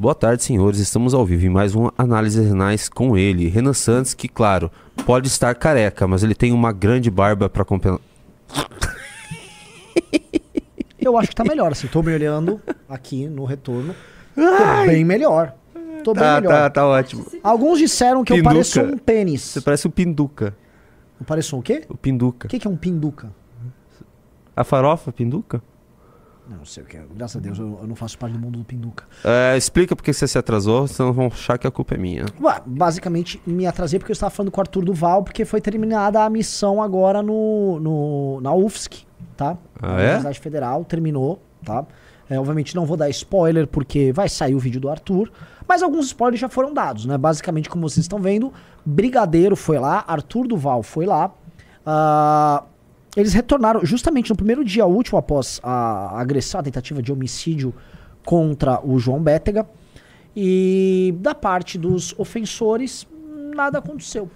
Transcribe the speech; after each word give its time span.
Boa 0.00 0.14
tarde, 0.14 0.42
senhores. 0.42 0.78
Estamos 0.80 1.12
ao 1.12 1.26
vivo 1.26 1.44
em 1.44 1.50
mais 1.50 1.74
uma 1.74 1.92
análise 1.98 2.40
renais 2.40 2.88
com 2.88 3.18
ele, 3.18 3.48
Renan 3.48 3.74
Santos, 3.74 4.14
que, 4.14 4.28
claro, 4.28 4.70
pode 5.04 5.28
estar 5.28 5.54
careca, 5.54 6.08
mas 6.08 6.22
ele 6.22 6.34
tem 6.34 6.52
uma 6.52 6.72
grande 6.72 7.10
barba 7.10 7.50
para 7.50 7.66
compensar. 7.66 8.00
Eu 10.98 11.18
acho 11.18 11.28
que 11.28 11.34
tá 11.34 11.44
melhor, 11.44 11.70
assim. 11.72 11.86
Tô 11.86 12.02
me 12.02 12.14
olhando 12.14 12.58
aqui 12.88 13.26
no 13.26 13.44
retorno. 13.44 13.94
Tô 14.34 14.86
bem 14.86 15.04
melhor. 15.04 15.52
Tô 16.02 16.14
bem 16.14 16.22
Tá, 16.22 16.40
melhor. 16.40 16.50
tá, 16.50 16.70
tá 16.70 16.86
ótimo. 16.86 17.26
Alguns 17.42 17.78
disseram 17.78 18.24
que 18.24 18.32
eu 18.32 18.36
Pinduca. 18.36 18.54
pareço 18.54 18.80
um 18.80 18.96
pênis. 18.96 19.42
Você 19.42 19.60
parece 19.60 19.86
o 19.86 19.90
Pinduca. 19.90 20.56
Eu 21.20 21.26
pareço 21.26 21.54
um 21.58 21.60
quê? 21.60 21.84
O 21.90 21.96
Pinduca. 21.96 22.46
O 22.46 22.50
que, 22.50 22.58
que 22.58 22.66
é 22.66 22.70
um 22.70 22.76
pinduca? 22.76 23.30
A 24.56 24.64
farofa, 24.64 25.12
Pinduca? 25.12 25.62
Não 26.50 26.64
sei 26.64 26.82
o 26.82 26.86
que 26.86 26.96
é. 26.96 27.04
Graças 27.14 27.36
a 27.36 27.40
Deus, 27.40 27.58
eu, 27.58 27.78
eu 27.80 27.86
não 27.86 27.94
faço 27.94 28.18
parte 28.18 28.32
do 28.32 28.38
mundo 28.40 28.58
do 28.58 28.64
pinduca. 28.64 29.04
É, 29.24 29.56
explica 29.56 29.94
por 29.94 30.02
que 30.02 30.12
você 30.12 30.26
se 30.26 30.36
atrasou, 30.36 30.88
senão 30.88 31.12
vão 31.12 31.26
achar 31.28 31.56
que 31.56 31.66
a 31.66 31.70
culpa 31.70 31.94
é 31.94 31.96
minha. 31.96 32.26
Ué, 32.40 32.60
basicamente, 32.66 33.40
me 33.46 33.66
atrasei 33.66 33.98
porque 34.00 34.10
eu 34.10 34.14
estava 34.14 34.30
falando 34.30 34.50
com 34.50 34.60
o 34.60 34.62
Arthur 34.62 34.84
Duval, 34.84 35.22
porque 35.22 35.44
foi 35.44 35.60
terminada 35.60 36.24
a 36.24 36.28
missão 36.28 36.82
agora 36.82 37.22
no, 37.22 37.78
no, 37.78 38.40
na 38.40 38.52
UFSC, 38.52 39.06
tá? 39.36 39.56
Ah, 39.80 39.88
na 39.88 40.00
é? 40.00 40.02
Universidade 40.02 40.40
Federal, 40.40 40.84
terminou, 40.84 41.40
tá? 41.64 41.86
É, 42.28 42.38
obviamente 42.38 42.74
não 42.74 42.84
vou 42.84 42.96
dar 42.96 43.08
spoiler, 43.10 43.66
porque 43.66 44.12
vai 44.12 44.28
sair 44.28 44.54
o 44.54 44.58
vídeo 44.58 44.80
do 44.80 44.88
Arthur, 44.88 45.30
mas 45.68 45.82
alguns 45.82 46.06
spoilers 46.06 46.40
já 46.40 46.48
foram 46.48 46.74
dados, 46.74 47.06
né? 47.06 47.16
Basicamente, 47.16 47.68
como 47.68 47.88
vocês 47.88 48.04
estão 48.04 48.20
vendo, 48.20 48.52
Brigadeiro 48.84 49.54
foi 49.54 49.78
lá, 49.78 50.04
Arthur 50.06 50.48
Duval 50.48 50.82
foi 50.82 51.06
lá, 51.06 51.32
ah, 51.86 52.64
eles 53.16 53.32
retornaram 53.32 53.84
justamente 53.84 54.30
no 54.30 54.36
primeiro 54.36 54.64
dia 54.64 54.86
último 54.86 55.18
após 55.18 55.60
a 55.62 56.20
agressão, 56.20 56.60
a 56.60 56.62
tentativa 56.62 57.02
de 57.02 57.12
homicídio 57.12 57.74
contra 58.24 58.80
o 58.86 58.98
João 58.98 59.20
Bétega. 59.20 59.66
E 60.36 61.14
da 61.18 61.34
parte 61.34 61.76
dos 61.76 62.14
ofensores, 62.18 63.06
nada 63.54 63.78
aconteceu. 63.78 64.30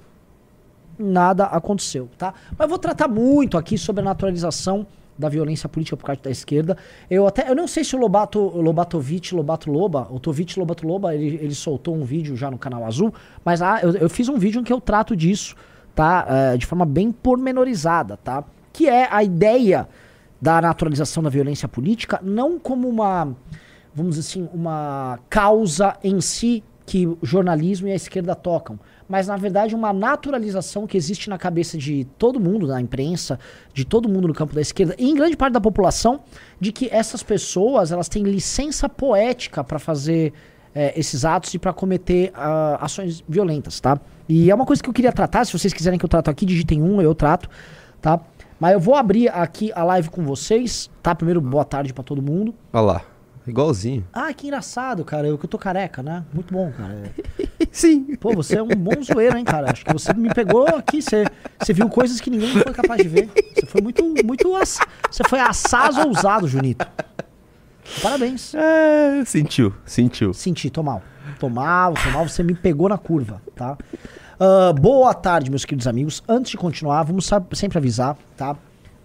Nada 0.98 1.44
aconteceu, 1.44 2.08
tá? 2.18 2.34
Mas 2.58 2.68
vou 2.68 2.78
tratar 2.78 3.08
muito 3.08 3.56
aqui 3.56 3.78
sobre 3.78 4.02
a 4.02 4.04
naturalização 4.04 4.86
da 5.16 5.28
violência 5.28 5.68
política 5.68 5.96
por 5.96 6.06
parte 6.06 6.22
da 6.22 6.30
esquerda. 6.30 6.76
Eu 7.08 7.26
até, 7.26 7.48
eu 7.48 7.54
não 7.54 7.68
sei 7.68 7.84
se 7.84 7.94
o 7.94 7.98
Lobato, 7.98 8.40
Lobatovic, 8.40 9.34
Lobato 9.34 9.70
Loba, 9.70 10.08
o 10.10 10.18
Tovic 10.18 10.58
Lobato 10.58 10.86
Loba, 10.86 11.14
ele, 11.14 11.36
ele 11.40 11.54
soltou 11.54 11.94
um 11.94 12.04
vídeo 12.04 12.36
já 12.36 12.50
no 12.50 12.58
canal 12.58 12.84
Azul, 12.84 13.14
mas 13.44 13.62
ah, 13.62 13.78
eu, 13.82 13.92
eu 13.92 14.10
fiz 14.10 14.28
um 14.28 14.36
vídeo 14.36 14.60
em 14.60 14.64
que 14.64 14.72
eu 14.72 14.80
trato 14.80 15.14
disso, 15.14 15.54
tá? 15.94 16.26
Eh, 16.28 16.56
de 16.56 16.66
forma 16.66 16.84
bem 16.84 17.12
pormenorizada, 17.12 18.16
tá? 18.16 18.44
Que 18.74 18.88
é 18.88 19.08
a 19.10 19.24
ideia 19.24 19.88
da 20.44 20.60
naturalização 20.60 21.22
da 21.22 21.30
violência 21.30 21.66
política, 21.66 22.20
não 22.22 22.58
como 22.58 22.86
uma, 22.86 23.34
vamos 23.94 24.16
dizer 24.16 24.28
assim, 24.28 24.48
uma 24.52 25.18
causa 25.30 25.96
em 26.04 26.20
si 26.20 26.62
que 26.84 27.06
o 27.06 27.18
jornalismo 27.22 27.88
e 27.88 27.92
a 27.92 27.94
esquerda 27.94 28.34
tocam, 28.34 28.78
mas 29.08 29.26
na 29.26 29.38
verdade 29.38 29.74
uma 29.74 29.90
naturalização 29.90 30.86
que 30.86 30.98
existe 30.98 31.30
na 31.30 31.38
cabeça 31.38 31.78
de 31.78 32.04
todo 32.18 32.38
mundo, 32.38 32.66
na 32.66 32.78
imprensa, 32.78 33.38
de 33.72 33.86
todo 33.86 34.06
mundo 34.06 34.28
no 34.28 34.34
campo 34.34 34.54
da 34.54 34.60
esquerda 34.60 34.94
e 34.98 35.08
em 35.08 35.14
grande 35.14 35.34
parte 35.34 35.54
da 35.54 35.60
população, 35.62 36.20
de 36.60 36.72
que 36.72 36.90
essas 36.92 37.22
pessoas 37.22 37.90
elas 37.90 38.08
têm 38.08 38.22
licença 38.22 38.86
poética 38.86 39.64
para 39.64 39.78
fazer 39.78 40.34
eh, 40.74 40.92
esses 40.94 41.24
atos 41.24 41.54
e 41.54 41.58
para 41.58 41.72
cometer 41.72 42.30
ah, 42.34 42.78
ações 42.82 43.24
violentas, 43.26 43.80
tá? 43.80 43.98
E 44.28 44.50
é 44.50 44.54
uma 44.54 44.66
coisa 44.66 44.82
que 44.82 44.88
eu 44.88 44.92
queria 44.92 45.12
tratar, 45.12 45.46
se 45.46 45.58
vocês 45.58 45.72
quiserem 45.72 45.98
que 45.98 46.04
eu 46.04 46.08
trato 46.08 46.30
aqui, 46.30 46.44
digitem 46.44 46.82
um, 46.82 47.00
eu 47.00 47.14
trato, 47.14 47.48
tá? 48.02 48.20
Mas 48.58 48.72
eu 48.72 48.80
vou 48.80 48.94
abrir 48.94 49.28
aqui 49.28 49.72
a 49.74 49.82
live 49.84 50.08
com 50.10 50.24
vocês, 50.24 50.90
tá? 51.02 51.14
Primeiro, 51.14 51.40
boa 51.40 51.64
tarde 51.64 51.92
para 51.92 52.04
todo 52.04 52.22
mundo. 52.22 52.54
Olha 52.72 52.82
lá, 52.82 53.02
igualzinho. 53.46 54.06
Ah, 54.12 54.32
que 54.32 54.46
engraçado, 54.46 55.04
cara. 55.04 55.26
Eu 55.26 55.36
que 55.36 55.44
eu 55.44 55.48
tô 55.50 55.58
careca, 55.58 56.02
né? 56.02 56.24
Muito 56.32 56.52
bom, 56.54 56.70
cara. 56.72 57.02
Sim. 57.72 58.14
Pô, 58.16 58.32
você 58.34 58.56
é 58.58 58.62
um 58.62 58.68
bom 58.68 59.02
zoeiro, 59.02 59.36
hein, 59.36 59.44
cara? 59.44 59.70
Acho 59.72 59.84
que 59.84 59.92
você 59.92 60.12
me 60.14 60.32
pegou 60.32 60.66
aqui. 60.68 61.02
Você, 61.02 61.24
você 61.60 61.72
viu 61.72 61.88
coisas 61.88 62.20
que 62.20 62.30
ninguém 62.30 62.48
foi 62.52 62.72
capaz 62.72 63.02
de 63.02 63.08
ver. 63.08 63.28
Você 63.54 63.66
foi 63.66 63.80
muito, 63.82 64.04
muito. 64.24 64.54
ass- 64.56 64.78
Você 65.10 65.22
foi 65.28 65.40
assaz 65.40 65.98
ousado, 65.98 66.46
Junito. 66.46 66.86
Parabéns. 68.02 68.54
É, 68.54 69.24
sentiu, 69.26 69.74
sentiu. 69.84 70.32
Senti, 70.32 70.70
tô 70.70 70.82
mal. 70.82 71.02
Tô 71.38 71.48
mal, 71.48 71.94
tô 71.94 72.10
mal. 72.10 72.26
Você 72.28 72.42
me 72.42 72.54
pegou 72.54 72.88
na 72.88 72.96
curva, 72.96 73.42
tá? 73.54 73.76
Ah, 74.38 74.72
boa 74.72 75.14
tarde, 75.14 75.48
meus 75.48 75.64
queridos 75.64 75.86
amigos. 75.86 76.22
Antes 76.28 76.50
de 76.50 76.56
continuar, 76.56 77.04
vamos 77.04 77.30
sempre 77.52 77.78
avisar, 77.78 78.16
tá? 78.36 78.56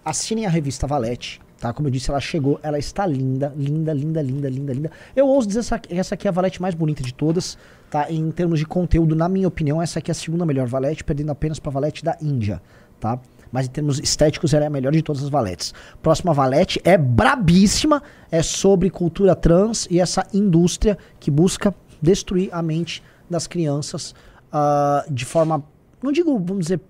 Assinem 0.04 0.44
a 0.44 0.50
revista 0.50 0.88
Valete, 0.88 1.40
tá? 1.60 1.72
Como 1.72 1.86
eu 1.86 1.92
disse, 1.92 2.10
ela 2.10 2.18
chegou, 2.18 2.58
ela 2.64 2.78
está 2.78 3.06
linda, 3.06 3.52
linda, 3.56 3.92
linda, 3.92 4.20
linda, 4.20 4.50
linda, 4.50 4.72
linda. 4.72 4.90
Eu 5.14 5.28
ouso 5.28 5.46
dizer 5.46 5.60
essa, 5.60 5.80
essa 5.88 6.14
aqui 6.14 6.26
é 6.26 6.30
a 6.30 6.32
Valete 6.32 6.60
mais 6.60 6.74
bonita 6.74 7.00
de 7.00 7.14
todas, 7.14 7.56
tá? 7.88 8.10
Em 8.10 8.28
termos 8.32 8.58
de 8.58 8.66
conteúdo, 8.66 9.14
na 9.14 9.28
minha 9.28 9.46
opinião, 9.46 9.80
essa 9.80 10.00
aqui 10.00 10.10
é 10.10 10.12
a 10.12 10.14
segunda 10.16 10.44
melhor 10.44 10.66
Valete, 10.66 11.04
perdendo 11.04 11.30
apenas 11.30 11.60
pra 11.60 11.70
Valete 11.70 12.04
da 12.04 12.16
Índia, 12.20 12.60
tá? 12.98 13.20
Mas 13.52 13.66
em 13.66 13.70
termos 13.70 14.00
estéticos, 14.00 14.52
ela 14.52 14.64
é 14.64 14.66
a 14.66 14.70
melhor 14.70 14.92
de 14.92 15.02
todas 15.02 15.22
as 15.22 15.28
valetes. 15.28 15.74
Próxima 16.00 16.32
valete 16.32 16.80
é 16.84 16.96
brabíssima, 16.96 18.00
é 18.30 18.44
sobre 18.44 18.90
cultura 18.90 19.34
trans 19.34 19.88
e 19.90 19.98
essa 19.98 20.24
indústria 20.32 20.96
que 21.18 21.32
busca 21.32 21.74
destruir 22.00 22.48
a 22.52 22.62
mente 22.62 23.02
das 23.28 23.48
crianças 23.48 24.14
ah, 24.52 25.04
de 25.10 25.24
forma, 25.24 25.62
não 26.02 26.12
digo, 26.12 26.38
vamos 26.38 26.64
dizer, 26.66 26.80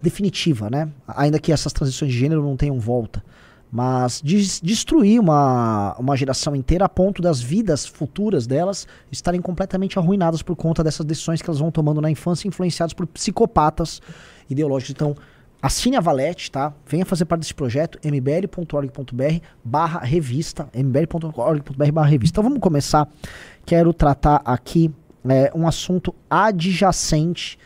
definitiva, 0.00 0.68
né? 0.70 0.88
Ainda 1.08 1.38
que 1.38 1.52
essas 1.52 1.72
transições 1.72 2.12
de 2.12 2.18
gênero 2.18 2.42
não 2.42 2.56
tenham 2.56 2.78
volta. 2.78 3.22
Mas 3.70 4.20
des- 4.22 4.60
destruir 4.60 5.18
uma, 5.20 5.96
uma 5.98 6.16
geração 6.16 6.54
inteira 6.54 6.84
a 6.84 6.88
ponto 6.88 7.20
das 7.20 7.40
vidas 7.40 7.84
futuras 7.84 8.46
delas 8.46 8.86
estarem 9.10 9.40
completamente 9.42 9.98
arruinadas 9.98 10.40
por 10.40 10.54
conta 10.54 10.84
dessas 10.84 11.04
decisões 11.04 11.42
que 11.42 11.50
elas 11.50 11.58
vão 11.58 11.70
tomando 11.70 12.00
na 12.00 12.10
infância, 12.10 12.46
influenciadas 12.46 12.94
por 12.94 13.06
psicopatas 13.08 14.00
ideológicos. 14.48 14.92
Então, 14.92 15.16
assine 15.60 15.96
a 15.96 16.00
Valete, 16.00 16.50
tá? 16.50 16.72
Venha 16.86 17.04
fazer 17.04 17.24
parte 17.24 17.40
desse 17.40 17.54
projeto, 17.54 17.98
mbl.org.br 18.04 19.40
barra 19.64 19.98
revista, 20.00 20.68
mbl.org.br 20.72 21.92
barra 21.92 22.08
revista. 22.08 22.34
Então 22.34 22.44
vamos 22.44 22.60
começar. 22.60 23.08
Quero 23.64 23.92
tratar 23.92 24.42
aqui 24.44 24.94
é, 25.28 25.50
um 25.54 25.66
assunto 25.66 26.14
adjacente 26.28 27.58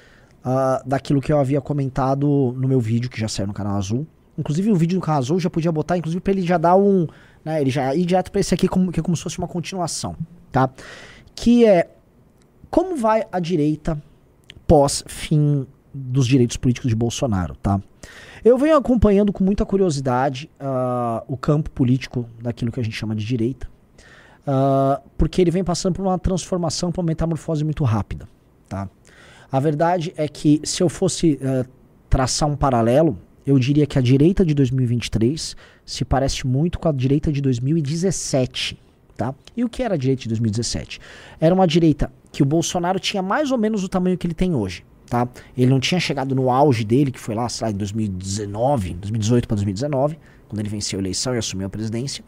ah, 0.44 0.82
daquilo 0.86 1.20
que 1.20 1.32
eu 1.32 1.38
havia 1.38 1.60
comentado 1.60 2.54
no 2.56 2.66
meu 2.66 2.80
vídeo, 2.80 3.10
que 3.10 3.20
já 3.20 3.28
saiu 3.28 3.46
no 3.46 3.52
canal 3.52 3.76
Azul. 3.76 4.06
Inclusive 4.38 4.70
o 4.70 4.76
vídeo 4.76 4.98
do 4.98 5.04
canal 5.04 5.18
Azul 5.18 5.38
já 5.38 5.50
podia 5.50 5.70
botar, 5.70 5.98
inclusive 5.98 6.20
pra 6.20 6.32
ele 6.32 6.42
já 6.42 6.58
dar 6.58 6.76
um... 6.76 7.06
Né, 7.44 7.60
ele 7.60 7.70
já 7.70 7.94
ir 7.94 8.04
direto 8.04 8.30
pra 8.30 8.40
esse 8.40 8.54
aqui, 8.54 8.68
como, 8.68 8.92
que 8.92 9.00
é 9.00 9.02
como 9.02 9.16
se 9.16 9.22
fosse 9.22 9.38
uma 9.38 9.48
continuação, 9.48 10.14
tá? 10.52 10.68
Que 11.34 11.64
é 11.64 11.90
como 12.70 12.96
vai 12.96 13.24
a 13.32 13.40
direita 13.40 14.00
pós-fim 14.66 15.66
dos 15.92 16.26
direitos 16.26 16.56
políticos 16.56 16.88
de 16.88 16.94
Bolsonaro, 16.94 17.56
tá? 17.56 17.80
Eu 18.44 18.56
venho 18.56 18.76
acompanhando 18.76 19.32
com 19.32 19.42
muita 19.42 19.66
curiosidade 19.66 20.50
ah, 20.58 21.24
o 21.26 21.36
campo 21.36 21.70
político 21.70 22.26
daquilo 22.40 22.70
que 22.70 22.80
a 22.80 22.82
gente 22.82 22.96
chama 22.96 23.14
de 23.14 23.24
direita, 23.24 23.68
ah, 24.46 25.00
porque 25.18 25.40
ele 25.40 25.50
vem 25.50 25.64
passando 25.64 25.94
por 25.94 26.02
uma 26.02 26.18
transformação, 26.18 26.90
por 26.90 27.00
uma 27.00 27.08
metamorfose 27.08 27.64
muito 27.64 27.84
rápida, 27.84 28.28
tá? 28.68 28.88
A 29.52 29.58
verdade 29.58 30.12
é 30.16 30.28
que 30.28 30.60
se 30.62 30.82
eu 30.82 30.88
fosse 30.88 31.38
eh, 31.42 31.64
traçar 32.08 32.48
um 32.48 32.54
paralelo, 32.54 33.18
eu 33.44 33.58
diria 33.58 33.84
que 33.84 33.98
a 33.98 34.02
direita 34.02 34.44
de 34.44 34.54
2023 34.54 35.56
se 35.84 36.04
parece 36.04 36.46
muito 36.46 36.78
com 36.78 36.88
a 36.88 36.92
direita 36.92 37.32
de 37.32 37.40
2017, 37.40 38.78
tá? 39.16 39.34
E 39.56 39.64
o 39.64 39.68
que 39.68 39.82
era 39.82 39.94
a 39.94 39.96
direita 39.96 40.22
de 40.22 40.28
2017? 40.28 41.00
Era 41.40 41.52
uma 41.52 41.66
direita 41.66 42.12
que 42.30 42.44
o 42.44 42.46
Bolsonaro 42.46 43.00
tinha 43.00 43.22
mais 43.22 43.50
ou 43.50 43.58
menos 43.58 43.82
o 43.82 43.88
tamanho 43.88 44.16
que 44.16 44.24
ele 44.24 44.34
tem 44.34 44.54
hoje, 44.54 44.84
tá? 45.08 45.28
Ele 45.56 45.68
não 45.68 45.80
tinha 45.80 45.98
chegado 45.98 46.32
no 46.32 46.48
auge 46.48 46.84
dele, 46.84 47.10
que 47.10 47.18
foi 47.18 47.34
lá, 47.34 47.48
sei 47.48 47.66
lá, 47.66 47.72
em 47.72 47.76
2019, 47.76 48.94
2018 48.94 49.48
para 49.48 49.56
2019, 49.56 50.16
quando 50.48 50.60
ele 50.60 50.68
venceu 50.68 51.00
a 51.00 51.02
eleição 51.02 51.34
e 51.34 51.38
assumiu 51.38 51.66
a 51.66 51.70
presidência, 51.70 52.22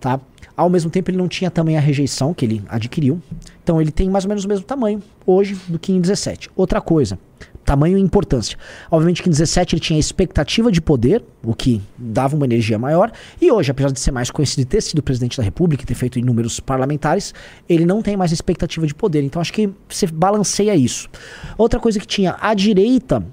tá? 0.00 0.20
Ao 0.60 0.68
mesmo 0.68 0.90
tempo 0.90 1.10
ele 1.10 1.16
não 1.16 1.26
tinha 1.26 1.50
também 1.50 1.78
a 1.78 1.80
rejeição 1.80 2.34
que 2.34 2.44
ele 2.44 2.62
adquiriu. 2.68 3.18
Então 3.62 3.80
ele 3.80 3.90
tem 3.90 4.10
mais 4.10 4.26
ou 4.26 4.28
menos 4.28 4.44
o 4.44 4.48
mesmo 4.48 4.62
tamanho 4.62 5.02
hoje 5.24 5.58
do 5.66 5.78
que 5.78 5.90
em 5.90 5.98
17. 5.98 6.50
Outra 6.54 6.82
coisa, 6.82 7.18
tamanho 7.64 7.96
e 7.96 8.00
importância. 8.02 8.58
Obviamente 8.90 9.22
que 9.22 9.30
em 9.30 9.32
17 9.32 9.74
ele 9.74 9.80
tinha 9.80 9.98
expectativa 9.98 10.70
de 10.70 10.82
poder, 10.82 11.24
o 11.42 11.54
que 11.54 11.80
dava 11.96 12.36
uma 12.36 12.44
energia 12.44 12.78
maior, 12.78 13.10
e 13.40 13.50
hoje, 13.50 13.70
apesar 13.70 13.90
de 13.90 13.98
ser 13.98 14.10
mais 14.10 14.30
conhecido 14.30 14.60
e 14.60 14.64
ter 14.66 14.82
sido 14.82 15.02
presidente 15.02 15.38
da 15.38 15.42
República 15.42 15.82
e 15.82 15.86
ter 15.86 15.94
feito 15.94 16.18
inúmeros 16.18 16.60
parlamentares, 16.60 17.32
ele 17.66 17.86
não 17.86 18.02
tem 18.02 18.14
mais 18.14 18.30
expectativa 18.30 18.86
de 18.86 18.94
poder. 18.94 19.22
Então 19.22 19.40
acho 19.40 19.54
que 19.54 19.70
você 19.88 20.06
balanceia 20.08 20.76
isso. 20.76 21.08
Outra 21.56 21.80
coisa 21.80 21.98
que 21.98 22.06
tinha, 22.06 22.36
a 22.38 22.52
direita 22.52 23.24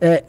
é, 0.00 0.24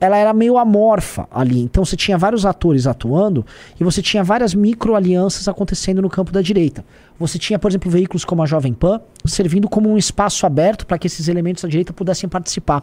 ela 0.00 0.16
era 0.16 0.32
meio 0.32 0.56
amorfa 0.56 1.28
ali. 1.30 1.60
Então 1.60 1.84
você 1.84 1.96
tinha 1.96 2.16
vários 2.16 2.46
atores 2.46 2.86
atuando 2.86 3.44
e 3.78 3.84
você 3.84 4.00
tinha 4.00 4.24
várias 4.24 4.54
micro-alianças 4.54 5.46
acontecendo 5.46 6.00
no 6.00 6.08
campo 6.08 6.32
da 6.32 6.40
direita. 6.40 6.84
Você 7.18 7.38
tinha, 7.38 7.58
por 7.58 7.70
exemplo, 7.70 7.90
veículos 7.90 8.24
como 8.24 8.42
a 8.42 8.46
Jovem 8.46 8.72
Pan 8.72 9.00
servindo 9.26 9.68
como 9.68 9.90
um 9.90 9.98
espaço 9.98 10.46
aberto 10.46 10.86
para 10.86 10.98
que 10.98 11.06
esses 11.06 11.28
elementos 11.28 11.62
da 11.62 11.68
direita 11.68 11.92
pudessem 11.92 12.28
participar. 12.28 12.82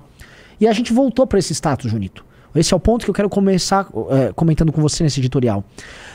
E 0.60 0.68
a 0.68 0.74
gente 0.74 0.94
voltou 0.94 1.25
para 1.25 1.40
esse 1.40 1.54
status, 1.54 1.90
Junito. 1.90 2.26
Esse 2.59 2.74
é 2.74 2.77
o 2.77 2.80
ponto 2.80 3.04
que 3.04 3.09
eu 3.09 3.13
quero 3.13 3.30
começar 3.30 3.88
é, 4.09 4.33
comentando 4.33 4.71
com 4.71 4.81
você 4.81 5.04
nesse 5.04 5.19
editorial. 5.19 5.63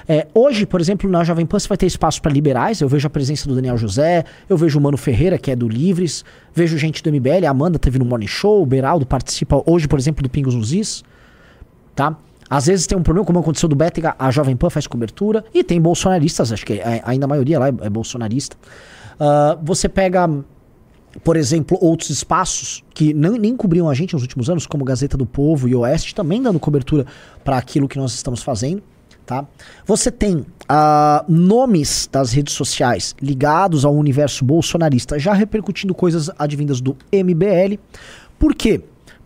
É, 0.09 0.27
hoje, 0.35 0.67
por 0.67 0.81
exemplo, 0.81 1.09
na 1.09 1.25
Jovem 1.25 1.47
Pan 1.47 1.59
você 1.59 1.69
vai 1.69 1.79
ter 1.79 1.87
espaço 1.87 2.21
para 2.21 2.33
liberais. 2.33 2.81
Eu 2.81 2.89
vejo 2.89 3.07
a 3.07 3.11
presença 3.11 3.49
do 3.49 3.55
Daniel 3.55 3.77
José, 3.77 4.25
eu 4.49 4.57
vejo 4.57 4.79
o 4.79 4.83
Mano 4.83 4.97
Ferreira, 4.97 5.39
que 5.39 5.51
é 5.51 5.57
do 5.57 5.69
Livres, 5.69 6.25
vejo 6.55 6.77
gente 6.77 7.03
do 7.03 7.11
MBL, 7.11 7.47
a 7.47 7.51
Amanda 7.51 7.79
teve 7.79 7.99
no 7.99 8.05
Morning 8.05 8.27
Show, 8.27 8.63
o 8.63 8.67
Beraldo 8.67 9.07
participa 9.07 9.63
hoje, 9.67 9.87
por 9.87 9.99
exemplo, 9.99 10.23
do 10.23 10.29
Pingos 10.29 10.55
nos 10.55 10.73
Is. 10.73 11.05
Tá? 11.95 12.17
Às 12.53 12.67
vezes 12.67 12.87
tem 12.87 12.99
um 12.99 13.03
problema, 13.03 13.25
como 13.25 13.39
aconteceu 13.39 13.67
do 13.67 13.75
Bétega, 13.75 14.15
a 14.19 14.31
Jovem 14.31 14.55
Pan 14.55 14.69
faz 14.69 14.87
cobertura. 14.87 15.43
E 15.55 15.65
tem 15.65 15.81
bolsonaristas, 15.81 16.53
acho 16.53 16.67
que 16.67 16.75
é, 16.75 17.01
ainda 17.05 17.25
a 17.25 17.29
maioria 17.29 17.59
lá 17.59 17.69
é, 17.69 17.75
é 17.81 17.89
bolsonarista. 17.89 18.57
Uh, 19.15 19.59
você 19.63 19.89
pega, 19.89 20.29
por 21.23 21.37
exemplo, 21.37 21.79
outros 21.81 22.11
espaços 22.11 22.83
que 22.95 23.13
não, 23.13 23.33
nem 23.33 23.57
cobriam 23.57 23.89
a 23.89 23.95
gente 23.95 24.15
nos 24.15 24.23
últimos 24.23 24.49
anos, 24.49 24.67
como 24.67 24.85
Gazeta 24.85 25.17
do 25.17 25.27
Povo 25.27 25.69
e 25.69 25.75
Oeste, 25.75 26.15
também 26.15 26.43
dando 26.43 26.59
cobertura 26.59 27.07
para 27.45 27.57
aquilo 27.59 27.89
que 27.89 27.99
nós 27.99 28.15
estamos 28.15 28.43
fazendo. 28.43 28.83
Tá? 29.25 29.47
Você 29.87 30.11
tem 30.11 30.39
uh, 30.39 30.45
nomes 31.29 32.09
das 32.11 32.33
redes 32.33 32.55
sociais 32.55 33.15
ligados 33.23 33.85
ao 33.85 33.95
universo 33.95 34.45
bolsonarista 34.45 35.17
já 35.19 35.33
repercutindo 35.33 35.95
coisas 35.95 36.29
advindas 36.39 36.81
do 36.81 36.97
MBL. 37.13 37.79
Por 38.39 38.55
quê? 38.55 38.83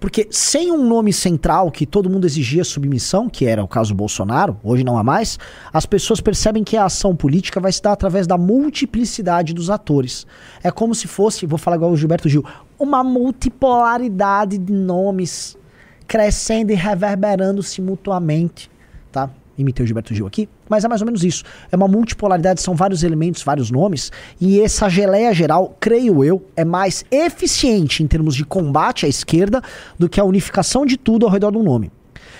Porque 0.07 0.29
sem 0.31 0.71
um 0.71 0.87
nome 0.87 1.13
central 1.13 1.69
que 1.69 1.85
todo 1.85 2.09
mundo 2.09 2.29
exigia 2.29 2.63
submissão, 2.63 3.29
que 3.29 3.45
era 3.45 3.65
o 3.65 3.67
caso 3.67 3.93
Bolsonaro, 3.93 4.57
hoje 4.63 4.85
não 4.85 4.97
há 4.97 5.03
mais, 5.03 5.37
as 5.73 5.85
pessoas 5.85 6.21
percebem 6.21 6.63
que 6.63 6.77
a 6.77 6.85
ação 6.85 7.17
política 7.17 7.59
vai 7.59 7.73
se 7.73 7.83
dar 7.83 7.91
através 7.91 8.25
da 8.25 8.39
multiplicidade 8.39 9.53
dos 9.53 9.69
atores. 9.69 10.25
É 10.63 10.71
como 10.71 10.95
se 10.95 11.09
fosse, 11.09 11.45
vou 11.45 11.59
falar 11.59 11.77
igual 11.77 11.91
o 11.91 11.97
Gilberto 11.97 12.29
Gil, 12.29 12.45
uma 12.79 13.03
multipolaridade 13.03 14.59
de 14.59 14.73
nomes 14.73 15.59
crescendo 16.07 16.71
e 16.71 16.77
reverberando-se 16.77 17.83
mutuamente, 17.83 18.71
tá? 19.11 19.29
Imitei 19.59 19.85
o 19.85 19.87
Gilberto 19.87 20.15
Gil 20.15 20.27
aqui, 20.27 20.49
mas 20.69 20.85
é 20.85 20.89
mais 20.89 21.01
ou 21.01 21.07
menos 21.07 21.25
isso. 21.25 21.45
É 21.71 21.77
uma 21.77 21.89
multipolaridade, 21.89 22.61
são 22.61 22.75
vários 22.75 23.03
elementos, 23.03 23.43
vários 23.43 23.71
nomes, 23.71 24.11
e 24.41 24.61
essa 24.61 24.89
geleia 24.89 25.33
geral, 25.33 25.77
creio 25.81 26.23
eu, 26.25 26.45
é 26.57 26.65
mais 26.65 27.05
eficiente 27.11 28.03
em 28.03 28.07
termos 28.07 28.35
de 28.35 28.45
combate 28.45 29.07
à 29.07 29.09
esquerda 29.09 29.63
do 29.99 30.09
que 30.09 30.21
a 30.21 30.25
unificação 30.25 30.85
de 30.85 30.97
tudo 30.97 31.27
ao 31.27 31.33
redor 31.33 31.51
do 31.51 31.63
nome. 31.63 31.91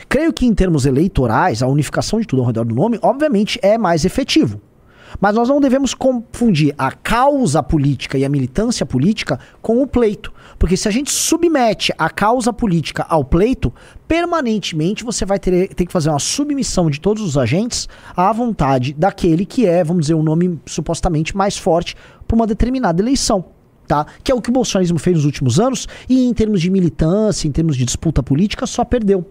Creio 0.09 0.33
que 0.33 0.47
em 0.47 0.55
termos 0.55 0.87
eleitorais, 0.87 1.63
a 1.63 1.67
unificação 1.67 2.21
de 2.21 2.27
tudo 2.27 2.41
ao 2.41 2.47
redor 2.47 2.65
do 2.65 2.75
nome, 2.75 2.99
obviamente, 3.03 3.59
é 3.63 3.77
mais 3.77 4.05
efetivo. 4.05 4.61
Mas 5.21 5.35
nós 5.35 5.49
não 5.49 5.61
devemos 5.61 5.95
confundir 5.95 6.75
a 6.77 6.93
causa 6.93 7.63
política 7.63 8.19
e 8.19 8.25
a 8.25 8.29
militância 8.29 8.85
política 8.85 9.39
com 9.63 9.83
o 9.83 9.87
pleito. 9.87 10.33
Porque 10.59 10.77
se 10.77 10.89
a 10.89 10.91
gente 10.91 11.11
submete 11.11 11.93
a 11.99 12.09
causa 12.09 12.53
política 12.53 13.05
ao 13.09 13.25
pleito, 13.25 13.73
permanentemente 14.07 15.05
você 15.05 15.25
vai 15.25 15.39
ter, 15.39 15.69
ter 15.75 15.87
que 15.87 15.93
fazer 15.93 16.11
uma 16.11 16.19
submissão 16.19 16.91
de 16.91 17.01
todos 17.01 17.23
os 17.23 17.37
agentes 17.37 17.89
à 18.17 18.33
vontade 18.33 18.93
daquele 18.93 19.45
que 19.45 19.67
é, 19.67 19.83
vamos 19.83 20.03
dizer, 20.03 20.15
o 20.15 20.21
um 20.21 20.23
nome 20.23 20.61
supostamente 20.67 21.37
mais 21.37 21.57
forte 21.57 21.97
para 22.27 22.35
uma 22.35 22.47
determinada 22.47 23.03
eleição. 23.03 23.45
Tá? 23.87 24.05
Que 24.25 24.33
é 24.33 24.35
o 24.35 24.41
que 24.41 24.51
o 24.51 24.53
bolsonarismo 24.53 24.99
fez 24.99 25.17
nos 25.17 25.25
últimos 25.25 25.61
anos 25.61 25.87
e 26.09 26.27
em 26.27 26.35
termos 26.35 26.61
de 26.61 26.71
militância, 26.71 27.47
em 27.47 27.53
termos 27.53 27.77
de 27.77 27.85
disputa 27.85 28.21
política, 28.23 28.67
só 28.67 28.85
perdeu. 28.85 29.25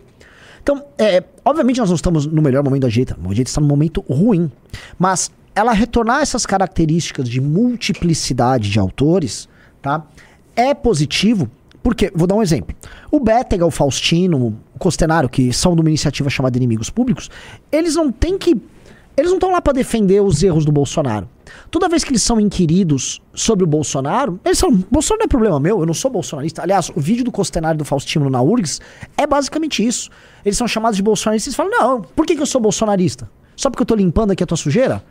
Então, 0.64 0.84
é, 0.98 1.24
obviamente 1.44 1.78
nós 1.80 1.90
não 1.90 1.96
estamos 1.96 2.26
no 2.26 2.42
melhor 2.42 2.64
momento 2.64 2.82
da 2.84 2.88
direita, 2.88 3.14
a 3.14 3.28
direita 3.28 3.52
está 3.52 3.62
num 3.62 3.68
momento 3.68 4.04
ruim, 4.10 4.50
mas 4.98 5.30
ela 5.56 5.72
retornar 5.72 6.22
essas 6.22 6.46
características 6.46 7.30
de 7.30 7.40
multiplicidade 7.40 8.70
de 8.70 8.78
autores, 8.78 9.48
tá? 9.82 10.06
É 10.56 10.74
positivo, 10.74 11.50
porque, 11.82 12.12
vou 12.14 12.28
dar 12.28 12.36
um 12.36 12.44
exemplo. 12.44 12.76
O 13.10 13.20
Bétega, 13.20 13.66
o 13.66 13.72
Faustino, 13.72 14.48
o 14.74 14.80
Costenaro, 14.80 15.30
que 15.30 15.54
são 15.54 15.76
de 15.76 15.82
uma 15.82 15.90
iniciativa 15.90 16.30
chamada 16.30 16.58
Inimigos 16.58 16.90
Públicos, 16.90 17.30
eles 17.72 17.96
não 17.96 18.12
têm 18.12 18.38
que. 18.38 18.60
Eles 19.18 19.32
não 19.32 19.38
estão 19.38 19.50
lá 19.50 19.62
para 19.62 19.72
defender 19.72 20.22
os 20.22 20.44
erros 20.44 20.66
do 20.66 20.74
Bolsonaro. 20.74 21.30
Toda 21.72 21.88
vez 21.88 22.04
que 22.04 22.12
eles 22.12 22.22
são 22.22 22.40
inquiridos 22.40 23.22
sobre 23.34 23.64
o 23.64 23.68
Bolsonaro, 23.68 24.40
eles 24.44 24.60
falam: 24.60 24.84
Bolsonaro 24.92 25.20
não 25.20 25.26
é 25.26 25.28
problema 25.28 25.60
meu, 25.60 25.80
eu 25.80 25.86
não 25.86 25.94
sou 25.94 26.12
bolsonarista. 26.12 26.64
Aliás, 26.64 26.92
o 26.94 27.00
vídeo 27.00 27.24
do 27.24 27.32
Costenaro 27.32 27.76
e 27.76 27.78
do 27.78 27.86
Faustino 27.86 28.30
na 28.30 28.42
URGS 28.42 28.82
é 29.18 29.26
basicamente 29.26 29.86
isso. 29.86 30.10
Eles 30.44 30.58
são 30.58 30.68
chamados 30.68 30.98
de 30.98 31.04
bolsonaristas 31.04 31.54
e 31.54 31.56
falam: 31.56 31.72
Não, 31.72 32.02
por 32.02 32.26
que, 32.26 32.36
que 32.36 32.42
eu 32.42 32.46
sou 32.46 32.60
bolsonarista? 32.60 33.30
Só 33.56 33.70
porque 33.70 33.84
eu 33.84 33.86
tô 33.86 33.96
limpando 33.96 34.32
aqui 34.32 34.44
a 34.44 34.48
tua 34.48 34.58
sujeira? 34.58 35.02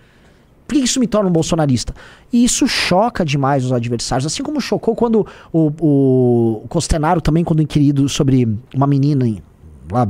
Por 0.66 0.74
que 0.74 0.80
isso 0.80 0.98
me 0.98 1.06
torna 1.06 1.28
um 1.28 1.32
bolsonarista? 1.32 1.94
E 2.32 2.44
isso 2.44 2.66
choca 2.66 3.24
demais 3.24 3.64
os 3.64 3.72
adversários. 3.72 4.26
Assim 4.26 4.42
como 4.42 4.60
chocou 4.60 4.94
quando 4.94 5.26
o, 5.52 5.72
o 5.78 6.68
Costenaro 6.68 7.20
também, 7.20 7.44
quando 7.44 7.60
inquirido 7.60 8.08
sobre 8.08 8.48
uma 8.74 8.86
menina 8.86 9.26
lá, 9.92 10.08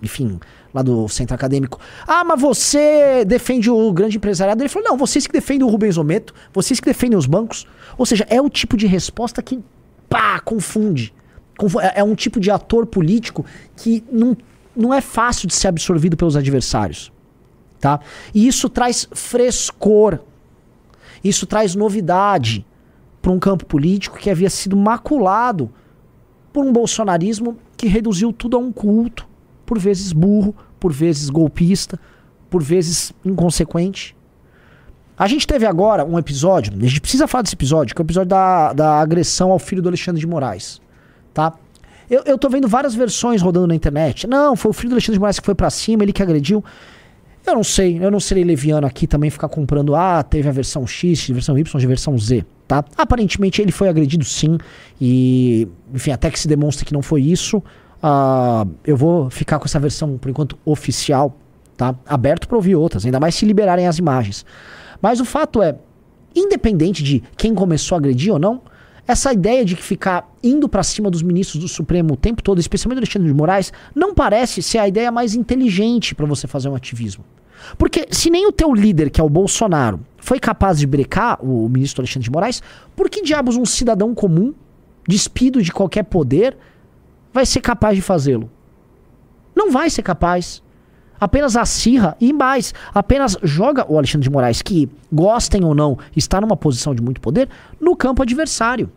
enfim, 0.00 0.38
lá 0.72 0.82
do 0.82 1.08
centro 1.08 1.34
acadêmico. 1.34 1.80
Ah, 2.06 2.22
mas 2.22 2.40
você 2.40 3.24
defende 3.24 3.68
o 3.68 3.92
grande 3.92 4.16
empresariado? 4.16 4.62
Ele 4.62 4.68
falou, 4.68 4.90
não, 4.90 4.96
vocês 4.96 5.26
que 5.26 5.32
defendem 5.32 5.66
o 5.66 5.70
Rubens 5.70 5.96
Ometo, 5.96 6.32
vocês 6.52 6.78
que 6.78 6.86
defendem 6.86 7.18
os 7.18 7.26
bancos. 7.26 7.66
Ou 7.98 8.06
seja, 8.06 8.24
é 8.30 8.40
o 8.40 8.48
tipo 8.48 8.76
de 8.76 8.86
resposta 8.86 9.42
que, 9.42 9.60
pá, 10.08 10.38
confunde. 10.38 11.12
É, 11.80 12.00
é 12.00 12.04
um 12.04 12.14
tipo 12.14 12.38
de 12.38 12.50
ator 12.50 12.86
político 12.86 13.44
que 13.74 14.04
não, 14.12 14.36
não 14.76 14.94
é 14.94 15.00
fácil 15.00 15.48
de 15.48 15.54
ser 15.54 15.68
absorvido 15.68 16.16
pelos 16.16 16.36
adversários 16.36 17.10
tá? 17.80 18.00
E 18.34 18.46
isso 18.46 18.68
traz 18.68 19.08
frescor. 19.12 20.18
Isso 21.22 21.46
traz 21.46 21.74
novidade 21.74 22.64
para 23.20 23.32
um 23.32 23.38
campo 23.38 23.66
político 23.66 24.18
que 24.18 24.30
havia 24.30 24.50
sido 24.50 24.76
maculado 24.76 25.70
por 26.52 26.64
um 26.64 26.72
bolsonarismo 26.72 27.58
que 27.76 27.86
reduziu 27.86 28.32
tudo 28.32 28.56
a 28.56 28.60
um 28.60 28.72
culto, 28.72 29.26
por 29.64 29.78
vezes 29.78 30.12
burro, 30.12 30.54
por 30.78 30.92
vezes 30.92 31.28
golpista, 31.28 31.98
por 32.48 32.62
vezes 32.62 33.12
inconsequente. 33.24 34.16
A 35.18 35.26
gente 35.26 35.46
teve 35.46 35.66
agora 35.66 36.04
um 36.04 36.18
episódio, 36.18 36.72
a 36.74 36.86
gente 36.86 37.00
precisa 37.00 37.26
falar 37.26 37.42
desse 37.42 37.54
episódio, 37.54 37.94
que 37.94 38.00
é 38.00 38.04
o 38.04 38.06
episódio 38.06 38.28
da, 38.28 38.72
da 38.72 39.00
agressão 39.00 39.50
ao 39.50 39.58
filho 39.58 39.82
do 39.82 39.88
Alexandre 39.88 40.20
de 40.20 40.26
Moraes, 40.26 40.80
tá? 41.34 41.54
Eu, 42.08 42.22
eu 42.24 42.38
tô 42.38 42.48
vendo 42.48 42.68
várias 42.68 42.94
versões 42.94 43.42
rodando 43.42 43.66
na 43.66 43.74
internet. 43.74 44.26
Não, 44.26 44.54
foi 44.54 44.70
o 44.70 44.74
filho 44.74 44.90
do 44.90 44.92
Alexandre 44.92 45.14
de 45.14 45.20
Moraes 45.20 45.40
que 45.40 45.46
foi 45.46 45.54
para 45.54 45.70
cima, 45.70 46.04
ele 46.04 46.12
que 46.12 46.22
agrediu. 46.22 46.64
Eu 47.46 47.54
não 47.54 47.62
sei, 47.62 48.02
eu 48.02 48.10
não 48.10 48.18
serei 48.18 48.42
leviano 48.42 48.86
aqui 48.86 49.06
também 49.06 49.30
ficar 49.30 49.48
comprando, 49.48 49.94
ah, 49.94 50.20
teve 50.22 50.48
a 50.48 50.52
versão 50.52 50.84
X, 50.84 51.28
a 51.30 51.32
versão 51.32 51.56
Y, 51.56 51.84
a 51.84 51.86
versão 51.86 52.18
Z, 52.18 52.44
tá? 52.66 52.84
Aparentemente 52.96 53.62
ele 53.62 53.70
foi 53.70 53.88
agredido 53.88 54.24
sim, 54.24 54.58
e, 55.00 55.68
enfim, 55.94 56.10
até 56.10 56.28
que 56.28 56.40
se 56.40 56.48
demonstre 56.48 56.84
que 56.84 56.92
não 56.92 57.02
foi 57.02 57.22
isso, 57.22 57.58
uh, 57.58 58.68
eu 58.84 58.96
vou 58.96 59.30
ficar 59.30 59.60
com 59.60 59.64
essa 59.64 59.78
versão, 59.78 60.18
por 60.18 60.28
enquanto, 60.28 60.58
oficial, 60.64 61.36
tá? 61.76 61.94
Aberto 62.04 62.48
para 62.48 62.56
ouvir 62.56 62.74
outras, 62.74 63.04
ainda 63.04 63.20
mais 63.20 63.36
se 63.36 63.46
liberarem 63.46 63.86
as 63.86 63.96
imagens. 63.96 64.44
Mas 65.00 65.20
o 65.20 65.24
fato 65.24 65.62
é, 65.62 65.76
independente 66.34 67.00
de 67.00 67.22
quem 67.36 67.54
começou 67.54 67.94
a 67.94 67.98
agredir 67.98 68.32
ou 68.32 68.40
não, 68.40 68.60
essa 69.06 69.32
ideia 69.32 69.64
de 69.64 69.76
que 69.76 69.82
ficar 69.82 70.28
indo 70.42 70.68
para 70.68 70.82
cima 70.82 71.10
dos 71.10 71.22
ministros 71.22 71.62
do 71.62 71.68
Supremo 71.68 72.14
o 72.14 72.16
tempo 72.16 72.42
todo, 72.42 72.58
especialmente 72.58 72.96
do 72.96 73.04
Alexandre 73.04 73.28
de 73.28 73.34
Moraes, 73.34 73.72
não 73.94 74.14
parece 74.14 74.62
ser 74.62 74.78
a 74.78 74.88
ideia 74.88 75.12
mais 75.12 75.34
inteligente 75.34 76.14
para 76.14 76.26
você 76.26 76.46
fazer 76.46 76.68
um 76.68 76.74
ativismo. 76.74 77.24
Porque 77.78 78.06
se 78.10 78.30
nem 78.30 78.46
o 78.46 78.52
teu 78.52 78.72
líder, 78.74 79.10
que 79.10 79.20
é 79.20 79.24
o 79.24 79.28
Bolsonaro, 79.28 80.00
foi 80.18 80.38
capaz 80.38 80.78
de 80.78 80.86
brecar 80.86 81.38
o 81.44 81.68
ministro 81.68 82.02
Alexandre 82.02 82.24
de 82.24 82.30
Moraes, 82.30 82.62
por 82.94 83.08
que 83.08 83.22
diabos 83.22 83.56
um 83.56 83.64
cidadão 83.64 84.14
comum, 84.14 84.54
despido 85.06 85.62
de 85.62 85.72
qualquer 85.72 86.04
poder, 86.04 86.56
vai 87.32 87.46
ser 87.46 87.60
capaz 87.60 87.96
de 87.96 88.02
fazê-lo? 88.02 88.50
Não 89.54 89.70
vai 89.70 89.88
ser 89.88 90.02
capaz. 90.02 90.62
Apenas 91.18 91.56
acirra 91.56 92.14
e 92.20 92.30
mais, 92.30 92.74
apenas 92.92 93.38
joga 93.42 93.90
o 93.90 93.96
Alexandre 93.96 94.28
de 94.28 94.30
Moraes, 94.30 94.60
que 94.60 94.88
gostem 95.10 95.64
ou 95.64 95.74
não, 95.74 95.96
está 96.14 96.40
numa 96.40 96.56
posição 96.56 96.94
de 96.94 97.00
muito 97.00 97.22
poder, 97.22 97.48
no 97.80 97.96
campo 97.96 98.22
adversário. 98.22 98.90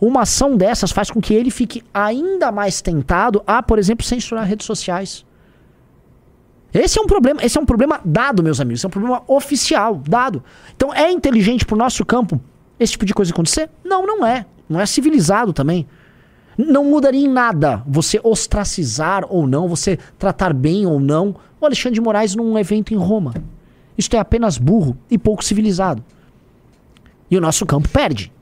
Uma 0.00 0.22
ação 0.22 0.56
dessas 0.56 0.90
faz 0.90 1.10
com 1.10 1.20
que 1.20 1.34
ele 1.34 1.50
fique 1.50 1.82
ainda 1.92 2.50
mais 2.50 2.80
tentado 2.80 3.42
a, 3.46 3.62
por 3.62 3.78
exemplo, 3.78 4.04
censurar 4.04 4.46
redes 4.46 4.66
sociais. 4.66 5.26
Esse 6.72 6.98
é 6.98 7.02
um 7.02 7.06
problema, 7.06 7.44
esse 7.44 7.58
é 7.58 7.60
um 7.60 7.66
problema 7.66 8.00
dado, 8.04 8.42
meus 8.42 8.60
amigos, 8.60 8.80
esse 8.80 8.86
é 8.86 8.88
um 8.88 8.92
problema 8.92 9.22
oficial, 9.26 9.96
dado. 9.96 10.42
Então 10.74 10.94
é 10.94 11.10
inteligente 11.10 11.66
pro 11.66 11.76
nosso 11.76 12.04
campo 12.06 12.40
esse 12.78 12.92
tipo 12.92 13.04
de 13.04 13.12
coisa 13.12 13.30
acontecer? 13.30 13.68
Não, 13.84 14.06
não 14.06 14.24
é. 14.24 14.46
Não 14.66 14.80
é 14.80 14.86
civilizado 14.86 15.52
também. 15.52 15.86
Não 16.56 16.84
mudaria 16.84 17.20
em 17.20 17.28
nada 17.28 17.82
você 17.86 18.18
ostracizar 18.22 19.24
ou 19.28 19.46
não, 19.46 19.68
você 19.68 19.98
tratar 20.18 20.54
bem 20.54 20.86
ou 20.86 20.98
não 20.98 21.36
o 21.60 21.66
Alexandre 21.66 21.94
de 21.94 22.00
Moraes 22.00 22.34
num 22.34 22.58
evento 22.58 22.94
em 22.94 22.96
Roma. 22.96 23.34
Isto 23.98 24.16
é 24.16 24.18
apenas 24.18 24.56
burro 24.56 24.96
e 25.10 25.18
pouco 25.18 25.44
civilizado. 25.44 26.02
E 27.30 27.36
o 27.36 27.40
nosso 27.40 27.66
campo 27.66 27.88
perde. 27.88 28.32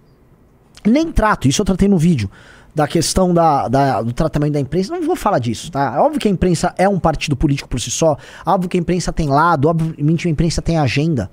Nem 0.84 1.10
trato, 1.12 1.48
isso 1.48 1.60
eu 1.60 1.66
tratei 1.66 1.88
no 1.88 1.98
vídeo 1.98 2.30
da 2.74 2.86
questão 2.86 3.34
da, 3.34 3.66
da, 3.66 4.02
do 4.02 4.12
tratamento 4.12 4.52
da 4.52 4.60
imprensa, 4.60 4.92
não 4.92 5.04
vou 5.04 5.16
falar 5.16 5.40
disso, 5.40 5.70
tá? 5.70 5.94
É 5.96 5.98
óbvio 5.98 6.20
que 6.20 6.28
a 6.28 6.30
imprensa 6.30 6.72
é 6.78 6.88
um 6.88 6.98
partido 6.98 7.36
político 7.36 7.68
por 7.68 7.80
si 7.80 7.90
só, 7.90 8.16
óbvio 8.46 8.68
que 8.68 8.76
a 8.76 8.80
imprensa 8.80 9.12
tem 9.12 9.28
lado, 9.28 9.68
obviamente 9.68 10.28
a 10.28 10.30
imprensa 10.30 10.62
tem 10.62 10.78
agenda. 10.78 11.30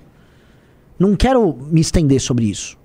Não 0.98 1.14
quero 1.14 1.56
me 1.70 1.80
estender 1.80 2.20
sobre 2.20 2.46
isso. 2.46 2.76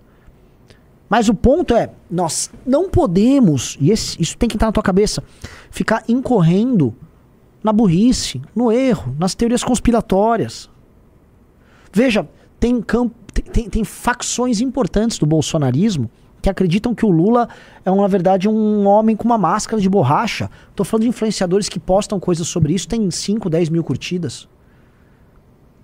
Mas 1.10 1.28
o 1.28 1.34
ponto 1.34 1.76
é, 1.76 1.90
nós 2.10 2.52
não 2.66 2.90
podemos, 2.90 3.78
e 3.82 3.90
esse, 3.90 4.22
isso 4.22 4.38
tem 4.38 4.48
que 4.48 4.56
estar 4.56 4.68
na 4.68 4.72
tua 4.72 4.84
cabeça, 4.84 5.24
ficar 5.72 6.04
incorrendo 6.08 6.96
na 7.64 7.74
burrice, 7.74 8.42
no 8.56 8.72
erro, 8.72 9.16
nas 9.20 9.34
teorias 9.34 9.64
conspiratórias. 9.64 10.70
Veja, 11.92 12.28
tem, 12.60 12.82
campo, 12.82 13.16
tem, 13.34 13.44
tem, 13.44 13.70
tem 13.70 13.84
facções 13.84 14.62
importantes 14.62 15.18
do 15.18 15.26
bolsonarismo 15.26 16.10
que 16.42 16.50
acreditam 16.50 16.96
que 16.96 17.06
o 17.06 17.10
Lula 17.10 17.48
é, 17.86 17.92
na 17.92 18.08
verdade, 18.08 18.50
um 18.50 18.88
homem 18.88 19.16
com 19.16 19.26
uma 19.26 19.38
máscara 19.38 19.82
de 19.82 19.90
borracha. 19.90 20.50
Tô 20.76 20.84
falando 20.84 21.04
de 21.04 21.10
influenciadores 21.10 21.70
que 21.70 21.80
postam 21.80 22.20
coisas 22.20 22.48
sobre 22.48 22.74
isso, 22.74 22.88
tem 22.88 23.10
5, 23.10 23.50
10 23.50 23.70
mil 23.70 23.84
curtidas. 23.84 24.48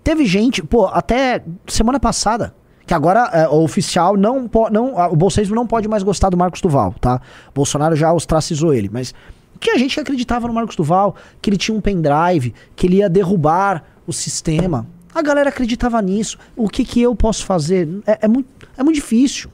Teve 0.03 0.25
gente, 0.25 0.63
pô, 0.63 0.85
até 0.87 1.43
semana 1.67 1.99
passada, 1.99 2.55
que 2.85 2.93
agora 2.93 3.29
é, 3.33 3.47
o 3.49 3.61
oficial 3.61 4.15
não 4.15 4.47
pode. 4.47 4.73
Não, 4.73 4.95
o 5.11 5.15
bolsonarismo 5.15 5.55
não 5.55 5.67
pode 5.67 5.87
mais 5.87 6.01
gostar 6.01 6.29
do 6.29 6.37
Marcos 6.37 6.61
Duval, 6.61 6.95
tá? 6.99 7.21
Bolsonaro 7.53 7.95
já 7.95 8.13
ostracizou 8.13 8.73
ele, 8.73 8.89
mas 8.91 9.13
tinha 9.59 9.77
gente 9.77 9.95
que 9.95 9.99
acreditava 9.99 10.47
no 10.47 10.53
Marcos 10.53 10.75
Duval, 10.75 11.15
que 11.41 11.49
ele 11.49 11.57
tinha 11.57 11.75
um 11.75 11.81
pendrive, 11.81 12.53
que 12.75 12.87
ele 12.87 12.97
ia 12.97 13.09
derrubar 13.09 13.83
o 14.05 14.13
sistema. 14.13 14.87
A 15.13 15.21
galera 15.21 15.49
acreditava 15.49 16.01
nisso. 16.01 16.37
O 16.55 16.69
que, 16.69 16.85
que 16.85 17.01
eu 17.01 17.15
posso 17.15 17.43
fazer? 17.43 17.89
É, 18.05 18.19
é 18.21 18.27
muito, 18.27 18.47
é 18.77 18.83
muito 18.83 18.95
difícil. 18.95 19.49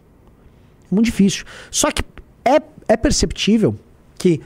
Muito 0.93 1.07
difícil. 1.07 1.45
Só 1.71 1.91
que 1.91 2.03
é, 2.45 2.61
é 2.87 2.97
perceptível 2.97 3.75
que 4.17 4.41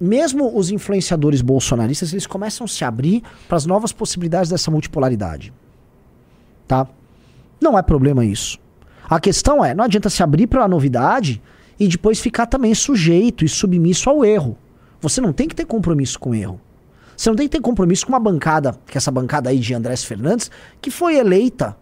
mesmo 0.00 0.56
os 0.56 0.70
influenciadores 0.70 1.42
bolsonaristas, 1.42 2.12
eles 2.12 2.26
começam 2.26 2.64
a 2.64 2.68
se 2.68 2.84
abrir 2.84 3.22
para 3.46 3.58
as 3.58 3.66
novas 3.66 3.92
possibilidades 3.92 4.48
dessa 4.48 4.70
multipolaridade. 4.70 5.52
Tá? 6.66 6.86
Não 7.60 7.78
é 7.78 7.82
problema 7.82 8.24
isso. 8.24 8.58
A 9.08 9.20
questão 9.20 9.62
é, 9.62 9.74
não 9.74 9.84
adianta 9.84 10.08
se 10.08 10.22
abrir 10.22 10.46
para 10.46 10.64
a 10.64 10.68
novidade 10.68 11.42
e 11.78 11.86
depois 11.86 12.20
ficar 12.20 12.46
também 12.46 12.74
sujeito 12.74 13.44
e 13.44 13.48
submisso 13.48 14.08
ao 14.08 14.24
erro. 14.24 14.56
Você 15.00 15.20
não 15.20 15.32
tem 15.32 15.48
que 15.48 15.54
ter 15.54 15.66
compromisso 15.66 16.18
com 16.18 16.30
o 16.30 16.34
erro. 16.34 16.60
Você 17.16 17.28
não 17.28 17.36
tem 17.36 17.46
que 17.46 17.56
ter 17.56 17.60
compromisso 17.60 18.06
com 18.06 18.12
uma 18.12 18.20
bancada, 18.20 18.74
que 18.86 18.96
é 18.96 18.98
essa 18.98 19.10
bancada 19.10 19.50
aí 19.50 19.58
de 19.58 19.74
Andrés 19.74 20.02
Fernandes, 20.02 20.50
que 20.80 20.90
foi 20.90 21.16
eleita 21.16 21.76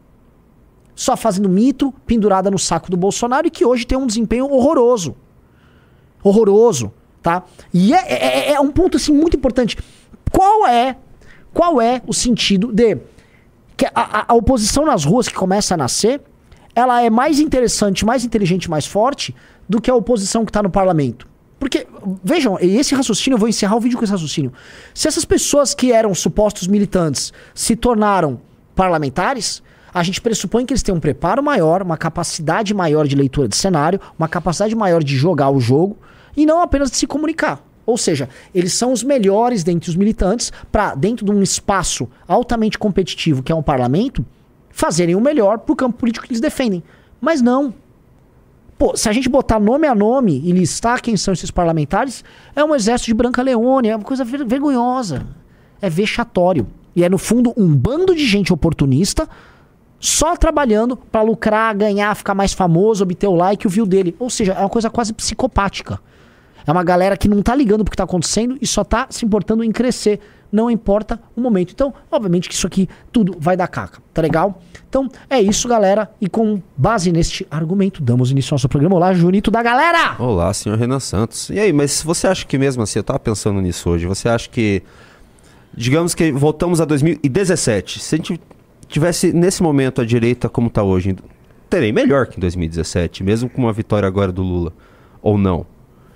só 0.98 1.16
fazendo 1.16 1.48
mito, 1.48 1.94
pendurada 2.04 2.50
no 2.50 2.58
saco 2.58 2.90
do 2.90 2.96
Bolsonaro 2.96 3.46
e 3.46 3.50
que 3.52 3.64
hoje 3.64 3.86
tem 3.86 3.96
um 3.96 4.04
desempenho 4.04 4.50
horroroso. 4.50 5.14
Horroroso, 6.24 6.92
tá? 7.22 7.44
E 7.72 7.94
é, 7.94 7.98
é, 7.98 8.50
é, 8.50 8.52
é 8.54 8.60
um 8.60 8.72
ponto 8.72 8.96
assim 8.96 9.12
muito 9.12 9.36
importante. 9.36 9.78
Qual 10.32 10.66
é, 10.66 10.96
qual 11.54 11.80
é 11.80 12.02
o 12.04 12.12
sentido 12.12 12.72
de 12.72 12.98
que 13.76 13.86
a, 13.94 14.32
a, 14.32 14.34
oposição 14.34 14.84
nas 14.84 15.04
ruas 15.04 15.28
que 15.28 15.34
começa 15.34 15.74
a 15.74 15.76
nascer, 15.76 16.20
ela 16.74 17.00
é 17.00 17.08
mais 17.08 17.38
interessante, 17.38 18.04
mais 18.04 18.24
inteligente, 18.24 18.68
mais 18.68 18.84
forte 18.84 19.32
do 19.68 19.80
que 19.80 19.88
a 19.88 19.94
oposição 19.94 20.44
que 20.44 20.50
está 20.50 20.64
no 20.64 20.70
parlamento. 20.70 21.28
Porque, 21.60 21.86
vejam, 22.24 22.58
esse 22.60 22.92
raciocínio, 22.96 23.36
eu 23.36 23.38
vou 23.38 23.48
encerrar 23.48 23.76
o 23.76 23.80
vídeo 23.80 23.96
com 23.96 24.02
esse 24.02 24.12
raciocínio. 24.12 24.52
Se 24.92 25.06
essas 25.06 25.24
pessoas 25.24 25.74
que 25.74 25.92
eram 25.92 26.12
supostos 26.12 26.66
militantes 26.66 27.32
se 27.54 27.76
tornaram 27.76 28.40
parlamentares, 28.74 29.62
a 29.98 30.02
gente 30.04 30.20
pressupõe 30.20 30.64
que 30.64 30.72
eles 30.72 30.82
têm 30.82 30.94
um 30.94 31.00
preparo 31.00 31.42
maior, 31.42 31.82
uma 31.82 31.96
capacidade 31.96 32.72
maior 32.72 33.06
de 33.06 33.16
leitura 33.16 33.48
de 33.48 33.56
cenário, 33.56 34.00
uma 34.16 34.28
capacidade 34.28 34.74
maior 34.76 35.02
de 35.02 35.16
jogar 35.16 35.50
o 35.50 35.58
jogo 35.58 35.96
e 36.36 36.46
não 36.46 36.60
apenas 36.62 36.88
de 36.88 36.96
se 36.96 37.06
comunicar. 37.06 37.60
Ou 37.84 37.96
seja, 37.96 38.28
eles 38.54 38.72
são 38.74 38.92
os 38.92 39.02
melhores 39.02 39.64
dentre 39.64 39.90
os 39.90 39.96
militantes 39.96 40.52
para, 40.70 40.94
dentro 40.94 41.26
de 41.26 41.32
um 41.32 41.42
espaço 41.42 42.08
altamente 42.28 42.78
competitivo 42.78 43.42
que 43.42 43.50
é 43.50 43.54
um 43.54 43.62
parlamento, 43.62 44.24
fazerem 44.70 45.16
o 45.16 45.20
melhor 45.20 45.58
para 45.58 45.72
o 45.72 45.76
campo 45.76 45.98
político 45.98 46.24
que 46.26 46.32
eles 46.32 46.40
defendem. 46.40 46.80
Mas 47.20 47.42
não. 47.42 47.74
Pô, 48.78 48.96
se 48.96 49.08
a 49.08 49.12
gente 49.12 49.28
botar 49.28 49.58
nome 49.58 49.88
a 49.88 49.94
nome 49.96 50.40
e 50.44 50.52
listar 50.52 51.02
quem 51.02 51.16
são 51.16 51.34
esses 51.34 51.50
parlamentares, 51.50 52.22
é 52.54 52.62
um 52.62 52.72
exército 52.72 53.10
de 53.10 53.14
Branca 53.14 53.42
Leone, 53.42 53.88
é 53.88 53.96
uma 53.96 54.04
coisa 54.04 54.24
ver 54.24 54.44
vergonhosa. 54.44 55.26
É 55.82 55.90
vexatório. 55.90 56.68
E 56.94 57.02
é, 57.02 57.08
no 57.08 57.18
fundo, 57.18 57.52
um 57.56 57.74
bando 57.74 58.14
de 58.14 58.24
gente 58.24 58.52
oportunista 58.52 59.28
só 60.00 60.36
trabalhando 60.36 60.96
para 60.96 61.22
lucrar, 61.22 61.74
ganhar, 61.74 62.14
ficar 62.14 62.34
mais 62.34 62.52
famoso, 62.52 63.02
obter 63.02 63.26
o 63.26 63.34
like 63.34 63.66
e 63.66 63.68
o 63.68 63.70
view 63.70 63.86
dele. 63.86 64.14
Ou 64.18 64.30
seja, 64.30 64.52
é 64.52 64.60
uma 64.60 64.68
coisa 64.68 64.88
quase 64.88 65.12
psicopática. 65.12 66.00
É 66.66 66.70
uma 66.70 66.84
galera 66.84 67.16
que 67.16 67.28
não 67.28 67.42
tá 67.42 67.54
ligando 67.54 67.82
pro 67.82 67.90
que 67.90 67.96
tá 67.96 68.04
acontecendo 68.04 68.58
e 68.60 68.66
só 68.66 68.84
tá 68.84 69.06
se 69.10 69.24
importando 69.24 69.64
em 69.64 69.72
crescer. 69.72 70.20
Não 70.52 70.70
importa 70.70 71.20
o 71.34 71.40
momento. 71.40 71.72
Então, 71.72 71.92
obviamente 72.10 72.48
que 72.48 72.54
isso 72.54 72.66
aqui 72.66 72.88
tudo 73.10 73.36
vai 73.38 73.56
dar 73.56 73.68
caca. 73.68 74.00
Tá 74.14 74.22
legal? 74.22 74.60
Então, 74.88 75.08
é 75.28 75.40
isso, 75.40 75.66
galera. 75.66 76.10
E 76.20 76.28
com 76.28 76.62
base 76.76 77.10
neste 77.12 77.46
argumento, 77.50 78.02
damos 78.02 78.30
início 78.30 78.52
ao 78.52 78.54
nosso 78.56 78.68
programa. 78.68 78.96
Olá, 78.96 79.12
Junito 79.12 79.50
da 79.50 79.62
galera! 79.62 80.16
Olá, 80.18 80.52
senhor 80.54 80.78
Renan 80.78 81.00
Santos. 81.00 81.50
E 81.50 81.58
aí, 81.58 81.72
mas 81.72 82.02
você 82.02 82.26
acha 82.26 82.46
que 82.46 82.56
mesmo 82.56 82.82
assim, 82.82 82.98
eu 82.98 83.02
tava 83.02 83.18
pensando 83.18 83.60
nisso 83.60 83.90
hoje, 83.90 84.06
você 84.06 84.28
acha 84.28 84.48
que. 84.48 84.82
Digamos 85.74 86.14
que 86.14 86.32
voltamos 86.32 86.80
a 86.80 86.84
2017. 86.84 88.00
Se 88.00 88.14
a 88.14 88.18
gente 88.18 88.40
tivesse 88.88 89.32
nesse 89.32 89.62
momento 89.62 90.00
a 90.00 90.04
direita 90.04 90.48
como 90.48 90.68
está 90.68 90.82
hoje, 90.82 91.14
terei 91.68 91.92
melhor 91.92 92.26
que 92.26 92.38
em 92.38 92.40
2017, 92.40 93.22
mesmo 93.22 93.48
com 93.48 93.62
uma 93.62 93.72
vitória 93.72 94.06
agora 94.06 94.32
do 94.32 94.42
Lula. 94.42 94.72
Ou 95.22 95.36
não? 95.36 95.66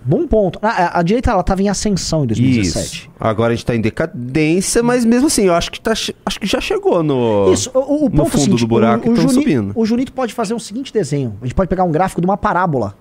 Bom 0.04 0.26
ponto. 0.26 0.58
A, 0.60 0.68
a, 0.68 0.98
a 0.98 1.02
direita 1.02 1.30
ela 1.30 1.40
estava 1.40 1.62
em 1.62 1.68
ascensão 1.68 2.24
em 2.24 2.26
2017. 2.28 2.86
Isso. 2.86 3.10
Agora 3.20 3.52
a 3.52 3.54
gente 3.54 3.62
está 3.64 3.74
em 3.74 3.80
decadência, 3.80 4.82
mas 4.82 5.04
mesmo 5.04 5.28
assim, 5.28 5.44
eu 5.44 5.54
acho 5.54 5.70
que, 5.70 5.80
tá, 5.80 5.92
acho 5.92 6.40
que 6.40 6.46
já 6.46 6.60
chegou 6.60 7.02
no, 7.02 7.52
Isso, 7.52 7.70
o, 7.72 8.06
o 8.06 8.08
no 8.08 8.24
fundo 8.24 8.40
seguinte, 8.40 8.60
do 8.60 8.66
buraco 8.66 9.08
o, 9.08 9.12
o 9.12 9.14
e 9.14 9.16
Junito, 9.16 9.34
subindo. 9.34 9.72
O 9.76 9.86
Junito 9.86 10.12
pode 10.12 10.34
fazer 10.34 10.54
um 10.54 10.58
seguinte 10.58 10.92
desenho. 10.92 11.36
A 11.40 11.44
gente 11.44 11.54
pode 11.54 11.68
pegar 11.68 11.84
um 11.84 11.92
gráfico 11.92 12.20
de 12.20 12.26
uma 12.26 12.36
parábola. 12.36 12.96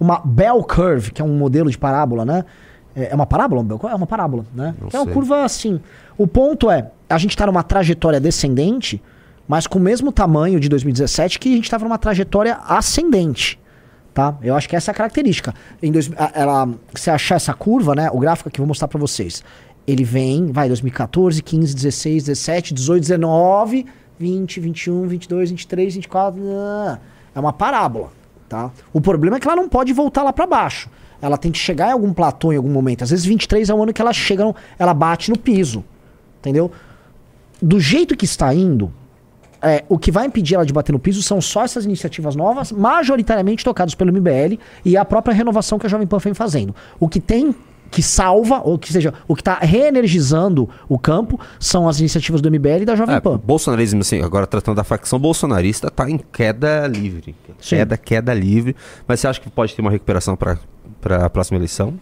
Uma 0.00 0.20
bell 0.24 0.62
curve, 0.62 1.10
que 1.10 1.20
é 1.20 1.24
um 1.24 1.36
modelo 1.36 1.70
de 1.70 1.78
parábola, 1.78 2.24
né? 2.24 2.44
É, 2.94 3.10
é 3.10 3.14
uma 3.14 3.26
parábola? 3.26 3.64
É 3.90 3.94
uma 3.94 4.06
parábola, 4.06 4.46
né? 4.54 4.74
Não 4.80 4.88
é 4.92 4.96
uma 4.98 5.04
sei. 5.04 5.14
curva 5.14 5.44
assim. 5.44 5.80
O 6.16 6.26
ponto 6.26 6.70
é, 6.70 6.90
a 7.08 7.18
gente 7.18 7.30
está 7.30 7.46
numa 7.46 7.62
trajetória 7.62 8.18
descendente, 8.18 9.02
mas 9.46 9.66
com 9.66 9.78
o 9.78 9.82
mesmo 9.82 10.10
tamanho 10.10 10.58
de 10.58 10.68
2017 10.68 11.38
que 11.38 11.52
a 11.52 11.56
gente 11.56 11.64
estava 11.64 11.84
numa 11.84 11.98
trajetória 11.98 12.58
ascendente. 12.66 13.58
Tá? 14.12 14.36
Eu 14.42 14.54
acho 14.54 14.68
que 14.68 14.74
essa 14.74 14.90
é 14.90 14.92
a 14.92 14.94
característica. 14.94 15.54
Em 15.82 15.92
dois, 15.92 16.10
ela, 16.32 16.68
se 16.94 17.10
achar 17.10 17.34
essa 17.34 17.52
curva, 17.52 17.94
né, 17.94 18.10
o 18.10 18.18
gráfico 18.18 18.50
que 18.50 18.58
vou 18.58 18.66
mostrar 18.66 18.88
para 18.88 18.98
vocês, 18.98 19.44
ele 19.86 20.04
vem, 20.04 20.50
vai 20.50 20.68
2014, 20.68 21.42
15, 21.42 21.74
16, 21.74 22.24
17, 22.24 22.74
18, 22.74 23.00
19, 23.02 23.86
20, 24.18 24.60
21, 24.60 25.06
22, 25.06 25.50
23, 25.50 25.94
24, 25.96 26.42
ah, 26.42 26.98
é 27.34 27.38
uma 27.38 27.52
parábola, 27.52 28.10
tá? 28.48 28.70
O 28.90 29.00
problema 29.02 29.36
é 29.36 29.40
que 29.40 29.46
ela 29.46 29.56
não 29.56 29.68
pode 29.68 29.92
voltar 29.92 30.22
lá 30.22 30.32
para 30.32 30.46
baixo. 30.46 30.88
Ela 31.20 31.36
tem 31.36 31.52
que 31.52 31.58
chegar 31.58 31.88
em 31.88 31.92
algum 31.92 32.12
platô 32.12 32.52
em 32.52 32.56
algum 32.56 32.70
momento. 32.70 33.04
Às 33.04 33.10
vezes 33.10 33.26
23 33.26 33.68
é 33.68 33.74
o 33.74 33.82
ano 33.82 33.92
que 33.92 34.00
ela 34.00 34.14
chega, 34.14 34.54
ela 34.78 34.94
bate 34.94 35.30
no 35.30 35.38
piso. 35.38 35.84
Entendeu? 36.38 36.70
do 37.60 37.80
jeito 37.80 38.16
que 38.16 38.24
está 38.24 38.54
indo, 38.54 38.92
é, 39.62 39.84
o 39.88 39.98
que 39.98 40.10
vai 40.10 40.26
impedir 40.26 40.54
ela 40.54 40.64
de 40.66 40.72
bater 40.72 40.92
no 40.92 40.98
piso 40.98 41.22
são 41.22 41.40
só 41.40 41.64
essas 41.64 41.84
iniciativas 41.84 42.36
novas, 42.36 42.70
majoritariamente 42.72 43.64
tocadas 43.64 43.94
pelo 43.94 44.12
MBL 44.12 44.58
e 44.84 44.96
a 44.96 45.04
própria 45.04 45.34
renovação 45.34 45.78
que 45.78 45.86
a 45.86 45.88
Jovem 45.88 46.06
Pan 46.06 46.18
vem 46.18 46.34
fazendo. 46.34 46.74
O 47.00 47.08
que 47.08 47.20
tem 47.20 47.54
que 47.88 48.02
salva, 48.02 48.60
ou 48.64 48.76
que 48.78 48.92
seja, 48.92 49.14
o 49.28 49.34
que 49.34 49.40
está 49.40 49.54
reenergizando 49.60 50.68
o 50.88 50.98
campo 50.98 51.38
são 51.58 51.88
as 51.88 52.00
iniciativas 52.00 52.40
do 52.40 52.50
MBL 52.50 52.82
e 52.82 52.84
da 52.84 52.96
Jovem 52.96 53.14
É, 53.14 53.20
Pan. 53.20 53.38
bolsonarismo, 53.42 54.00
assim, 54.00 54.20
agora 54.22 54.46
tratando 54.46 54.74
da 54.76 54.84
facção 54.84 55.18
bolsonarista, 55.18 55.90
tá 55.90 56.10
em 56.10 56.18
queda 56.18 56.86
livre. 56.88 57.34
Sim. 57.60 57.76
Queda, 57.76 57.96
queda 57.96 58.34
livre. 58.34 58.74
Mas 59.06 59.20
você 59.20 59.28
acha 59.28 59.40
que 59.40 59.48
pode 59.48 59.74
ter 59.74 59.82
uma 59.82 59.90
recuperação 59.90 60.36
para 60.36 60.58
a 61.24 61.30
próxima 61.30 61.58
eleição? 61.58 61.94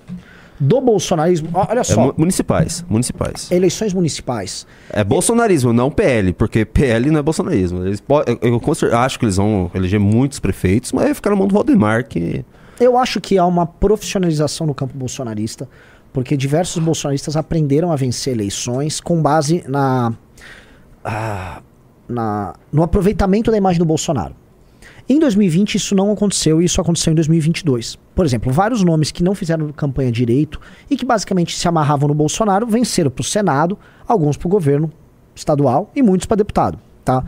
Do 0.61 0.81
bolsonarismo, 0.81 1.49
olha 1.53 1.81
É, 1.81 1.85
só, 1.85 2.07
mu- 2.07 2.15
municipais. 2.17 2.85
Municipais. 2.89 3.51
eleições 3.51 3.93
municipais. 3.93 4.67
É 4.91 5.03
bolsonarismo, 5.03 5.73
não 5.73 5.91
PL, 5.91 6.33
porque 6.33 6.65
PL 6.65 7.11
não 7.11 7.19
é 7.19 7.23
bolsonarismo. 7.23 7.85
Eles 7.85 8.03
eu, 8.41 8.61
eu 8.91 8.97
acho 8.99 9.19
que 9.19 9.25
eles 9.25 9.37
vão 9.37 9.71
eleger 9.75 9.99
muitos 9.99 10.39
prefeitos, 10.39 10.93
mas 10.93 11.05
vai 11.05 11.15
ficar 11.15 11.31
na 11.31 11.37
mão 11.37 11.49
do 11.49 11.55
Valdemar, 11.55 12.07
que. 12.07 12.45
Eu 12.79 12.97
acho 12.97 13.21
que 13.21 13.37
há 13.37 13.45
uma 13.47 13.67
profissionalização 13.67 14.67
no 14.67 14.75
campo 14.75 14.97
bolsonarista, 14.97 15.69
porque 16.13 16.37
diversos 16.37 16.83
bolsonaristas 16.83 17.37
aprenderam 17.37 17.91
a 17.91 17.97
vencer 17.97 18.33
eleições 18.35 19.01
com 19.01 19.21
base 19.21 19.65
na, 19.69 20.13
ah, 21.05 21.61
na 22.09 22.55
no 22.73 22.83
aproveitamento 22.83 23.51
da 23.51 23.57
imagem 23.57 23.79
do 23.79 23.85
Bolsonaro. 23.85 24.35
Em 25.09 25.19
2020 25.19 25.75
isso 25.75 25.95
não 25.95 26.11
aconteceu 26.11 26.63
e 26.63 26.65
isso 26.65 26.81
aconteceu 26.81 27.13
em 27.13 27.15
2022. 27.15 27.99
Por 28.15 28.25
exemplo, 28.25 28.53
vários 28.53 28.83
nomes 28.83 29.11
que 29.11 29.23
não 29.23 29.35
fizeram 29.35 29.71
campanha 29.73 30.11
direito 30.11 30.61
e 30.91 30.97
que 30.97 31.05
basicamente 31.05 31.57
se 31.57 31.69
amarravam 31.69 32.09
no 32.09 32.15
Bolsonaro 32.15 32.67
venceram 32.67 33.11
para 33.11 33.21
o 33.21 33.25
Senado, 33.25 33.79
alguns 34.09 34.37
para 34.37 34.47
o 34.47 34.51
governo 34.51 34.91
estadual 35.35 35.91
e 35.95 36.03
muitos 36.03 36.27
para 36.27 36.39
deputado, 36.39 36.79
tá? 37.05 37.23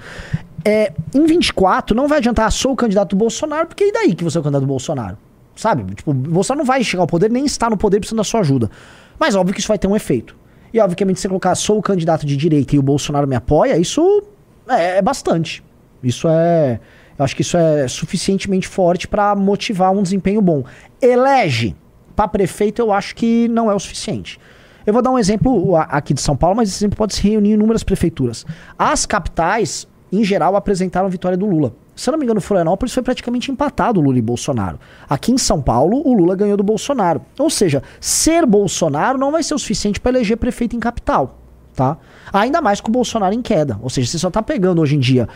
É, 0.65 0.93
em 1.15 1.27
24 1.27 1.95
não 1.95 2.09
vai 2.09 2.19
adiantar, 2.19 2.47
ah, 2.47 2.51
sou 2.51 2.73
o 2.73 2.77
candidato 2.77 3.11
do 3.11 3.17
Bolsonaro, 3.17 3.67
porque 3.67 3.85
e 3.85 3.93
daí 3.93 4.15
que 4.15 4.25
você 4.25 4.39
é 4.39 4.41
o 4.41 4.43
candidato 4.43 4.63
do 4.63 4.69
Bolsonaro? 4.69 5.19
Sabe? 5.55 5.95
Tipo, 5.95 6.13
Bolsonaro 6.13 6.59
não 6.59 6.67
vai 6.67 6.83
chegar 6.83 7.03
ao 7.03 7.07
poder, 7.07 7.31
nem 7.31 7.45
está 7.45 7.69
no 7.69 7.77
poder 7.77 7.99
precisando 7.99 8.19
da 8.19 8.25
sua 8.25 8.41
ajuda. 8.41 8.71
Mas 9.19 9.35
óbvio 9.35 9.55
que 9.55 9.61
isso 9.61 9.69
vai 9.69 9.79
ter 9.79 9.87
um 9.87 9.97
efeito. 9.97 10.37
E 10.73 10.81
obviamente, 10.81 11.21
se 11.21 11.29
colocar 11.29 11.55
sou 11.55 11.79
o 11.79 11.83
candidato 11.83 12.27
de 12.27 12.37
direita 12.37 12.75
e 12.77 12.79
o 12.79 12.83
Bolsonaro 12.83 13.27
me 13.27 13.37
apoia, 13.37 13.79
isso 13.79 14.23
é, 14.69 14.99
é 14.99 15.03
bastante. 15.03 15.63
Isso 16.03 16.29
é. 16.29 16.81
Eu 17.19 17.25
acho 17.25 17.35
que 17.35 17.43
isso 17.43 17.57
é 17.57 17.89
suficientemente 17.89 18.69
forte 18.69 19.09
para 19.09 19.35
motivar 19.35 19.93
um 19.93 20.03
desempenho 20.03 20.41
bom. 20.41 20.65
Elege 21.01 21.75
para 22.15 22.29
prefeito, 22.29 22.81
eu 22.81 22.93
acho 22.93 23.15
que 23.15 23.49
não 23.49 23.71
é 23.71 23.75
o 23.75 23.79
suficiente. 23.79 24.39
Eu 24.87 24.93
vou 24.93 25.03
dar 25.03 25.11
um 25.11 25.19
exemplo 25.19 25.77
aqui 25.77 26.15
de 26.15 26.21
São 26.21 26.37
Paulo, 26.37 26.57
mas 26.57 26.69
esse 26.69 26.79
exemplo 26.79 26.97
pode 26.97 27.15
se 27.15 27.29
reunir 27.29 27.51
em 27.51 27.55
inúmeras 27.55 27.83
prefeituras. 27.83 28.47
As 28.79 29.05
capitais, 29.05 29.87
em 30.13 30.23
geral, 30.23 30.55
apresentaram 30.55 31.07
a 31.07 31.11
vitória 31.11 31.37
do 31.37 31.45
Lula. 31.45 31.75
Se 31.97 32.09
eu 32.09 32.13
não 32.13 32.19
me 32.19 32.25
engano, 32.25 32.41
Florianópolis 32.41 32.93
foi 32.93 33.03
praticamente 33.03 33.51
empatado 33.51 34.01
Lula 34.01 34.19
e 34.19 34.23
Bolsonaro. 34.23 34.79
Aqui 35.09 35.33
em 35.33 35.39
São 35.39 35.61
Paulo, 35.61 36.03
o 36.07 36.13
Lula 36.13 36.37
ganhou 36.37 36.57
do 36.57 36.63
Bolsonaro. 36.63 37.23
Ou 37.39 37.51
seja, 37.51 37.83
ser 38.01 38.47
Bolsonaro 38.47 39.19
não 39.19 39.33
vai 39.33 39.43
ser 39.43 39.55
o 39.55 39.59
suficiente 39.59 39.99
para 39.99 40.13
eleger 40.13 40.37
prefeito 40.37 40.77
em 40.77 40.81
capital, 40.81 41.39
tá? 41.75 41.97
Ainda 42.33 42.61
mais 42.61 42.81
com 42.81 42.91
o 42.91 42.93
Bolsonaro 42.93 43.35
em 43.35 43.43
queda. 43.43 43.79
Ou 43.83 43.89
seja, 43.91 44.09
você 44.09 44.19
só 44.19 44.31
tá 44.31 44.43
pegando 44.43 44.81
hoje 44.81 44.95
em 44.95 45.01
dia 45.01 45.27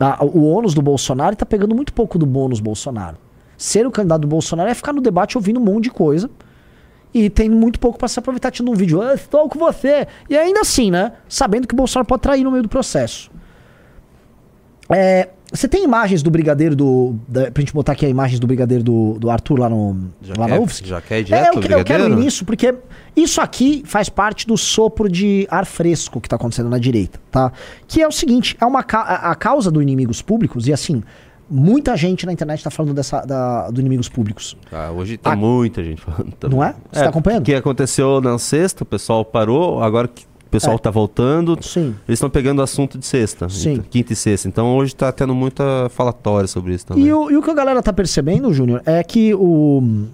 a- 0.00 0.24
o 0.24 0.44
ônus 0.50 0.74
do 0.74 0.82
Bolsonaro 0.82 1.32
e 1.32 1.36
tá 1.36 1.46
pegando 1.46 1.74
muito 1.74 1.92
pouco 1.92 2.18
do 2.18 2.26
bônus 2.26 2.60
Bolsonaro. 2.60 3.16
Ser 3.56 3.86
o 3.86 3.90
candidato 3.90 4.20
do 4.22 4.28
Bolsonaro 4.28 4.70
é 4.70 4.74
ficar 4.74 4.92
no 4.92 5.00
debate 5.00 5.36
ouvindo 5.36 5.58
um 5.58 5.64
monte 5.64 5.84
de 5.84 5.90
coisa 5.90 6.30
e 7.12 7.28
tem 7.28 7.48
muito 7.48 7.80
pouco 7.80 7.98
pra 7.98 8.06
se 8.06 8.18
aproveitar 8.18 8.50
tirando 8.50 8.70
um 8.70 8.74
vídeo. 8.74 9.00
"Ah, 9.02 9.14
estou 9.14 9.48
com 9.48 9.58
você. 9.58 10.06
E 10.30 10.36
ainda 10.36 10.60
assim, 10.60 10.90
né? 10.90 11.12
Sabendo 11.28 11.66
que 11.66 11.74
o 11.74 11.76
Bolsonaro 11.76 12.06
pode 12.06 12.22
trair 12.22 12.44
no 12.44 12.50
meio 12.50 12.62
do 12.62 12.68
processo. 12.68 13.30
É, 14.90 15.28
você 15.52 15.66
tem 15.66 15.82
imagens 15.84 16.22
do 16.22 16.30
brigadeiro 16.30 16.76
do. 16.76 17.16
Da, 17.26 17.50
pra 17.50 17.60
gente 17.60 17.72
botar 17.72 17.92
aqui 17.92 18.04
a 18.04 18.08
imagens 18.08 18.38
do 18.38 18.46
brigadeiro 18.46 18.82
do, 18.84 19.18
do 19.18 19.30
Arthur 19.30 19.58
lá, 19.60 19.68
no, 19.68 20.08
Já 20.20 20.34
lá 20.36 20.46
na 20.48 20.56
quer- 20.56 20.62
UFSC? 20.62 20.86
já 20.86 21.00
quer 21.00 21.16
ir 21.16 21.20
É, 21.20 21.22
direto 21.24 21.44
eu, 21.46 21.50
que- 21.52 21.56
eu 21.58 21.62
quero 21.62 21.80
ir 21.80 21.84
brigadeiro? 21.84 22.16
nisso 22.20 22.44
porque 22.44 22.74
isso 23.16 23.40
aqui 23.40 23.82
faz 23.86 24.08
parte 24.08 24.46
do 24.46 24.56
sopro 24.56 25.08
de 25.08 25.46
ar 25.50 25.64
fresco 25.66 26.20
que 26.20 26.28
tá 26.28 26.36
acontecendo 26.36 26.68
na 26.68 26.78
direita, 26.78 27.18
tá? 27.30 27.50
Que 27.86 28.02
é 28.02 28.06
o 28.08 28.12
seguinte: 28.12 28.56
é 28.60 28.66
uma 28.66 28.80
a, 28.92 29.30
a 29.30 29.34
causa 29.34 29.70
do 29.70 29.80
inimigos 29.80 30.20
públicos, 30.22 30.66
e 30.68 30.72
assim, 30.72 31.02
muita 31.50 31.96
gente 31.96 32.26
na 32.26 32.32
internet 32.32 32.62
tá 32.62 32.70
falando 32.70 32.92
dessa, 32.94 33.22
da, 33.22 33.70
do 33.70 33.80
inimigos 33.80 34.08
públicos. 34.08 34.56
Ah, 34.70 34.90
hoje 34.90 35.16
tem 35.16 35.32
Ah, 35.32 35.36
muita 35.36 35.82
gente 35.82 36.00
falando 36.02 36.32
também. 36.38 36.58
Não 36.58 36.64
é? 36.64 36.74
Você 36.92 37.02
tá 37.02 37.08
acompanhando? 37.08 37.42
O 37.42 37.44
que 37.46 37.54
aconteceu 37.54 38.20
na 38.20 38.38
sexta, 38.38 38.82
o 38.82 38.86
pessoal 38.86 39.24
parou, 39.24 39.82
agora 39.82 40.06
que 40.08 40.26
o 40.48 40.50
pessoal 40.50 40.76
É. 40.76 40.78
tá 40.78 40.90
voltando, 40.90 41.56
Sim. 41.62 41.94
eles 42.08 42.16
estão 42.18 42.30
pegando 42.30 42.58
o 42.60 42.62
assunto 42.62 42.98
de 42.98 43.04
sexta, 43.04 43.48
Sim. 43.50 43.82
quinta 43.90 44.14
e 44.14 44.16
sexta. 44.16 44.48
Então 44.48 44.76
hoje 44.76 44.96
tá 44.96 45.12
tendo 45.12 45.34
muita 45.34 45.88
falatória 45.90 46.48
sobre 46.48 46.74
isso 46.74 46.86
também. 46.86 47.04
E 47.04 47.12
o, 47.12 47.30
e 47.30 47.36
o 47.36 47.42
que 47.42 47.50
a 47.50 47.54
galera 47.54 47.82
tá 47.82 47.92
percebendo, 47.92 48.52
Júnior, 48.52 48.82
é 48.86 49.02
que 49.04 49.34
o. 49.34 50.06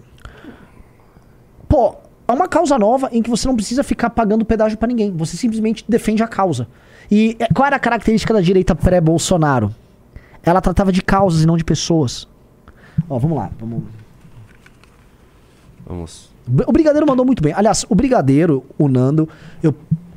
Pô, 1.68 1.94
é 2.26 2.32
uma 2.32 2.48
causa 2.48 2.76
nova 2.78 3.08
em 3.12 3.22
que 3.22 3.30
você 3.30 3.46
não 3.46 3.54
precisa 3.54 3.82
ficar 3.84 4.10
pagando 4.10 4.44
pedágio 4.44 4.76
pra 4.76 4.88
ninguém. 4.88 5.12
Você 5.12 5.36
simplesmente 5.36 5.84
defende 5.88 6.22
a 6.22 6.26
causa. 6.28 6.66
E 7.10 7.36
é, 7.38 7.46
qual 7.52 7.66
era 7.66 7.76
a 7.76 7.80
característica 7.80 8.34
da 8.34 8.40
direita 8.40 8.74
pré-Bolsonaro? 8.74 9.74
Ela 10.42 10.60
tratava 10.60 10.90
de 10.90 11.00
causas 11.02 11.42
e 11.42 11.46
não 11.46 11.56
de 11.56 11.64
pessoas. 11.64 12.26
Ó, 13.08 13.18
vamos 13.18 13.36
lá. 13.36 13.50
Vamos... 13.58 13.82
Vamos. 15.86 16.30
O 16.66 16.72
Brigadeiro 16.72 17.06
mandou 17.06 17.24
muito 17.24 17.42
bem. 17.42 17.52
Aliás, 17.54 17.86
o 17.88 17.94
Brigadeiro, 17.94 18.64
o 18.78 18.88
Nando, 18.88 19.28
eu, 19.62 19.74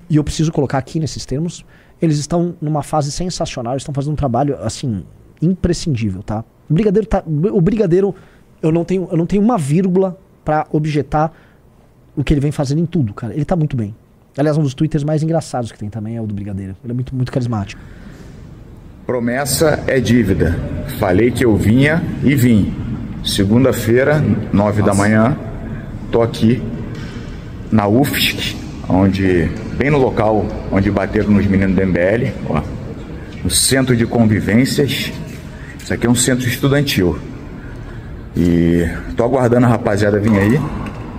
e 0.10 0.16
eu 0.16 0.24
preciso 0.24 0.52
colocar 0.52 0.78
aqui 0.78 1.00
nesses 1.00 1.26
termos, 1.26 1.66
eles 2.02 2.18
estão 2.18 2.56
numa 2.62 2.84
fase 2.84 3.12
sensacional, 3.12 3.74
eles 3.74 3.82
estão 3.82 3.94
fazendo 3.94 4.14
um 4.14 4.16
trabalho, 4.16 4.58
assim, 4.62 5.04
imprescindível, 5.42 6.24
tá? 6.24 6.44
O 6.70 6.74
Brigadeiro, 6.74 7.08
tá, 7.08 7.24
o 7.26 7.62
Brigadeiro 7.62 8.16
eu, 8.62 8.72
não 8.72 8.84
tenho, 8.84 9.08
eu 9.12 9.18
não 9.18 9.26
tenho 9.26 9.42
uma 9.42 9.58
vírgula 9.58 10.18
pra 10.44 10.68
objetar 10.72 11.32
o 12.16 12.24
que 12.24 12.34
ele 12.34 12.42
vem 12.42 12.52
fazendo 12.52 12.80
em 12.80 12.86
tudo, 12.86 13.14
cara. 13.14 13.34
Ele 13.34 13.46
tá 13.46 13.56
muito 13.56 13.76
bem. 13.76 13.96
Aliás, 14.38 14.58
um 14.58 14.64
dos 14.64 14.74
twitters 14.74 15.04
mais 15.04 15.24
engraçados 15.24 15.72
que 15.72 15.78
tem 15.78 15.90
também 15.90 16.16
é 16.16 16.22
o 16.22 16.28
do 16.28 16.34
Brigadeiro. 16.34 16.76
Ele 16.84 16.92
é 16.92 16.94
muito, 16.94 17.16
muito 17.16 17.32
carismático. 17.32 17.82
Promessa 19.06 19.84
é 19.88 20.00
dívida. 20.00 20.58
Falei 21.00 21.32
que 21.32 21.44
eu 21.46 21.56
vinha 21.56 22.04
e 22.24 22.36
vim. 22.36 22.74
Segunda-feira, 23.24 24.24
nove 24.54 24.82
da 24.82 24.94
manhã, 24.94 25.38
tô 26.12 26.22
aqui 26.22 26.62
na 27.72 27.88
UFSC, 27.88 28.56
onde 28.90 29.50
bem 29.78 29.90
no 29.90 29.98
local 29.98 30.46
onde 30.72 30.90
bateram 30.90 31.32
nos 31.32 31.46
meninos 31.46 31.76
do 31.76 31.86
MBL, 31.86 32.32
ó, 32.50 32.62
no 33.44 33.50
centro 33.50 33.96
de 33.96 34.06
convivências. 34.06 35.12
Isso 35.80 35.94
aqui 35.94 36.08
é 36.08 36.10
um 36.10 36.16
centro 36.16 36.48
estudantil. 36.48 37.18
E 38.36 38.88
tô 39.16 39.24
aguardando 39.24 39.66
a 39.66 39.70
rapaziada 39.70 40.20
vir 40.20 40.38
aí, 40.38 40.62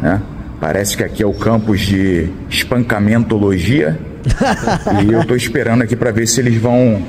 né? 0.00 0.20
Parece 0.60 0.96
que 0.96 1.04
aqui 1.04 1.22
é 1.22 1.26
o 1.26 1.32
campus 1.32 1.80
de 1.80 2.28
espancamentoologia. 2.50 3.98
e 5.04 5.12
eu 5.12 5.24
tô 5.24 5.34
esperando 5.34 5.82
aqui 5.82 5.96
para 5.96 6.10
ver 6.10 6.26
se 6.26 6.40
eles 6.40 6.60
vão 6.60 7.02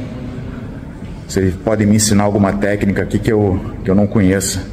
se 1.27 1.39
eles 1.39 1.55
podem 1.55 1.85
me 1.85 1.95
ensinar 1.95 2.23
alguma 2.23 2.53
técnica 2.53 3.03
aqui 3.03 3.19
que 3.19 3.31
eu, 3.31 3.59
que 3.83 3.89
eu 3.89 3.93
não 3.93 4.07
conheça, 4.07 4.63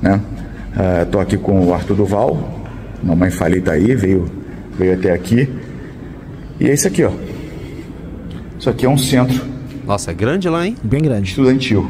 né? 0.00 0.18
Ah, 0.74 1.06
tô 1.10 1.20
aqui 1.20 1.36
com 1.36 1.66
o 1.66 1.74
Arthur 1.74 1.96
Duval, 1.96 2.66
mamãe 3.02 3.30
Fali 3.30 3.60
tá 3.60 3.72
aí, 3.72 3.94
veio, 3.94 4.30
veio 4.78 4.94
até 4.94 5.12
aqui. 5.12 5.48
E 6.60 6.68
é 6.68 6.72
isso 6.72 6.86
aqui, 6.86 7.04
ó. 7.04 7.10
Isso 8.58 8.70
aqui 8.70 8.86
é 8.86 8.88
um 8.88 8.98
centro 8.98 9.44
Nossa, 9.86 10.10
é 10.10 10.14
grande 10.14 10.48
lá, 10.48 10.66
hein? 10.66 10.76
Bem 10.82 11.02
grande. 11.02 11.30
estudantil. 11.30 11.88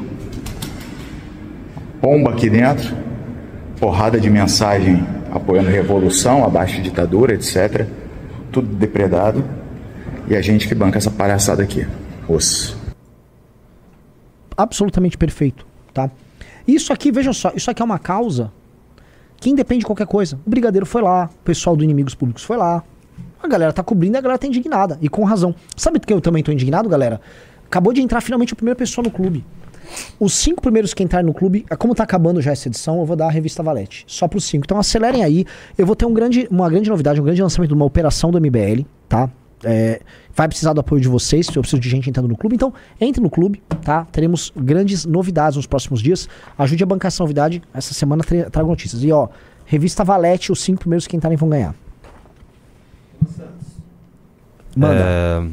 Pomba 2.01 2.31
aqui 2.31 2.49
dentro, 2.49 2.97
porrada 3.79 4.21
de 4.21 4.31
mensagem 4.31 5.05
apoiando 5.31 5.69
revolução, 5.69 6.45
abaixo 6.45 6.81
ditadura, 6.81 7.35
etc. 7.35 7.87
Tudo 8.51 8.75
depredado. 8.75 9.45
E 10.29 10.37
a 10.37 10.41
gente 10.41 10.69
que 10.69 10.75
banca 10.75 10.99
essa 10.99 11.11
palhaçada 11.11 11.63
aqui. 11.63 11.87
Osso. 12.29 12.77
absolutamente 14.57 15.17
perfeito, 15.17 15.65
tá? 15.95 16.11
Isso 16.67 16.93
aqui, 16.93 17.11
vejam 17.11 17.33
só, 17.33 17.53
isso 17.55 17.71
aqui 17.71 17.81
é 17.81 17.85
uma 17.85 17.99
causa 17.99 18.53
que 19.41 19.51
independe 19.51 19.81
de 19.81 19.87
qualquer 19.87 20.07
coisa. 20.07 20.39
O 20.47 20.51
Brigadeiro 20.51 20.87
foi 20.87 21.03
lá, 21.03 21.31
o 21.33 21.45
pessoal 21.45 21.77
do 21.77 21.85
Inimigos 21.85 22.15
Públicos 22.15 22.43
foi 22.43 22.57
lá. 22.57 22.83
A 23.43 23.47
galera 23.47 23.73
tá 23.73 23.83
cobrindo 23.83 24.17
e 24.17 24.19
a 24.19 24.21
galera 24.21 24.39
tá 24.39 24.47
indignada. 24.47 24.99
E 25.01 25.09
com 25.09 25.23
razão. 25.25 25.55
Sabe 25.77 25.99
do 25.99 26.07
que 26.07 26.13
eu 26.13 26.21
também 26.21 26.43
tô 26.43 26.51
indignado, 26.51 26.89
galera? 26.89 27.21
Acabou 27.67 27.93
de 27.93 28.01
entrar 28.01 28.21
finalmente 28.21 28.53
a 28.53 28.57
primeira 28.57 28.77
pessoa 28.77 29.05
no 29.05 29.11
clube. 29.11 29.45
Os 30.19 30.35
cinco 30.35 30.61
primeiros 30.61 30.93
que 30.93 31.03
entrarem 31.03 31.27
no 31.27 31.33
clube, 31.33 31.65
como 31.79 31.95
tá 31.95 32.03
acabando 32.03 32.43
já 32.43 32.53
essa 32.53 32.69
edição, 32.69 32.99
eu 32.99 33.07
vou 33.07 33.17
dar 33.17 33.27
a 33.27 33.31
revista 33.31 33.63
Valete. 33.63 34.05
Só 34.07 34.27
pros 34.27 34.45
cinco. 34.45 34.65
Então 34.67 34.79
acelerem 34.79 35.23
aí. 35.23 35.47
Eu 35.77 35.87
vou 35.87 35.95
ter 35.95 36.05
um 36.05 36.13
grande, 36.13 36.49
uma 36.51 36.69
grande 36.69 36.91
novidade, 36.91 37.21
um 37.21 37.25
grande 37.25 37.43
lançamento 37.43 37.69
de 37.69 37.75
uma 37.75 37.85
operação 37.85 38.31
do 38.31 38.41
MBL, 38.41 38.85
tá? 39.09 39.31
É, 39.65 40.01
vai 40.35 40.47
precisar 40.47 40.73
do 40.73 40.81
apoio 40.81 41.01
de 41.01 41.09
vocês, 41.09 41.49
eu 41.49 41.63
preciso 41.63 41.81
de 41.81 41.89
gente 41.89 42.09
entrando 42.09 42.29
no 42.29 42.37
clube. 42.37 42.55
Então, 42.55 42.73
entre 43.01 43.21
no 43.21 43.29
clube, 43.29 43.63
tá? 43.83 44.07
Teremos 44.13 44.53
grandes 44.57 45.05
novidades 45.05 45.57
nos 45.57 45.67
próximos 45.67 46.01
dias. 46.01 46.29
Ajude 46.57 46.83
a 46.83 46.87
bancar 46.87 47.09
essa 47.09 47.23
novidade. 47.23 47.63
Essa 47.75 47.93
semana 47.95 48.23
tra 48.23 48.49
trago 48.51 48.69
notícias. 48.69 49.03
E 49.03 49.11
ó, 49.11 49.29
revista 49.67 50.05
Valete, 50.05 50.53
os 50.53 50.61
cinco 50.61 50.81
primeiros 50.81 51.07
que 51.07 51.17
entrarem 51.17 51.37
vão 51.37 51.49
ganhar. 51.49 51.75
Manda. 54.77 55.01
É, 55.01 55.49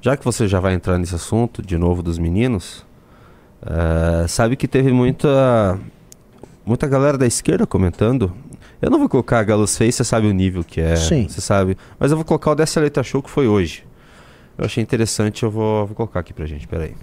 já 0.00 0.16
que 0.16 0.24
você 0.24 0.48
já 0.48 0.58
vai 0.58 0.74
entrar 0.74 0.98
nesse 0.98 1.14
assunto 1.14 1.62
de 1.62 1.78
novo 1.78 2.02
dos 2.02 2.18
meninos, 2.18 2.84
é, 3.62 4.26
sabe 4.26 4.56
que 4.56 4.66
teve 4.66 4.92
muita 4.92 5.78
muita 6.64 6.86
galera 6.86 7.16
da 7.16 7.26
esquerda 7.26 7.66
comentando. 7.66 8.32
Eu 8.80 8.90
não 8.90 8.98
vou 8.98 9.08
colocar 9.08 9.38
a 9.40 9.42
Galus 9.42 9.76
Face, 9.76 9.92
você 9.92 10.04
sabe 10.04 10.26
o 10.26 10.32
nível 10.32 10.64
que 10.64 10.80
é, 10.80 10.96
Sim. 10.96 11.28
você 11.28 11.40
sabe. 11.40 11.76
Mas 11.98 12.10
eu 12.10 12.16
vou 12.16 12.24
colocar 12.24 12.52
o 12.52 12.54
dessa 12.54 12.80
letra 12.80 13.02
show 13.02 13.22
que 13.22 13.28
foi 13.30 13.46
hoje. 13.46 13.84
Eu 14.56 14.64
achei 14.64 14.82
interessante, 14.82 15.42
eu 15.42 15.50
vou, 15.50 15.86
vou 15.86 15.94
colocar 15.96 16.20
aqui 16.20 16.32
pra 16.32 16.46
gente, 16.46 16.66
peraí. 16.66 16.94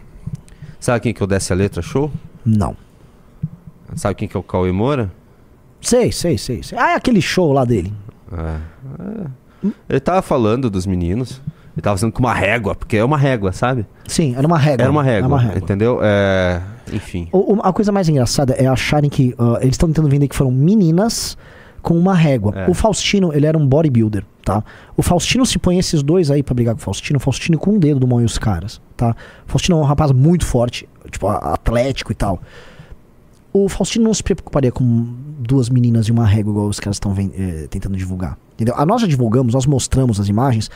Sabe 0.79 0.99
quem 1.01 1.13
que 1.13 1.21
é 1.21 1.25
o 1.25 1.27
dessa 1.27 1.53
letra 1.53 1.81
show? 1.81 2.11
Não. 2.45 2.75
Sabe 3.95 4.15
quem 4.15 4.27
que 4.27 4.35
é 4.35 4.39
o 4.39 4.43
Cauê 4.43 4.71
Moura? 4.71 5.11
Sei, 5.81 6.11
sei, 6.11 6.37
sei, 6.37 6.61
sei. 6.63 6.77
Ah, 6.77 6.91
é 6.91 6.95
aquele 6.95 7.21
show 7.21 7.53
lá 7.53 7.63
dele. 7.63 7.93
Ele 9.89 9.99
tava 9.99 10.21
falando 10.21 10.69
dos 10.69 10.85
meninos. 10.85 11.41
Ele 11.75 11.81
tava 11.83 11.95
fazendo 11.95 12.11
com 12.11 12.19
uma 12.19 12.33
régua, 12.33 12.73
porque 12.73 12.97
é 12.97 13.03
uma 13.05 13.17
régua, 13.17 13.51
sabe? 13.51 13.85
Sim, 14.07 14.33
era 14.35 14.47
uma 14.47 14.57
régua. 14.57 14.81
Era 14.83 14.91
uma 14.91 15.03
régua, 15.03 15.17
Era 15.19 15.27
uma 15.27 15.39
régua. 15.39 15.57
entendeu? 15.59 15.99
É, 16.01 16.59
enfim. 16.91 17.27
O- 17.31 17.59
a 17.61 17.71
coisa 17.71 17.91
mais 17.91 18.09
engraçada 18.09 18.53
é 18.53 18.65
acharem 18.65 19.09
que 19.11 19.35
ah, 19.37 19.59
eles 19.61 19.75
estão 19.75 19.87
tentando 19.87 20.09
vender 20.09 20.27
que 20.27 20.35
foram 20.35 20.49
meninas 20.51 21.37
com 21.87 21.97
uma 21.97 22.13
régua. 22.13 22.51
É. 22.53 22.69
O 22.69 22.73
Faustino, 22.73 23.33
ele 23.33 23.45
era 23.45 23.57
um 23.57 23.65
bodybuilder, 23.65 24.25
tá? 24.43 24.61
O 24.97 25.01
Faustino 25.01 25.45
se 25.45 25.57
põe 25.57 25.79
esses 25.79 26.03
dois 26.03 26.29
aí 26.29 26.43
pra 26.43 26.53
brigar 26.53 26.75
com 26.75 26.81
o 26.81 26.83
Faustino, 26.83 27.15
o 27.15 27.19
Faustino 27.21 27.57
com 27.57 27.75
um 27.75 27.79
dedo 27.79 27.97
do 27.97 28.05
mão 28.05 28.19
e 28.21 28.25
os 28.25 28.37
caras, 28.37 28.81
tá? 28.97 29.15
O 29.47 29.49
Faustino 29.49 29.77
é 29.77 29.81
um 29.81 29.85
rapaz 29.85 30.11
muito 30.11 30.45
forte, 30.45 30.85
tipo, 31.09 31.29
atlético 31.29 32.11
e 32.11 32.15
tal. 32.15 32.41
O 33.53 33.69
Faustino 33.69 34.03
não 34.03 34.13
se 34.13 34.21
preocuparia 34.21 34.69
com 34.69 34.83
duas 35.39 35.69
meninas 35.69 36.07
e 36.07 36.11
uma 36.11 36.25
régua 36.25 36.51
igual 36.51 36.67
os 36.67 36.77
caras 36.77 36.97
estão 36.97 37.15
eh, 37.17 37.67
tentando 37.69 37.95
divulgar. 37.95 38.37
Entendeu? 38.55 38.75
A 38.77 38.85
nós 38.85 38.99
já 38.99 39.07
divulgamos, 39.07 39.53
nós 39.53 39.65
mostramos 39.65 40.19
as 40.19 40.27
imagens. 40.27 40.69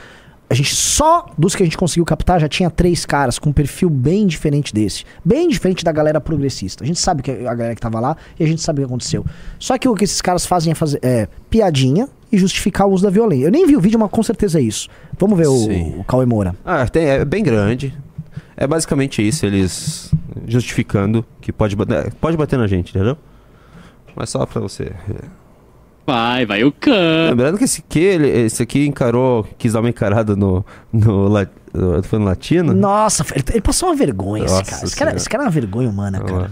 A 0.52 0.54
gente 0.54 0.76
só 0.76 1.28
dos 1.38 1.56
que 1.56 1.64
a 1.64 1.66
gente 1.66 1.78
conseguiu 1.78 2.04
captar 2.04 2.38
já 2.38 2.50
tinha 2.50 2.70
três 2.70 3.06
caras 3.06 3.40
com 3.40 3.52
um 3.52 3.54
perfil 3.54 3.90
bem 3.90 4.28
diferente 4.28 4.74
desse. 4.74 5.06
Bem 5.24 5.48
diferente 5.48 5.82
da 5.82 5.94
galera 5.94 6.20
progressista. 6.20 6.84
A 6.84 6.88
gente 6.88 7.00
sabe 7.00 7.24
que 7.24 7.32
a 7.32 7.56
galera 7.56 7.74
que 7.74 7.80
tava 7.80 8.02
lá 8.02 8.18
e 8.38 8.44
a 8.44 8.48
gente 8.48 8.62
sabe 8.62 8.80
o 8.80 8.82
que 8.82 8.86
aconteceu. 8.86 9.26
Só 9.58 9.78
que 9.78 9.88
o 9.88 9.96
que 9.96 10.04
esses 10.04 10.20
caras 10.20 10.46
fazem 10.46 10.74
é 10.74 10.76
fazer 10.76 11.00
é, 11.02 11.30
piadinha 11.50 12.10
e 12.30 12.38
justificar 12.38 12.86
o 12.86 12.92
uso 12.92 13.02
da 13.02 13.10
violência. 13.10 13.46
Eu 13.46 13.52
nem 13.52 13.66
vi 13.66 13.78
o 13.78 13.80
vídeo, 13.80 13.98
mas 13.98 14.12
com 14.12 14.22
certeza 14.22 14.60
é 14.60 14.62
isso. 14.62 14.90
Vamos 15.18 15.38
ver 15.38 15.46
Sim. 15.46 15.94
o, 15.96 16.02
o 16.02 16.04
Cauê 16.04 16.26
Moura. 16.26 16.54
Ah, 16.66 16.86
tem, 16.86 17.06
é 17.06 17.24
bem 17.24 17.46
grande. 17.46 17.98
É 18.58 18.68
basicamente 18.68 19.26
isso, 19.26 19.46
eles 19.46 20.12
justificando 20.46 21.26
que 21.40 21.54
pode 21.54 21.78
pode 22.20 22.36
bater 22.36 22.60
na 22.60 22.68
gente, 22.68 22.90
entendeu? 22.90 23.18
Mas 24.14 24.30
só 24.30 24.46
pra 24.46 24.60
você. 24.60 24.92
Vai, 26.12 26.46
vai 26.46 26.64
o 26.66 26.72
Khan. 26.74 27.30
Lembrando 27.30 27.58
que 27.58 27.64
esse 27.64 27.82
aqui, 27.88 28.00
ele, 28.00 28.28
esse 28.28 28.62
aqui 28.62 28.86
encarou, 28.86 29.48
quis 29.58 29.72
dar 29.74 29.80
uma 29.80 29.90
encarada 29.90 30.36
no, 30.36 30.66
no, 30.92 31.30
no- 31.30 32.04
foi 32.04 32.20
no 32.20 32.26
latino? 32.26 32.74
Nossa, 32.74 33.26
ele, 33.34 33.46
ele 33.52 33.62
passou 33.62 33.88
uma 33.90 33.96
vergonha, 33.96 34.44
esse 34.44 34.54
Nossa 34.54 34.70
cara. 34.72 34.84
Esse 34.84 34.96
cara, 34.96 35.16
esse 35.16 35.30
cara 35.30 35.44
é 35.44 35.46
uma 35.46 35.52
vergonha 35.52 35.90
humana, 35.90 36.20
cara. 36.20 36.52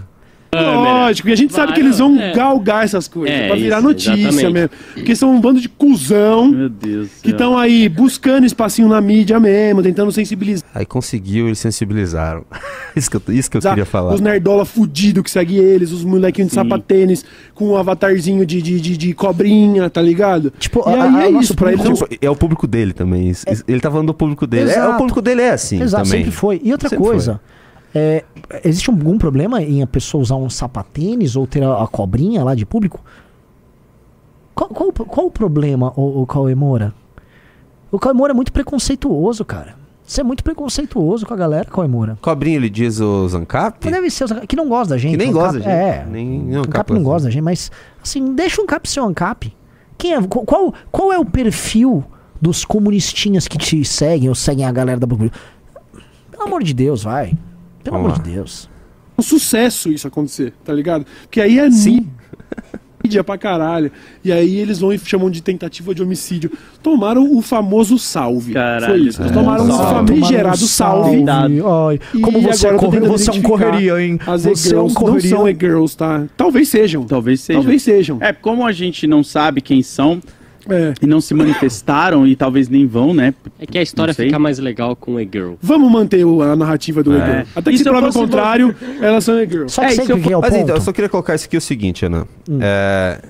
Lógico, 0.52 1.28
e 1.28 1.32
a 1.32 1.36
gente 1.36 1.52
sabe 1.52 1.72
que 1.72 1.80
eles 1.80 1.98
vão 1.98 2.20
é. 2.20 2.32
galgar 2.32 2.84
essas 2.84 3.06
coisas 3.06 3.34
É, 3.34 3.46
pra 3.46 3.56
virar 3.56 3.78
isso, 3.78 3.86
notícia 3.86 4.12
exatamente. 4.12 4.52
mesmo. 4.52 4.70
Porque 4.94 5.14
são 5.14 5.32
um 5.34 5.40
bando 5.40 5.60
de 5.60 5.68
cuzão 5.68 6.48
Meu 6.50 6.68
Deus. 6.68 7.08
que 7.22 7.30
estão 7.30 7.56
aí 7.56 7.88
buscando 7.88 8.44
espacinho 8.44 8.88
na 8.88 9.00
mídia 9.00 9.38
mesmo, 9.38 9.82
tentando 9.82 10.10
sensibilizar 10.10 10.68
Aí 10.74 10.84
conseguiu, 10.84 11.46
eles 11.46 11.58
sensibilizaram. 11.58 12.44
isso 12.96 13.08
que 13.10 13.16
eu, 13.16 13.22
isso 13.34 13.50
que 13.50 13.56
eu 13.56 13.60
queria 13.60 13.84
falar. 13.86 14.12
os 14.12 14.20
nerdola 14.20 14.64
fudido 14.64 15.22
que 15.22 15.30
segue 15.30 15.56
eles, 15.56 15.92
os 15.92 16.04
molequinhos 16.04 16.48
de 16.50 16.54
sapatênis 16.54 17.24
com 17.54 17.68
um 17.68 17.76
avatarzinho 17.76 18.44
de, 18.44 18.60
de, 18.60 18.80
de, 18.80 18.96
de 18.96 19.14
cobrinha, 19.14 19.88
tá 19.88 20.02
ligado? 20.02 20.52
Tipo, 20.58 20.80
e 20.88 20.94
a- 20.94 21.04
aí 21.04 21.14
a- 21.16 21.22
é 21.26 21.30
isso, 21.30 21.54
pra 21.54 21.72
eles 21.72 21.84
Tipo, 21.84 22.08
é 22.20 22.28
o 22.30 22.34
público 22.36 22.66
dele 22.66 22.92
também. 22.92 23.28
isso- 23.30 23.44
isso- 23.50 23.64
Ele 23.68 23.80
tá 23.80 23.90
falando 23.90 24.08
do 24.08 24.14
público 24.14 24.46
dele. 24.46 24.70
É, 24.70 24.74
Exato. 24.74 24.94
o 24.94 24.96
público 24.96 25.22
dele 25.22 25.42
é 25.42 25.50
assim 25.50 25.80
Exato, 25.80 26.04
também. 26.04 26.18
sempre 26.24 26.32
foi. 26.36 26.60
E 26.64 26.72
outra 26.72 26.88
Sempre 26.88 27.04
coisa, 27.04 27.40
é, 27.94 28.24
existe 28.64 28.88
algum 28.90 29.18
problema 29.18 29.62
em 29.62 29.82
a 29.82 29.86
pessoa 29.86 30.22
usar 30.22 30.36
um 30.36 30.48
sapatênis 30.50 31.36
ou 31.36 31.46
ter 31.46 31.62
a, 31.62 31.82
a 31.82 31.86
cobrinha 31.86 32.42
lá 32.44 32.54
de 32.54 32.64
público? 32.66 33.00
Qual, 34.54 34.68
qual, 34.70 34.92
qual 34.92 35.26
o 35.26 35.30
problema, 35.30 35.92
o, 35.96 36.22
o 36.22 36.26
Cauê 36.26 36.54
Moura? 36.54 36.92
O 37.90 37.98
Cauê 37.98 38.14
Moura 38.14 38.32
é 38.32 38.34
muito 38.34 38.52
preconceituoso, 38.52 39.44
cara. 39.44 39.74
Você 40.04 40.20
é 40.20 40.24
muito 40.24 40.42
preconceituoso 40.42 41.24
com 41.24 41.32
a 41.34 41.36
galera, 41.36 41.64
Cauê 41.64 41.86
Moura. 41.88 42.18
Cobrinha, 42.20 42.56
ele 42.56 42.68
diz 42.68 43.00
o 43.00 43.28
Zancap? 43.28 43.88
Deve 43.90 44.10
ser, 44.10 44.24
os- 44.24 44.32
que 44.48 44.56
não 44.56 44.68
gosta 44.68 44.94
da 44.94 44.98
gente. 44.98 45.12
Que 45.12 45.16
nem 45.18 45.30
o 45.30 45.32
gosta 45.32 45.58
da 45.58 45.64
gente. 45.64 45.68
É, 45.68 46.06
Nem- 46.10 46.26
nem 46.40 46.56
o 46.56 46.58
o 46.58 46.60
Ancap 46.60 46.68
Ancap 46.68 46.92
não 46.92 47.02
gosta. 47.02 47.10
gosta 47.12 47.24
da 47.28 47.30
gente, 47.30 47.42
mas 47.42 47.70
assim, 48.02 48.34
deixa 48.34 48.60
o 48.60 48.64
Ancap 48.64 48.88
ser 48.88 49.00
o 49.00 49.04
Ancap. 49.04 49.54
Quem 49.96 50.14
é, 50.14 50.22
qual- 50.22 50.44
qual, 50.44 50.74
qual 50.90 51.12
é 51.12 51.18
o 51.18 51.24
perfil 51.24 52.04
dos 52.42 52.64
comunistinhas 52.64 53.46
que 53.46 53.56
te 53.58 53.84
seguem 53.84 54.28
ou 54.28 54.34
seguem 54.34 54.64
a 54.64 54.72
galera 54.72 54.98
da 54.98 55.06
Pelo 55.06 55.30
amor 56.42 56.62
de 56.64 56.74
Deus, 56.74 57.02
vai. 57.04 57.32
Pelo 57.82 57.96
Vamos 57.96 58.12
amor 58.12 58.18
lá. 58.18 58.24
de 58.24 58.30
Deus. 58.34 58.68
um 59.18 59.22
sucesso 59.22 59.90
isso 59.90 60.06
acontecer, 60.08 60.52
tá 60.64 60.72
ligado? 60.72 61.04
Porque 61.22 61.40
aí 61.40 61.58
é 61.58 61.70
Sim. 61.70 62.06
mídia 63.02 63.24
pra 63.24 63.38
caralho. 63.38 63.90
E 64.22 64.30
aí 64.30 64.56
eles 64.56 64.78
vão 64.78 64.92
e 64.92 64.98
chamam 64.98 65.30
de 65.30 65.42
tentativa 65.42 65.94
de 65.94 66.02
homicídio. 66.02 66.50
Tomaram 66.82 67.34
o 67.36 67.40
famoso 67.40 67.98
salve. 67.98 68.52
Caralho. 68.52 68.86
Foi 68.86 69.00
isso. 69.08 69.22
Eles 69.22 69.30
É. 69.32 69.34
tomaram 69.34 69.66
Salve. 69.66 70.12
famigerado 70.14 70.56
salve. 70.58 71.16
Cuidado. 71.16 71.52
Ai, 71.88 72.00
como 72.20 72.40
você, 72.42 72.66
agora 72.68 72.76
é 72.76 72.78
corre- 73.00 73.00
você 73.08 73.30
é 73.30 73.32
um 73.32 73.42
correria, 73.42 74.02
hein? 74.02 74.18
As 74.26 74.42
Você 74.44 74.74
é 74.74 74.78
um 74.78 74.86
e-girls 74.86 74.94
não 74.94 75.02
correria. 75.02 75.30
são 75.30 75.48
e-girls, 75.48 75.96
tá? 75.96 76.26
Talvez 76.36 76.68
sejam. 76.68 77.04
Talvez 77.04 77.40
seja. 77.40 77.58
Talvez 77.58 77.82
sejam. 77.82 78.18
É, 78.20 78.32
como 78.34 78.66
a 78.66 78.72
gente 78.72 79.06
não 79.06 79.24
sabe 79.24 79.60
quem 79.62 79.82
são 79.82 80.20
É. 80.68 80.92
e 81.00 81.06
não 81.06 81.20
se 81.20 81.32
manifestaram 81.34 82.26
e 82.26 82.36
talvez 82.36 82.68
nem 82.68 82.86
vão, 82.86 83.14
né? 83.14 83.32
É 83.58 83.66
que 83.66 83.78
a 83.78 83.82
história 83.82 84.12
fica 84.12 84.38
mais 84.38 84.58
legal 84.58 84.94
com 84.94 85.16
a 85.16 85.20
girl. 85.22 85.54
Vamos 85.62 85.90
manter 85.90 86.24
o- 86.24 86.42
a 86.42 86.54
narrativa 86.54 87.02
do 87.02 87.12
É. 87.14 87.18
e-girl. 87.18 87.42
Até 87.56 87.70
que 87.70 87.78
se 87.78 87.84
prova 87.84 88.08
o 88.08 88.12
contrário, 88.12 88.74
elas 89.00 89.24
são 89.24 89.40
e-girls. 89.40 89.72
Só 89.74 89.80
que 89.82 90.00
É, 90.00 90.04
eu 90.12 90.18
que 90.20 90.32
é 90.32 90.36
o 90.36 90.40
Mas 90.40 90.50
ponto. 90.50 90.62
então, 90.62 90.74
eu 90.76 90.80
só 90.80 90.92
queria 90.92 91.08
colocar 91.08 91.34
isso 91.34 91.46
aqui 91.46 91.56
o 91.56 91.60
seguinte, 91.60 92.04
Ana. 92.04 92.26
Hum. 92.48 92.58
É, 92.60 93.20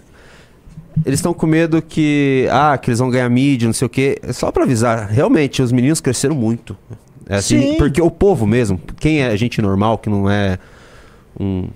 eles 1.07 1.19
estão 1.21 1.33
com 1.33 1.47
medo 1.47 1.81
que, 1.81 2.49
ah, 2.51 2.77
que 2.77 2.91
eles 2.91 2.99
vão 2.99 3.09
ganhar 3.11 3.29
mídia, 3.31 3.67
não 3.67 3.73
sei 3.73 3.87
o 3.87 3.89
quê. 3.89 4.19
É 4.23 4.33
só 4.33 4.51
pra 4.51 4.65
avisar, 4.65 5.09
realmente, 5.09 5.63
os 5.63 5.71
meninos 5.73 6.01
cresceram 6.01 6.35
muito. 6.35 6.77
É 7.29 7.37
assim, 7.37 7.61
Sim. 7.61 7.77
porque 7.79 8.03
o 8.03 8.11
povo 8.11 8.45
mesmo, 8.45 8.79
quem 8.99 9.23
é 9.23 9.37
gente 9.37 9.63
normal, 9.63 9.99
que 9.99 10.11
não 10.11 10.29
é 10.29 10.59
um... 11.39 11.69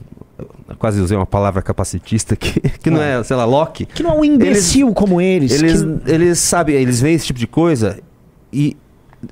Quase 0.78 1.00
usei 1.00 1.16
uma 1.16 1.26
palavra 1.26 1.62
capacitista 1.62 2.34
que, 2.36 2.60
que 2.78 2.90
não 2.90 3.00
é, 3.02 3.22
sei 3.24 3.36
lá, 3.36 3.44
Loki. 3.44 3.86
Que 3.86 4.02
não 4.02 4.10
é 4.10 4.14
um 4.20 4.24
imbecil 4.24 4.92
como 4.92 5.20
eles. 5.20 5.52
Eles, 5.52 5.82
que- 5.82 6.10
eles 6.10 6.38
sabem, 6.38 6.76
eles 6.76 7.00
veem 7.00 7.14
esse 7.14 7.26
tipo 7.26 7.38
de 7.38 7.46
coisa 7.46 7.98
e, 8.52 8.76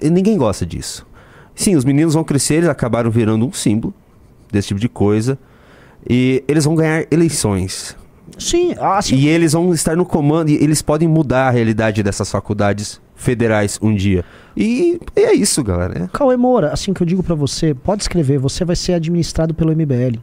e 0.01 0.11
ninguém 0.11 0.37
gosta 0.37 0.65
disso. 0.67 1.07
Sim, 1.55 1.77
os 1.77 1.85
meninos 1.85 2.15
vão 2.15 2.25
crescer, 2.25 2.55
eles 2.55 2.69
acabaram 2.69 3.11
virando 3.11 3.47
um 3.47 3.53
símbolo 3.53 3.93
desse 4.51 4.69
tipo 4.69 4.81
de 4.81 4.89
coisa. 4.89 5.39
E 6.09 6.43
eles 6.49 6.65
vão 6.65 6.75
ganhar 6.75 7.07
eleições. 7.11 7.97
Sim, 8.39 8.75
assim, 8.81 9.17
E 9.17 9.29
eles 9.29 9.53
vão 9.53 9.73
estar 9.75 9.95
no 9.97 10.07
comando 10.07 10.49
e 10.49 10.55
eles 10.55 10.81
podem 10.81 11.07
mudar 11.07 11.49
a 11.49 11.51
realidade 11.51 12.03
dessas 12.03 12.31
faculdades 12.31 13.01
federais 13.15 13.79
um 13.83 13.95
dia. 13.95 14.25
E, 14.57 14.99
e 15.15 15.21
é 15.21 15.35
isso, 15.35 15.63
galera. 15.63 16.09
Cauê 16.13 16.37
Moura, 16.37 16.73
assim 16.73 16.93
que 16.93 17.03
eu 17.03 17.07
digo 17.07 17.23
pra 17.23 17.35
você, 17.35 17.75
pode 17.75 18.03
escrever, 18.03 18.39
você 18.39 18.65
vai 18.65 18.75
ser 18.75 18.95
administrado 18.95 19.53
pelo 19.55 19.71
MBL. 19.73 20.19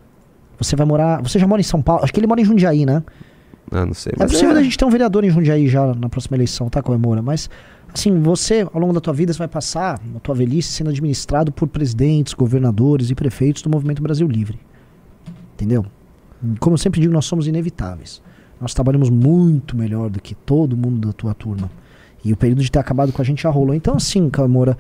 Você 0.59 0.75
vai 0.75 0.85
morar. 0.85 1.21
Você 1.21 1.39
já 1.39 1.47
mora 1.47 1.61
em 1.61 1.63
São 1.63 1.81
Paulo? 1.81 2.03
Acho 2.03 2.13
que 2.13 2.19
ele 2.19 2.27
mora 2.27 2.41
em 2.41 2.45
Jundiaí, 2.45 2.85
né? 2.85 3.01
Ah, 3.71 3.85
não 3.85 3.93
sei. 3.93 4.13
É 4.19 4.25
possível 4.25 4.55
é, 4.55 4.59
a 4.59 4.63
gente 4.63 4.77
ter 4.77 4.85
um 4.85 4.89
vereador 4.89 5.23
em 5.23 5.29
Jundiaí 5.29 5.67
já 5.67 5.93
na 5.93 6.09
próxima 6.09 6.35
eleição, 6.35 6.69
tá, 6.69 6.81
Cauê 6.81 6.97
Moura? 6.97 7.21
Mas, 7.21 7.49
assim, 7.93 8.19
você, 8.19 8.67
ao 8.73 8.79
longo 8.79 8.93
da 8.93 8.99
tua 8.99 9.13
vida, 9.13 9.31
você 9.31 9.39
vai 9.39 9.47
passar, 9.47 9.99
na 10.13 10.19
tua 10.19 10.35
velhice, 10.35 10.69
sendo 10.69 10.89
administrado 10.89 11.51
por 11.51 11.67
presidentes, 11.67 12.33
governadores 12.33 13.09
e 13.09 13.15
prefeitos 13.15 13.61
do 13.61 13.69
Movimento 13.69 14.01
Brasil 14.01 14.27
Livre. 14.27 14.59
Entendeu? 15.53 15.85
Como 16.59 16.73
eu 16.73 16.77
sempre 16.77 16.99
digo, 16.99 17.13
nós 17.13 17.25
somos 17.25 17.47
inevitáveis. 17.47 18.21
Nós 18.59 18.73
trabalhamos 18.73 19.09
muito 19.09 19.77
melhor 19.77 20.09
do 20.09 20.21
que 20.21 20.33
todo 20.33 20.75
mundo 20.75 21.07
da 21.07 21.13
tua 21.13 21.33
turma. 21.33 21.69
E 22.25 22.33
o 22.33 22.37
período 22.37 22.61
de 22.61 22.71
ter 22.71 22.79
acabado 22.79 23.13
com 23.13 23.21
a 23.21 23.25
gente 23.25 23.43
já 23.43 23.49
rolou. 23.49 23.73
Então, 23.73 23.95
assim, 23.95 24.29
Cauê 24.29 24.47
Moura, 24.47 24.77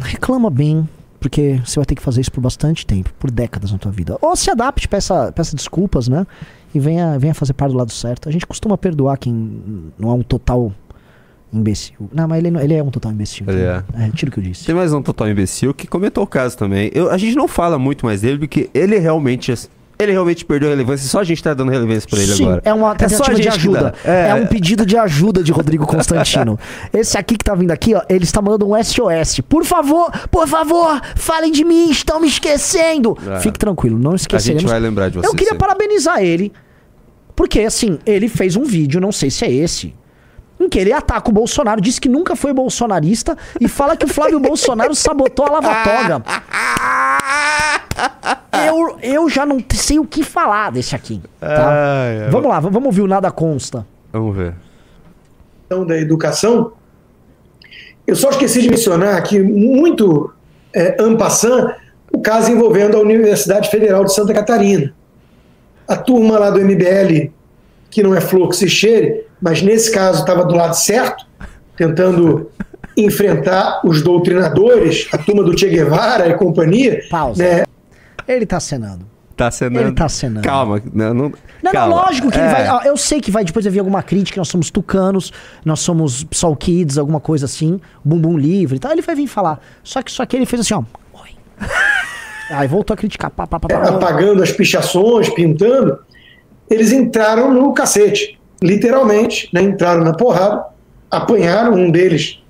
reclama 0.00 0.50
bem, 0.50 0.88
porque 1.20 1.60
você 1.64 1.76
vai 1.76 1.84
ter 1.86 1.94
que 1.94 2.02
fazer 2.02 2.20
isso 2.20 2.32
por 2.32 2.40
bastante 2.40 2.86
tempo, 2.86 3.12
por 3.18 3.30
décadas 3.30 3.72
na 3.72 3.78
tua 3.78 3.90
vida. 3.90 4.16
Ou 4.20 4.36
se 4.36 4.50
adapte, 4.50 4.86
peça, 4.88 5.32
peça 5.32 5.54
desculpas, 5.56 6.08
né? 6.08 6.26
E 6.74 6.78
venha, 6.78 7.18
venha 7.18 7.34
fazer 7.34 7.54
parte 7.54 7.72
do 7.72 7.78
lado 7.78 7.92
certo. 7.92 8.28
A 8.28 8.32
gente 8.32 8.46
costuma 8.46 8.76
perdoar 8.78 9.16
quem 9.18 9.32
não 9.98 10.10
é 10.10 10.12
um 10.14 10.22
total 10.22 10.72
imbecil. 11.52 12.10
Não, 12.12 12.28
mas 12.28 12.38
ele, 12.38 12.50
não- 12.50 12.60
ele 12.60 12.74
é 12.74 12.82
um 12.82 12.90
total 12.90 13.10
imbecil. 13.12 13.46
Ele 13.48 13.62
então, 13.62 14.00
é. 14.00 14.10
tira 14.10 14.28
o 14.28 14.32
que 14.32 14.38
eu 14.40 14.44
disse. 14.44 14.66
Tem 14.66 14.74
mais 14.74 14.92
um 14.92 15.00
total 15.02 15.28
imbecil 15.28 15.72
que 15.72 15.86
comentou 15.86 16.22
o 16.24 16.26
caso 16.26 16.56
também. 16.56 16.90
Eu, 16.94 17.10
a 17.10 17.16
gente 17.16 17.34
não 17.36 17.48
fala 17.48 17.78
muito 17.78 18.04
mais 18.04 18.20
dele 18.20 18.38
porque 18.38 18.68
ele 18.74 18.98
realmente. 18.98 19.52
Ele 19.98 20.12
realmente 20.12 20.44
perdeu 20.44 20.68
relevância. 20.68 21.08
Só 21.08 21.18
a 21.20 21.24
gente 21.24 21.42
tá 21.42 21.52
dando 21.52 21.70
relevância 21.72 22.08
pra 22.08 22.20
ele 22.20 22.32
Sim, 22.32 22.44
agora. 22.44 22.62
é 22.64 22.72
uma 22.72 22.94
É 22.98 23.08
só 23.08 23.24
a 23.24 23.26
tentativa 23.26 23.34
de 23.36 23.42
gente 23.42 23.52
que 23.52 23.58
ajuda. 23.58 23.94
É. 24.04 24.28
É. 24.28 24.34
um 24.34 24.46
pedido 24.46 24.86
de 24.86 24.96
ajuda 24.96 25.42
de 25.42 25.50
Rodrigo 25.50 25.84
Constantino. 25.88 26.56
Esse 26.92 27.18
aqui 27.18 27.36
que 27.36 27.44
tá 27.44 27.54
vindo 27.54 27.72
aqui, 27.72 27.94
ó, 27.94 28.02
ele 28.08 28.22
está 28.24 28.40
mandando 28.40 28.70
um 28.70 28.80
SOS. 28.82 29.40
Por 29.48 29.64
favor, 29.64 30.10
por 30.30 30.46
favor, 30.46 31.00
falem 31.16 31.50
de 31.50 31.64
mim, 31.64 31.90
estão 31.90 32.20
me 32.20 32.28
esquecendo. 32.28 33.18
É. 33.28 33.40
Fique 33.40 33.58
tranquilo, 33.58 33.98
não 33.98 34.12
A 34.12 34.16
esqueceremos. 34.16 34.62
gente 34.62 34.70
vai 34.70 34.78
lembrar 34.78 35.08
de 35.08 35.18
você. 35.18 35.26
Eu 35.26 35.32
queria 35.32 35.48
sempre. 35.52 35.58
parabenizar 35.66 36.22
ele. 36.22 36.52
Porque, 37.34 37.60
assim, 37.60 37.98
ele 38.06 38.28
fez 38.28 38.54
um 38.56 38.64
vídeo, 38.64 39.00
não 39.00 39.10
sei 39.12 39.30
se 39.30 39.44
é 39.44 39.50
esse, 39.52 39.94
em 40.60 40.68
que 40.68 40.78
ele 40.78 40.92
ataca 40.92 41.28
o 41.28 41.32
Bolsonaro, 41.32 41.80
diz 41.80 41.98
que 41.98 42.08
nunca 42.08 42.34
foi 42.36 42.52
bolsonarista 42.52 43.36
e 43.60 43.68
fala 43.68 43.96
que 43.96 44.04
o 44.04 44.08
Flávio 44.08 44.38
Bolsonaro 44.40 44.94
sabotou 44.94 45.46
a 45.46 45.50
lava-toga. 45.52 46.22
Eu, 48.78 48.98
eu 49.02 49.28
já 49.28 49.44
não 49.44 49.62
sei 49.74 49.98
o 49.98 50.04
que 50.04 50.22
falar 50.22 50.72
desse 50.72 50.94
aqui. 50.94 51.20
Tá? 51.40 51.68
Ai, 51.68 52.22
ai, 52.24 52.30
Vamos 52.30 52.48
lá, 52.48 52.60
vamos 52.60 52.84
ouvir 52.84 53.02
o 53.02 53.06
Nada 53.06 53.30
Consta. 53.30 53.86
Vamos 54.12 54.36
ver. 54.36 54.54
questão 55.68 55.86
da 55.86 55.98
educação, 55.98 56.72
eu 58.06 58.16
só 58.16 58.30
esqueci 58.30 58.62
de 58.62 58.70
mencionar 58.70 59.22
que, 59.22 59.38
muito 59.38 60.32
é, 60.74 60.96
en 61.02 61.16
passant, 61.16 61.74
o 62.10 62.20
caso 62.20 62.50
envolvendo 62.50 62.96
a 62.96 63.00
Universidade 63.00 63.68
Federal 63.68 64.02
de 64.04 64.14
Santa 64.14 64.32
Catarina. 64.32 64.94
A 65.86 65.94
turma 65.94 66.38
lá 66.38 66.50
do 66.50 66.60
MBL, 66.60 67.30
que 67.90 68.02
não 68.02 68.14
é 68.14 68.20
flor 68.20 68.48
que 68.48 68.56
se 68.56 68.68
cheire, 68.68 69.26
mas 69.40 69.60
nesse 69.60 69.92
caso 69.92 70.20
estava 70.20 70.44
do 70.44 70.54
lado 70.54 70.74
certo, 70.74 71.26
tentando 71.76 72.50
enfrentar 72.96 73.82
os 73.84 74.02
doutrinadores, 74.02 75.06
a 75.12 75.18
turma 75.18 75.42
do 75.42 75.56
Che 75.56 75.68
Guevara 75.68 76.28
e 76.28 76.34
companhia. 76.34 77.02
Pausa. 77.10 77.42
Né? 77.42 77.64
Ele 78.28 78.44
tá 78.46 78.58
acenando. 78.58 79.06
Tá 79.36 79.46
acenando. 79.48 79.80
Ele 79.80 79.92
tá 79.92 80.04
acenando. 80.06 80.42
Calma. 80.46 80.82
Não, 80.92 81.14
não, 81.14 81.32
Não, 81.62 81.72
calma. 81.72 81.94
não, 81.96 82.02
lógico 82.04 82.30
que 82.30 82.36
ele 82.38 82.46
É. 82.46 82.50
vai. 82.52 82.68
ó, 82.68 82.82
Eu 82.82 82.96
sei 82.96 83.20
que 83.20 83.30
vai 83.30 83.44
depois 83.44 83.66
haver 83.66 83.78
alguma 83.78 84.02
crítica, 84.02 84.38
nós 84.40 84.48
somos 84.48 84.68
tucanos, 84.70 85.32
nós 85.64 85.80
somos 85.80 86.26
Soul 86.32 86.56
Kids, 86.56 86.98
alguma 86.98 87.20
coisa 87.20 87.46
assim, 87.46 87.80
bumbum 88.04 88.36
livre 88.36 88.76
e 88.76 88.78
tal. 88.80 88.90
Ele 88.92 89.00
vai 89.02 89.14
vir 89.14 89.26
falar. 89.28 89.60
Só 89.82 90.02
que 90.02 90.10
só 90.12 90.26
que 90.26 90.36
ele 90.36 90.44
fez 90.44 90.60
assim, 90.60 90.74
ó. 90.74 90.82
Oi. 91.14 91.30
Aí 92.50 92.66
voltou 92.66 92.94
a 92.94 92.96
criticar. 92.96 93.30
Pá, 93.30 93.46
pá, 93.46 93.60
pá, 93.60 93.68
pá. 93.68 93.88
apagando 93.90 94.42
as 94.42 94.50
pichações, 94.52 95.28
pintando, 95.30 95.98
eles 96.68 96.90
entraram 96.92 97.52
no 97.52 97.72
cacete. 97.72 98.38
Literalmente, 98.60 99.48
né, 99.52 99.62
entraram 99.62 100.02
na 100.02 100.12
porrada, 100.14 100.64
apanharam, 101.10 101.74
um 101.74 101.90
deles 101.92 102.42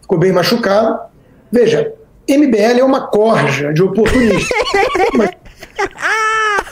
ficou 0.00 0.16
bem 0.18 0.30
machucado. 0.32 0.96
Veja, 1.50 1.92
MBL 2.28 2.80
é 2.80 2.84
uma 2.84 3.06
corja 3.08 3.72
de 3.72 3.82
oportunistas. 3.82 4.48
Mas 5.14 5.30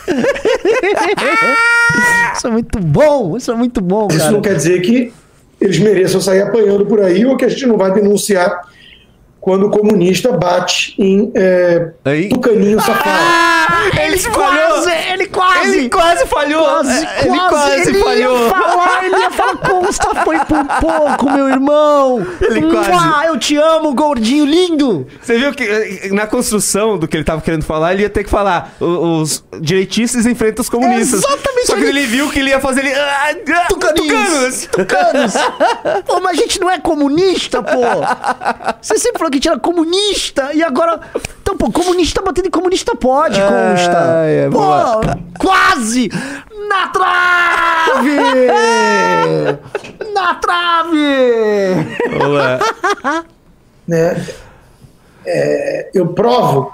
Isso 2.37 2.47
é 2.47 2.51
muito 2.51 2.79
bom, 2.79 3.37
isso 3.37 3.51
é 3.51 3.55
muito 3.55 3.81
bom, 3.81 4.09
isso 4.11 4.19
cara. 4.19 4.31
não 4.33 4.41
quer 4.41 4.55
dizer 4.57 4.81
que 4.81 5.13
eles 5.61 5.79
mereçam 5.79 6.21
sair 6.21 6.43
apanhando 6.43 6.85
por 6.87 7.01
aí 7.01 7.25
ou 7.25 7.37
que 7.37 7.45
a 7.45 7.49
gente 7.49 7.67
não 7.67 7.77
vai 7.77 7.93
denunciar 7.93 8.63
quando 9.41 9.67
o 9.67 9.71
comunista 9.71 10.33
bate 10.33 10.95
em 10.99 11.31
é, 11.35 11.91
Aí- 12.05 12.29
tucaninho 12.29 12.81
safado. 12.81 13.45
Ele 14.01 14.19
quase, 14.31 14.91
ele 15.13 15.27
quase. 15.27 15.79
Ele 15.79 15.89
quase 15.89 16.27
falhou! 16.27 16.63
Quase, 16.65 17.07
Ele 17.21 17.39
quase, 17.39 17.49
quase 17.51 17.91
ele 17.91 17.99
falhou! 17.99 18.54
Ah, 18.87 19.05
ele 19.07 19.17
ia 19.17 19.31
falar, 19.31 19.57
Costa 19.57 20.15
foi 20.25 20.39
por 20.41 20.65
pouco, 20.81 21.31
meu 21.31 21.49
irmão. 21.49 22.27
Ele 22.41 22.63
quase- 22.71 22.91
Mua, 22.91 23.25
eu 23.27 23.39
te 23.39 23.57
amo, 23.57 23.95
gordinho 23.95 24.45
lindo. 24.45 25.07
Você 25.21 25.37
viu 25.39 25.53
que 25.53 25.63
eh, 25.65 26.09
na 26.13 26.27
construção 26.27 26.99
do 26.99 27.07
que 27.09 27.17
ele 27.17 27.25
tava 27.25 27.41
querendo 27.41 27.65
falar, 27.65 27.93
ele 27.95 28.03
ia 28.03 28.11
ter 28.11 28.25
que 28.25 28.31
falar: 28.31 28.73
o- 28.81 29.21
os 29.23 29.45
direitistas 29.61 30.27
enfrentam 30.27 30.63
os 30.63 30.69
comunistas. 30.69 31.23
Exatamente. 31.25 31.67
Só 31.67 31.75
que 31.77 31.83
ele 31.85 32.07
viu 32.07 32.29
que 32.31 32.39
ele 32.39 32.51
ia 32.51 32.61
fazer 32.61 32.85
ele. 32.85 32.95
Ah, 32.95 33.31
ah, 33.33 33.67
Tucaninhos. 33.69 34.67
Tucanos. 34.71 35.35
pô, 36.07 36.21
mas 36.21 36.39
a 36.39 36.43
gente 36.43 36.61
não 36.61 36.71
é 36.71 36.79
comunista, 36.79 37.63
pô. 37.63 37.81
Você 38.81 38.99
sempre 38.99 39.19
falou 39.19 39.31
que 39.31 39.37
a 39.37 39.39
gente 39.39 39.49
era 39.49 39.59
comunista 39.59 40.51
e 40.55 40.63
agora... 40.63 41.01
Então, 41.43 41.57
pô, 41.57 41.71
comunista 41.71 42.23
batendo 42.23 42.49
em 42.49 42.51
comunista 42.51 42.95
pode, 42.97 43.39
consta. 43.41 44.25
é, 44.27 44.49
pô, 44.51 44.59
boa. 44.59 45.01
quase! 45.39 46.11
Na 46.69 46.89
trave! 46.89 48.11
Na 50.15 50.35
trave! 50.37 51.75
Olá. 52.25 52.59
né? 53.87 54.27
É, 55.27 55.91
eu 55.95 56.09
provo 56.09 56.73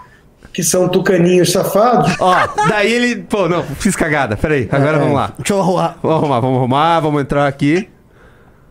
que 0.53 0.63
são 0.63 0.89
tucaninhos 0.89 1.53
safados. 1.53 2.13
Ó, 2.21 2.35
daí 2.69 2.93
ele. 2.93 3.23
Pô, 3.23 3.49
não, 3.49 3.63
fiz 3.63 3.95
cagada. 3.95 4.37
Peraí, 4.37 4.69
agora 4.71 4.99
vamos 4.99 5.15
lá. 5.15 5.33
Deixa 5.39 5.55
eu 5.55 5.61
arrumar. 5.61 5.97
Vamos 6.03 6.17
arrumar, 6.19 6.41
vamos 6.41 6.59
arrumar, 6.59 7.01
vamos 7.01 7.23
entrar 7.23 7.47
aqui. 7.47 7.89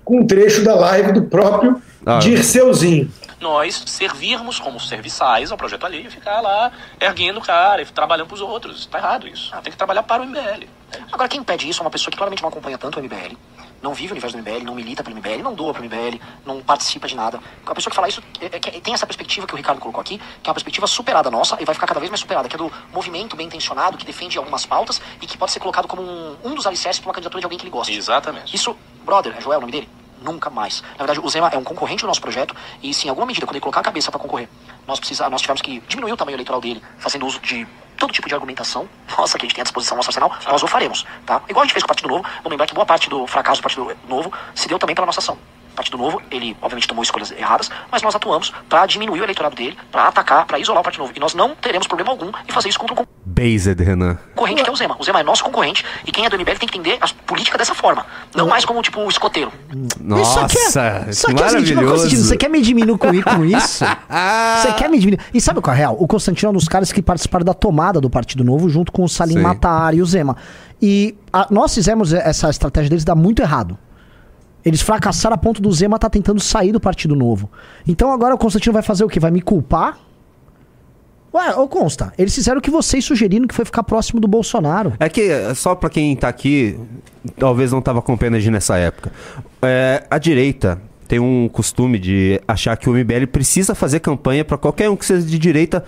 com 0.03 0.19
um 0.21 0.27
trecho 0.27 0.63
da 0.63 0.75
live 0.75 1.11
do 1.13 1.23
próprio 1.23 1.81
Ah. 2.05 2.17
Dirceuzinho. 2.19 3.09
nós 3.39 3.83
servirmos 3.85 4.59
como 4.59 4.79
serviçais 4.79 5.51
ao 5.51 5.57
projeto 5.57 5.85
alheio 5.85 6.07
e 6.07 6.09
ficar 6.11 6.41
lá 6.41 6.71
erguendo 6.99 7.39
o 7.39 7.43
cara 7.43 7.81
e 7.81 7.85
trabalhando 7.85 8.27
pros 8.27 8.41
outros. 8.41 8.85
Tá 8.87 8.97
errado 8.97 9.27
isso. 9.27 9.49
Ah, 9.53 9.61
tem 9.61 9.71
que 9.71 9.77
trabalhar 9.77 10.03
para 10.03 10.21
o 10.23 10.25
MBL. 10.25 10.65
Agora, 11.11 11.27
quem 11.29 11.43
pede 11.43 11.69
isso 11.69 11.81
é 11.81 11.83
uma 11.83 11.89
pessoa 11.91 12.11
que 12.11 12.17
claramente 12.17 12.41
não 12.41 12.49
acompanha 12.49 12.77
tanto 12.77 12.99
o 12.99 13.03
MBL, 13.03 13.35
não 13.81 13.93
vive 13.93 14.09
o 14.09 14.13
universo 14.13 14.35
do 14.37 14.43
MBL, 14.43 14.63
não 14.63 14.75
milita 14.75 15.03
pelo 15.03 15.15
MBL, 15.15 15.41
não 15.43 15.53
doa 15.53 15.73
pro 15.73 15.83
MBL, 15.83 16.19
não 16.45 16.61
participa 16.61 17.07
de 17.07 17.15
nada. 17.15 17.39
A 17.65 17.75
pessoa 17.75 17.91
que 17.91 17.95
fala 17.95 18.07
isso 18.07 18.21
é- 18.41 18.47
é 18.47 18.59
tem 18.59 18.93
essa 18.93 19.05
perspectiva 19.05 19.47
que 19.47 19.53
o 19.53 19.57
Ricardo 19.57 19.79
colocou 19.79 20.01
aqui, 20.01 20.17
que 20.17 20.49
é 20.49 20.49
uma 20.49 20.53
perspectiva 20.53 20.87
superada 20.87 21.29
nossa 21.31 21.57
e 21.59 21.65
vai 21.65 21.73
ficar 21.73 21.87
cada 21.87 21.99
vez 21.99 22.09
mais 22.09 22.19
superada, 22.19 22.47
que 22.49 22.55
é 22.55 22.57
do 22.57 22.71
movimento 22.93 23.35
bem 23.35 23.47
intencionado, 23.47 23.97
que 23.97 24.05
defende 24.05 24.37
algumas 24.37 24.65
pautas 24.65 25.01
e 25.21 25.27
que 25.27 25.37
pode 25.37 25.51
ser 25.51 25.59
colocado 25.59 25.87
como 25.87 26.01
um, 26.01 26.37
um 26.43 26.55
dos 26.55 26.65
alicerces 26.65 26.99
para 26.99 27.09
uma 27.09 27.13
candidatura 27.13 27.39
de 27.41 27.45
alguém 27.45 27.57
que 27.57 27.63
ele 27.63 27.71
gosta. 27.71 27.91
Exatamente. 27.91 28.55
Isso, 28.55 28.75
brother, 29.05 29.35
é 29.37 29.41
Joel 29.41 29.59
o 29.59 29.61
nome 29.61 29.71
dele? 29.71 29.89
Nunca 30.21 30.49
mais. 30.49 30.81
Na 30.97 31.05
verdade, 31.05 31.21
o 31.23 31.29
Zema 31.29 31.47
é 31.47 31.57
um 31.57 31.63
concorrente 31.63 32.01
do 32.03 32.07
nosso 32.07 32.19
projeto 32.19 32.53
e, 32.83 32.93
se 32.93 33.07
em 33.07 33.09
alguma 33.09 33.25
medida, 33.25 33.45
quando 33.45 33.55
ele 33.55 33.61
colocar 33.61 33.79
a 33.79 33.83
cabeça 33.83 34.11
para 34.11 34.19
concorrer, 34.19 34.49
nós, 34.85 34.99
precisa, 34.99 35.29
nós 35.29 35.39
tivemos 35.39 35.61
que 35.61 35.79
diminuir 35.87 36.11
o 36.11 36.17
tamanho 36.17 36.35
eleitoral 36.35 36.59
dele, 36.59 36.83
fazendo 36.97 37.25
uso 37.25 37.39
de 37.39 37.65
todo 37.99 38.13
tipo 38.13 38.27
de 38.27 38.33
argumentação, 38.33 38.89
nossa, 39.17 39.37
que 39.37 39.45
a 39.45 39.47
gente 39.47 39.55
tem 39.55 39.61
à 39.61 39.63
disposição 39.63 39.95
no 39.95 39.99
nosso 39.99 40.09
arsenal, 40.09 40.31
nós 40.47 40.63
o 40.63 40.67
faremos, 40.67 41.05
tá? 41.25 41.41
Igual 41.47 41.63
a 41.63 41.65
gente 41.65 41.73
fez 41.73 41.83
com 41.83 41.87
o 41.87 41.89
Partido 41.89 42.09
Novo, 42.09 42.23
vamos 42.23 42.49
lembrar 42.49 42.65
que 42.65 42.73
boa 42.73 42.85
parte 42.85 43.09
do 43.09 43.27
fracasso 43.27 43.61
do 43.61 43.63
Partido 43.63 43.95
Novo 44.07 44.31
se 44.55 44.67
deu 44.67 44.79
também 44.79 44.95
pela 44.95 45.05
nossa 45.05 45.19
ação. 45.19 45.37
O 45.79 45.81
Partido 45.81 45.97
Novo, 45.97 46.21
ele 46.29 46.57
obviamente 46.61 46.89
tomou 46.89 47.01
escolhas 47.01 47.31
erradas, 47.31 47.71
mas 47.89 48.01
nós 48.01 48.13
atuamos 48.13 48.51
para 48.67 48.85
diminuir 48.85 49.21
o 49.21 49.23
eleitorado 49.23 49.55
dele, 49.55 49.77
para 49.89 50.09
atacar, 50.09 50.45
para 50.45 50.59
isolar 50.59 50.81
o 50.81 50.83
Partido 50.83 51.01
Novo. 51.03 51.13
E 51.15 51.19
nós 51.21 51.33
não 51.33 51.55
teremos 51.55 51.87
problema 51.87 52.11
algum 52.11 52.27
em 52.27 52.51
fazer 52.51 52.67
isso 52.67 52.77
contra 52.77 53.01
um 53.01 53.05
Based, 53.25 53.81
Renan. 53.81 54.17
concorrente 54.35 54.61
que 54.63 54.69
é 54.69 54.73
o 54.73 54.75
Zema. 54.75 54.97
O 54.99 55.03
Zema 55.05 55.21
é 55.21 55.23
nosso 55.23 55.41
concorrente 55.41 55.85
e 56.05 56.11
quem 56.11 56.25
é 56.25 56.29
do 56.29 56.35
MBL 56.37 56.57
tem 56.59 56.67
que 56.67 56.77
entender 56.77 56.97
a 56.99 57.07
política 57.25 57.57
dessa 57.57 57.73
forma. 57.73 58.05
Não 58.35 58.47
mais 58.49 58.65
como, 58.65 58.81
tipo, 58.81 58.99
o 58.99 59.07
escoteiro. 59.09 59.53
Nossa, 60.01 60.21
Isso 60.21 60.39
aqui 60.39 60.57
é, 60.57 61.09
isso 61.11 61.25
que 61.27 61.31
aqui 61.31 61.41
é 61.41 61.45
o 61.45 61.47
maravilhoso. 61.47 61.87
Constantino, 61.93 62.23
você 62.23 62.37
quer 62.37 62.49
me 62.49 62.61
diminuir 62.61 62.97
com, 62.97 63.07
com 63.23 63.45
isso? 63.45 63.85
Você 64.61 64.73
quer 64.73 64.89
me 64.89 64.99
diminuir? 64.99 65.23
E 65.33 65.39
sabe 65.39 65.61
qual 65.61 65.73
é 65.73 65.77
a 65.77 65.79
real? 65.79 65.95
O 65.97 66.07
Constantino 66.07 66.49
é 66.49 66.51
um 66.51 66.55
dos 66.55 66.67
caras 66.67 66.91
que 66.91 67.01
participaram 67.01 67.45
da 67.45 67.53
tomada 67.53 68.01
do 68.01 68.09
Partido 68.09 68.43
Novo 68.43 68.67
junto 68.69 68.91
com 68.91 69.03
o 69.05 69.07
Salim 69.09 69.35
Sim. 69.35 69.41
Matar 69.41 69.93
e 69.93 70.01
o 70.01 70.05
Zema. 70.05 70.35
E 70.81 71.15
a- 71.31 71.47
nós 71.49 71.73
fizemos 71.73 72.11
essa 72.11 72.49
estratégia 72.49 72.89
deles 72.89 73.05
dar 73.05 73.15
muito 73.15 73.41
errado. 73.41 73.77
Eles 74.63 74.81
fracassaram 74.81 75.35
a 75.35 75.37
ponto 75.37 75.61
do 75.61 75.71
Zema 75.71 75.95
estar 75.95 76.09
tentando 76.09 76.39
sair 76.39 76.71
do 76.71 76.79
Partido 76.79 77.15
Novo. 77.15 77.49
Então 77.87 78.11
agora 78.11 78.35
o 78.35 78.37
Constantino 78.37 78.73
vai 78.73 78.81
fazer 78.81 79.03
o 79.03 79.07
quê? 79.07 79.19
Vai 79.19 79.31
me 79.31 79.41
culpar? 79.41 79.97
Ué, 81.33 81.55
ô 81.55 81.67
Consta, 81.67 82.11
eles 82.17 82.33
fizeram 82.33 82.57
o 82.57 82.61
que 82.61 82.71
vocês 82.71 83.05
sugeriram 83.05 83.47
que 83.47 83.53
foi 83.53 83.63
ficar 83.63 83.83
próximo 83.83 84.19
do 84.19 84.27
Bolsonaro. 84.27 84.93
É 84.99 85.07
que, 85.07 85.21
é, 85.21 85.53
só 85.53 85.75
pra 85.75 85.89
quem 85.89 86.15
tá 86.15 86.27
aqui, 86.27 86.77
talvez 87.37 87.71
não 87.71 87.81
tava 87.81 87.99
acompanhando 87.99 88.35
a 88.35 88.39
gente 88.39 88.51
nessa 88.51 88.77
época. 88.77 89.11
É, 89.61 90.03
a 90.09 90.17
direita 90.17 90.81
tem 91.07 91.19
um 91.19 91.47
costume 91.47 91.99
de 91.99 92.41
achar 92.47 92.75
que 92.77 92.89
o 92.89 92.93
MBL 92.93 93.27
precisa 93.31 93.75
fazer 93.75 93.99
campanha 93.99 94.43
pra 94.43 94.57
qualquer 94.57 94.89
um 94.89 94.95
que 94.95 95.05
seja 95.05 95.25
de 95.25 95.37
direita. 95.37 95.83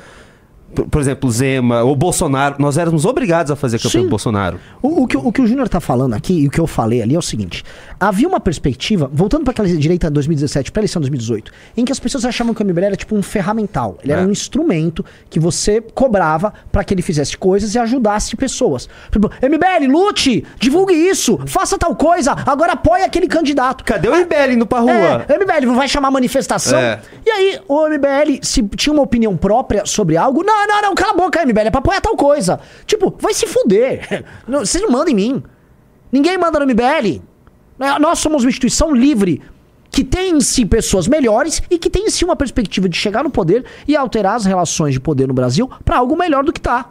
Por, 0.90 1.02
exemplo, 1.02 1.30
Zema 1.30 1.84
ou 1.84 1.96
Bolsonaro. 1.96 2.56
Nós 2.60 2.78
éramos 2.78 3.06
obrigados 3.06 3.52
a 3.52 3.56
fazer 3.56 3.80
campanha 3.80 4.04
do 4.06 4.10
Bolsonaro. 4.10 4.60
O, 4.82 5.04
o 5.04 5.08
que, 5.08 5.18
o 5.18 5.32
que 5.32 5.42
o 5.42 5.48
Júnior 5.48 5.68
tá 5.70 5.80
falando 5.80 6.14
aqui 6.14 6.34
e 6.42 6.48
o 6.48 6.52
que 6.52 6.60
eu 6.60 6.68
falei 6.68 7.02
ali 7.02 7.16
é 7.16 7.20
o 7.20 7.22
seguinte: 7.22 7.64
havia 8.00 8.28
uma 8.28 8.40
perspectiva, 8.40 9.10
voltando 9.14 9.44
para 9.44 9.52
aquela 9.52 9.68
direita 9.68 10.10
2017, 10.10 10.72
pré-eleição 10.72 11.02
2018, 11.02 11.52
em 11.78 11.86
que 11.86 11.92
as 11.92 12.00
pessoas 12.00 12.26
achavam 12.26 12.54
que 12.54 12.62
o 12.62 12.66
MBL 12.66 12.86
era 12.86 12.96
tipo 12.96 13.16
um 13.16 13.22
ferramental. 13.22 13.98
Ele 14.04 14.12
era 14.14 14.22
É. 14.22 14.26
um 14.26 14.32
instrumento 14.32 15.04
que 15.30 15.40
você 15.40 15.82
cobrava 15.82 16.54
para 16.72 16.84
que 16.84 16.94
ele 16.94 17.02
fizesse 17.02 17.38
coisas 17.38 17.76
e 17.76 17.80
ajudasse 17.80 18.36
pessoas. 18.36 18.88
Tipo, 19.12 19.30
MBL, 19.42 19.92
lute, 19.92 20.44
divulgue 20.60 20.94
isso, 20.94 21.40
faça 21.46 21.78
tal 21.78 21.96
coisa, 21.96 22.32
agora 22.46 22.74
apoie 22.74 23.04
aquele 23.04 23.28
candidato. 23.28 23.84
Cadê 23.84 24.08
o 24.08 24.16
MBL 24.16 24.54
indo 24.54 24.66
pra 24.66 24.80
rua? 24.80 24.92
É, 25.28 25.38
MBL 25.38 25.66
não 25.68 25.76
vai 25.76 25.88
chamar 25.88 26.12
manifestação. 26.12 26.78
É. 26.80 27.00
E 27.26 27.30
aí, 27.30 27.60
o 27.68 27.88
MBL, 27.88 28.40
se 28.42 28.64
tinha 28.76 28.94
uma 28.94 29.04
opinião 29.04 29.36
própria 29.36 29.86
sobre 29.86 30.18
algo, 30.18 30.44
não, 30.44 30.61
não, 30.68 30.82
não, 30.82 30.96
cala 30.96 31.14
a 31.14 31.16
boca, 31.16 31.46
MBL, 31.46 31.60
é 31.68 31.72
pra 31.72 31.80
apoiar 31.80 32.02
tal 32.02 32.16
coisa. 32.16 32.60
Tipo, 32.86 33.16
vai 33.20 33.34
se 33.34 33.48
fuder. 33.48 34.26
Não, 34.48 34.60
Vocês 34.60 34.84
não 34.84 34.92
mandam 34.92 35.10
em 35.10 35.16
mim. 35.16 35.44
Ninguém 36.12 36.38
manda 36.38 36.60
no 36.60 36.66
MBL. 36.66 37.22
Né, 37.78 37.98
Nós 38.00 38.20
somos 38.20 38.44
uma 38.44 38.50
instituição 38.50 38.94
livre 38.94 39.42
que 39.90 40.04
tem 40.04 40.36
em 40.36 40.42
si 40.42 40.66
pessoas 40.66 41.08
melhores 41.08 41.62
e 41.70 41.78
que 41.78 41.90
tem 41.90 42.06
em 42.06 42.10
si 42.10 42.24
uma 42.24 42.36
perspectiva 42.36 42.88
de 42.88 42.98
chegar 42.98 43.24
no 43.24 43.30
poder 43.30 43.66
e 43.88 43.96
alterar 43.96 44.36
as 44.36 44.46
relações 44.46 44.94
de 44.94 45.00
poder 45.00 45.28
no 45.28 45.34
Brasil 45.34 45.70
pra 45.84 45.98
algo 45.98 46.16
melhor 46.16 46.44
do 46.44 46.54
que 46.54 46.62
tá. 46.62 46.90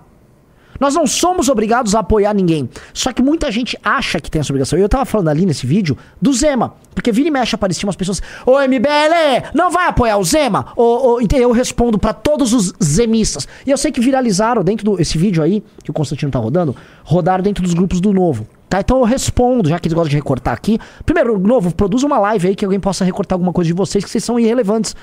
Nós 0.81 0.95
não 0.95 1.07
somos 1.07 1.51
obrigados 1.51 1.95
a 1.95 2.01
apoiar 2.01 2.33
ninguém. 2.33 2.69
Só 2.95 3.12
que 3.12 3.23
muita 3.23 3.53
gente 3.53 3.79
acha 3.85 4.19
que 4.19 4.31
tem 4.31 4.40
essa 4.40 4.51
obrigação. 4.51 4.79
E 4.79 4.83
eu 4.83 4.88
tava 4.88 5.05
falando 5.05 5.29
ali 5.29 5.45
nesse 5.45 5.66
vídeo 5.66 5.97
do 6.21 6.33
Zema. 6.33 6.75
Porque 6.95 7.12
vira 7.12 7.29
e 7.29 7.31
mexe 7.31 7.55
apareciam 7.55 7.87
umas 7.87 7.97
pessoas. 7.97 8.23
Ô 8.47 8.59
MBL, 8.59 9.51
não 9.55 9.71
vai 9.71 9.88
apoiar 9.88 10.16
o 10.16 10.25
Zema? 10.25 10.73
Ô, 10.75 11.21
eu 11.21 11.53
respondo 11.53 11.99
pra 11.99 12.14
todos 12.14 12.55
os 12.55 12.73
zemistas. 12.83 13.47
E 13.66 13.71
eu 13.71 13.77
sei 13.77 13.93
que 13.93 14.01
viralizaram 14.01 14.64
dentro 14.64 14.97
desse 14.97 15.19
vídeo 15.19 15.43
aí, 15.43 15.62
que 15.85 15.90
o 15.90 15.95
Constantino 15.95 16.33
tá 16.33 16.38
rodando, 16.38 16.75
rodaram 17.05 17.43
dentro 17.45 17.62
dos 17.62 17.75
grupos 17.75 18.01
do 18.01 18.12
Novo. 18.12 18.47
Tá? 18.69 18.81
Então 18.81 18.99
eu 18.99 19.05
respondo, 19.05 19.69
já 19.69 19.79
que 19.79 19.88
eles 19.88 19.95
gostam 19.95 20.11
de 20.11 20.16
recortar 20.16 20.55
aqui. 20.55 20.79
Primeiro, 21.05 21.38
Novo, 21.38 21.75
produz 21.75 22.03
uma 22.03 22.19
live 22.19 22.49
aí 22.49 22.57
que 22.57 22.64
alguém 22.64 22.81
possa 22.81 23.05
recortar 23.05 23.37
alguma 23.37 23.53
coisa 23.53 23.69
de 23.69 23.75
vocês, 23.75 24.05
que 24.05 24.11
vocês 24.11 24.25
são 24.25 24.38
irrelevantes. 24.38 24.95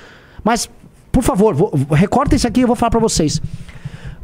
Mas, 0.42 0.68
por 1.12 1.22
favor, 1.22 1.54
recorta 1.90 2.34
isso 2.34 2.48
aqui 2.48 2.60
e 2.60 2.62
eu 2.62 2.66
vou 2.66 2.76
falar 2.76 2.90
pra 2.90 3.00
vocês. 3.00 3.40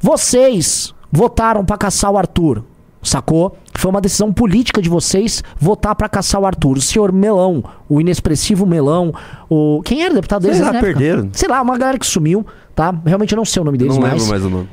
Vocês 0.00 0.94
votaram 1.14 1.64
pra 1.64 1.76
caçar 1.78 2.10
o 2.10 2.18
Arthur, 2.18 2.64
sacou? 3.02 3.56
Foi 3.76 3.90
uma 3.90 4.00
decisão 4.00 4.32
política 4.32 4.82
de 4.82 4.88
vocês 4.88 5.42
votar 5.58 5.94
pra 5.94 6.08
caçar 6.08 6.40
o 6.40 6.46
Arthur. 6.46 6.78
O 6.78 6.80
senhor 6.80 7.12
Melão, 7.12 7.62
o 7.88 8.00
inexpressivo 8.00 8.66
Melão, 8.66 9.12
o. 9.48 9.80
Quem 9.84 10.02
era 10.02 10.12
o 10.12 10.14
deputado 10.14 10.42
deles? 10.42 10.56
Sei 10.56 10.66
lá, 10.66 10.72
perderam. 10.80 11.28
Sei 11.32 11.48
lá, 11.48 11.62
uma 11.62 11.78
galera 11.78 11.98
que 11.98 12.06
sumiu, 12.06 12.44
tá? 12.74 12.94
Realmente 13.04 13.32
eu 13.32 13.36
não 13.36 13.44
sei 13.44 13.62
o 13.62 13.64
nome 13.64 13.78
deles, 13.78 13.94
Não 13.94 14.02
mas. 14.02 14.12
lembro 14.12 14.28
mais 14.28 14.44
o 14.44 14.50
nome. 14.50 14.68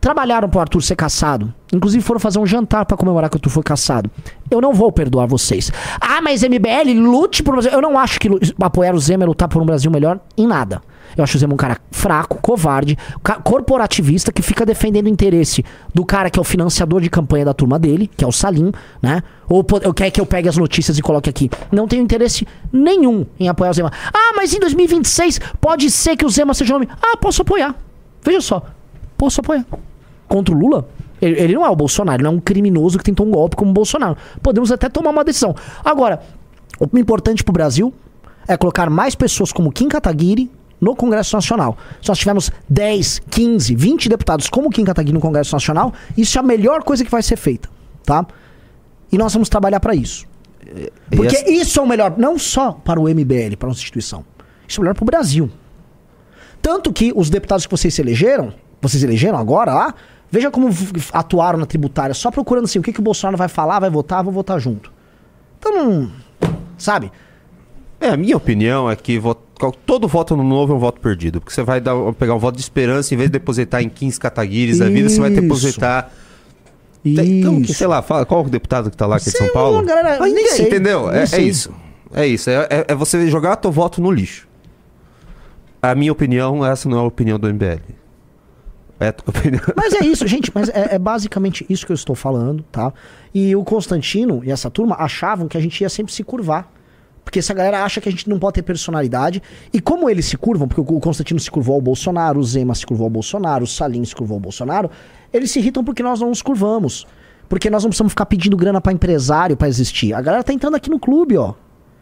Trabalharam 0.00 0.48
pro 0.48 0.60
Arthur 0.60 0.80
ser 0.80 0.94
caçado. 0.94 1.52
Inclusive 1.72 2.02
foram 2.04 2.20
fazer 2.20 2.38
um 2.38 2.46
jantar 2.46 2.86
pra 2.86 2.96
comemorar 2.96 3.28
que 3.28 3.34
o 3.34 3.38
Arthur 3.38 3.50
foi 3.50 3.62
caçado. 3.64 4.08
Eu 4.48 4.60
não 4.60 4.72
vou 4.72 4.92
perdoar 4.92 5.26
vocês. 5.26 5.72
Ah, 6.00 6.20
mas 6.22 6.42
MBL, 6.42 6.94
lute 6.96 7.42
por 7.42 7.50
um 7.50 7.54
Brasil. 7.54 7.72
Eu 7.72 7.82
não 7.82 7.98
acho 7.98 8.20
que 8.20 8.30
apoiar 8.62 8.94
o 8.94 8.98
Zema 9.00 9.24
é 9.24 9.26
lutar 9.26 9.48
por 9.48 9.60
um 9.60 9.66
Brasil 9.66 9.90
melhor 9.90 10.20
em 10.36 10.46
nada. 10.46 10.80
Eu 11.18 11.24
acho 11.24 11.36
o 11.36 11.40
Zema 11.40 11.52
um 11.52 11.56
cara 11.56 11.78
fraco, 11.90 12.38
covarde, 12.40 12.96
corporativista 13.42 14.30
que 14.30 14.40
fica 14.40 14.64
defendendo 14.64 15.06
o 15.06 15.08
interesse 15.08 15.64
do 15.92 16.06
cara 16.06 16.30
que 16.30 16.38
é 16.38 16.40
o 16.40 16.44
financiador 16.44 17.00
de 17.00 17.10
campanha 17.10 17.44
da 17.44 17.52
turma 17.52 17.76
dele, 17.76 18.08
que 18.16 18.24
é 18.24 18.26
o 18.26 18.30
Salim, 18.30 18.70
né? 19.02 19.20
Ou 19.48 19.64
quer 19.92 20.12
que 20.12 20.20
eu 20.20 20.24
pegue 20.24 20.48
as 20.48 20.56
notícias 20.56 20.96
e 20.96 21.02
coloque 21.02 21.28
aqui. 21.28 21.50
Não 21.72 21.88
tenho 21.88 22.04
interesse 22.04 22.46
nenhum 22.72 23.26
em 23.40 23.48
apoiar 23.48 23.70
o 23.70 23.74
Zema. 23.74 23.92
Ah, 24.14 24.32
mas 24.36 24.54
em 24.54 24.60
2026 24.60 25.40
pode 25.60 25.90
ser 25.90 26.16
que 26.16 26.24
o 26.24 26.30
Zema 26.30 26.54
seja 26.54 26.74
nome. 26.74 26.88
Ah, 27.02 27.16
posso 27.16 27.42
apoiar. 27.42 27.74
Veja 28.22 28.40
só. 28.40 28.62
Posso 29.16 29.40
apoiar. 29.40 29.66
Contra 30.28 30.54
o 30.54 30.58
Lula? 30.58 30.88
Ele, 31.20 31.40
ele 31.40 31.54
não 31.54 31.66
é 31.66 31.68
o 31.68 31.74
Bolsonaro, 31.74 32.18
ele 32.18 32.22
não 32.22 32.34
é 32.34 32.36
um 32.36 32.40
criminoso 32.40 32.96
que 32.96 33.02
tentou 33.02 33.26
um 33.26 33.30
golpe 33.32 33.56
como 33.56 33.72
o 33.72 33.74
Bolsonaro. 33.74 34.16
Podemos 34.40 34.70
até 34.70 34.88
tomar 34.88 35.10
uma 35.10 35.24
decisão. 35.24 35.52
Agora, 35.84 36.22
o 36.78 36.96
importante 36.96 37.42
pro 37.42 37.52
Brasil 37.52 37.92
é 38.46 38.56
colocar 38.56 38.88
mais 38.88 39.16
pessoas 39.16 39.50
como 39.50 39.72
Kim 39.72 39.88
Kataguiri 39.88 40.48
no 40.80 40.94
Congresso 40.94 41.34
Nacional. 41.36 41.76
Se 42.02 42.08
nós 42.08 42.18
tivermos 42.18 42.50
10, 42.68 43.20
15, 43.30 43.74
20 43.74 44.08
deputados 44.08 44.48
como 44.48 44.70
Kim 44.70 44.84
Kataguiri 44.84 45.14
no 45.14 45.20
Congresso 45.20 45.54
Nacional, 45.54 45.92
isso 46.16 46.38
é 46.38 46.40
a 46.40 46.44
melhor 46.44 46.82
coisa 46.84 47.04
que 47.04 47.10
vai 47.10 47.22
ser 47.22 47.36
feita, 47.36 47.68
tá? 48.04 48.26
E 49.10 49.18
nós 49.18 49.32
vamos 49.32 49.48
trabalhar 49.48 49.80
para 49.80 49.94
isso. 49.94 50.26
Porque 51.10 51.34
essa- 51.36 51.50
isso 51.50 51.80
é 51.80 51.82
o 51.82 51.86
melhor, 51.86 52.14
não 52.18 52.38
só 52.38 52.72
para 52.72 53.00
o 53.00 53.08
MBL, 53.08 53.56
para 53.56 53.68
a 53.68 53.70
nossa 53.70 53.80
instituição. 53.80 54.24
Isso 54.66 54.78
é 54.78 54.80
o 54.80 54.82
melhor 54.84 54.94
para 54.94 55.02
o 55.02 55.06
Brasil. 55.06 55.50
Tanto 56.60 56.92
que 56.92 57.12
os 57.14 57.30
deputados 57.30 57.64
que 57.66 57.70
vocês 57.70 57.94
se 57.94 58.02
elegeram, 58.02 58.52
vocês 58.82 59.02
elegeram 59.02 59.38
agora 59.38 59.72
lá, 59.72 59.94
veja 60.30 60.50
como 60.50 60.68
atuaram 61.12 61.58
na 61.58 61.66
tributária, 61.66 62.12
só 62.14 62.30
procurando 62.30 62.64
assim, 62.64 62.78
o 62.78 62.82
que, 62.82 62.92
que 62.92 63.00
o 63.00 63.02
Bolsonaro 63.02 63.36
vai 63.36 63.48
falar, 63.48 63.78
vai 63.80 63.88
votar, 63.90 64.22
vou 64.22 64.32
votar 64.32 64.60
junto. 64.60 64.92
Então 65.58 65.72
não. 65.72 66.12
Sabe? 66.76 67.10
É, 68.00 68.08
a 68.10 68.16
minha 68.16 68.36
opinião 68.36 68.88
é 68.90 68.94
que 68.94 69.18
vo- 69.18 69.36
qual- 69.58 69.72
todo 69.72 70.06
voto 70.06 70.36
no 70.36 70.42
novo 70.44 70.72
é 70.72 70.76
um 70.76 70.78
voto 70.78 71.00
perdido. 71.00 71.40
Porque 71.40 71.52
você 71.52 71.62
vai 71.62 71.80
dar, 71.80 71.94
pegar 72.14 72.34
um 72.34 72.38
voto 72.38 72.54
de 72.54 72.60
esperança, 72.62 73.12
em 73.12 73.16
vez 73.16 73.28
de 73.28 73.32
depositar 73.32 73.82
em 73.82 73.88
15 73.88 74.20
cataguires 74.20 74.78
da 74.78 74.88
vida, 74.88 75.08
você 75.08 75.20
vai 75.20 75.30
depositar. 75.30 76.10
Então, 77.04 77.56
que, 77.62 77.70
Isso. 77.70 77.74
sei 77.78 77.86
lá, 77.86 78.02
fala, 78.02 78.26
qual 78.26 78.44
o 78.44 78.48
deputado 78.48 78.90
que 78.90 78.96
tá 78.96 79.06
lá 79.06 79.16
aqui 79.16 79.26
de 79.26 79.30
Sei 79.32 79.46
São 79.46 79.52
Paulo? 79.54 79.76
lá, 79.78 79.82
galera, 79.82 80.18
Mas 80.20 80.32
nem 80.34 80.46
sei, 80.48 80.66
entendeu? 80.66 81.08
nem 81.10 81.20
É, 81.20 81.24
é 81.32 81.40
isso. 81.40 81.72
É 82.12 82.26
isso. 82.26 82.50
É, 82.50 82.66
é- 82.70 82.84
é 82.88 82.94
você 82.94 83.28
jogar 83.30 83.56
teu 83.56 83.70
voto 83.72 84.00
no 84.00 84.10
lixo. 84.10 84.46
A 85.80 85.94
minha 85.94 86.12
opinião, 86.12 86.64
essa 86.66 86.88
não 86.88 86.98
é 86.98 87.00
a 87.00 87.04
opinião 87.04 87.38
do 87.38 87.48
MBL. 87.48 87.80
É 89.00 89.08
a 89.08 89.12
tua 89.12 89.30
opinião. 89.36 89.62
Mas 89.76 89.94
é 89.94 90.04
isso, 90.04 90.26
gente. 90.26 90.50
Mas 90.54 90.68
é, 90.70 90.96
é 90.96 90.98
basicamente 90.98 91.64
isso 91.68 91.86
que 91.86 91.92
eu 91.92 91.94
estou 91.94 92.16
falando, 92.16 92.64
tá? 92.70 92.92
E 93.34 93.54
o 93.54 93.62
Constantino 93.64 94.42
e 94.44 94.50
essa 94.50 94.68
turma 94.70 94.96
achavam 94.98 95.46
que 95.46 95.56
a 95.56 95.60
gente 95.60 95.80
ia 95.80 95.88
sempre 95.88 96.12
se 96.12 96.22
curvar. 96.24 96.70
Porque 97.28 97.40
essa 97.40 97.52
galera 97.52 97.84
acha 97.84 98.00
que 98.00 98.08
a 98.08 98.10
gente 98.10 98.26
não 98.26 98.38
pode 98.38 98.54
ter 98.54 98.62
personalidade. 98.62 99.42
E 99.70 99.82
como 99.82 100.08
eles 100.08 100.24
se 100.24 100.34
curvam, 100.34 100.66
porque 100.66 100.80
o 100.80 100.98
Constantino 100.98 101.38
se 101.38 101.50
curvou 101.50 101.74
ao 101.74 101.80
Bolsonaro, 101.82 102.40
o 102.40 102.42
Zema 102.42 102.74
se 102.74 102.86
curvou 102.86 103.04
ao 103.04 103.10
Bolsonaro, 103.10 103.64
o 103.64 103.66
Salim 103.66 104.02
se 104.02 104.16
curvou 104.16 104.36
ao 104.36 104.40
Bolsonaro, 104.40 104.90
eles 105.30 105.50
se 105.50 105.58
irritam 105.58 105.84
porque 105.84 106.02
nós 106.02 106.20
não 106.20 106.30
nos 106.30 106.40
curvamos. 106.40 107.06
Porque 107.46 107.68
nós 107.68 107.82
não 107.82 107.90
precisamos 107.90 108.12
ficar 108.12 108.24
pedindo 108.24 108.56
grana 108.56 108.80
pra 108.80 108.94
empresário 108.94 109.58
pra 109.58 109.68
existir. 109.68 110.14
A 110.14 110.22
galera 110.22 110.42
tá 110.42 110.54
entrando 110.54 110.76
aqui 110.76 110.88
no 110.88 110.98
clube, 110.98 111.36
ó. 111.36 111.52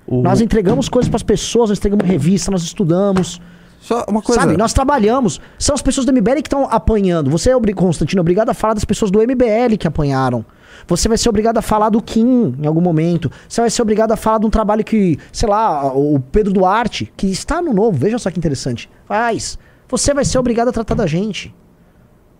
Nós 0.08 0.40
entregamos 0.40 0.88
coisas 0.88 1.08
pras 1.08 1.24
pessoas, 1.24 1.70
nós 1.70 1.78
entregamos 1.78 2.06
revista, 2.06 2.52
nós 2.52 2.62
estudamos. 2.62 3.40
Só 3.80 4.04
uma 4.08 4.20
coisa. 4.20 4.40
Sabe, 4.40 4.56
nós 4.56 4.72
trabalhamos. 4.72 5.40
São 5.58 5.74
as 5.74 5.82
pessoas 5.82 6.04
do 6.04 6.12
MBL 6.12 6.36
que 6.36 6.48
estão 6.48 6.68
apanhando. 6.70 7.30
Você 7.30 7.50
é, 7.50 7.72
Constantino, 7.74 8.20
obrigado 8.20 8.50
a 8.50 8.54
falar 8.54 8.74
das 8.74 8.84
pessoas 8.84 9.10
do 9.10 9.20
MBL 9.20 9.76
que 9.78 9.86
apanharam. 9.86 10.44
Você 10.86 11.08
vai 11.08 11.18
ser 11.18 11.28
obrigado 11.28 11.58
a 11.58 11.62
falar 11.62 11.88
do 11.88 12.02
Kim 12.02 12.54
em 12.60 12.66
algum 12.66 12.80
momento. 12.80 13.30
Você 13.48 13.60
vai 13.60 13.70
ser 13.70 13.82
obrigado 13.82 14.12
a 14.12 14.16
falar 14.16 14.38
de 14.38 14.46
um 14.46 14.50
trabalho 14.50 14.84
que, 14.84 15.18
sei 15.32 15.48
lá, 15.48 15.92
o 15.94 16.20
Pedro 16.20 16.52
Duarte, 16.52 17.12
que 17.16 17.26
está 17.26 17.62
no 17.62 17.72
novo, 17.72 17.96
veja 17.96 18.18
só 18.18 18.30
que 18.30 18.38
interessante, 18.38 18.90
faz. 19.06 19.58
Você 19.88 20.12
vai 20.12 20.24
ser 20.24 20.38
obrigado 20.38 20.68
a 20.68 20.72
tratar 20.72 20.94
da 20.94 21.06
gente. 21.06 21.54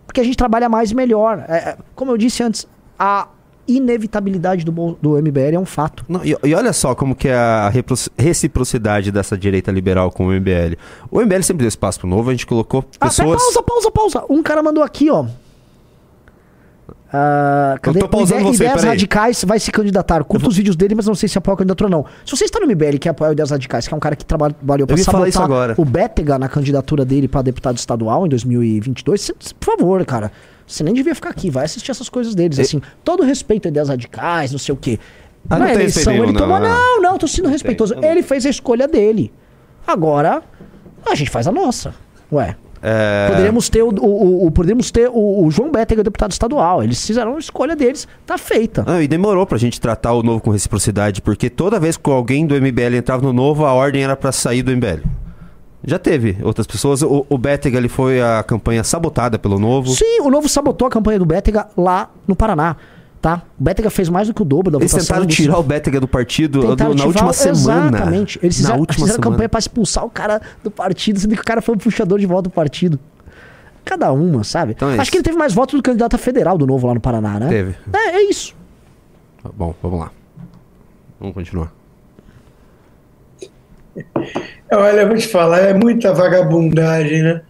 Porque 0.06 0.20
a 0.20 0.24
gente 0.24 0.36
trabalha 0.36 0.68
mais 0.68 0.90
e 0.90 0.94
melhor. 0.94 1.44
É, 1.48 1.56
é, 1.56 1.76
como 1.94 2.10
eu 2.12 2.16
disse 2.16 2.42
antes, 2.42 2.66
a 2.98 3.28
inevitabilidade 3.68 4.64
do, 4.64 4.96
do 5.00 5.10
MBL 5.20 5.54
é 5.54 5.58
um 5.58 5.64
fato. 5.66 6.04
Não, 6.08 6.24
e, 6.24 6.36
e 6.44 6.54
olha 6.54 6.72
só 6.72 6.94
como 6.94 7.14
que 7.14 7.28
é 7.28 7.34
a 7.34 7.70
reciprocidade 8.18 9.10
dessa 9.10 9.36
direita 9.36 9.70
liberal 9.72 10.10
com 10.10 10.26
o 10.26 10.32
MBL. 10.32 10.76
O 11.10 11.20
MBL 11.20 11.42
sempre 11.42 11.62
deu 11.62 11.68
espaço 11.68 12.00
pro 12.00 12.08
novo, 12.08 12.30
a 12.30 12.32
gente 12.32 12.46
colocou 12.46 12.84
Ah, 13.00 13.06
pessoas... 13.06 13.40
pausa, 13.42 13.62
pausa, 13.62 13.90
pausa. 13.90 14.24
Um 14.28 14.42
cara 14.42 14.62
mandou 14.62 14.82
aqui, 14.84 15.10
ó. 15.10 15.26
Ah, 17.12 17.76
cadê? 17.80 18.00
tô 18.00 18.08
pausando 18.08 18.40
Ide- 18.42 18.48
você, 18.50 18.64
Ideias 18.64 18.74
peraí. 18.80 18.88
Radicais 18.90 19.44
vai 19.44 19.60
se 19.60 19.70
candidatar. 19.70 20.22
Curto 20.24 20.48
os 20.48 20.56
vídeos 20.56 20.74
dele, 20.76 20.94
mas 20.94 21.06
não 21.06 21.14
sei 21.14 21.28
se 21.28 21.38
apoia 21.38 21.54
a 21.54 21.58
candidatura 21.58 21.86
ou 21.88 21.90
não. 21.90 22.04
Se 22.24 22.36
você 22.36 22.44
está 22.44 22.58
no 22.60 22.66
MBL 22.66 22.98
que 23.00 23.08
apoia 23.08 23.30
o 23.30 23.32
Ideias 23.32 23.50
Radicais, 23.50 23.86
que 23.86 23.94
é 23.94 23.96
um 23.96 24.00
cara 24.00 24.16
que 24.16 24.24
traba- 24.24 24.50
trabalhou 24.50 24.86
pra 24.86 24.96
sabotar 24.96 25.42
agora. 25.44 25.74
o 25.78 25.84
Bétega 25.84 26.38
na 26.38 26.48
candidatura 26.48 27.04
dele 27.04 27.28
pra 27.28 27.42
deputado 27.42 27.76
estadual 27.78 28.26
em 28.26 28.28
2022, 28.28 29.20
cê- 29.20 29.34
cê- 29.38 29.54
por 29.58 29.76
favor, 29.78 30.04
cara. 30.04 30.32
Você 30.66 30.82
nem 30.82 30.92
devia 30.94 31.14
ficar 31.14 31.30
aqui, 31.30 31.48
vai 31.50 31.64
assistir 31.64 31.90
essas 31.90 32.08
coisas 32.08 32.34
deles. 32.34 32.58
Assim, 32.58 32.80
todo 33.04 33.22
respeito 33.22 33.66
a 33.66 33.68
ideias 33.68 33.88
radicais, 33.88 34.50
não 34.52 34.58
sei 34.58 34.72
o 34.74 34.76
quê. 34.76 34.98
Ah, 35.48 35.58
Na 35.58 35.66
não 35.66 35.72
eleição 35.72 36.12
ele 36.12 36.22
nenhum, 36.22 36.32
tomou. 36.34 36.58
não, 36.58 36.68
Não, 36.68 36.96
não. 36.96 37.02
não, 37.12 37.18
tô 37.18 37.28
sendo 37.28 37.44
Não 37.44 37.52
respeitoso. 37.52 37.94
tem, 37.94 38.02
não- 38.02 38.10
Ele 38.10 38.22
fez 38.22 38.44
a 38.44 38.50
escolha 38.50 38.88
dele. 38.88 39.32
Agora, 39.86 40.42
a 41.08 41.14
gente 41.14 41.30
faz 41.30 41.46
a 41.46 41.52
nossa. 41.52 41.94
Ué. 42.32 42.56
É, 42.82 43.28
Poderíamos 43.30 43.68
ter 43.68 43.82
o, 43.82 43.88
o, 43.88 44.46
o- 44.46 44.50
poderíamos 44.50 44.90
ter 44.90 45.08
o, 45.08 45.44
o 45.46 45.50
João 45.50 45.70
Bétega, 45.70 46.02
deputado 46.04 46.32
estadual. 46.32 46.82
Eles 46.82 47.04
fizeram 47.04 47.36
a 47.36 47.38
escolha 47.38 47.74
deles, 47.74 48.06
tá 48.26 48.36
feita. 48.36 48.84
Não, 48.86 49.00
e 49.00 49.08
demorou 49.08 49.46
pra 49.46 49.56
gente 49.56 49.80
tratar 49.80 50.12
o 50.12 50.22
novo 50.22 50.40
com 50.40 50.50
reciprocidade, 50.50 51.22
porque 51.22 51.48
toda 51.48 51.80
vez 51.80 51.96
que 51.96 52.10
alguém 52.10 52.46
do 52.46 52.54
MBL 52.54 52.96
entrava 52.96 53.22
no 53.22 53.32
novo, 53.32 53.64
a 53.64 53.72
ordem 53.72 54.02
era 54.04 54.14
pra 54.16 54.30
sair 54.30 54.62
do 54.62 54.70
MBL. 54.72 55.02
Já 55.86 55.98
teve 55.98 56.36
outras 56.42 56.66
pessoas. 56.66 57.00
O, 57.02 57.24
o 57.28 57.38
Bétega 57.38 57.78
ele 57.78 57.88
foi 57.88 58.20
a 58.20 58.42
campanha 58.42 58.82
sabotada 58.82 59.38
pelo 59.38 59.58
novo. 59.58 59.90
Sim, 59.90 60.20
o 60.20 60.30
novo 60.30 60.48
sabotou 60.48 60.88
a 60.88 60.90
campanha 60.90 61.18
do 61.18 61.24
Bétega 61.24 61.68
lá 61.76 62.10
no 62.26 62.34
Paraná, 62.34 62.74
tá? 63.22 63.42
O 63.58 63.62
Bétega 63.62 63.88
fez 63.88 64.08
mais 64.08 64.26
do 64.26 64.34
que 64.34 64.42
o 64.42 64.44
dobro 64.44 64.70
da 64.70 64.78
Eles 64.78 64.90
votação. 64.90 65.06
tentaram 65.08 65.26
dos- 65.26 65.36
tirar 65.36 65.58
o 65.58 65.62
Bétega 65.62 66.00
do 66.00 66.08
partido 66.08 66.60
do- 66.60 66.68
Tentaram 66.70 66.90
na 66.90 66.96
tirar 66.96 67.06
última 67.08 67.32
semana. 67.32 67.96
Exatamente. 67.98 68.38
Eles 68.42 68.56
na 68.56 68.62
fizeram, 68.62 68.80
última 68.80 68.94
fizeram 69.06 69.14
semana. 69.22 69.30
campanha 69.36 69.48
pra 69.48 69.58
expulsar 69.60 70.04
o 70.04 70.10
cara 70.10 70.42
do 70.64 70.70
partido, 70.72 71.20
sendo 71.20 71.34
que 71.36 71.40
o 71.40 71.44
cara 71.44 71.62
foi 71.62 71.76
o 71.76 71.78
puxador 71.78 72.18
de 72.18 72.26
volta 72.26 72.44
do 72.48 72.50
partido. 72.50 72.98
Cada 73.84 74.10
uma, 74.12 74.42
sabe? 74.42 74.72
Então 74.72 74.88
é 74.88 74.94
Acho 74.94 75.02
isso. 75.02 75.10
que 75.12 75.18
ele 75.18 75.24
teve 75.24 75.36
mais 75.38 75.52
votos 75.54 75.76
do 75.78 75.82
candidato 75.84 76.14
a 76.16 76.18
federal 76.18 76.58
do 76.58 76.66
novo 76.66 76.84
lá 76.88 76.94
no 76.94 77.00
Paraná, 77.00 77.38
né? 77.38 77.48
Teve. 77.48 77.76
É, 77.92 78.16
é 78.16 78.22
isso. 78.28 78.52
Bom, 79.56 79.72
vamos 79.80 80.00
lá. 80.00 80.10
Vamos 81.20 81.32
continuar. 81.34 81.72
Olha, 84.70 85.00
eu 85.00 85.08
vou 85.08 85.16
te 85.16 85.28
falar, 85.28 85.60
é 85.60 85.74
muita 85.74 86.12
vagabundagem, 86.12 87.22
né? 87.22 87.42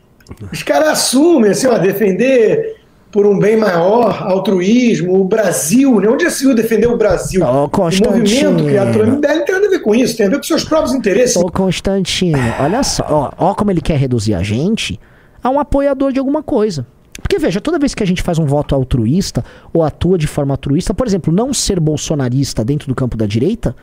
Os 0.52 0.62
caras 0.62 0.88
assumem, 0.88 1.50
assim, 1.52 1.66
ó, 1.66 1.78
defender 1.78 2.76
por 3.10 3.24
um 3.24 3.38
bem 3.38 3.56
maior, 3.56 4.22
altruísmo, 4.22 5.18
o 5.20 5.24
Brasil, 5.24 6.00
né? 6.00 6.08
Onde 6.08 6.24
já 6.24 6.30
se 6.30 6.44
viu 6.44 6.54
defender 6.54 6.86
o 6.86 6.98
Brasil? 6.98 7.42
Ô, 7.42 7.64
o 7.64 7.68
Constantino. 7.70 8.50
movimento 8.50 8.64
criado 8.66 8.92
pelo 8.92 9.06
MBL 9.06 9.28
não 9.36 9.44
tem 9.44 9.54
nada 9.54 9.66
a 9.66 9.70
ver 9.70 9.78
com 9.78 9.94
isso, 9.94 10.16
tem 10.16 10.26
a 10.26 10.28
ver 10.28 10.36
com 10.36 10.42
seus 10.42 10.64
próprios 10.64 10.94
interesses. 10.94 11.36
Ô 11.36 11.48
Constantino, 11.50 12.38
olha 12.60 12.82
só, 12.82 13.06
ó, 13.08 13.32
ó 13.38 13.54
como 13.54 13.70
ele 13.70 13.80
quer 13.80 13.96
reduzir 13.96 14.34
a 14.34 14.42
gente 14.42 15.00
a 15.42 15.48
um 15.48 15.58
apoiador 15.58 16.12
de 16.12 16.18
alguma 16.18 16.42
coisa. 16.42 16.86
Porque 17.22 17.38
veja, 17.38 17.60
toda 17.60 17.78
vez 17.78 17.94
que 17.94 18.02
a 18.02 18.06
gente 18.06 18.22
faz 18.22 18.38
um 18.38 18.44
voto 18.44 18.74
altruísta 18.74 19.42
ou 19.72 19.82
atua 19.82 20.18
de 20.18 20.26
forma 20.26 20.52
altruísta, 20.52 20.92
por 20.92 21.06
exemplo, 21.06 21.32
não 21.32 21.54
ser 21.54 21.80
bolsonarista 21.80 22.62
dentro 22.64 22.86
do 22.86 22.94
campo 22.94 23.16
da 23.16 23.24
direita, 23.24 23.74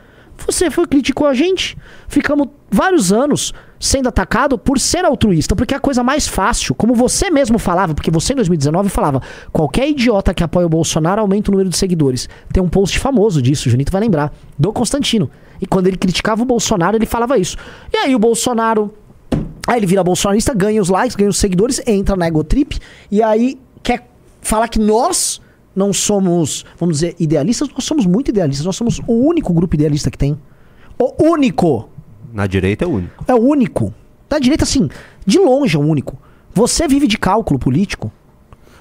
você 0.46 0.70
foi 0.70 0.86
criticou 0.86 1.26
a 1.26 1.34
gente. 1.34 1.76
Ficamos 2.08 2.48
vários 2.70 3.12
anos 3.12 3.52
sendo 3.78 4.08
atacado 4.08 4.56
por 4.56 4.78
ser 4.78 5.04
altruísta, 5.04 5.54
porque 5.54 5.74
é 5.74 5.76
a 5.76 5.80
coisa 5.80 6.02
mais 6.02 6.26
fácil, 6.26 6.74
como 6.74 6.94
você 6.94 7.30
mesmo 7.30 7.58
falava, 7.58 7.94
porque 7.94 8.10
você 8.10 8.32
em 8.32 8.36
2019 8.36 8.88
falava, 8.88 9.20
qualquer 9.52 9.88
idiota 9.88 10.32
que 10.32 10.42
apoia 10.42 10.66
o 10.66 10.68
Bolsonaro 10.70 11.20
aumenta 11.20 11.50
o 11.50 11.52
número 11.52 11.68
de 11.68 11.76
seguidores. 11.76 12.28
Tem 12.52 12.62
um 12.62 12.68
post 12.68 12.98
famoso 12.98 13.42
disso, 13.42 13.68
o 13.68 13.70
Junito 13.70 13.92
vai 13.92 14.00
lembrar, 14.00 14.32
do 14.58 14.72
Constantino. 14.72 15.30
E 15.60 15.66
quando 15.66 15.86
ele 15.86 15.96
criticava 15.96 16.42
o 16.42 16.46
Bolsonaro, 16.46 16.96
ele 16.96 17.06
falava 17.06 17.38
isso. 17.38 17.56
E 17.92 17.96
aí 17.96 18.14
o 18.14 18.18
Bolsonaro 18.18 18.92
Aí 19.66 19.78
ele 19.78 19.86
vira 19.86 20.04
bolsonarista, 20.04 20.52
ganha 20.52 20.80
os 20.80 20.90
likes, 20.90 21.16
ganha 21.16 21.30
os 21.30 21.38
seguidores, 21.38 21.80
entra 21.86 22.14
na 22.16 22.28
Egotrip 22.28 22.78
e 23.10 23.22
aí 23.22 23.58
quer 23.82 24.06
falar 24.42 24.68
que 24.68 24.78
nós 24.78 25.40
não 25.74 25.92
somos, 25.92 26.64
vamos 26.78 26.96
dizer, 26.96 27.16
idealistas. 27.18 27.68
Nós 27.68 27.84
somos 27.84 28.06
muito 28.06 28.28
idealistas. 28.28 28.66
Nós 28.66 28.76
somos 28.76 29.00
o 29.06 29.12
único 29.12 29.52
grupo 29.52 29.74
idealista 29.74 30.10
que 30.10 30.18
tem. 30.18 30.38
O 30.98 31.24
único. 31.24 31.88
Na 32.32 32.46
direita 32.46 32.84
é 32.84 32.88
o 32.88 32.90
único. 32.90 33.24
É 33.26 33.34
o 33.34 33.40
único. 33.40 33.94
Da 34.28 34.38
direita, 34.38 34.64
assim, 34.64 34.88
de 35.26 35.38
longe 35.38 35.76
é 35.76 35.78
o 35.78 35.82
único. 35.82 36.16
Você 36.54 36.86
vive 36.86 37.06
de 37.06 37.18
cálculo 37.18 37.58
político. 37.58 38.12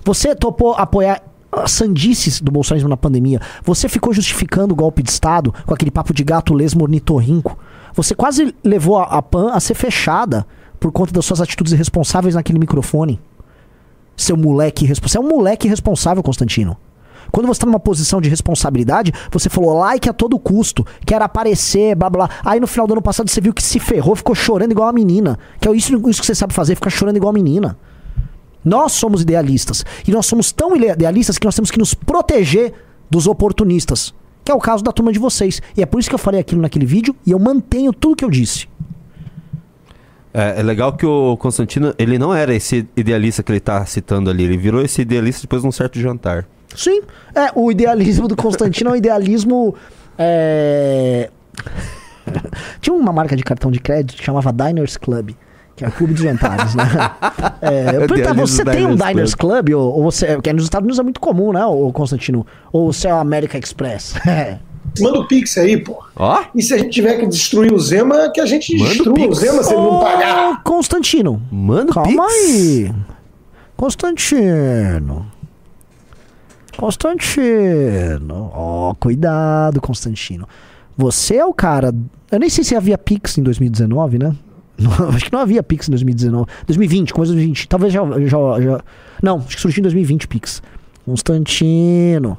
Você 0.05 0.35
topou 0.35 0.73
apoiar 0.73 1.21
as 1.51 1.71
sandices 1.71 2.41
do 2.41 2.51
bolsonarismo 2.51 2.89
na 2.89 2.97
pandemia. 2.97 3.39
Você 3.63 3.87
ficou 3.87 4.13
justificando 4.13 4.73
o 4.73 4.75
golpe 4.75 5.03
de 5.03 5.09
Estado 5.09 5.53
com 5.65 5.73
aquele 5.73 5.91
papo 5.91 6.13
de 6.13 6.23
gato 6.23 6.53
lesmo 6.53 6.83
ornitorrinco. 6.83 7.57
Você 7.93 8.15
quase 8.15 8.53
levou 8.63 8.97
a, 8.97 9.03
a 9.03 9.21
PAN 9.21 9.51
a 9.51 9.59
ser 9.59 9.75
fechada 9.75 10.45
por 10.79 10.91
conta 10.91 11.13
das 11.13 11.25
suas 11.25 11.39
atitudes 11.39 11.73
irresponsáveis 11.73 12.35
naquele 12.35 12.59
microfone. 12.59 13.19
Seu 14.15 14.37
moleque 14.37 14.85
irresponsável. 14.85 15.09
Você 15.09 15.17
é 15.17 15.21
um 15.21 15.37
moleque 15.37 15.67
irresponsável, 15.67 16.23
Constantino. 16.23 16.77
Quando 17.31 17.47
você 17.47 17.61
tá 17.61 17.65
numa 17.65 17.79
posição 17.79 18.21
de 18.21 18.29
responsabilidade, 18.29 19.11
você 19.31 19.49
falou 19.49 19.73
like 19.73 20.07
a 20.07 20.13
todo 20.13 20.37
custo, 20.37 20.85
quer 21.05 21.21
aparecer, 21.21 21.95
blá 21.95 22.09
blá. 22.09 22.29
Aí 22.45 22.59
no 22.59 22.67
final 22.67 22.85
do 22.85 22.93
ano 22.93 23.01
passado 23.01 23.27
você 23.27 23.41
viu 23.41 23.53
que 23.53 23.63
se 23.63 23.79
ferrou, 23.79 24.15
ficou 24.15 24.35
chorando 24.35 24.71
igual 24.71 24.87
a 24.87 24.93
menina. 24.93 25.39
Que 25.59 25.67
é 25.67 25.75
isso, 25.75 25.95
isso 26.09 26.21
que 26.21 26.27
você 26.27 26.35
sabe 26.35 26.53
fazer, 26.53 26.75
ficar 26.75 26.91
chorando 26.91 27.17
igual 27.17 27.31
a 27.31 27.33
menina. 27.33 27.77
Nós 28.63 28.91
somos 28.93 29.21
idealistas. 29.21 29.83
E 30.07 30.11
nós 30.11 30.25
somos 30.25 30.51
tão 30.51 30.75
idealistas 30.75 31.37
que 31.37 31.45
nós 31.45 31.55
temos 31.55 31.71
que 31.71 31.79
nos 31.79 31.93
proteger 31.93 32.73
dos 33.09 33.27
oportunistas. 33.27 34.13
Que 34.45 34.51
é 34.51 34.55
o 34.55 34.59
caso 34.59 34.83
da 34.83 34.91
turma 34.91 35.11
de 35.11 35.19
vocês. 35.19 35.61
E 35.75 35.81
é 35.81 35.85
por 35.85 35.99
isso 35.99 36.09
que 36.09 36.15
eu 36.15 36.19
falei 36.19 36.39
aquilo 36.39 36.61
naquele 36.61 36.85
vídeo 36.85 37.15
e 37.25 37.31
eu 37.31 37.39
mantenho 37.39 37.91
tudo 37.91 38.15
que 38.15 38.23
eu 38.25 38.29
disse. 38.29 38.67
É, 40.33 40.59
é 40.59 40.63
legal 40.63 40.93
que 40.93 41.05
o 41.05 41.37
Constantino, 41.37 41.93
ele 41.97 42.17
não 42.17 42.33
era 42.33 42.53
esse 42.53 42.87
idealista 42.97 43.43
que 43.43 43.51
ele 43.51 43.59
tá 43.59 43.85
citando 43.85 44.29
ali. 44.29 44.43
Ele 44.43 44.57
virou 44.57 44.81
esse 44.81 45.01
idealista 45.01 45.41
depois 45.43 45.61
de 45.61 45.67
um 45.67 45.71
certo 45.71 45.99
jantar. 45.99 46.45
Sim. 46.75 47.01
É, 47.35 47.51
o 47.53 47.71
idealismo 47.71 48.27
do 48.27 48.35
Constantino 48.35 48.89
é 48.89 48.93
um 48.93 48.95
idealismo. 48.95 49.75
é, 50.17 51.29
Tinha 52.81 52.95
uma 52.95 53.13
marca 53.13 53.35
de 53.35 53.43
cartão 53.43 53.69
de 53.69 53.79
crédito 53.79 54.17
que 54.17 54.23
chamava 54.23 54.51
Diners 54.51 54.97
Club. 54.97 55.31
Que 55.75 55.85
é 55.85 55.87
o 55.87 55.91
clube 55.91 56.13
de 56.13 56.23
jantares, 56.23 56.75
né? 56.75 56.83
É, 57.61 57.95
eu 57.95 58.07
perguntava, 58.07 58.19
Idealismo 58.19 58.47
você 58.47 58.65
tem 58.65 58.85
um 58.85 58.89
Diners 58.89 59.07
Diners 59.07 59.35
Club? 59.35 59.69
Ou, 59.69 59.97
ou 59.97 60.03
você. 60.03 60.39
Que 60.41 60.51
nos 60.51 60.63
Estados 60.63 60.83
Unidos 60.83 60.99
é 60.99 61.03
muito 61.03 61.19
comum, 61.21 61.53
né, 61.53 61.65
o 61.65 61.91
Constantino? 61.93 62.45
Ou 62.71 62.91
você 62.91 63.07
é 63.07 63.13
o 63.13 63.17
American 63.17 63.59
Express? 63.59 64.15
Manda 64.99 65.19
o 65.19 65.27
Pix 65.27 65.57
aí, 65.57 65.77
pô. 65.77 66.03
Ó! 66.15 66.43
E 66.53 66.61
se 66.61 66.73
a 66.73 66.77
gente 66.77 66.89
tiver 66.91 67.17
que 67.19 67.25
destruir 67.25 67.73
o 67.73 67.79
Zema, 67.79 68.29
que 68.31 68.39
a 68.39 68.45
gente 68.45 68.75
Manda 68.77 68.85
o 68.85 68.93
destrua 68.93 69.13
o 69.13 69.15
Pix. 69.15 69.37
Zema 69.37 69.63
se 69.63 69.73
ele 69.73 69.81
não 69.81 69.99
pagar. 69.99 70.51
Ô, 70.51 70.57
Constantino. 70.63 71.41
Manda 71.51 71.91
o 71.91 71.93
Calma 71.93 72.27
Pix. 72.27 72.45
aí. 72.45 72.93
Constantino. 73.75 75.25
Constantino. 76.77 78.51
Ó, 78.53 78.93
cuidado, 78.99 79.81
Constantino. 79.81 80.47
Você 80.97 81.37
é 81.37 81.45
o 81.45 81.53
cara. 81.53 81.93
Eu 82.31 82.39
nem 82.39 82.49
sei 82.49 82.63
se 82.63 82.75
havia 82.75 82.97
Pix 82.97 83.37
em 83.37 83.43
2019, 83.43 84.19
né? 84.19 84.35
Não, 84.77 84.91
acho 85.09 85.25
que 85.25 85.33
não 85.33 85.39
havia 85.39 85.63
Pix 85.63 85.87
em 85.87 85.91
2019. 85.91 86.47
2020, 86.67 87.13
começo 87.13 87.31
de 87.31 87.37
2020. 87.37 87.67
Talvez 87.67 87.93
já, 87.93 88.01
já, 88.25 88.61
já. 88.61 88.83
Não, 89.21 89.37
acho 89.37 89.55
que 89.55 89.61
surgiu 89.61 89.79
em 89.79 89.83
2020 89.83 90.27
Pix. 90.27 90.61
Constantino. 91.05 92.37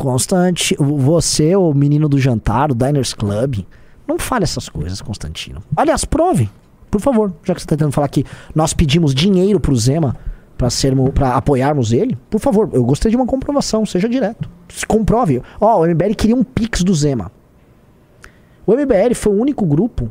Constantino. 0.00 0.96
Você, 0.96 1.54
o 1.54 1.74
menino 1.74 2.08
do 2.08 2.18
jantar, 2.18 2.72
o 2.72 2.74
Diners 2.74 3.12
Club. 3.12 3.66
Não 4.08 4.18
fale 4.18 4.44
essas 4.44 4.66
coisas, 4.66 5.02
Constantino. 5.02 5.62
Aliás, 5.76 6.06
prove. 6.06 6.48
Por 6.90 7.02
favor, 7.02 7.34
já 7.44 7.54
que 7.54 7.60
você 7.60 7.66
tá 7.66 7.76
tentando 7.76 7.92
falar 7.92 8.08
que 8.08 8.24
nós 8.54 8.72
pedimos 8.72 9.14
dinheiro 9.14 9.60
pro 9.60 9.76
Zema 9.76 10.16
pra, 10.56 10.70
sermos, 10.70 11.10
pra 11.10 11.36
apoiarmos 11.36 11.92
ele, 11.92 12.16
por 12.30 12.40
favor, 12.40 12.70
eu 12.72 12.82
gostaria 12.82 13.10
de 13.10 13.16
uma 13.16 13.26
comprovação, 13.26 13.84
seja 13.84 14.08
direto. 14.08 14.48
Se 14.70 14.86
comprove. 14.86 15.42
Ó, 15.60 15.82
o 15.82 15.86
MBL 15.86 16.14
queria 16.16 16.34
um 16.34 16.42
Pix 16.42 16.82
do 16.82 16.94
Zema. 16.94 17.30
O 18.66 18.72
MBL 18.72 19.14
foi 19.14 19.32
o 19.32 19.38
único 19.38 19.66
grupo 19.66 20.10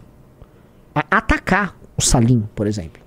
a 0.93 1.03
atacar 1.09 1.75
o 1.97 2.01
Salim, 2.01 2.47
por 2.53 2.67
exemplo. 2.67 3.01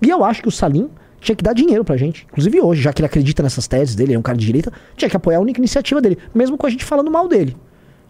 E 0.00 0.08
eu 0.08 0.24
acho 0.24 0.40
que 0.40 0.48
o 0.48 0.52
Salim 0.52 0.88
tinha 1.22 1.36
que 1.36 1.42
dar 1.42 1.52
dinheiro 1.52 1.84
pra 1.84 1.96
gente. 1.96 2.26
Inclusive 2.30 2.60
hoje, 2.60 2.82
já 2.82 2.92
que 2.92 3.00
ele 3.00 3.06
acredita 3.06 3.42
nessas 3.42 3.68
teses 3.68 3.94
dele, 3.94 4.10
ele 4.10 4.16
é 4.16 4.18
um 4.18 4.22
cara 4.22 4.36
de 4.36 4.44
direita, 4.44 4.72
tinha 4.96 5.08
que 5.08 5.16
apoiar 5.16 5.38
a 5.38 5.40
única 5.40 5.60
iniciativa 5.60 6.00
dele, 6.00 6.18
mesmo 6.34 6.58
com 6.58 6.66
a 6.66 6.70
gente 6.70 6.84
falando 6.84 7.10
mal 7.10 7.28
dele. 7.28 7.56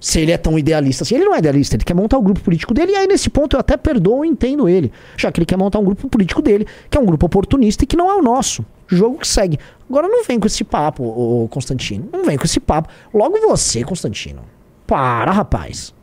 Se 0.00 0.18
ele 0.18 0.32
é 0.32 0.36
tão 0.36 0.58
idealista 0.58 1.04
assim, 1.04 1.14
ele 1.14 1.26
não 1.26 1.34
é 1.34 1.38
idealista, 1.38 1.76
ele 1.76 1.84
quer 1.84 1.94
montar 1.94 2.18
o 2.18 2.22
grupo 2.22 2.40
político 2.40 2.74
dele, 2.74 2.92
e 2.92 2.96
aí 2.96 3.06
nesse 3.06 3.30
ponto 3.30 3.54
eu 3.54 3.60
até 3.60 3.76
perdoo 3.76 4.24
e 4.24 4.28
entendo 4.28 4.68
ele. 4.68 4.90
Já 5.16 5.30
que 5.30 5.38
ele 5.38 5.46
quer 5.46 5.56
montar 5.56 5.78
um 5.78 5.84
grupo 5.84 6.08
político 6.08 6.42
dele, 6.42 6.66
que 6.90 6.98
é 6.98 7.00
um 7.00 7.06
grupo 7.06 7.26
oportunista 7.26 7.84
e 7.84 7.86
que 7.86 7.96
não 7.96 8.10
é 8.10 8.14
o 8.14 8.22
nosso. 8.22 8.64
Jogo 8.88 9.18
que 9.18 9.28
segue. 9.28 9.58
Agora 9.88 10.08
não 10.08 10.24
vem 10.24 10.40
com 10.40 10.46
esse 10.46 10.64
papo, 10.64 11.04
ô 11.04 11.48
Constantino. 11.48 12.08
Não 12.12 12.24
vem 12.24 12.36
com 12.36 12.44
esse 12.44 12.58
papo. 12.58 12.88
Logo 13.14 13.38
você, 13.40 13.84
Constantino. 13.84 14.42
Para, 14.86 15.30
rapaz. 15.30 15.94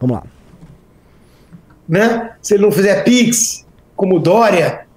Vamos 0.00 0.16
lá. 0.16 0.24
Né? 1.88 2.32
Se 2.42 2.54
ele 2.54 2.64
não 2.64 2.72
fizer 2.72 3.04
Pix, 3.04 3.64
como 3.94 4.18
Dória 4.18 4.87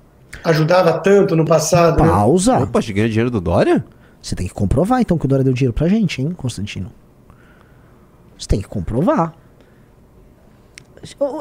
ajudava 0.43 0.93
tanto 0.99 1.35
no 1.35 1.45
passado. 1.45 2.01
né? 2.03 2.09
Pausa. 2.09 2.59
Opa, 2.59 2.79
a 2.79 2.81
gente 2.81 2.93
ganha 2.93 3.07
dinheiro 3.09 3.29
do 3.31 3.41
Dória? 3.41 3.83
Você 4.21 4.35
tem 4.35 4.47
que 4.47 4.53
comprovar 4.53 5.01
então 5.01 5.17
que 5.17 5.25
o 5.25 5.27
Dória 5.27 5.43
deu 5.43 5.53
dinheiro 5.53 5.73
pra 5.73 5.87
gente, 5.87 6.21
hein, 6.21 6.31
Constantino? 6.35 6.91
Você 8.37 8.47
tem 8.47 8.61
que 8.61 8.67
comprovar. 8.67 9.33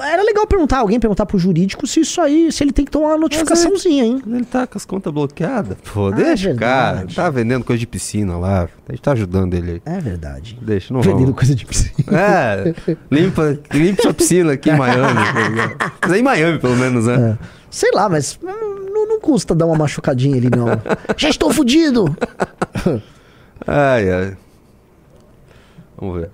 Era 0.02 0.22
legal 0.22 0.46
perguntar, 0.46 0.78
alguém 0.78 0.98
perguntar 0.98 1.26
pro 1.26 1.38
jurídico 1.38 1.86
se 1.86 2.00
isso 2.00 2.18
aí, 2.22 2.50
se 2.50 2.64
ele 2.64 2.72
tem 2.72 2.82
que 2.82 2.90
tomar 2.90 3.08
uma 3.08 3.18
notificaçãozinha, 3.18 4.04
hein? 4.04 4.22
Ele 4.26 4.44
tá 4.46 4.66
com 4.66 4.78
as 4.78 4.86
contas 4.86 5.12
bloqueadas. 5.12 5.76
Pô, 5.92 6.06
Ah, 6.06 6.12
deixa 6.12 6.52
o 6.52 6.56
cara. 6.56 7.06
Tá 7.14 7.28
vendendo 7.28 7.62
coisa 7.62 7.78
de 7.78 7.86
piscina 7.86 8.38
lá. 8.38 8.62
A 8.88 8.92
gente 8.92 9.02
tá 9.02 9.12
ajudando 9.12 9.52
ele 9.52 9.72
aí. 9.72 9.82
É 9.84 10.00
verdade. 10.00 10.58
Deixa, 10.62 10.94
não 10.94 11.02
Vendendo 11.02 11.20
vamos. 11.24 11.36
coisa 11.36 11.54
de 11.54 11.66
piscina. 11.66 11.92
É, 12.10 12.74
limpa, 13.10 13.58
limpa 13.70 14.00
sua 14.02 14.14
piscina 14.14 14.52
aqui 14.52 14.70
em 14.70 14.76
Miami. 14.78 15.14
tá? 15.14 15.92
Mas 16.00 16.12
é 16.12 16.18
em 16.18 16.22
Miami, 16.22 16.58
pelo 16.58 16.76
menos, 16.76 17.04
né? 17.06 17.36
Sei 17.70 17.90
lá, 17.92 18.08
mas 18.08 18.38
hum, 18.42 18.69
custa 19.30 19.54
dar 19.54 19.66
uma 19.66 19.76
machucadinha 19.76 20.36
ali, 20.36 20.50
não. 20.50 20.66
Já 21.16 21.28
estou 21.28 21.52
fudido! 21.52 22.16
Ai, 23.64 24.10
ai. 24.10 24.36
Vamos 25.96 26.20
ver. 26.20 26.30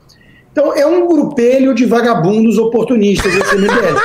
Então 0.53 0.73
é 0.75 0.87
um 0.87 1.07
grupelho 1.07 1.75
de 1.75 1.85
vagabundos 1.85 2.57
oportunistas 2.57 3.35
esse 3.35 3.57
MBL. 3.57 4.01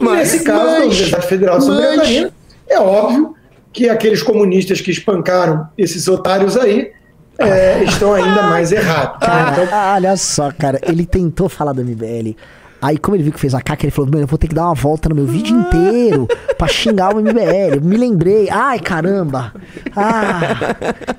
Mas, 0.00 0.32
nesse 0.32 0.44
caso, 0.44 0.64
da 0.66 0.76
Universidade 0.78 1.26
Federal 1.26 1.58
de 1.58 1.64
Santa 1.64 1.80
mas- 1.80 1.96
Catarina, 1.96 2.32
é 2.68 2.78
óbvio 2.78 3.34
que 3.72 3.88
aqueles 3.88 4.22
comunistas 4.22 4.80
que 4.80 4.90
espancaram 4.92 5.68
esses 5.76 6.06
otários 6.06 6.56
aí 6.56 6.92
é, 7.38 7.82
estão 7.82 8.14
ainda 8.14 8.42
mais 8.44 8.70
errados. 8.70 9.18
Cara, 9.26 9.62
Então, 9.64 9.78
olha 9.94 10.16
só, 10.16 10.52
cara, 10.52 10.78
ele 10.84 11.04
tentou 11.04 11.48
falar 11.48 11.72
do 11.72 11.82
MBL. 11.84 12.36
Aí, 12.80 12.96
como 12.96 13.16
ele 13.16 13.24
viu 13.24 13.32
que 13.32 13.40
fez 13.40 13.54
a 13.54 13.60
caca, 13.60 13.84
ele 13.84 13.90
falou: 13.90 14.08
Mano, 14.10 14.22
eu 14.22 14.26
vou 14.26 14.38
ter 14.38 14.46
que 14.46 14.54
dar 14.54 14.66
uma 14.66 14.74
volta 14.74 15.08
no 15.08 15.14
meu 15.14 15.26
vídeo 15.26 15.58
inteiro 15.58 16.28
pra 16.56 16.68
xingar 16.68 17.14
o 17.14 17.20
MBL. 17.20 17.80
Me 17.82 17.96
lembrei. 17.96 18.48
Ai, 18.50 18.78
caramba. 18.78 19.52
Ah, 19.96 20.40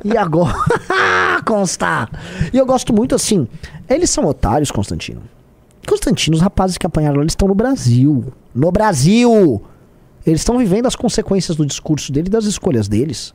e 0.03 0.17
agora? 0.17 0.55
Constar. 1.45 2.09
E 2.53 2.57
eu 2.57 2.65
gosto 2.65 2.93
muito 2.93 3.13
assim. 3.13 3.47
Eles 3.89 4.09
são 4.09 4.25
otários, 4.25 4.71
Constantino. 4.71 5.21
Constantino, 5.85 6.35
os 6.35 6.41
rapazes 6.41 6.77
que 6.77 6.85
apanharam 6.85 7.21
eles 7.21 7.31
estão 7.31 7.47
no 7.47 7.55
Brasil. 7.55 8.25
No 8.53 8.71
Brasil! 8.71 9.61
Eles 10.25 10.41
estão 10.41 10.57
vivendo 10.57 10.85
as 10.85 10.95
consequências 10.95 11.57
do 11.57 11.65
discurso 11.65 12.11
dele 12.11 12.27
e 12.27 12.31
das 12.31 12.45
escolhas 12.45 12.87
deles. 12.87 13.33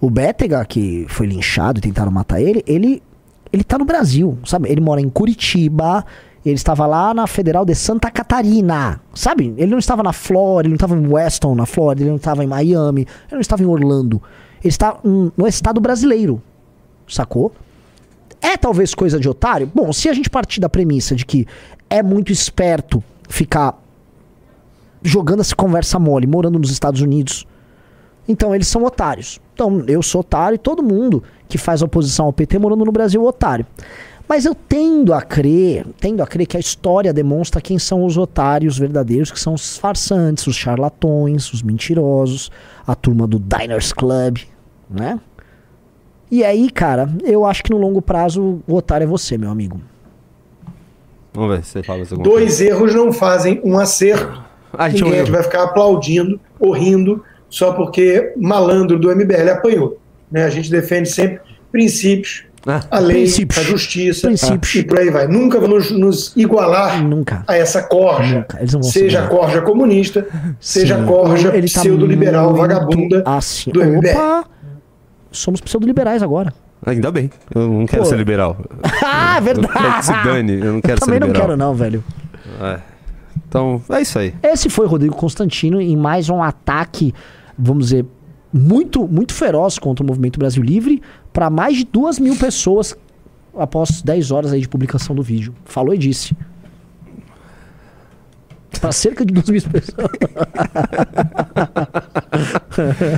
O 0.00 0.10
Bétega, 0.10 0.64
que 0.66 1.06
foi 1.08 1.26
linchado 1.26 1.78
e 1.78 1.80
tentaram 1.80 2.12
matar 2.12 2.40
ele, 2.40 2.62
ele, 2.66 3.02
ele 3.52 3.64
tá 3.64 3.78
no 3.78 3.84
Brasil, 3.84 4.38
sabe? 4.44 4.70
Ele 4.70 4.80
mora 4.80 5.00
em 5.00 5.08
Curitiba, 5.08 6.04
ele 6.50 6.56
estava 6.56 6.86
lá 6.86 7.14
na 7.14 7.26
Federal 7.26 7.64
de 7.64 7.74
Santa 7.74 8.10
Catarina, 8.10 9.00
sabe? 9.14 9.54
Ele 9.56 9.70
não 9.70 9.78
estava 9.78 10.02
na 10.02 10.12
Flórida, 10.12 10.68
ele 10.68 10.72
não 10.78 10.86
estava 10.86 10.94
em 10.94 11.12
Weston, 11.12 11.54
na 11.54 11.64
Flórida, 11.64 12.02
ele 12.02 12.10
não 12.10 12.16
estava 12.16 12.44
em 12.44 12.46
Miami, 12.46 13.02
ele 13.02 13.32
não 13.32 13.40
estava 13.40 13.62
em 13.62 13.66
Orlando. 13.66 14.22
Ele 14.62 14.68
está 14.68 14.98
hum, 15.04 15.30
no 15.36 15.46
estado 15.46 15.80
brasileiro, 15.80 16.42
sacou? 17.08 17.52
É 18.42 18.58
talvez 18.58 18.94
coisa 18.94 19.18
de 19.18 19.28
otário? 19.28 19.70
Bom, 19.74 19.90
se 19.92 20.08
a 20.08 20.12
gente 20.12 20.28
partir 20.28 20.60
da 20.60 20.68
premissa 20.68 21.16
de 21.16 21.24
que 21.24 21.46
é 21.88 22.02
muito 22.02 22.30
esperto 22.30 23.02
ficar 23.28 23.82
jogando 25.02 25.40
essa 25.40 25.56
conversa 25.56 25.98
mole, 25.98 26.26
morando 26.26 26.58
nos 26.58 26.70
Estados 26.70 27.00
Unidos, 27.00 27.46
então 28.28 28.54
eles 28.54 28.68
são 28.68 28.84
otários. 28.84 29.40
Então 29.54 29.82
eu 29.86 30.02
sou 30.02 30.20
otário 30.20 30.56
e 30.56 30.58
todo 30.58 30.82
mundo 30.82 31.22
que 31.48 31.56
faz 31.56 31.82
oposição 31.82 32.26
ao 32.26 32.32
PT 32.32 32.58
morando 32.58 32.84
no 32.84 32.92
Brasil 32.92 33.24
é 33.24 33.28
otário. 33.28 33.66
Mas 34.28 34.46
eu 34.46 34.54
tendo 34.54 35.12
a 35.12 35.20
crer, 35.20 35.86
tendo 36.00 36.22
a 36.22 36.26
crer 36.26 36.46
que 36.46 36.56
a 36.56 36.60
história 36.60 37.12
demonstra 37.12 37.60
quem 37.60 37.78
são 37.78 38.04
os 38.04 38.16
otários 38.16 38.78
verdadeiros, 38.78 39.30
que 39.30 39.38
são 39.38 39.54
os 39.54 39.76
farsantes, 39.76 40.46
os 40.46 40.56
charlatões, 40.56 41.52
os 41.52 41.62
mentirosos, 41.62 42.50
a 42.86 42.94
turma 42.94 43.26
do 43.26 43.38
Diners 43.38 43.92
Club, 43.92 44.38
né? 44.88 45.20
E 46.30 46.42
aí, 46.42 46.70
cara, 46.70 47.08
eu 47.22 47.44
acho 47.44 47.62
que 47.62 47.70
no 47.70 47.76
longo 47.76 48.00
prazo 48.00 48.60
o 48.66 48.74
otário 48.74 49.04
é 49.04 49.06
você, 49.06 49.36
meu 49.36 49.50
amigo. 49.50 49.80
Vamos 51.32 51.56
ver 51.56 51.64
se 51.64 51.72
você 51.72 51.82
fala 51.82 52.00
alguma 52.00 52.22
dois 52.22 52.60
erros 52.60 52.94
não 52.94 53.12
fazem 53.12 53.60
um 53.64 53.78
acerto. 53.78 54.42
Ah, 54.76 54.90
eu 54.90 55.04
Ninguém 55.04 55.22
vai 55.30 55.40
ficar 55.40 55.62
aplaudindo 55.62 56.40
ou 56.58 56.72
rindo 56.72 57.22
só 57.48 57.72
porque 57.72 58.32
malandro 58.36 58.98
do 58.98 59.08
MBL 59.14 59.50
apanhou. 59.52 60.00
Né? 60.28 60.44
A 60.44 60.50
gente 60.50 60.68
defende 60.68 61.08
sempre 61.08 61.40
princípios, 61.70 62.44
Ah, 62.66 62.80
a 62.90 62.98
lei, 62.98 63.22
Princípios. 63.24 63.58
a 63.58 63.62
justiça 63.62 64.26
Princípios. 64.28 64.74
e 64.74 64.82
por 64.84 64.98
aí 64.98 65.10
vai. 65.10 65.26
Nunca 65.28 65.60
vamos 65.60 65.90
nos 65.90 66.32
igualar 66.36 67.02
Nunca. 67.04 67.44
a 67.46 67.56
essa 67.56 67.82
corja, 67.82 68.36
Nunca. 68.36 68.58
Eles 68.58 68.72
não 68.72 68.80
vão 68.80 68.90
se 68.90 69.00
seja 69.00 69.18
igualar. 69.24 69.40
corja 69.40 69.62
comunista, 69.62 70.26
seja 70.60 70.98
Sim. 70.98 71.04
corja 71.06 71.48
Ele 71.56 71.68
tá 71.70 71.80
pseudo-liberal 71.80 72.46
muito 72.46 72.58
vagabunda 72.60 73.22
assim. 73.26 73.70
do 73.70 73.84
MBL. 73.84 74.08
Opa! 74.10 74.44
Somos 75.30 75.60
pseudo-liberais 75.60 76.22
agora. 76.22 76.52
Ainda 76.86 77.10
bem. 77.10 77.30
Eu 77.54 77.68
não 77.68 77.86
quero 77.86 78.02
Pô. 78.02 78.08
ser 78.08 78.16
liberal. 78.16 78.56
Ah, 79.02 79.38
Eu 79.38 79.44
quero 79.44 79.60
que 79.62 80.02
se 80.02 80.12
verdade! 80.12 80.28
dane. 80.28 80.52
Eu 80.60 80.72
não 80.74 80.80
quero 80.80 81.00
Também 81.00 81.14
ser 81.16 81.20
não 81.20 81.26
liberal. 81.28 81.46
quero, 81.48 81.56
não, 81.58 81.74
velho. 81.74 82.04
É. 82.62 82.78
Então, 83.48 83.82
é 83.90 84.00
isso 84.00 84.18
aí. 84.18 84.34
Esse 84.42 84.68
foi 84.70 84.86
Rodrigo 84.86 85.14
Constantino 85.14 85.80
em 85.80 85.96
mais 85.96 86.28
um 86.28 86.42
ataque, 86.42 87.12
vamos 87.58 87.86
dizer, 87.86 88.04
muito, 88.56 89.08
muito 89.08 89.34
feroz 89.34 89.80
contra 89.80 90.04
o 90.04 90.06
Movimento 90.06 90.38
Brasil 90.38 90.62
Livre 90.62 91.02
para 91.32 91.50
mais 91.50 91.78
de 91.78 91.84
duas 91.84 92.20
mil 92.20 92.36
pessoas 92.36 92.96
após 93.56 94.00
10 94.00 94.30
horas 94.30 94.52
aí 94.52 94.60
de 94.60 94.68
publicação 94.68 95.12
do 95.16 95.24
vídeo. 95.24 95.52
Falou 95.64 95.92
e 95.92 95.98
disse. 95.98 96.36
Para 98.80 98.92
cerca 98.92 99.24
de 99.26 99.34
duas 99.34 99.48
mil 99.48 99.60
pessoas. 99.60 100.08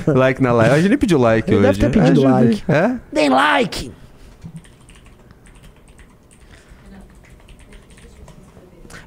Like 0.15 0.41
na 0.41 0.51
live. 0.53 0.73
A 0.73 0.77
gente 0.79 0.89
nem 0.89 0.97
pediu 0.97 1.19
like 1.19 1.49
Ele 1.51 1.67
hoje. 1.67 1.79
deve 1.79 1.93
ter 1.93 1.99
pedido 1.99 2.21
Ajuda 2.25 2.35
aí. 2.37 2.45
like. 2.47 2.63
É? 2.67 2.99
Deem 3.13 3.29
like! 3.29 3.91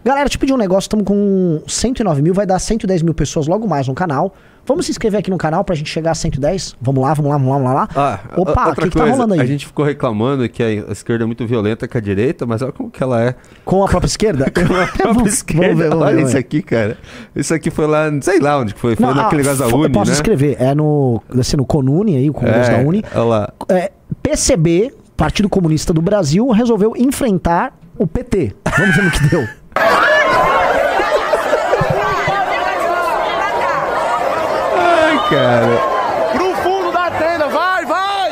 Galera, 0.05 0.29
eu 0.33 0.39
pedir 0.39 0.53
um 0.53 0.57
negócio. 0.57 0.87
Estamos 0.87 1.05
com 1.05 1.63
109 1.67 2.23
mil, 2.23 2.33
vai 2.35 2.47
dar 2.47 2.59
110 2.59 3.03
mil 3.03 3.15
pessoas 3.15 3.47
logo 3.47 3.67
mais 3.67 3.89
no 3.89 3.95
canal. 3.95 4.35
Vamos 4.67 4.87
se 4.87 4.93
inscrever 4.93 5.21
aqui 5.21 5.31
no 5.31 5.39
canal 5.39 5.65
pra 5.65 5.75
gente 5.75 5.91
chegar 5.91 6.13
a 6.13 6.15
110? 6.15 6.77
Vamos 6.81 7.03
lá, 7.03 7.15
vamos 7.15 7.31
lá, 7.31 7.37
vamos 7.39 7.53
lá, 7.53 7.59
vamos 7.59 7.75
lá. 7.75 7.89
Ah, 7.97 8.21
Opa, 8.37 8.69
o 8.71 8.75
que, 8.75 8.91
que 8.91 8.99
tá 8.99 9.05
rolando 9.05 9.35
aí? 9.35 9.41
A 9.41 9.47
gente 9.47 9.67
ficou 9.67 9.85
reclamando 9.85 10.49
que 10.49 10.63
a 10.63 10.71
esquerda 10.93 11.25
é 11.25 11.27
muito 11.27 11.47
violenta 11.47 11.89
com 11.89 11.99
a 11.99 12.01
direita, 12.01 12.47
mas 12.47 12.63
olha 12.63 12.73
como 12.73 12.91
que 12.91 13.03
ela 13.03 13.23
é. 13.23 13.35
Com 13.65 13.85
a 13.85 13.89
própria 13.89 14.07
esquerda? 14.09 14.47
Com 14.51 14.75
a 14.75 14.87
própria 14.87 15.29
esquerda. 15.29 15.67
vamos 15.67 15.79
ver, 15.79 15.89
vamos 15.91 16.05
olha 16.05 16.17
ver, 16.17 16.23
isso 16.27 16.39
aqui, 16.39 16.63
cara. 16.63 16.99
Isso 17.35 17.55
aqui 17.55 17.71
foi 17.71 17.87
lá, 17.87 18.11
sei 18.21 18.39
lá 18.41 18.59
onde 18.59 18.75
que 18.75 18.81
foi. 18.81 18.97
Foi 18.97 19.07
Não, 19.07 19.15
naquele 19.15 19.43
ah, 19.43 19.45
negócio 19.45 19.71
da 19.71 19.77
Uni, 19.77 19.93
Posso 19.93 20.11
né? 20.11 20.17
escrever. 20.17 20.57
É 20.61 20.75
no, 20.75 21.23
ser 21.43 21.57
no 21.57 21.65
Conune 21.65 22.17
aí, 22.17 22.31
o 22.31 22.33
Congresso 22.33 22.71
É, 22.71 22.77
da 22.83 22.89
Uni. 22.89 23.05
Olha 23.15 23.25
lá. 23.25 23.53
É, 23.69 23.91
PCB, 24.23 24.93
Partido 25.17 25.49
Comunista 25.49 25.93
do 25.93 26.01
Brasil, 26.03 26.49
resolveu 26.51 26.95
enfrentar 26.97 27.77
o 27.99 28.07
PT. 28.07 28.55
Vamos 28.79 28.97
ver 28.97 29.03
no 29.05 29.11
que 29.11 29.29
deu. 29.29 29.47
cara. 35.31 35.79
Pro 36.33 36.55
fundo 36.57 36.91
da 36.91 37.11
tenda, 37.13 37.47
vai, 37.49 37.87
vai! 37.87 38.31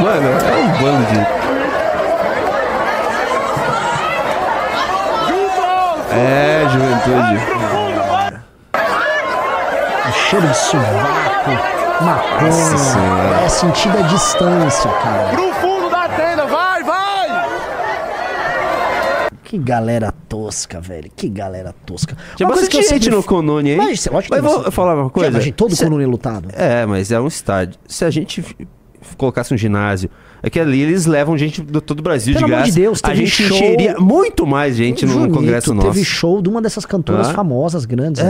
Mano, 0.00 0.28
é 0.28 0.54
um 0.56 0.68
bando 0.80 1.06
de. 1.06 1.38
É, 6.10 6.66
juventude. 6.72 7.58
Cheiro 10.12 10.46
de 10.46 10.56
sovaco, 10.56 11.50
maconha, 12.00 13.44
é 13.44 13.48
sentido 13.48 13.98
a 13.98 14.02
distância, 14.02 14.90
cara. 14.90 15.36
Que 19.48 19.56
galera 19.56 20.12
tosca, 20.28 20.78
velho. 20.78 21.10
Que 21.16 21.26
galera 21.26 21.74
tosca. 21.86 22.14
Tinha 22.36 22.46
Uma 22.46 22.54
bastante 22.54 22.76
eu 22.76 22.82
gente 22.82 23.04
sempre- 23.04 23.16
no 23.16 23.22
Conone, 23.22 23.70
hein? 23.70 23.76
Mas, 23.78 24.04
lógico 24.06 24.34
Mas 24.34 24.44
vou 24.44 24.62
você- 24.62 24.70
falar 24.70 24.94
uma 24.94 25.08
coisa. 25.08 25.30
Imagina, 25.30 25.56
todo 25.56 25.74
Se- 25.74 25.84
Conune 25.84 26.04
lutado. 26.04 26.50
É, 26.52 26.84
mas 26.84 27.10
é 27.10 27.18
um 27.18 27.26
estádio. 27.26 27.80
Se 27.88 28.04
a 28.04 28.10
gente 28.10 28.44
colocasse 29.16 29.52
um 29.54 29.56
ginásio, 29.56 30.10
é 30.42 30.48
que 30.50 30.58
ali 30.60 30.80
eles 30.82 31.06
levam 31.06 31.36
gente 31.36 31.60
do 31.62 31.80
todo 31.80 32.00
o 32.00 32.02
Brasil 32.02 32.34
Pelo 32.34 32.46
de 32.46 32.52
amor 32.52 32.62
graça. 32.64 32.72
de 32.74 32.80
Deus, 32.80 33.00
a 33.02 33.14
gente 33.14 33.30
show- 33.30 33.56
encheria 33.56 33.96
muito 33.98 34.46
mais 34.46 34.76
gente 34.76 35.04
no 35.06 35.12
Junito 35.12 35.34
congresso 35.34 35.74
nosso. 35.74 35.88
teve 35.88 36.04
show 36.04 36.40
de 36.42 36.48
uma 36.48 36.60
dessas 36.62 36.84
cantoras 36.86 37.28
Hã? 37.28 37.32
famosas, 37.34 37.84
grandes 37.84 38.22
É. 38.22 38.26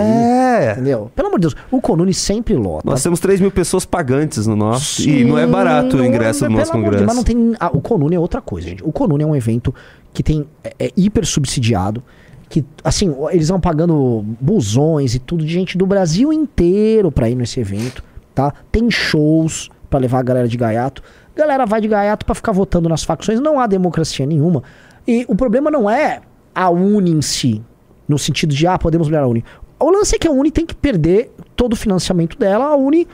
aí. 0.68 0.72
Entendeu? 0.72 1.10
Pelo 1.14 1.28
amor 1.28 1.38
de 1.38 1.42
Deus, 1.48 1.56
o 1.70 1.80
Conune 1.80 2.14
sempre 2.14 2.54
lota. 2.54 2.88
Nós 2.88 3.02
temos 3.02 3.20
3 3.20 3.40
mil 3.40 3.50
pessoas 3.50 3.84
pagantes 3.84 4.46
no 4.46 4.56
nosso. 4.56 5.02
e 5.08 5.24
não 5.24 5.38
é 5.38 5.44
Sim, 5.44 5.50
barato 5.52 5.94
o 5.94 5.98
não 5.98 6.04
é- 6.04 6.08
ingresso 6.08 6.40
do 6.40 6.46
pelo 6.46 6.58
nosso 6.58 6.72
amor 6.72 6.82
de 6.84 6.84
congresso. 6.98 7.04
Deus, 7.04 7.16
Mas 7.26 7.36
não 7.38 7.50
tem. 7.50 7.56
ah, 7.60 7.70
o 7.72 7.80
Conune 7.80 8.16
é 8.16 8.20
outra 8.20 8.40
coisa, 8.40 8.68
gente. 8.68 8.82
O 8.84 8.90
Conune 8.92 9.22
é 9.22 9.26
um 9.26 9.36
evento 9.36 9.74
que 10.12 10.22
tem. 10.22 10.46
É, 10.64 10.86
é 10.86 10.90
hiper 10.96 11.26
subsidiado. 11.26 12.02
Que, 12.50 12.64
assim, 12.82 13.14
eles 13.30 13.48
vão 13.48 13.60
pagando 13.60 14.24
busões 14.40 15.14
e 15.14 15.18
tudo 15.18 15.44
de 15.44 15.52
gente 15.52 15.76
do 15.76 15.84
Brasil 15.86 16.32
inteiro 16.32 17.12
pra 17.12 17.28
ir 17.28 17.34
nesse 17.34 17.60
evento, 17.60 18.02
tá? 18.34 18.54
Tem 18.72 18.90
shows 18.90 19.68
pra 19.88 19.98
levar 19.98 20.18
a 20.18 20.22
galera 20.22 20.48
de 20.48 20.56
gaiato. 20.56 21.02
Galera 21.34 21.66
vai 21.66 21.80
de 21.80 21.88
gaiato 21.88 22.26
pra 22.26 22.34
ficar 22.34 22.52
votando 22.52 22.88
nas 22.88 23.04
facções. 23.04 23.40
Não 23.40 23.60
há 23.60 23.66
democracia 23.66 24.26
nenhuma. 24.26 24.62
E 25.06 25.24
o 25.28 25.34
problema 25.34 25.70
não 25.70 25.88
é 25.88 26.20
a 26.54 26.68
Uni 26.70 27.10
em 27.10 27.22
si, 27.22 27.62
no 28.06 28.18
sentido 28.18 28.54
de, 28.54 28.66
ah, 28.66 28.78
podemos 28.78 29.08
melhorar 29.08 29.26
a 29.26 29.28
Uni. 29.28 29.44
O 29.78 29.90
lance 29.90 30.16
é 30.16 30.18
que 30.18 30.26
a 30.26 30.30
Uni 30.30 30.50
tem 30.50 30.66
que 30.66 30.74
perder 30.74 31.30
todo 31.54 31.72
o 31.74 31.76
financiamento 31.76 32.36
dela. 32.36 32.66
A 32.66 32.76
Uni 32.76 33.06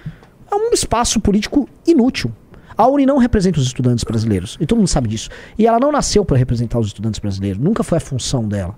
é 0.50 0.54
um 0.54 0.70
espaço 0.72 1.20
político 1.20 1.68
inútil. 1.86 2.32
A 2.76 2.88
Uni 2.88 3.06
não 3.06 3.18
representa 3.18 3.60
os 3.60 3.66
estudantes 3.66 4.02
brasileiros. 4.02 4.56
E 4.60 4.66
todo 4.66 4.78
mundo 4.78 4.88
sabe 4.88 5.08
disso. 5.08 5.28
E 5.58 5.66
ela 5.66 5.78
não 5.78 5.92
nasceu 5.92 6.24
para 6.24 6.36
representar 6.36 6.78
os 6.78 6.88
estudantes 6.88 7.20
brasileiros. 7.20 7.60
Nunca 7.60 7.84
foi 7.84 7.98
a 7.98 8.00
função 8.00 8.48
dela. 8.48 8.74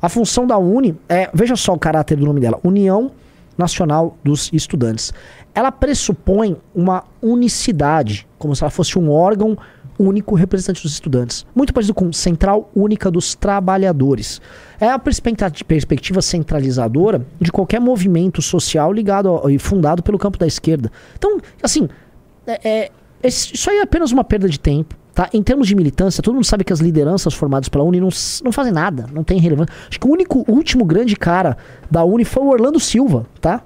A 0.00 0.08
função 0.08 0.46
da 0.46 0.58
Uni 0.58 0.96
é, 1.08 1.30
veja 1.32 1.56
só 1.56 1.72
o 1.72 1.78
caráter 1.78 2.16
do 2.16 2.26
nome 2.26 2.38
dela, 2.38 2.60
União 2.62 3.10
Nacional 3.56 4.16
dos 4.22 4.50
Estudantes. 4.52 5.12
Ela 5.54 5.70
pressupõe 5.70 6.56
uma 6.74 7.04
unicidade, 7.22 8.26
como 8.38 8.54
se 8.56 8.62
ela 8.62 8.70
fosse 8.70 8.98
um 8.98 9.10
órgão 9.10 9.56
único 9.98 10.34
representante 10.34 10.82
dos 10.82 10.92
estudantes. 10.92 11.46
Muito 11.54 11.72
parecido 11.72 11.94
com 11.94 12.12
Central 12.12 12.68
Única 12.74 13.10
dos 13.10 13.34
Trabalhadores. 13.34 14.40
É 14.80 14.88
a 14.88 14.98
perspectiva, 14.98 16.20
centralizadora 16.20 17.24
de 17.40 17.52
qualquer 17.52 17.80
movimento 17.80 18.42
social 18.42 18.92
ligado 18.92 19.48
e 19.48 19.58
fundado 19.58 20.02
pelo 20.02 20.18
campo 20.18 20.36
da 20.38 20.46
esquerda. 20.46 20.90
Então, 21.16 21.38
assim, 21.62 21.88
é- 22.46 22.68
é- 22.68 22.90
isso 23.28 23.70
aí 23.70 23.78
é 23.78 23.82
apenas 23.82 24.10
uma 24.12 24.24
perda 24.24 24.48
de 24.48 24.58
tempo. 24.58 24.96
Tá? 25.14 25.30
Em 25.32 25.44
termos 25.44 25.68
de 25.68 25.76
militância, 25.76 26.20
todo 26.20 26.34
mundo 26.34 26.44
sabe 26.44 26.64
que 26.64 26.72
as 26.72 26.80
lideranças 26.80 27.32
formadas 27.32 27.68
pela 27.68 27.84
Uni 27.84 28.00
não, 28.00 28.08
não 28.42 28.50
fazem 28.50 28.72
nada, 28.72 29.06
não 29.12 29.22
tem 29.22 29.38
relevância. 29.38 29.72
Acho 29.88 30.00
que 30.00 30.08
o 30.08 30.10
único, 30.10 30.44
último 30.50 30.84
grande 30.84 31.14
cara 31.14 31.56
da 31.88 32.02
Uni 32.02 32.24
foi 32.24 32.42
o 32.42 32.48
Orlando 32.48 32.80
Silva, 32.80 33.24
tá? 33.40 33.62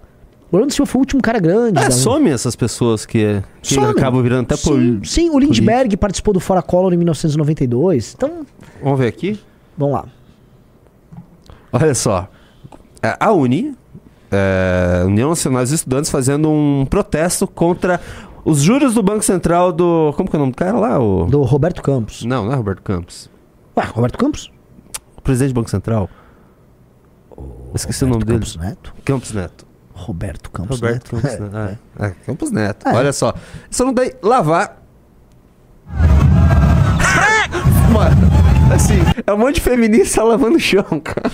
O 0.50 0.56
Orlando 0.56 0.72
Silva 0.72 0.90
foi 0.90 0.98
o 0.98 1.02
último 1.02 1.20
cara 1.20 1.38
grande. 1.38 1.78
É, 1.78 1.90
some 1.90 2.30
essas 2.30 2.56
pessoas 2.56 3.04
que, 3.04 3.42
que 3.60 3.74
Some. 3.74 3.86
acabam 3.88 4.22
virando 4.22 4.44
até 4.44 4.56
por. 4.56 4.78
Sim, 4.78 5.00
sim, 5.04 5.30
o 5.30 5.38
Lindbergh 5.38 5.94
participou 5.96 6.32
do 6.32 6.40
Fora 6.40 6.62
Collor 6.62 6.92
em 6.92 6.96
1992. 6.96 8.14
Então, 8.16 8.46
Vamos 8.82 8.98
ver 8.98 9.08
aqui? 9.08 9.38
vamos 9.76 9.94
lá. 9.94 10.06
Olha 11.72 11.94
só. 11.94 12.28
É, 13.02 13.14
A 13.20 13.30
Uni, 13.32 13.74
é, 14.32 15.02
União 15.04 15.28
Nacional 15.28 15.62
dos 15.62 15.70
Estudantes, 15.72 16.10
fazendo 16.10 16.50
um 16.50 16.86
protesto 16.88 17.46
contra 17.46 18.00
os 18.42 18.60
juros 18.62 18.94
do 18.94 19.02
Banco 19.02 19.22
Central 19.24 19.70
do. 19.70 20.14
Como 20.16 20.30
que 20.30 20.34
é 20.34 20.38
o 20.38 20.40
nome 20.40 20.52
do 20.52 20.56
cara 20.56 20.78
lá? 20.78 20.98
O... 20.98 21.26
Do 21.26 21.42
Roberto 21.42 21.82
Campos. 21.82 22.24
Não, 22.24 22.46
não 22.46 22.52
é 22.52 22.56
Roberto 22.56 22.80
Campos. 22.82 23.30
Ué, 23.76 23.84
Roberto 23.84 24.16
Campos? 24.16 24.50
O 25.16 25.20
presidente 25.20 25.52
do 25.52 25.56
Banco 25.56 25.68
Central. 25.68 26.08
Esqueci 27.74 28.02
o 28.04 28.08
nome 28.08 28.24
dele. 28.24 28.38
Campos 28.38 28.56
Neto? 28.56 28.94
Campos 29.04 29.32
Neto. 29.32 29.67
Roberto 29.98 30.50
Campos 30.50 30.80
Roberto 30.80 31.16
Neto. 31.16 31.22
Campos 31.22 31.40
Neto. 31.40 31.56
Ah, 31.56 31.70
é. 31.70 31.78
Ah, 32.06 32.10
Campos 32.24 32.50
Neto. 32.50 32.88
É. 32.88 32.94
Olha 32.94 33.12
só. 33.12 33.34
Isso 33.70 33.84
não 33.84 33.92
daí 33.92 34.14
lavar. 34.22 34.78
Mano, 37.92 38.28
assim, 38.72 38.98
é 39.26 39.32
um 39.32 39.38
monte 39.38 39.56
de 39.56 39.60
feminista 39.62 40.22
lavando 40.22 40.56
o 40.56 40.60
chão, 40.60 40.84
cara. 41.02 41.30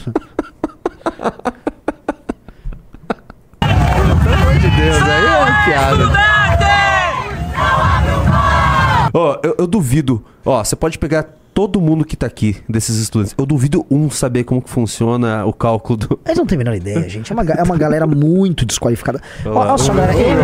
Pelo 4.22 4.34
amor 4.34 4.54
de 4.54 4.70
Deus, 4.70 5.02
aí 5.02 5.26
é 5.26 5.38
uma 5.38 5.64
piada. 5.64 6.04
Ó, 9.12 9.38
eu, 9.42 9.54
eu 9.58 9.66
duvido. 9.66 10.24
Ó, 10.44 10.62
você 10.64 10.74
pode 10.74 10.98
pegar 10.98 11.26
todo 11.54 11.80
mundo 11.80 12.04
que 12.04 12.16
tá 12.16 12.26
aqui, 12.26 12.56
desses 12.68 12.96
estudantes. 12.98 13.34
Eu 13.38 13.46
duvido 13.46 13.86
um 13.90 14.10
saber 14.10 14.42
como 14.44 14.60
que 14.60 14.68
funciona 14.68 15.44
o 15.46 15.52
cálculo 15.52 15.96
do. 15.96 16.20
Eles 16.26 16.36
não 16.36 16.44
têm 16.46 16.56
a 16.56 16.58
menor 16.58 16.74
ideia, 16.74 17.08
gente. 17.08 17.32
É 17.32 17.34
uma, 17.34 17.44
é 17.44 17.62
uma 17.62 17.76
galera 17.76 18.06
muito 18.06 18.66
desqualificada. 18.66 19.20
Olha 19.46 19.78
só, 19.78 19.94
galera. 19.94 20.12
ele- 20.14 20.34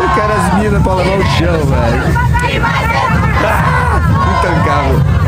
Eu 0.00 0.08
quero 0.14 0.32
as 0.32 0.54
minas 0.58 0.82
pra 0.82 0.94
lavar 0.94 1.18
o 1.18 1.24
chão, 1.24 1.58
velho. 1.66 2.02
Intancável. 4.40 5.19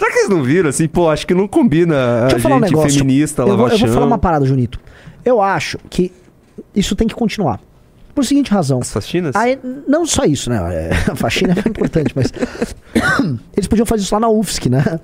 Será 0.00 0.10
que 0.12 0.18
eles 0.20 0.30
não 0.30 0.42
viram 0.42 0.70
assim? 0.70 0.88
Pô, 0.88 1.10
acho 1.10 1.26
que 1.26 1.34
não 1.34 1.46
combina 1.46 2.24
a 2.24 2.28
Deixa 2.28 2.48
um 2.48 2.52
gente 2.52 2.70
negócio. 2.70 2.90
feminista 2.98 3.42
eu 3.42 3.54
vou, 3.54 3.68
eu 3.68 3.76
vou 3.78 3.88
falar 3.88 4.06
uma 4.06 4.16
parada, 4.16 4.46
Junito. 4.46 4.80
Eu 5.22 5.42
acho 5.42 5.76
que 5.90 6.10
isso 6.74 6.96
tem 6.96 7.06
que 7.06 7.14
continuar. 7.14 7.60
Por 8.14 8.24
seguinte 8.24 8.50
razão. 8.50 8.80
As 8.80 8.92
faxinas? 8.92 9.34
Aí, 9.36 9.58
não 9.86 10.04
só 10.06 10.24
isso, 10.24 10.50
né? 10.50 10.58
É, 10.74 10.90
A 11.10 11.14
faxina 11.16 11.54
é 11.54 11.68
importante, 11.68 12.12
mas. 12.14 12.32
Eles 13.56 13.66
podiam 13.68 13.86
fazer 13.86 14.02
isso 14.02 14.14
lá 14.14 14.20
na 14.20 14.28
UFSC, 14.28 14.68
né? 14.68 14.82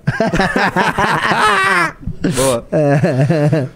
Boa. 2.35 2.67
É. 2.73 3.67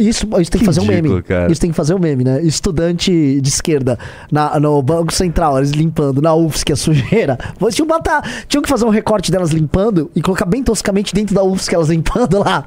Isso, 0.00 0.26
isso 0.40 0.50
tem 0.50 0.58
que, 0.58 0.58
Que 0.58 0.64
fazer 0.64 0.80
um 0.80 0.84
ridículo, 0.84 1.14
meme. 1.14 1.22
cara. 1.22 1.52
Isso 1.52 1.60
tem 1.60 1.70
que 1.70 1.76
fazer 1.76 1.94
um 1.94 1.98
meme, 1.98 2.24
né? 2.24 2.42
Estudante 2.42 3.40
de 3.40 3.48
esquerda 3.48 3.98
na, 4.30 4.58
no 4.58 4.82
Banco 4.82 5.12
Central, 5.12 5.58
eles 5.58 5.70
limpando 5.70 6.20
na 6.20 6.34
UFSC 6.34 6.72
a 6.72 6.76
sujeira. 6.76 7.38
Vocês 7.58 7.76
tinham, 7.76 7.86
que 7.86 7.92
botar, 7.94 8.22
tinham 8.48 8.62
que 8.62 8.68
fazer 8.68 8.84
um 8.84 8.90
recorte 8.90 9.30
delas 9.30 9.50
limpando 9.50 10.10
e 10.14 10.22
colocar 10.22 10.46
bem 10.46 10.62
toscamente 10.62 11.14
dentro 11.14 11.34
da 11.34 11.42
UFSC 11.44 11.74
elas 11.74 11.88
limpando 11.88 12.38
lá. 12.40 12.66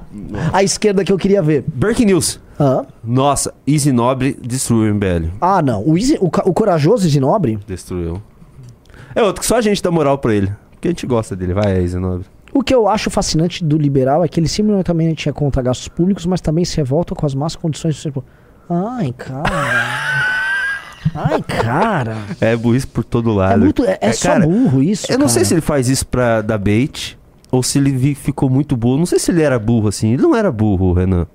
A 0.53 0.63
esquerda 0.63 1.03
que 1.03 1.11
eu 1.11 1.17
queria 1.17 1.41
ver. 1.41 1.63
Breaking 1.67 2.05
news. 2.05 2.39
Nossa, 3.03 3.53
Easy 3.67 3.91
Nobre 3.91 4.37
destruiu 4.41 4.91
o 4.91 4.95
MBL. 4.95 5.29
Ah, 5.41 5.61
não. 5.61 5.83
O, 5.85 5.97
Easy- 5.97 6.17
o, 6.21 6.25
o 6.27 6.53
corajoso 6.53 7.05
Easy 7.05 7.19
Nobre, 7.19 7.59
Destruiu. 7.67 8.21
É 9.13 9.21
outro 9.21 9.41
que 9.41 9.47
só 9.47 9.57
a 9.57 9.61
gente 9.61 9.81
dá 9.81 9.89
moral 9.91 10.17
pra 10.17 10.33
ele. 10.33 10.51
Porque 10.71 10.87
a 10.87 10.91
gente 10.91 11.05
gosta 11.07 11.35
dele. 11.35 11.53
Vai, 11.53 11.81
Easy 11.81 11.97
Nobre. 11.97 12.25
o 12.53 12.61
que 12.63 12.73
eu 12.73 12.87
acho 12.87 13.09
fascinante 13.09 13.63
do 13.63 13.77
liberal 13.77 14.23
é 14.23 14.27
que 14.27 14.39
ele 14.39 14.47
simultaneamente 14.47 15.27
é 15.29 15.31
contra 15.33 15.61
gastos 15.61 15.87
públicos, 15.87 16.25
mas 16.25 16.39
também 16.41 16.63
se 16.65 16.77
revolta 16.77 17.13
com 17.15 17.25
as 17.25 17.33
más 17.35 17.55
condições 17.55 17.95
do 17.95 18.01
setor. 18.01 18.23
Ai, 18.69 19.13
cara. 19.17 19.43
Ai, 21.13 21.41
cara. 21.43 22.17
É 22.41 22.55
burrice 22.55 22.87
por 22.87 23.03
todo 23.03 23.31
lado. 23.33 23.53
É, 23.53 23.57
muito, 23.57 23.85
é, 23.85 23.97
é 24.01 24.11
só 24.11 24.29
cara, 24.29 24.45
burro 24.47 24.81
isso. 24.81 25.11
Eu 25.11 25.17
não 25.19 25.27
sei 25.27 25.35
cara. 25.41 25.45
se 25.45 25.53
ele 25.53 25.61
faz 25.61 25.87
isso 25.87 26.05
pra 26.07 26.41
dar 26.41 26.57
bait 26.57 27.17
ou 27.51 27.61
se 27.61 27.77
ele 27.77 28.15
ficou 28.15 28.49
muito 28.49 28.75
burro. 28.75 28.97
Não 28.97 29.05
sei 29.05 29.19
se 29.19 29.31
ele 29.31 29.41
era 29.43 29.57
burro 29.59 29.87
assim. 29.87 30.13
Ele 30.13 30.23
não 30.23 30.35
era 30.35 30.51
burro, 30.51 30.93
Renan. 30.93 31.27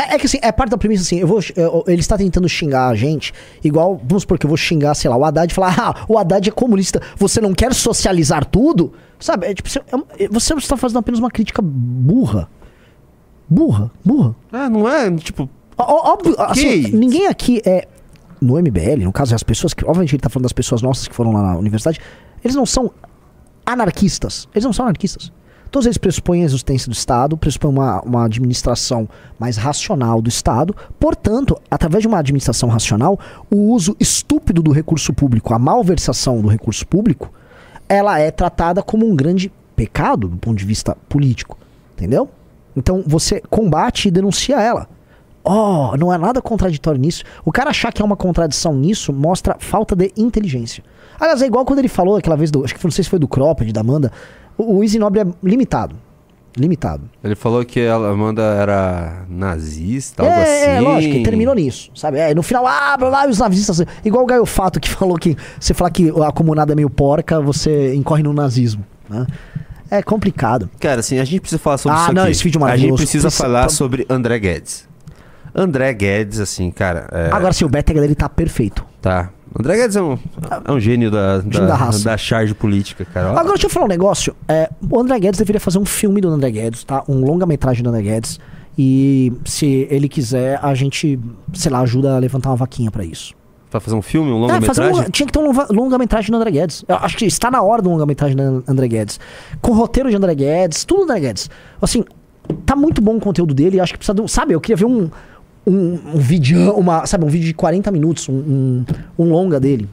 É, 0.00 0.14
é 0.14 0.18
que 0.18 0.26
assim, 0.26 0.38
é 0.42 0.50
parte 0.52 0.70
da 0.70 0.78
premissa 0.78 1.02
assim, 1.02 1.18
eu 1.18 1.26
vou, 1.26 1.40
eu- 1.56 1.84
ele 1.86 2.00
está 2.00 2.16
tentando 2.16 2.48
xingar 2.48 2.88
a 2.88 2.94
gente, 2.94 3.32
igual, 3.62 4.00
vamos 4.04 4.22
supor 4.22 4.38
que 4.38 4.46
eu 4.46 4.48
vou 4.48 4.56
xingar, 4.56 4.94
sei 4.94 5.10
lá, 5.10 5.16
o 5.16 5.24
Haddad 5.24 5.50
e 5.50 5.54
falar, 5.54 5.74
ah, 5.78 6.04
o 6.08 6.18
Haddad 6.18 6.48
é 6.48 6.52
comunista, 6.52 7.00
você 7.16 7.40
não 7.40 7.52
quer 7.52 7.74
socializar 7.74 8.44
tudo? 8.44 8.92
Sabe, 9.18 9.46
é 9.46 9.54
tipo, 9.54 9.68
você, 9.68 9.78
é 9.80 10.24
é- 10.24 10.28
você 10.28 10.54
está 10.54 10.76
fazendo 10.76 10.98
apenas 10.98 11.20
uma 11.20 11.30
crítica 11.30 11.60
burra. 11.62 12.48
Burra, 13.48 13.90
burra. 14.04 14.34
Ah, 14.52 14.70
não 14.70 14.88
é, 14.88 15.10
tipo... 15.16 15.48
Ó- 15.76 16.12
Óbvio, 16.12 16.34
assim, 16.38 16.82
ninguém 16.92 17.26
aqui 17.26 17.60
é, 17.64 17.88
no 18.40 18.56
MBL, 18.58 19.02
no 19.04 19.12
caso, 19.12 19.34
as 19.34 19.42
pessoas 19.42 19.74
que, 19.74 19.84
obviamente 19.84 20.14
ele 20.14 20.22
tá 20.22 20.28
falando 20.28 20.44
das 20.44 20.52
pessoas 20.52 20.82
nossas 20.82 21.08
que 21.08 21.14
foram 21.14 21.32
lá 21.32 21.42
na 21.42 21.56
universidade, 21.58 21.98
eles 22.44 22.54
não 22.54 22.64
são 22.66 22.90
anarquistas, 23.66 24.48
eles 24.54 24.64
não 24.64 24.72
são 24.72 24.84
anarquistas. 24.84 25.32
Todos 25.70 25.86
eles 25.86 25.98
pressupõem 25.98 26.42
a 26.42 26.44
existência 26.44 26.88
do 26.88 26.94
Estado, 26.94 27.36
pressupõem 27.36 27.72
uma, 27.72 28.00
uma 28.02 28.24
administração 28.24 29.08
mais 29.38 29.56
racional 29.56 30.20
do 30.20 30.28
Estado. 30.28 30.74
Portanto, 30.98 31.56
através 31.70 32.02
de 32.02 32.08
uma 32.08 32.18
administração 32.18 32.68
racional, 32.68 33.18
o 33.50 33.72
uso 33.72 33.96
estúpido 34.00 34.62
do 34.62 34.72
recurso 34.72 35.12
público, 35.12 35.54
a 35.54 35.58
malversação 35.58 36.40
do 36.40 36.48
recurso 36.48 36.86
público, 36.86 37.32
ela 37.88 38.18
é 38.18 38.30
tratada 38.30 38.82
como 38.82 39.06
um 39.06 39.14
grande 39.14 39.52
pecado 39.76 40.28
do 40.28 40.36
ponto 40.36 40.58
de 40.58 40.64
vista 40.64 40.96
político. 41.08 41.56
Entendeu? 41.94 42.28
Então 42.76 43.04
você 43.06 43.40
combate 43.48 44.08
e 44.08 44.10
denuncia 44.10 44.60
ela. 44.60 44.88
ó, 45.44 45.96
não 45.96 46.10
há 46.10 46.18
nada 46.18 46.42
contraditório 46.42 47.00
nisso. 47.00 47.22
O 47.44 47.52
cara 47.52 47.70
achar 47.70 47.92
que 47.92 48.02
é 48.02 48.04
uma 48.04 48.16
contradição 48.16 48.74
nisso 48.74 49.12
mostra 49.12 49.56
falta 49.58 49.94
de 49.94 50.12
inteligência. 50.16 50.82
Aliás, 51.18 51.42
é 51.42 51.46
igual 51.46 51.64
quando 51.64 51.78
ele 51.80 51.88
falou 51.88 52.16
aquela 52.16 52.36
vez 52.36 52.50
do. 52.50 52.64
Acho 52.64 52.74
que 52.74 52.82
não 52.82 52.90
sei 52.90 53.04
se 53.04 53.10
foi 53.10 53.18
do 53.18 53.28
Cropped, 53.28 53.72
da 53.72 53.82
Amanda. 53.82 54.10
O, 54.60 54.78
o 54.78 54.82
Easy 54.84 54.98
Nobre 54.98 55.20
é 55.20 55.26
limitado. 55.42 55.96
Limitado. 56.56 57.08
Ele 57.22 57.36
falou 57.36 57.64
que 57.64 57.86
a 57.86 57.94
Amanda 57.94 58.42
era 58.42 59.24
nazista, 59.28 60.22
algo 60.24 60.34
é, 60.34 60.42
assim. 60.42 60.70
é, 60.70 60.80
lógico, 60.80 61.22
terminou 61.22 61.54
nisso, 61.54 61.90
sabe? 61.94 62.18
É, 62.18 62.34
no 62.34 62.42
final, 62.42 62.66
ah, 62.66 62.96
blá, 62.98 63.08
blá, 63.08 63.26
e 63.26 63.30
os 63.30 63.38
nazistas. 63.38 63.82
Igual 64.04 64.24
o 64.24 64.26
Gaio 64.26 64.44
Fato 64.44 64.80
que 64.80 64.88
falou 64.90 65.16
que 65.16 65.36
você 65.60 65.72
falar 65.72 65.90
que 65.90 66.10
a 66.10 66.32
comunada 66.32 66.72
é 66.72 66.76
meio 66.76 66.90
porca, 66.90 67.40
você 67.40 67.94
incorre 67.94 68.22
no 68.24 68.32
nazismo. 68.32 68.84
Né? 69.08 69.26
É 69.92 70.02
complicado. 70.02 70.68
Cara, 70.80 71.00
assim, 71.00 71.18
a 71.20 71.24
gente 71.24 71.40
precisa 71.40 71.58
falar 71.60 71.78
sobre 71.78 71.96
Ah, 71.98 72.02
isso 72.02 72.12
não, 72.14 72.22
aqui. 72.22 72.30
esse 72.32 72.44
vídeo 72.44 72.58
é 72.58 72.58
A 72.58 72.60
gente 72.60 72.68
maravilhoso. 72.68 72.96
precisa 73.02 73.28
Precisa- 73.28 73.44
falar 73.44 73.60
pra- 73.60 73.68
sobre 73.68 74.06
André 74.10 74.38
Guedes. 74.40 74.88
André 75.54 75.92
Guedes, 75.94 76.40
assim, 76.40 76.70
cara, 76.70 77.08
é, 77.12 77.30
Agora 77.32 77.52
sim, 77.52 77.64
o 77.64 77.68
Bettega 77.68 78.00
dele 78.00 78.14
tá 78.16 78.28
perfeito. 78.28 78.84
tá. 79.00 79.30
André 79.58 79.76
Guedes 79.76 79.96
é 79.96 80.02
um, 80.02 80.16
é 80.64 80.72
um 80.72 80.78
gênio 80.78 81.10
da, 81.10 81.40
Gênio 81.40 81.60
da 81.60 81.66
da, 81.66 81.74
raça. 81.74 82.04
da 82.04 82.16
charge 82.16 82.54
política, 82.54 83.04
cara. 83.04 83.30
Agora 83.30 83.48
deixa 83.48 83.66
eu 83.66 83.70
falar 83.70 83.86
um 83.86 83.88
negócio. 83.88 84.34
É, 84.48 84.70
o 84.88 84.98
André 85.00 85.18
Guedes 85.18 85.38
deveria 85.38 85.60
fazer 85.60 85.78
um 85.78 85.84
filme 85.84 86.20
do 86.20 86.28
André 86.28 86.50
Guedes, 86.52 86.84
tá? 86.84 87.02
Um 87.08 87.24
longa-metragem 87.24 87.82
do 87.82 87.88
André 87.88 88.02
Guedes. 88.02 88.38
E 88.78 89.32
se 89.44 89.86
ele 89.90 90.08
quiser, 90.08 90.58
a 90.62 90.72
gente, 90.74 91.18
sei 91.52 91.70
lá, 91.70 91.80
ajuda 91.80 92.14
a 92.14 92.18
levantar 92.18 92.50
uma 92.50 92.56
vaquinha 92.56 92.90
pra 92.90 93.04
isso. 93.04 93.34
Pra 93.70 93.78
fazer 93.80 93.96
um 93.96 94.02
filme, 94.02 94.30
um 94.30 94.36
É, 94.36 94.40
longa-metragem? 94.40 95.00
um, 95.00 95.10
tinha 95.10 95.26
que 95.26 95.32
ter 95.32 95.38
um 95.38 95.46
longa- 95.46 95.66
longa-metragem 95.70 96.30
do 96.30 96.36
André 96.36 96.50
Guedes. 96.52 96.84
Eu 96.88 96.96
acho 96.96 97.16
que 97.16 97.24
está 97.26 97.50
na 97.50 97.60
hora 97.62 97.82
do 97.82 97.90
longa-metragem 97.90 98.36
do 98.36 98.64
André 98.66 98.88
Guedes. 98.88 99.18
Com 99.60 99.72
roteiro 99.72 100.08
de 100.10 100.16
André 100.16 100.34
Guedes, 100.34 100.84
tudo 100.84 100.98
do 101.00 101.04
André 101.04 101.20
Guedes. 101.20 101.50
Assim, 101.82 102.04
tá 102.64 102.74
muito 102.74 103.00
bom 103.02 103.16
o 103.16 103.20
conteúdo 103.20 103.52
dele. 103.52 103.80
Acho 103.80 103.92
que 103.92 103.98
precisa 103.98 104.14
de 104.14 104.20
um. 104.22 104.28
Sabe, 104.28 104.54
eu 104.54 104.60
queria 104.60 104.76
ver 104.76 104.86
um. 104.86 105.10
Um, 105.66 105.98
um 106.14 106.18
vídeo, 106.18 106.72
uma, 106.72 107.06
sabe, 107.06 107.24
um 107.24 107.28
vídeo 107.28 107.46
de 107.46 107.54
40 107.54 107.90
minutos, 107.90 108.28
um, 108.28 108.34
um, 108.34 108.84
um 109.18 109.30
longa 109.30 109.60
dele. 109.60 109.88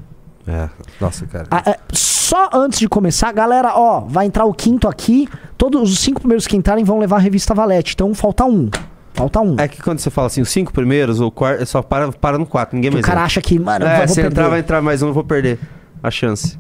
É, 0.47 0.69
nossa, 0.99 1.25
cara. 1.27 1.45
Ah, 1.51 1.61
é, 1.65 1.77
só 1.91 2.49
antes 2.53 2.79
de 2.79 2.87
começar, 2.87 3.31
galera, 3.33 3.73
ó, 3.75 4.01
vai 4.01 4.25
entrar 4.25 4.45
o 4.45 4.53
quinto 4.53 4.87
aqui. 4.87 5.27
Todos 5.57 5.91
os 5.91 5.99
cinco 5.99 6.21
primeiros 6.21 6.47
que 6.47 6.55
entrarem 6.55 6.83
vão 6.85 6.99
levar 6.99 7.17
a 7.17 7.19
revista 7.19 7.53
Valete. 7.53 7.93
Então 7.93 8.13
falta 8.13 8.45
um. 8.45 8.69
Falta 9.13 9.41
um. 9.41 9.55
É 9.59 9.67
que 9.67 9.81
quando 9.81 9.99
você 9.99 10.09
fala 10.09 10.27
assim, 10.27 10.41
os 10.41 10.49
cinco 10.49 10.71
primeiros, 10.71 11.19
o 11.19 11.29
quarto 11.29 11.65
só 11.65 11.81
para, 11.81 12.11
para 12.13 12.37
no 12.37 12.45
quatro, 12.45 12.75
ninguém 12.75 12.91
Que 12.91 12.95
o 12.95 12.97
mais 12.97 13.05
cara 13.05 13.17
entra. 13.19 13.25
acha 13.25 13.41
que, 13.41 13.59
mano, 13.59 13.83
eu 13.83 13.89
É, 13.89 13.97
vou 13.97 14.07
se 14.07 14.15
perder. 14.15 14.29
entrar, 14.31 14.47
vai 14.49 14.59
entrar 14.59 14.81
mais 14.81 15.01
um, 15.01 15.07
eu 15.07 15.13
vou 15.13 15.23
perder 15.23 15.59
a 16.01 16.09
chance. 16.09 16.57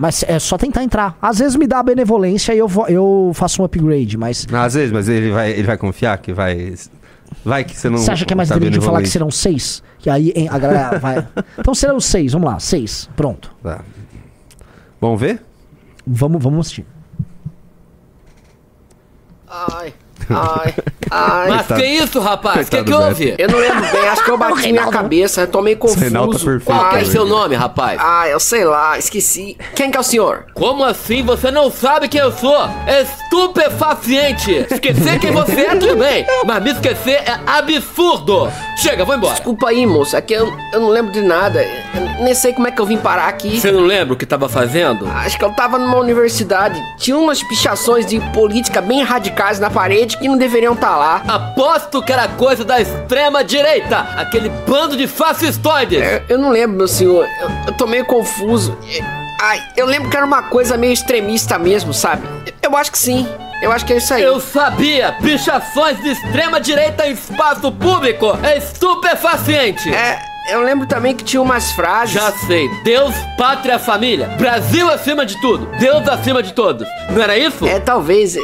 Mas 0.00 0.24
é 0.26 0.38
só 0.38 0.58
tentar 0.58 0.82
entrar. 0.82 1.16
Às 1.22 1.38
vezes 1.38 1.56
me 1.56 1.66
dá 1.66 1.78
a 1.78 1.82
benevolência 1.82 2.52
e 2.52 2.58
eu, 2.58 2.66
vou, 2.68 2.86
eu 2.88 3.30
faço 3.34 3.62
um 3.62 3.64
upgrade, 3.64 4.18
mas. 4.18 4.46
Não, 4.50 4.60
às 4.60 4.74
vezes, 4.74 4.92
mas 4.92 5.08
ele 5.08 5.30
vai, 5.30 5.50
ele 5.52 5.62
vai 5.62 5.78
confiar 5.78 6.18
que 6.18 6.32
vai. 6.32 6.74
Vai 7.44 7.64
que 7.64 7.76
você 7.76 7.88
não. 7.88 7.98
Você 7.98 8.10
acha 8.10 8.24
que 8.24 8.32
é 8.32 8.36
mais 8.36 8.48
tá 8.48 8.56
inteligente 8.56 8.84
falar 8.84 9.02
que 9.02 9.08
serão 9.08 9.30
seis? 9.30 9.82
Que 9.98 10.10
aí 10.10 10.32
hein, 10.34 10.48
a 10.50 10.58
galera 10.58 10.98
vai. 10.98 11.28
Então 11.58 11.74
serão 11.74 12.00
seis, 12.00 12.32
vamos 12.32 12.50
lá, 12.50 12.58
seis. 12.58 13.08
Pronto. 13.16 13.54
Tá. 13.62 13.84
Vamos 15.00 15.20
ver? 15.20 15.42
Vamos, 16.06 16.42
vamos 16.42 16.60
assistir. 16.60 16.86
Ai, 19.46 19.94
ai, 20.30 20.74
ai. 21.10 21.48
Mas 21.48 21.66
que 21.66 21.84
isso, 21.86 22.20
rapaz? 22.20 22.66
O 22.66 22.70
que, 22.70 22.76
que 22.78 22.84
Coitado 22.84 23.04
houve? 23.08 23.34
Eu 23.38 23.48
não 23.48 23.58
lembro 23.58 23.80
bem, 23.90 24.08
acho 24.08 24.24
que 24.24 24.30
eu 24.30 24.38
bati 24.38 24.72
minha 24.72 24.86
cabeça, 24.88 25.42
eu 25.42 25.46
tô 25.46 25.62
meio 25.62 25.78
Reinaldo 25.78 26.32
tá 26.32 26.38
confuso. 26.38 26.44
perfeito, 26.44 26.64
Qual 26.64 26.90
que 26.90 26.96
é 26.96 27.04
seu 27.04 27.24
nome, 27.26 27.54
rapaz? 27.54 28.00
Ah, 28.02 28.28
eu 28.28 28.40
sei 28.40 28.64
lá, 28.64 28.98
esqueci. 28.98 29.56
Quem 29.74 29.90
que 29.90 29.96
é 29.96 30.00
o 30.00 30.04
senhor? 30.04 30.46
Como 30.54 30.84
assim 30.84 31.22
você 31.22 31.50
não 31.50 31.70
sabe 31.70 32.08
quem 32.08 32.20
eu 32.20 32.32
sou? 32.32 32.68
Estupefaciente! 32.86 34.66
Esquecer 34.70 35.18
quem 35.18 35.30
você 35.32 35.60
é, 35.60 35.76
tudo 35.76 35.96
bem, 35.96 36.26
mas 36.44 36.62
me 36.62 36.70
esquecer 36.72 37.22
é 37.24 37.38
absurdo! 37.46 38.50
Chega, 38.76 39.04
vou 39.04 39.14
embora! 39.14 39.34
Desculpa 39.34 39.68
aí, 39.68 39.86
moço, 39.86 40.16
é 40.16 40.20
que 40.20 40.34
eu, 40.34 40.52
eu 40.72 40.80
não 40.80 40.88
lembro 40.88 41.12
de 41.12 41.20
nada. 41.20 41.62
Eu 41.62 42.24
nem 42.24 42.34
sei 42.34 42.52
como 42.52 42.66
é 42.68 42.70
que 42.70 42.80
eu 42.80 42.86
vim 42.86 42.96
parar 42.98 43.28
aqui. 43.28 43.58
Você 43.58 43.70
não 43.72 43.80
lembra 43.80 44.14
o 44.14 44.16
que 44.16 44.26
tava 44.26 44.48
fazendo? 44.48 45.06
Acho 45.08 45.38
que 45.38 45.44
eu 45.44 45.50
tava 45.52 45.78
numa 45.78 45.96
universidade. 45.98 46.80
Tinha 46.96 47.16
umas 47.16 47.42
pichações 47.42 48.06
de 48.06 48.20
política 48.32 48.80
bem 48.80 49.02
radicais 49.02 49.58
na 49.58 49.70
parede 49.70 50.17
que 50.20 50.28
não 50.28 50.36
deveriam 50.36 50.74
estar 50.74 50.96
lá. 50.96 51.22
Aposto 51.28 52.02
que 52.02 52.12
era 52.12 52.26
coisa 52.28 52.64
da 52.64 52.80
extrema 52.80 53.42
direita! 53.44 53.98
Aquele 54.16 54.48
bando 54.66 54.96
de 54.96 55.06
fascistoides! 55.06 56.00
É, 56.00 56.22
Eu 56.28 56.38
não 56.38 56.50
lembro, 56.50 56.76
meu 56.76 56.88
senhor. 56.88 57.26
Eu, 57.40 57.50
eu 57.68 57.72
tô 57.76 57.86
meio 57.86 58.04
confuso. 58.04 58.76
É, 58.86 59.18
Ai, 59.40 59.62
eu 59.76 59.86
lembro 59.86 60.10
que 60.10 60.16
era 60.16 60.26
uma 60.26 60.42
coisa 60.42 60.76
meio 60.76 60.92
extremista 60.92 61.58
mesmo, 61.58 61.94
sabe? 61.94 62.26
Eu 62.60 62.76
acho 62.76 62.90
que 62.90 62.98
sim. 62.98 63.26
Eu 63.62 63.70
acho 63.72 63.84
que 63.84 63.92
é 63.92 63.96
isso 63.96 64.12
aí. 64.14 64.22
Eu 64.22 64.40
sabia! 64.40 65.12
Pichações 65.22 66.00
de 66.00 66.10
extrema 66.10 66.60
direita 66.60 67.06
em 67.06 67.12
espaço 67.12 67.70
público 67.72 68.36
é 68.42 68.58
estupefaciente! 68.58 69.92
É, 69.94 70.18
eu 70.50 70.60
lembro 70.62 70.86
também 70.86 71.14
que 71.14 71.24
tinha 71.24 71.40
umas 71.40 71.72
frases. 71.72 72.14
Já 72.14 72.32
sei, 72.32 72.68
Deus, 72.82 73.14
pátria, 73.36 73.78
família. 73.78 74.26
Brasil 74.38 74.90
acima 74.90 75.24
de 75.26 75.40
tudo. 75.40 75.68
Deus 75.78 76.06
acima 76.08 76.42
de 76.42 76.52
todos. 76.52 76.86
Não 77.10 77.22
era 77.22 77.36
isso? 77.38 77.66
É, 77.66 77.78
talvez. 77.78 78.36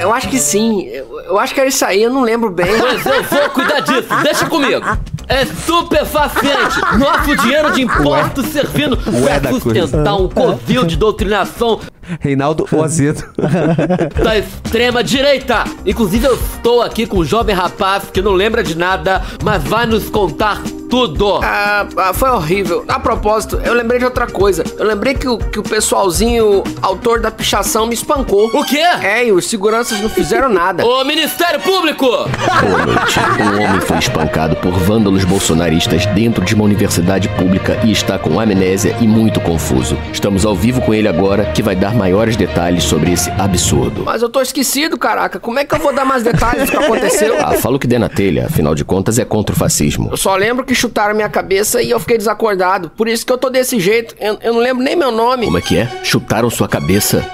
Eu 0.00 0.12
acho 0.12 0.28
que 0.28 0.38
sim. 0.38 0.82
Eu, 0.86 1.20
eu 1.20 1.38
acho 1.38 1.54
que 1.54 1.60
era 1.60 1.68
isso 1.68 1.84
aí, 1.84 2.02
eu 2.02 2.10
não 2.10 2.22
lembro 2.22 2.50
bem. 2.50 2.66
Mas 2.78 3.04
eu 3.04 3.22
vou 3.22 3.50
cuidar 3.50 3.80
disso, 3.80 4.08
deixa 4.22 4.46
comigo. 4.46 4.84
É 5.28 5.42
estupefaciente. 5.42 6.80
Nosso 6.98 7.36
dinheiro 7.36 7.72
de 7.72 7.82
impostos 7.82 8.46
servindo 8.46 8.96
Ué 9.24 9.40
pra 9.40 9.50
sustentar 9.52 10.14
um 10.14 10.28
covil 10.28 10.84
de 10.84 10.96
doutrinação 10.96 11.80
Reinaldo 12.20 12.66
o 12.70 12.82
Azedo. 12.82 13.24
da 14.22 14.38
extrema 14.38 15.02
direita. 15.02 15.64
Inclusive 15.84 16.26
eu 16.26 16.34
estou 16.34 16.82
aqui 16.82 17.06
com 17.06 17.18
um 17.18 17.24
jovem 17.24 17.54
rapaz 17.54 18.04
que 18.12 18.22
não 18.22 18.32
lembra 18.32 18.62
de 18.62 18.76
nada, 18.76 19.22
mas 19.42 19.62
vai 19.64 19.86
nos 19.86 20.08
contar 20.08 20.62
tudo. 20.88 21.40
Ah, 21.42 21.86
ah, 21.96 22.14
foi 22.14 22.30
horrível. 22.30 22.84
A 22.88 22.98
propósito, 22.98 23.60
eu 23.64 23.74
lembrei 23.74 23.98
de 23.98 24.04
outra 24.04 24.26
coisa. 24.26 24.64
Eu 24.78 24.86
lembrei 24.86 25.14
que 25.14 25.28
o, 25.28 25.38
que 25.38 25.58
o 25.58 25.62
pessoalzinho, 25.62 26.62
autor 26.80 27.20
da 27.20 27.30
pichação, 27.30 27.86
me 27.86 27.94
espancou. 27.94 28.46
O 28.46 28.64
quê? 28.64 28.78
É, 28.78 29.26
e 29.26 29.32
os 29.32 29.46
seguranças 29.46 30.00
não 30.00 30.08
fizeram 30.08 30.48
nada. 30.48 30.84
Ô 30.86 31.04
Ministério 31.04 31.60
Público! 31.60 32.06
Boa 32.06 32.86
noite. 32.86 33.20
Um 33.40 33.64
homem 33.64 33.80
foi 33.80 33.98
espancado 33.98 34.56
por 34.56 34.72
vândalos 34.72 35.24
bolsonaristas 35.24 36.06
dentro 36.06 36.44
de 36.44 36.54
uma 36.54 36.64
universidade 36.64 37.28
pública 37.30 37.78
e 37.84 37.92
está 37.92 38.18
com 38.18 38.38
amnésia 38.38 38.96
e 39.00 39.06
muito 39.06 39.40
confuso. 39.40 39.98
Estamos 40.12 40.44
ao 40.44 40.54
vivo 40.54 40.80
com 40.80 40.94
ele 40.94 41.08
agora, 41.08 41.46
que 41.46 41.62
vai 41.62 41.74
dar 41.74 41.94
maiores 41.96 42.36
detalhes 42.36 42.84
sobre 42.84 43.12
esse 43.12 43.30
absurdo. 43.32 44.02
Mas 44.04 44.22
eu 44.22 44.28
tô 44.28 44.40
esquecido, 44.40 44.96
caraca. 44.98 45.40
Como 45.40 45.58
é 45.58 45.64
que 45.64 45.74
eu 45.74 45.78
vou 45.78 45.92
dar 45.92 46.04
mais 46.04 46.22
detalhes 46.22 46.66
do 46.66 46.70
que 46.70 46.76
aconteceu? 46.76 47.36
Ah, 47.46 47.52
fala 47.52 47.76
o 47.76 47.78
que 47.78 47.86
der 47.86 48.00
na 48.00 48.08
telha, 48.08 48.46
afinal 48.46 48.74
de 48.74 48.84
contas 48.84 49.18
é 49.18 49.24
contra 49.24 49.54
o 49.54 49.58
fascismo. 49.58 50.08
Eu 50.10 50.16
só 50.16 50.34
lembro 50.34 50.64
que 50.64 50.74
chutaram 50.74 51.14
minha 51.14 51.28
cabeça 51.28 51.80
e 51.80 51.90
eu 51.90 52.00
fiquei 52.00 52.18
desacordado. 52.18 52.90
Por 52.90 53.06
isso 53.08 53.24
que 53.24 53.32
eu 53.32 53.38
tô 53.38 53.48
desse 53.48 53.78
jeito. 53.78 54.16
Eu, 54.18 54.36
eu 54.42 54.52
não 54.54 54.60
lembro 54.60 54.82
nem 54.82 54.96
meu 54.96 55.12
nome. 55.12 55.44
Como 55.46 55.58
é 55.58 55.60
que 55.60 55.78
é? 55.78 55.88
Chutaram 56.02 56.50
sua 56.50 56.66
cabeça? 56.66 57.24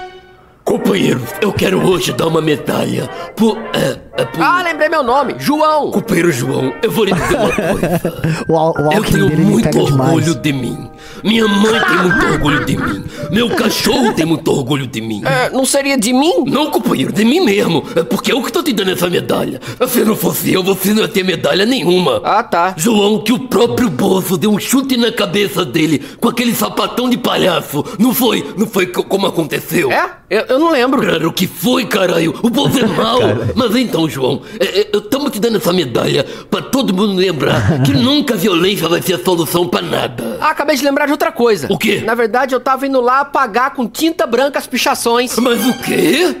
Companheiros, 0.63 1.23
eu 1.41 1.51
quero 1.51 1.85
hoje 1.85 2.13
dar 2.13 2.27
uma 2.27 2.41
medalha 2.41 3.09
por. 3.35 3.57
É, 3.73 3.97
é 4.15 4.25
por... 4.25 4.41
Ah, 4.41 4.63
lembrei 4.63 4.87
meu 4.87 5.03
nome. 5.03 5.35
João. 5.37 5.91
Companheiro 5.91 6.31
João, 6.31 6.73
eu 6.81 6.89
vou 6.89 7.03
lhe 7.03 7.11
dizer 7.13 7.35
uma 7.35 7.51
coisa. 7.51 8.45
O, 8.47 8.87
o 8.89 8.93
Eu 8.93 9.03
tenho 9.03 9.37
muito 9.37 9.63
pega 9.69 9.83
demais. 9.85 10.09
orgulho 10.13 10.35
de 10.35 10.53
mim. 10.53 10.89
Minha 11.21 11.47
mãe 11.47 11.81
tem 11.87 11.97
muito 11.97 12.25
orgulho 12.27 12.65
de 12.65 12.77
mim. 12.77 13.03
Meu 13.31 13.49
cachorro 13.49 14.13
tem 14.13 14.25
muito 14.25 14.49
orgulho 14.51 14.87
de 14.87 15.01
mim. 15.01 15.21
É, 15.25 15.49
não 15.49 15.65
seria 15.65 15.97
de 15.97 16.13
mim? 16.13 16.45
Não, 16.47 16.69
companheiro, 16.71 17.11
de 17.11 17.25
mim 17.25 17.41
mesmo. 17.41 17.83
É 17.95 18.03
porque 18.03 18.31
eu 18.31 18.41
que 18.41 18.51
tô 18.51 18.63
te 18.63 18.71
dando 18.73 18.91
essa 18.91 19.09
medalha. 19.09 19.59
Se 19.87 19.99
não 20.05 20.15
fosse 20.15 20.53
eu, 20.53 20.63
você 20.63 20.93
não 20.93 21.01
ia 21.01 21.07
ter 21.09 21.23
medalha 21.23 21.65
nenhuma. 21.65 22.21
Ah, 22.23 22.41
tá. 22.43 22.73
João, 22.77 23.19
que 23.21 23.33
o 23.33 23.39
próprio 23.47 23.89
Bozo 23.89 24.37
deu 24.37 24.51
um 24.51 24.59
chute 24.59 24.95
na 24.97 25.11
cabeça 25.11 25.65
dele 25.65 26.01
com 26.21 26.29
aquele 26.29 26.53
sapatão 26.55 27.09
de 27.09 27.17
palhaço. 27.17 27.83
Não 27.99 28.13
foi? 28.13 28.45
Não 28.57 28.65
foi 28.67 28.87
co- 28.87 29.03
como 29.03 29.27
aconteceu? 29.27 29.91
É? 29.91 30.09
Eu, 30.29 30.52
eu 30.53 30.59
não 30.59 30.71
lembro. 30.71 31.01
Claro 31.01 31.31
que 31.31 31.47
foi, 31.47 31.85
caralho. 31.85 32.33
O 32.41 32.49
Bozo 32.49 32.79
é 32.79 32.85
mau. 32.87 33.19
Mas 33.55 33.75
então, 33.75 34.07
João, 34.09 34.41
é, 34.59 34.87
eu 34.91 35.01
tamo 35.01 35.29
te 35.29 35.39
dando 35.39 35.57
essa 35.57 35.73
medalha 35.73 36.25
pra 36.49 36.61
todo 36.61 36.93
mundo 36.93 37.15
lembrar 37.15 37.83
que 37.83 37.91
nunca 37.93 38.33
a 38.33 38.37
violência 38.37 38.87
vai 38.87 39.01
ser 39.01 39.15
a 39.15 39.23
solução 39.23 39.67
pra 39.67 39.81
nada. 39.81 40.37
Ah, 40.39 40.49
acabei 40.49 40.75
de 40.75 40.83
lembrar 40.83 41.05
de 41.05 41.11
outra 41.11 41.31
coisa. 41.31 41.67
O 41.69 41.77
quê? 41.77 42.01
Na 42.05 42.15
verdade, 42.15 42.53
eu 42.55 42.59
tava 42.59 42.87
indo 42.87 43.01
lá 43.01 43.21
apagar 43.21 43.73
com 43.73 43.87
tinta 43.87 44.25
branca 44.25 44.59
as 44.59 44.67
pichações. 44.67 45.37
Mas 45.37 45.65
o 45.65 45.73
quê? 45.81 46.35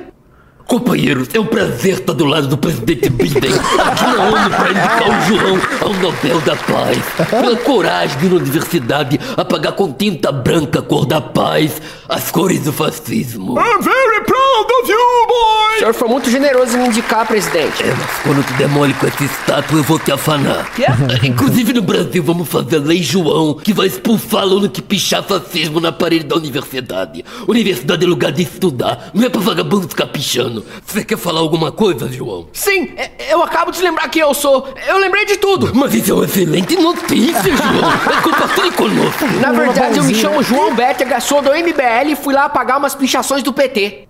Companheiros, 0.67 1.27
é 1.33 1.39
um 1.39 1.45
prazer 1.45 1.99
estar 1.99 2.13
do 2.13 2.25
lado 2.25 2.47
do 2.47 2.57
presidente 2.57 3.09
Biden 3.09 3.51
aqui 3.53 4.03
na 4.03 4.23
ONU 4.23 4.49
para 4.49 4.69
indicar 4.71 5.09
o 5.09 5.27
João 5.27 5.61
ao 5.81 5.93
Nobel 5.93 6.41
da 6.41 6.55
Paz. 6.55 6.97
Pela 7.29 7.57
coragem 7.57 8.17
de 8.17 8.29
na 8.29 8.35
universidade 8.35 9.19
apagar 9.37 9.73
com 9.73 9.91
tinta 9.91 10.31
branca 10.31 10.79
a 10.79 10.81
cor 10.81 11.05
da 11.05 11.21
paz 11.21 11.81
as 12.07 12.31
cores 12.31 12.61
do 12.61 12.73
fascismo. 12.73 13.57
I'm 13.59 13.81
very 13.81 14.23
proud 14.25 14.43
Manda, 14.63 14.87
viu, 14.87 14.97
O 14.97 15.27
boy? 15.27 15.79
senhor 15.79 15.93
foi 15.93 16.07
muito 16.07 16.29
generoso 16.29 16.77
em 16.77 16.81
me 16.81 16.87
indicar, 16.87 17.27
presidente. 17.27 17.83
É, 17.83 17.87
mas 17.87 18.19
quando 18.23 18.45
tu 18.45 18.53
demole 18.53 18.93
com 18.93 19.07
essa 19.07 19.23
estátua, 19.23 19.79
eu 19.79 19.83
vou 19.83 19.99
te 19.99 20.11
afanar. 20.11 20.71
Quê? 20.73 20.85
Inclusive 21.27 21.73
no 21.73 21.81
Brasil, 21.81 22.23
vamos 22.23 22.47
fazer 22.47 22.77
a 22.77 22.79
Lei 22.79 23.01
João, 23.01 23.55
que 23.55 23.73
vai 23.73 23.87
expulsar 23.87 24.41
aluno 24.41 24.69
que 24.69 24.81
pichar 24.81 25.23
fascismo 25.23 25.79
na 25.79 25.91
parede 25.91 26.25
da 26.25 26.35
universidade. 26.35 27.25
Universidade 27.47 28.05
é 28.05 28.07
lugar 28.07 28.31
de 28.31 28.43
estudar, 28.43 29.09
não 29.13 29.23
é 29.23 29.29
pra 29.29 29.41
vagabundo 29.41 29.87
ficar 29.89 30.05
pichando. 30.07 30.52
Você 30.85 31.03
quer 31.03 31.17
falar 31.17 31.39
alguma 31.39 31.71
coisa, 31.71 32.11
João? 32.11 32.47
Sim, 32.53 32.91
é- 32.97 33.11
eu 33.33 33.41
acabo 33.41 33.71
de 33.71 33.81
lembrar 33.81 34.07
quem 34.09 34.21
eu 34.21 34.33
sou. 34.33 34.67
Eu 34.87 34.97
lembrei 34.97 35.25
de 35.25 35.37
tudo. 35.37 35.71
Mas 35.73 35.93
isso 35.93 36.11
é 36.11 36.13
uma 36.15 36.25
excelente 36.25 36.75
notícia, 36.75 37.41
João. 37.57 37.91
É 38.17 38.21
compartilhe 38.21 38.71
conosco. 38.71 39.25
Na 39.41 39.51
verdade, 39.51 39.97
eu 39.97 40.03
me 40.03 40.13
chamo? 40.15 40.43
João 40.43 40.75
Bétega, 40.75 41.19
sou 41.19 41.41
do 41.41 41.49
MBL 41.51 42.11
e 42.11 42.15
fui 42.15 42.33
lá 42.33 42.45
apagar 42.45 42.77
umas 42.77 42.93
pichações 42.95 43.41
do 43.43 43.51
PT. 43.53 44.07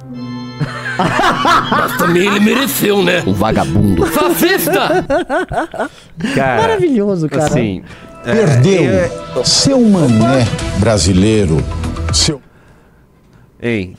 Mas 1.70 1.96
também 1.96 2.26
ele 2.26 2.40
mereceu, 2.40 3.02
né? 3.02 3.22
Um 3.26 3.32
vagabundo. 3.32 4.04
Fascista! 4.06 5.04
Cara, 6.34 6.62
Maravilhoso, 6.62 7.28
cara. 7.28 7.44
Assim, 7.46 7.82
é, 8.26 8.34
Perdeu. 8.34 8.82
é, 8.90 9.10
Seu 9.44 9.80
mané 9.80 10.46
brasileiro. 10.78 11.56
Seu. 12.12 12.42
hein, 13.62 13.96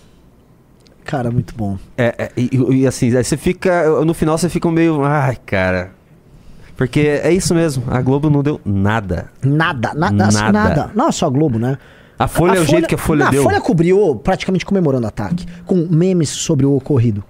Cara, 1.05 1.31
muito 1.31 1.53
bom. 1.55 1.77
É, 1.97 2.15
é, 2.17 2.31
e, 2.37 2.49
e 2.81 2.87
assim, 2.87 3.15
aí 3.15 3.23
você 3.23 3.35
fica. 3.37 3.89
No 4.05 4.13
final 4.13 4.37
você 4.37 4.49
fica 4.49 4.69
meio. 4.71 5.03
Ai, 5.03 5.37
cara. 5.45 5.91
Porque 6.77 6.99
é 6.99 7.31
isso 7.31 7.53
mesmo, 7.53 7.83
a 7.87 8.01
Globo 8.01 8.29
não 8.29 8.41
deu 8.41 8.59
nada. 8.65 9.29
Nada, 9.43 9.93
nada, 9.93 10.25
assim, 10.27 10.51
Nada. 10.51 10.89
Não 10.95 11.09
é 11.09 11.11
só 11.11 11.27
a 11.27 11.29
Globo, 11.29 11.59
né? 11.59 11.77
A 12.17 12.27
Folha 12.27 12.57
é 12.57 12.61
o 12.61 12.65
jeito 12.65 12.87
que 12.87 12.95
a 12.95 12.97
Folha 12.97 13.25
não, 13.25 13.31
deu. 13.31 13.41
A 13.41 13.43
Folha 13.43 13.61
cobriu 13.61 14.15
praticamente 14.23 14.65
comemorando 14.65 15.05
o 15.05 15.07
ataque, 15.07 15.45
com 15.65 15.87
memes 15.89 16.29
sobre 16.29 16.65
o 16.65 16.75
ocorrido. 16.75 17.23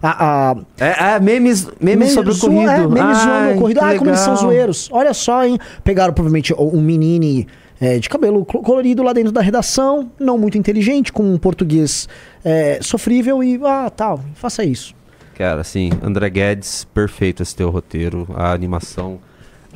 A, 0.00 0.50
a- 0.52 0.56
É, 0.78 1.14
é, 1.14 1.20
memes, 1.20 1.68
memes 1.80 2.12
sobre 2.12 2.30
o 2.30 2.34
zoa- 2.34 2.50
corrido. 2.50 2.70
É, 2.70 2.78
memes 2.86 3.18
zoando 3.18 3.32
Ai, 3.32 3.52
o 3.52 3.56
ocorrido. 3.56 3.80
Ah, 3.82 3.94
como 3.98 4.10
eles 4.10 4.20
são 4.20 4.36
zoeiros. 4.36 4.88
Olha 4.92 5.12
só, 5.12 5.44
hein? 5.44 5.58
Pegaram 5.82 6.12
provavelmente 6.12 6.54
um 6.54 6.80
menino 6.80 7.46
é, 7.80 7.98
de 7.98 8.08
cabelo 8.08 8.44
colorido 8.44 9.02
lá 9.02 9.12
dentro 9.12 9.32
da 9.32 9.40
redação, 9.40 10.10
não 10.18 10.36
muito 10.36 10.58
inteligente, 10.58 11.12
com 11.12 11.22
um 11.22 11.38
português 11.38 12.08
é, 12.44 12.78
sofrível 12.82 13.42
e, 13.42 13.60
ah, 13.64 13.90
tal, 13.90 14.20
faça 14.34 14.64
isso. 14.64 14.94
Cara, 15.36 15.60
assim, 15.60 15.90
André 16.02 16.28
Guedes, 16.30 16.84
perfeito 16.92 17.42
esse 17.42 17.54
teu 17.54 17.70
roteiro, 17.70 18.26
a 18.34 18.52
animação 18.52 19.18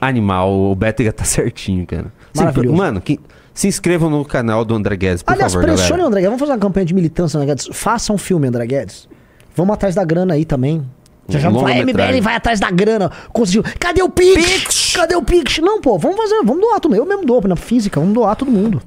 animal, 0.00 0.52
o 0.52 0.74
Bétega 0.74 1.12
tá 1.12 1.22
certinho, 1.24 1.86
cara. 1.86 2.12
Maravilhoso. 2.34 2.76
mano, 2.76 3.00
que, 3.00 3.20
se 3.54 3.68
inscrevam 3.68 4.10
no 4.10 4.24
canal 4.24 4.64
do 4.64 4.74
André 4.74 4.96
Guedes, 4.96 5.22
por 5.22 5.32
Aliás, 5.32 5.52
favor, 5.52 5.66
pressione 5.66 5.90
galera. 5.90 6.04
o 6.04 6.06
André 6.08 6.20
Guedes. 6.20 6.30
Vamos 6.30 6.40
fazer 6.40 6.52
uma 6.52 6.58
campanha 6.58 6.86
de 6.86 6.94
militância, 6.94 7.36
André 7.36 7.48
Guedes. 7.48 7.68
Faça 7.72 8.12
um 8.12 8.18
filme, 8.18 8.48
André 8.48 8.66
Guedes. 8.66 9.08
Vamos 9.54 9.74
atrás 9.74 9.94
da 9.94 10.04
grana 10.04 10.34
aí 10.34 10.44
também. 10.44 10.82
Já 11.28 11.38
já 11.38 11.50
falar, 11.50 11.70
longa-metragem. 11.70 12.14
MBL 12.16 12.24
vai 12.24 12.34
atrás 12.36 12.58
da 12.60 12.70
grana. 12.70 13.10
Conseguiu. 13.32 13.62
Cadê 13.78 14.02
o 14.02 14.08
Pix? 14.10 14.92
Cadê 14.94 15.14
o 15.14 15.22
Pix? 15.22 15.58
Não, 15.58 15.80
pô, 15.80 15.98
vamos 15.98 16.16
fazer, 16.16 16.42
vamos 16.44 16.60
doar 16.60 16.80
tudo. 16.80 16.94
Eu 16.96 17.06
mesmo 17.06 17.24
dou 17.24 17.40
na 17.46 17.56
física, 17.56 17.98
vamos 18.00 18.14
doar 18.14 18.34
todo 18.36 18.50
mundo. 18.50 18.82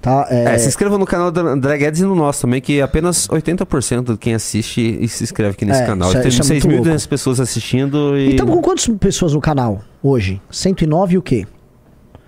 Tá? 0.00 0.26
É, 0.30 0.44
É, 0.54 0.58
se 0.58 0.68
inscrevam 0.68 0.98
no 0.98 1.06
canal 1.06 1.30
do 1.32 1.40
André 1.40 1.78
Guedes 1.78 2.00
e 2.00 2.04
no 2.04 2.14
nosso 2.14 2.42
também, 2.42 2.60
que 2.60 2.80
apenas 2.82 3.26
80% 3.26 4.12
de 4.12 4.18
quem 4.18 4.34
assiste 4.34 4.80
e 5.00 5.08
se 5.08 5.24
inscreve 5.24 5.52
aqui 5.52 5.64
nesse 5.64 5.80
É, 5.82 5.86
canal. 5.86 6.08
é- 6.14 6.28
isso 6.28 6.42
é 6.42 6.46
muito 6.60 6.66
6.200 6.84 7.06
pessoas 7.08 7.40
assistindo 7.40 8.16
e... 8.16 8.26
E 8.26 8.30
estamos 8.32 8.54
com 8.54 8.60
quantas 8.60 8.86
pessoas 9.00 9.32
no 9.32 9.40
canal 9.40 9.80
hoje? 10.02 10.40
109 10.50 11.14
e 11.14 11.18
o 11.18 11.22
quê? 11.22 11.46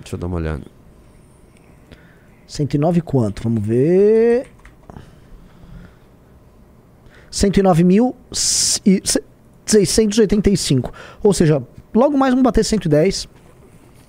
Deixa 0.00 0.16
eu 0.16 0.18
dar 0.18 0.26
uma 0.26 0.36
olhada. 0.36 0.62
109 2.46 3.02
quanto? 3.02 3.42
Vamos 3.42 3.62
ver. 3.62 4.46
109.685. 9.66 10.90
Ou 11.22 11.32
seja, 11.32 11.62
logo 11.94 12.16
mais 12.16 12.32
vamos 12.32 12.44
bater 12.44 12.64
110. 12.64 13.28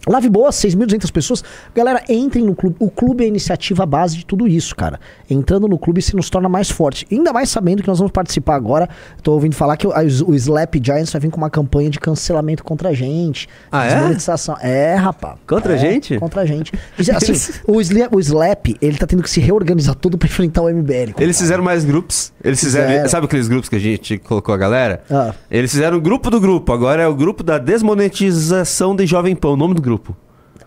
Live 0.08 0.30
boa, 0.30 0.50
6.200 0.50 1.12
pessoas. 1.12 1.44
Galera, 1.76 2.04
entrem 2.10 2.44
no 2.46 2.56
clube. 2.56 2.76
O 2.80 2.90
clube 2.90 3.24
é 3.24 3.26
a 3.26 3.28
iniciativa 3.30 3.86
base 3.86 4.18
de 4.18 4.26
tudo 4.26 4.48
isso, 4.48 4.76
cara. 4.76 5.00
Entrando 5.30 5.68
no 5.68 5.78
clube 5.78 6.02
se 6.02 6.16
nos 6.16 6.30
torna 6.30 6.48
mais 6.48 6.70
forte. 6.70 7.06
Ainda 7.12 7.34
mais 7.34 7.50
sabendo 7.50 7.82
que 7.82 7.88
nós 7.88 7.98
vamos 8.00 8.12
participar 8.12 8.56
agora. 8.56 8.88
Tô 9.22 9.34
ouvindo 9.34 9.56
falar 9.56 9.76
que 9.78 9.86
o, 9.86 9.92
o 10.28 10.36
Slap 10.36 10.76
Giants 10.82 11.12
vai 11.12 11.20
vir 11.22 11.30
com 11.32 11.38
uma 11.38 11.50
campanha 11.50 11.90
de 11.90 12.00
cancelamento 12.00 12.64
contra 12.64 12.90
a 12.90 12.94
gente. 12.94 13.48
Ah, 13.72 13.86
é? 13.86 13.96
desmonetização. 13.96 14.56
É, 14.62 14.96
rapaz. 14.96 15.36
Contra 15.48 15.74
a 15.74 15.76
É, 15.76 15.80
gente? 15.80 16.18
Contra 16.20 16.42
a 16.42 16.46
gente. 16.46 16.72
Assim, 17.16 17.34
o, 17.68 17.82
Sla- 17.82 18.10
o 18.12 18.20
Slap, 18.20 18.68
ele 18.82 18.98
tá 18.98 19.06
tendo 19.06 19.22
que 19.24 19.30
se 19.30 19.40
reorganizar 19.40 19.96
todo 19.96 20.18
pra 20.18 20.28
enfrentar 20.28 20.62
o 20.62 20.70
MBL. 20.70 21.14
Eles 21.20 21.38
fizeram 21.40 21.64
mais 21.64 21.84
grupos. 21.84 22.32
Eles 22.44 22.60
fizeram. 22.60 22.88
Fizeram. 22.88 23.10
Sabe 23.10 23.26
aqueles 23.26 23.48
grupos 23.48 23.70
que 23.70 23.76
a 23.76 23.80
gente 23.80 24.18
colocou 24.20 24.54
a 24.54 24.58
galera? 24.58 25.02
Ah. 25.10 25.34
Eles 25.52 25.72
fizeram 25.72 25.98
o 25.98 26.02
grupo 26.02 26.30
do 26.30 26.40
grupo. 26.40 26.72
Agora 26.72 27.02
é 27.04 27.08
o 27.08 27.16
grupo 27.16 27.44
da 27.44 27.58
desmonetização 27.58 28.96
de 28.96 29.06
Jovem 29.06 29.36
Pan, 29.36 29.50
o 29.50 29.58
nome 29.58 29.74
do 29.74 29.82
grupo. 29.82 29.97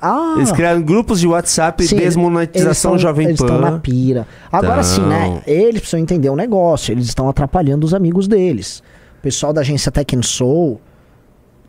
Ah, 0.03 0.35
Eles 0.37 0.51
criaram 0.53 0.81
grupos 0.81 1.21
de 1.21 1.27
WhatsApp 1.27 1.87
Sim, 1.87 1.97
desmonetização 1.97 2.93
eles 2.93 3.03
tão- 3.03 3.11
Jovem 3.11 3.27
Eles 3.29 3.39
Pan. 3.41 3.47
estão 3.47 3.61
na 3.61 3.79
pira. 3.79 4.27
Agora 4.51 4.83
sim, 4.83 5.03
né? 5.03 5.27
Tão. 5.27 5.43
Eles 5.53 5.81
precisam 5.81 6.01
entender 6.01 6.31
o 6.31 6.37
negócio. 6.37 6.93
Eles 6.93 7.07
estão 7.07 7.29
atrapalhando 7.29 7.85
os 7.85 7.93
amigos 7.93 8.27
deles. 8.27 8.83
O 9.19 9.23
pessoal 9.23 9.53
da 9.53 9.61
agência 9.61 9.93
Tech 9.93 10.17
Soul, 10.23 10.81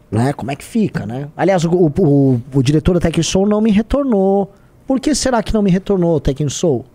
né? 0.10 0.32
Como 0.34 0.50
é 0.52 0.56
que 0.56 0.64
fica, 0.64 1.06
né? 1.06 1.28
Aliás, 1.36 1.66
o, 1.66 1.72
o, 1.72 1.92
o- 2.00 2.42
o 2.54 2.64
diretor 2.64 2.94
da 2.94 3.00
Tech 3.02 3.22
Soul 3.24 3.48
não 3.48 3.60
me 3.60 3.72
retornou. 3.72 4.54
Por 4.88 5.00
que 5.00 5.14
será 5.14 5.42
que 5.44 5.54
não 5.54 5.62
me 5.62 5.72
retornou, 5.72 6.20
Tech 6.20 6.50
Soul? 6.50 6.86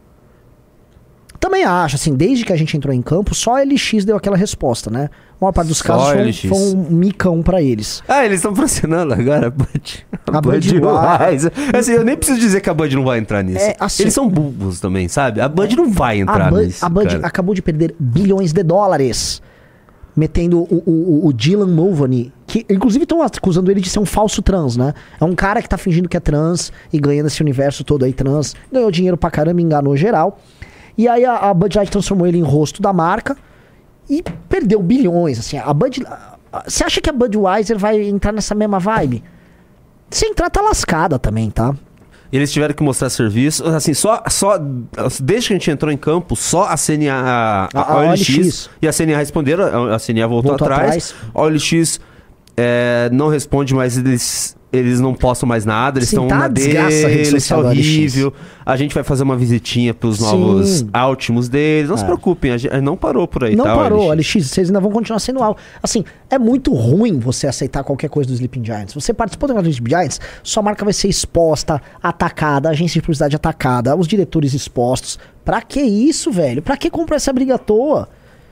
Também 1.39 1.65
acho, 1.65 1.97
assim, 1.97 2.15
desde 2.15 2.45
que 2.45 2.53
a 2.53 2.57
gente 2.57 2.77
entrou 2.77 2.93
em 2.95 3.03
campo, 3.03 3.35
só 3.35 3.57
a 3.57 3.63
LX 3.63 4.05
deu 4.05 4.17
aquela 4.17 4.37
resposta, 4.37 4.91
né? 4.91 5.11
A 5.41 5.45
maior 5.45 5.53
parte 5.53 5.69
dos 5.69 5.79
Só 5.79 5.85
casos 5.85 6.09
foi, 6.09 6.51
um- 6.51 6.55
foi 6.55 6.59
um 6.79 6.91
micão 6.97 7.43
pra 7.43 7.61
eles. 7.61 8.03
Ah, 8.09 8.25
eles 8.25 8.39
estão 8.39 8.55
pressionando 8.55 9.13
agora 9.13 9.47
a 9.49 9.51
Bud. 9.51 10.07
A 10.27 10.41
Budweiser. 10.41 11.53
Assim, 11.79 11.93
eu 11.93 12.05
nem 12.05 12.17
preciso 12.17 12.41
dizer 12.41 12.61
que 12.61 12.71
a 12.71 12.75
Bud 12.75 12.97
não 12.97 13.05
vai 13.05 13.19
entrar 13.19 13.43
nisso. 13.43 13.65
É, 13.65 13.77
assim- 13.79 14.05
eles 14.05 14.15
são 14.15 14.29
burros 14.29 14.81
também, 14.81 15.09
sabe? 15.09 15.41
A 15.41 15.49
Bud 15.49 15.77
não 15.77 15.91
vai 15.91 16.21
entrar 16.21 16.49
a 16.49 16.51
nisso. 16.51 16.85
a 16.85 16.89
Bud 16.89 17.07
cara. 17.15 17.27
acabou 17.27 17.55
de 17.55 17.61
perder 17.63 17.95
bilhões 17.99 18.53
de 18.53 18.63
dólares. 18.63 19.43
Metendo 20.17 20.61
o, 20.61 20.83
o, 20.87 20.91
o- 20.91 21.27
o 21.27 21.33
Dylan 21.35 21.67
Mulvaney, 21.67 22.33
que 22.47 22.65
inclusive 22.71 23.03
estão 23.03 23.21
acusando 23.21 23.71
ele 23.71 23.83
de 23.83 23.91
ser 23.91 23.99
um 23.99 24.07
falso 24.07 24.41
trans, 24.41 24.75
né? 24.75 24.95
É 25.21 25.25
um 25.27 25.35
cara 25.35 25.61
que 25.61 25.69
tá 25.69 25.77
fingindo 25.77 26.09
que 26.09 26.17
é 26.17 26.21
trans 26.21 26.73
e 26.91 26.99
ganhando 26.99 27.27
esse 27.27 27.43
universo 27.43 27.85
todo 27.85 28.03
aí 28.07 28.15
trans. 28.15 28.55
Ganhou 28.73 28.91
dinheiro 28.91 29.19
pra 29.19 29.31
caramba, 29.31 29.61
enganou 29.61 29.95
geral. 29.95 30.41
E 30.97 31.07
aí 31.09 31.25
a, 31.25 31.37
a 31.37 31.55
Bud 31.55 31.77
Light 31.77 31.91
transformou 31.91 32.27
ele 32.27 32.39
em 32.39 32.43
rosto 32.43 32.81
da 32.81 32.93
marca 32.93 33.37
e 34.09 34.23
perdeu 34.49 34.83
bilhões. 34.83 35.39
Assim, 35.39 35.59
a 35.59 35.73
Bud. 35.75 36.05
Você 36.67 36.85
acha 36.85 37.01
que 37.01 37.11
a 37.11 37.13
Budweiser 37.13 37.79
vai 37.79 38.01
entrar 38.03 38.33
nessa 38.33 38.55
mesma 38.55 38.79
vibe? 38.79 39.23
Se 40.11 40.25
entrar, 40.27 40.49
tá 40.49 40.63
lascada 40.63 41.19
também, 41.19 41.51
tá? 41.51 41.75
Eles 42.33 42.51
tiveram 42.53 42.75
que 42.75 42.83
mostrar 42.83 43.11
serviço. 43.11 43.65
Assim, 43.67 43.93
só, 43.95 44.23
só. 44.29 44.59
Desde 45.21 45.49
que 45.49 45.55
a 45.55 45.57
gente 45.59 45.71
entrou 45.71 45.93
em 45.93 45.97
campo, 45.97 46.35
só 46.35 46.65
a 46.65 46.77
CNA. 46.77 47.13
A, 47.15 47.65
A- 47.65 47.69
a, 47.75 47.93
a 47.93 47.97
OLX, 48.11 48.29
OLX. 48.39 48.71
e 48.83 48.89
a 48.89 48.93
CNA 48.93 49.17
responderam. 49.19 49.91
a- 49.93 49.97
A 49.97 49.99
CNA 49.99 50.27
voltou, 50.27 50.51
Voltou 50.53 50.67
atrás. 50.67 51.13
atrás. 51.13 51.15
A 51.35 51.43
OLX 51.43 52.01
é, 52.57 53.09
não 53.13 53.29
responde, 53.29 53.75
mas 53.75 53.97
eles. 53.99 54.57
Eles 54.79 55.01
não 55.01 55.15
postam 55.15 55.49
mais 55.49 55.65
nada, 55.65 55.99
eles 55.99 56.09
Sim, 56.09 56.17
estão 56.17 56.29
tá 56.29 56.37
na 56.39 56.49
desgraça 56.49 57.09
deles, 57.09 57.49
tá 57.49 57.57
OLX. 57.59 57.67
horrível. 57.71 58.33
A 58.65 58.77
gente 58.77 58.95
vai 58.95 59.05
fazer 59.05 59.23
uma 59.23 59.37
visitinha 59.37 59.95
pros 59.95 60.19
Sim. 60.19 60.25
novos 60.25 60.85
Altimus 60.93 61.49
deles. 61.49 61.89
Não 61.91 61.97
se 61.97 62.03
É. 62.03 62.07
preocupem, 62.07 62.51
a 62.53 62.57
gente 62.59 62.81
não 62.81 62.97
parou 62.97 63.27
por 63.29 63.45
aí, 63.45 63.55
Não 63.57 63.65
tá? 63.65 63.75
parou, 63.75 64.09
OLX? 64.09 64.35
LX. 64.37 64.49
Vocês 64.49 64.69
ainda 64.69 64.81
vão 64.81 64.91
continuar 64.91 65.19
sendo 65.21 65.43
alvo. 65.43 65.59
Assim, 65.83 66.05
é 66.31 66.39
muito 66.39 66.73
ruim 66.75 67.19
você 67.19 67.47
aceitar 67.47 67.85
qualquer 67.85 68.09
coisa 68.09 68.29
do 68.29 68.35
Sleeping 68.35 68.65
Giants. 68.65 68.95
Você 68.95 69.15
participou 69.15 69.47
do 69.49 69.53
negócio 69.55 69.71
do 69.71 69.73
Sleeping 69.73 69.91
Giants, 69.97 70.21
sua 70.43 70.63
marca 70.63 70.85
vai 70.85 70.93
ser 70.95 71.09
exposta, 71.09 71.81
atacada, 72.03 72.69
a 72.69 72.73
agência 72.73 72.95
de 72.95 73.03
publicidade 73.03 73.37
atacada, 73.37 73.95
os 73.97 74.07
diretores 74.09 74.55
expostos. 74.55 75.19
Pra 75.45 75.63
que 75.63 75.81
isso, 75.81 76.31
velho? 76.33 76.61
Pra 76.63 76.77
que 76.77 76.91
comprar 76.91 77.17
essa 77.17 77.33
briga 77.33 77.55
à 77.55 77.59
toa? 77.59 78.09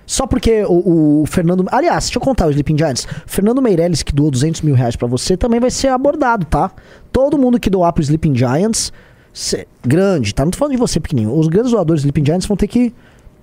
Só 0.07 0.27
porque 0.27 0.65
o, 0.69 1.23
o 1.23 1.27
Fernando. 1.27 1.65
Aliás, 1.71 2.05
deixa 2.05 2.19
eu 2.19 2.23
contar 2.23 2.47
o 2.47 2.51
Sleeping 2.51 2.77
Giants. 2.77 3.07
Fernando 3.27 3.63
Meirelles, 3.63 4.03
que 4.03 4.13
doou 4.15 4.31
200 4.31 4.61
mil 4.63 4.75
reais 4.75 4.97
pra 4.97 5.09
você, 5.09 5.37
também 5.37 5.59
vai 5.61 5.71
ser 5.71 5.89
abordado, 5.89 6.45
tá? 6.47 6.71
Todo 7.13 7.39
mundo 7.39 7.59
que 7.59 7.71
doar 7.71 7.93
pro 7.93 8.03
Sleeping 8.03 8.35
Giants, 8.37 8.93
cê- 9.33 9.67
grande, 9.83 10.35
tá? 10.35 10.45
Não 10.45 10.51
tô 10.51 10.59
falando 10.59 10.73
de 10.73 10.79
você 10.79 11.01
pequenininho. 11.01 11.35
Os 11.39 11.49
grandes 11.49 11.71
doadores 11.73 12.03
do 12.03 12.07
Sleeping 12.07 12.25
Giants 12.27 12.47
vão 12.47 12.57
ter 12.57 12.67
que 12.69 12.93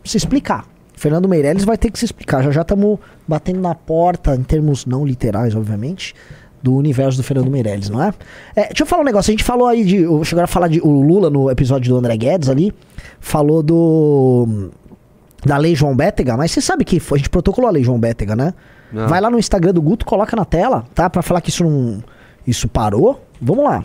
se 0.04 0.18
explicar. 0.18 0.66
Fernando 0.96 1.28
Meirelles 1.28 1.64
vai 1.64 1.78
ter 1.80 1.90
que 1.90 1.98
se 1.98 2.06
explicar. 2.06 2.44
Já 2.44 2.52
já 2.52 2.62
estamos 2.62 3.00
batendo 3.28 3.60
na 3.60 3.74
porta, 3.74 4.36
em 4.36 4.44
termos 4.44 4.86
não 4.86 5.04
literais, 5.04 5.56
obviamente, 5.56 6.14
do 6.62 6.76
universo 6.76 7.18
do 7.18 7.24
Fernando 7.24 7.50
Meirelles, 7.50 7.90
não 7.90 8.04
é? 8.04 8.14
É, 8.56 8.68
deixa 8.68 8.84
eu 8.84 8.86
falar 8.86 9.02
um 9.02 9.06
negócio. 9.06 9.32
A 9.32 9.34
gente 9.34 9.44
falou 9.44 9.66
aí 9.68 9.84
de. 9.84 10.06
Chegaram 10.24 10.44
a 10.44 10.48
falar 10.48 10.68
de. 10.68 10.80
O 10.80 10.90
Lula 11.02 11.32
no 11.32 11.50
episódio 11.50 11.92
do 11.92 11.98
André 11.98 12.16
Guedes 12.18 12.50
ali. 12.50 12.72
Falou 13.20 13.64
do. 13.64 14.70
Da 15.46 15.58
Lei 15.58 15.74
João 15.76 15.96
Bétega, 15.96 16.38
mas 16.38 16.52
você 16.52 16.62
sabe 16.62 16.86
que 16.86 17.00
foi- 17.00 17.18
a 17.18 17.20
gente 17.20 17.30
protocolou 17.30 17.68
a 17.68 17.72
Lei 17.72 17.84
João 17.84 18.00
Bétega, 18.00 18.36
né? 18.36 18.54
Não. 18.92 19.08
Vai 19.08 19.20
lá 19.22 19.30
no 19.30 19.40
Instagram 19.40 19.74
do 19.74 19.82
Guto, 19.82 20.06
coloca 20.06 20.36
na 20.36 20.46
tela, 20.46 20.86
tá? 20.94 21.10
Pra 21.10 21.22
falar 21.22 21.42
que 21.42 21.50
isso 21.50 21.64
não. 21.64 22.04
Isso 22.46 22.68
parou. 22.68 23.24
Vamos 23.42 23.64
lá. 23.64 23.84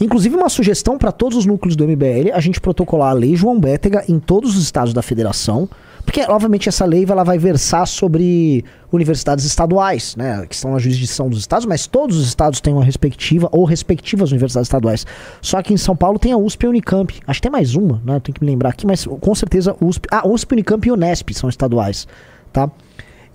Inclusive, 0.00 0.34
uma 0.34 0.48
sugestão 0.48 0.96
para 0.96 1.12
todos 1.12 1.36
os 1.36 1.44
núcleos 1.46 1.76
do 1.76 1.84
MBL, 1.84 2.32
a 2.32 2.40
gente 2.40 2.60
protocolar 2.60 3.10
a 3.10 3.12
lei 3.14 3.36
João 3.36 3.60
Bétega 3.60 4.02
em 4.08 4.18
todos 4.18 4.56
os 4.56 4.62
estados 4.62 4.94
da 4.94 5.02
federação, 5.02 5.68
porque, 6.04 6.22
obviamente, 6.22 6.68
essa 6.68 6.84
lei 6.84 7.06
ela 7.08 7.24
vai 7.24 7.38
versar 7.38 7.86
sobre 7.86 8.64
universidades 8.92 9.44
estaduais, 9.44 10.16
né, 10.16 10.44
que 10.46 10.54
estão 10.54 10.72
na 10.72 10.78
jurisdição 10.78 11.28
dos 11.28 11.38
estados, 11.40 11.66
mas 11.66 11.86
todos 11.86 12.16
os 12.16 12.26
estados 12.26 12.60
têm 12.60 12.72
uma 12.72 12.84
respectiva 12.84 13.48
ou 13.52 13.64
respectivas 13.64 14.30
universidades 14.30 14.66
estaduais. 14.66 15.06
Só 15.40 15.62
que 15.62 15.72
em 15.72 15.76
São 15.76 15.94
Paulo 15.96 16.18
tem 16.18 16.32
a 16.32 16.36
USP 16.36 16.64
e 16.64 16.66
a 16.66 16.70
Unicamp. 16.70 17.20
Acho 17.26 17.38
que 17.38 17.42
tem 17.42 17.52
mais 17.52 17.74
uma, 17.74 18.02
né, 18.04 18.20
tenho 18.20 18.34
que 18.34 18.44
me 18.44 18.50
lembrar 18.50 18.70
aqui, 18.70 18.86
mas 18.86 19.06
com 19.06 19.34
certeza 19.34 19.76
USP, 19.80 20.08
ah, 20.10 20.26
USP, 20.26 20.52
Unicamp 20.52 20.88
e 20.88 20.92
Unesp 20.92 21.30
são 21.32 21.48
estaduais, 21.48 22.06
tá? 22.52 22.70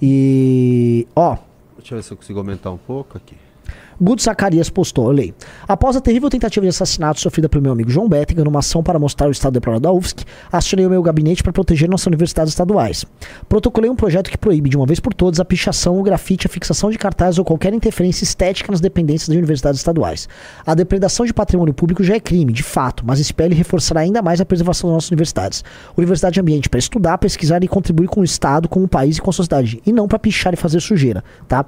E, 0.01 1.07
ó, 1.15 1.37
Deixa 1.77 1.93
eu 1.93 1.97
ver 1.99 2.03
se 2.03 2.13
eu 2.13 2.17
consigo 2.17 2.39
aumentar 2.39 2.71
um 2.71 2.77
pouco 2.77 3.15
aqui. 3.15 3.35
Guto 3.99 4.23
Zacarias 4.23 4.69
postou, 4.69 5.07
eu 5.07 5.11
leio. 5.11 5.35
Após 5.67 5.95
a 5.95 6.01
terrível 6.01 6.29
tentativa 6.29 6.63
de 6.63 6.69
assassinato 6.69 7.19
sofrida 7.19 7.49
pelo 7.49 7.63
meu 7.63 7.71
amigo 7.71 7.89
João 7.89 8.09
Bettinger 8.09 8.45
numa 8.45 8.59
ação 8.59 8.81
para 8.81 8.97
mostrar 8.97 9.27
o 9.27 9.31
estado 9.31 9.53
deplorável 9.53 9.81
da 9.81 9.91
UFSC, 9.91 10.25
acionei 10.51 10.85
o 10.85 10.89
meu 10.89 11.01
gabinete 11.03 11.43
para 11.43 11.53
proteger 11.53 11.89
nossas 11.89 12.07
universidades 12.07 12.51
estaduais. 12.51 13.05
Protocolei 13.47 13.89
um 13.89 13.95
projeto 13.95 14.29
que 14.29 14.37
proíbe 14.37 14.69
de 14.69 14.77
uma 14.77 14.85
vez 14.85 14.99
por 14.99 15.13
todas 15.13 15.39
a 15.39 15.45
pichação, 15.45 15.99
o 15.99 16.03
grafite, 16.03 16.47
a 16.47 16.49
fixação 16.49 16.89
de 16.89 16.97
cartazes 16.97 17.37
ou 17.37 17.45
qualquer 17.45 17.73
interferência 17.73 18.23
estética 18.23 18.71
nas 18.71 18.81
dependências 18.81 19.29
das 19.29 19.37
universidades 19.37 19.79
estaduais. 19.79 20.27
A 20.65 20.73
depredação 20.73 21.25
de 21.25 21.33
patrimônio 21.33 21.73
público 21.73 22.03
já 22.03 22.15
é 22.15 22.19
crime, 22.19 22.51
de 22.51 22.63
fato, 22.63 23.03
mas 23.05 23.19
PL 23.35 23.53
reforçará 23.53 24.01
ainda 24.01 24.21
mais 24.21 24.39
a 24.41 24.45
preservação 24.45 24.89
das 24.89 24.95
nossas 24.95 25.11
universidades. 25.11 25.63
Universidade 25.97 26.39
é 26.39 26.41
ambiente 26.41 26.69
para 26.69 26.79
estudar, 26.79 27.17
pesquisar 27.17 27.63
e 27.63 27.67
contribuir 27.67 28.07
com 28.07 28.21
o 28.21 28.23
Estado, 28.23 28.69
com 28.69 28.83
o 28.83 28.87
país 28.87 29.17
e 29.17 29.21
com 29.21 29.29
a 29.29 29.33
sociedade, 29.33 29.81
e 29.85 29.91
não 29.91 30.07
para 30.07 30.17
pichar 30.17 30.53
e 30.53 30.57
fazer 30.57 30.79
sujeira, 30.79 31.23
tá? 31.47 31.65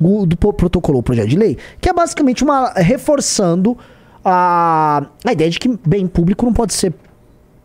Do 0.00 0.36
protocolou 0.36 1.00
o 1.00 1.02
projeto 1.02 1.28
de 1.28 1.36
lei, 1.36 1.58
que 1.80 1.88
é 1.88 1.92
basicamente 1.92 2.44
uma 2.44 2.72
reforçando 2.72 3.76
a, 4.24 5.06
a 5.24 5.32
ideia 5.32 5.50
de 5.50 5.58
que 5.58 5.68
bem 5.86 6.06
público 6.06 6.44
não 6.44 6.52
pode 6.52 6.74
ser 6.74 6.94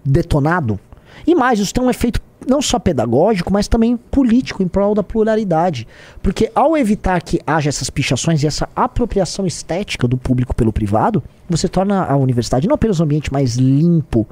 detonado. 0.03 0.79
E 1.25 1.35
mais, 1.35 1.59
isso 1.59 1.73
tem 1.73 1.83
um 1.83 1.89
efeito 1.89 2.19
não 2.47 2.61
só 2.61 2.77
pedagógico, 2.77 3.51
mas 3.51 3.67
também 3.67 3.95
político 3.95 4.61
em 4.61 4.67
prol 4.67 4.93
da 4.93 5.03
pluralidade. 5.03 5.87
Porque 6.21 6.51
ao 6.53 6.75
evitar 6.77 7.21
que 7.21 7.39
haja 7.45 7.69
essas 7.69 7.89
pichações 7.89 8.43
e 8.43 8.47
essa 8.47 8.67
apropriação 8.75 9.45
estética 9.45 10.07
do 10.07 10.17
público 10.17 10.55
pelo 10.55 10.73
privado, 10.73 11.23
você 11.49 11.67
torna 11.67 12.03
a 12.03 12.15
universidade 12.17 12.67
não 12.67 12.75
apenas 12.75 12.99
um 12.99 13.03
ambiente 13.03 13.31
mais 13.31 13.55
limpo 13.55 14.27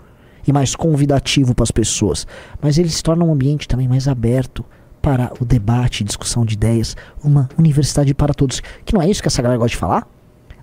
e 0.46 0.52
mais 0.52 0.76
convidativo 0.76 1.54
para 1.54 1.64
as 1.64 1.72
pessoas, 1.72 2.26
mas 2.62 2.78
ele 2.78 2.90
se 2.90 3.04
torna 3.04 3.24
um 3.24 3.32
ambiente 3.32 3.68
também 3.68 3.88
mais 3.88 4.08
aberto 4.08 4.66
para 5.02 5.32
o 5.40 5.46
debate, 5.46 6.04
discussão 6.04 6.46
de 6.46 6.54
ideias, 6.54 6.96
uma 7.24 7.50
universidade 7.58 8.14
para 8.14 8.34
todos. 8.34 8.62
Que 8.86 8.94
não 8.94 9.02
é 9.02 9.10
isso 9.10 9.22
que 9.22 9.28
essa 9.28 9.42
galera 9.42 9.58
gosta 9.58 9.72
de 9.72 9.78
falar? 9.78 10.08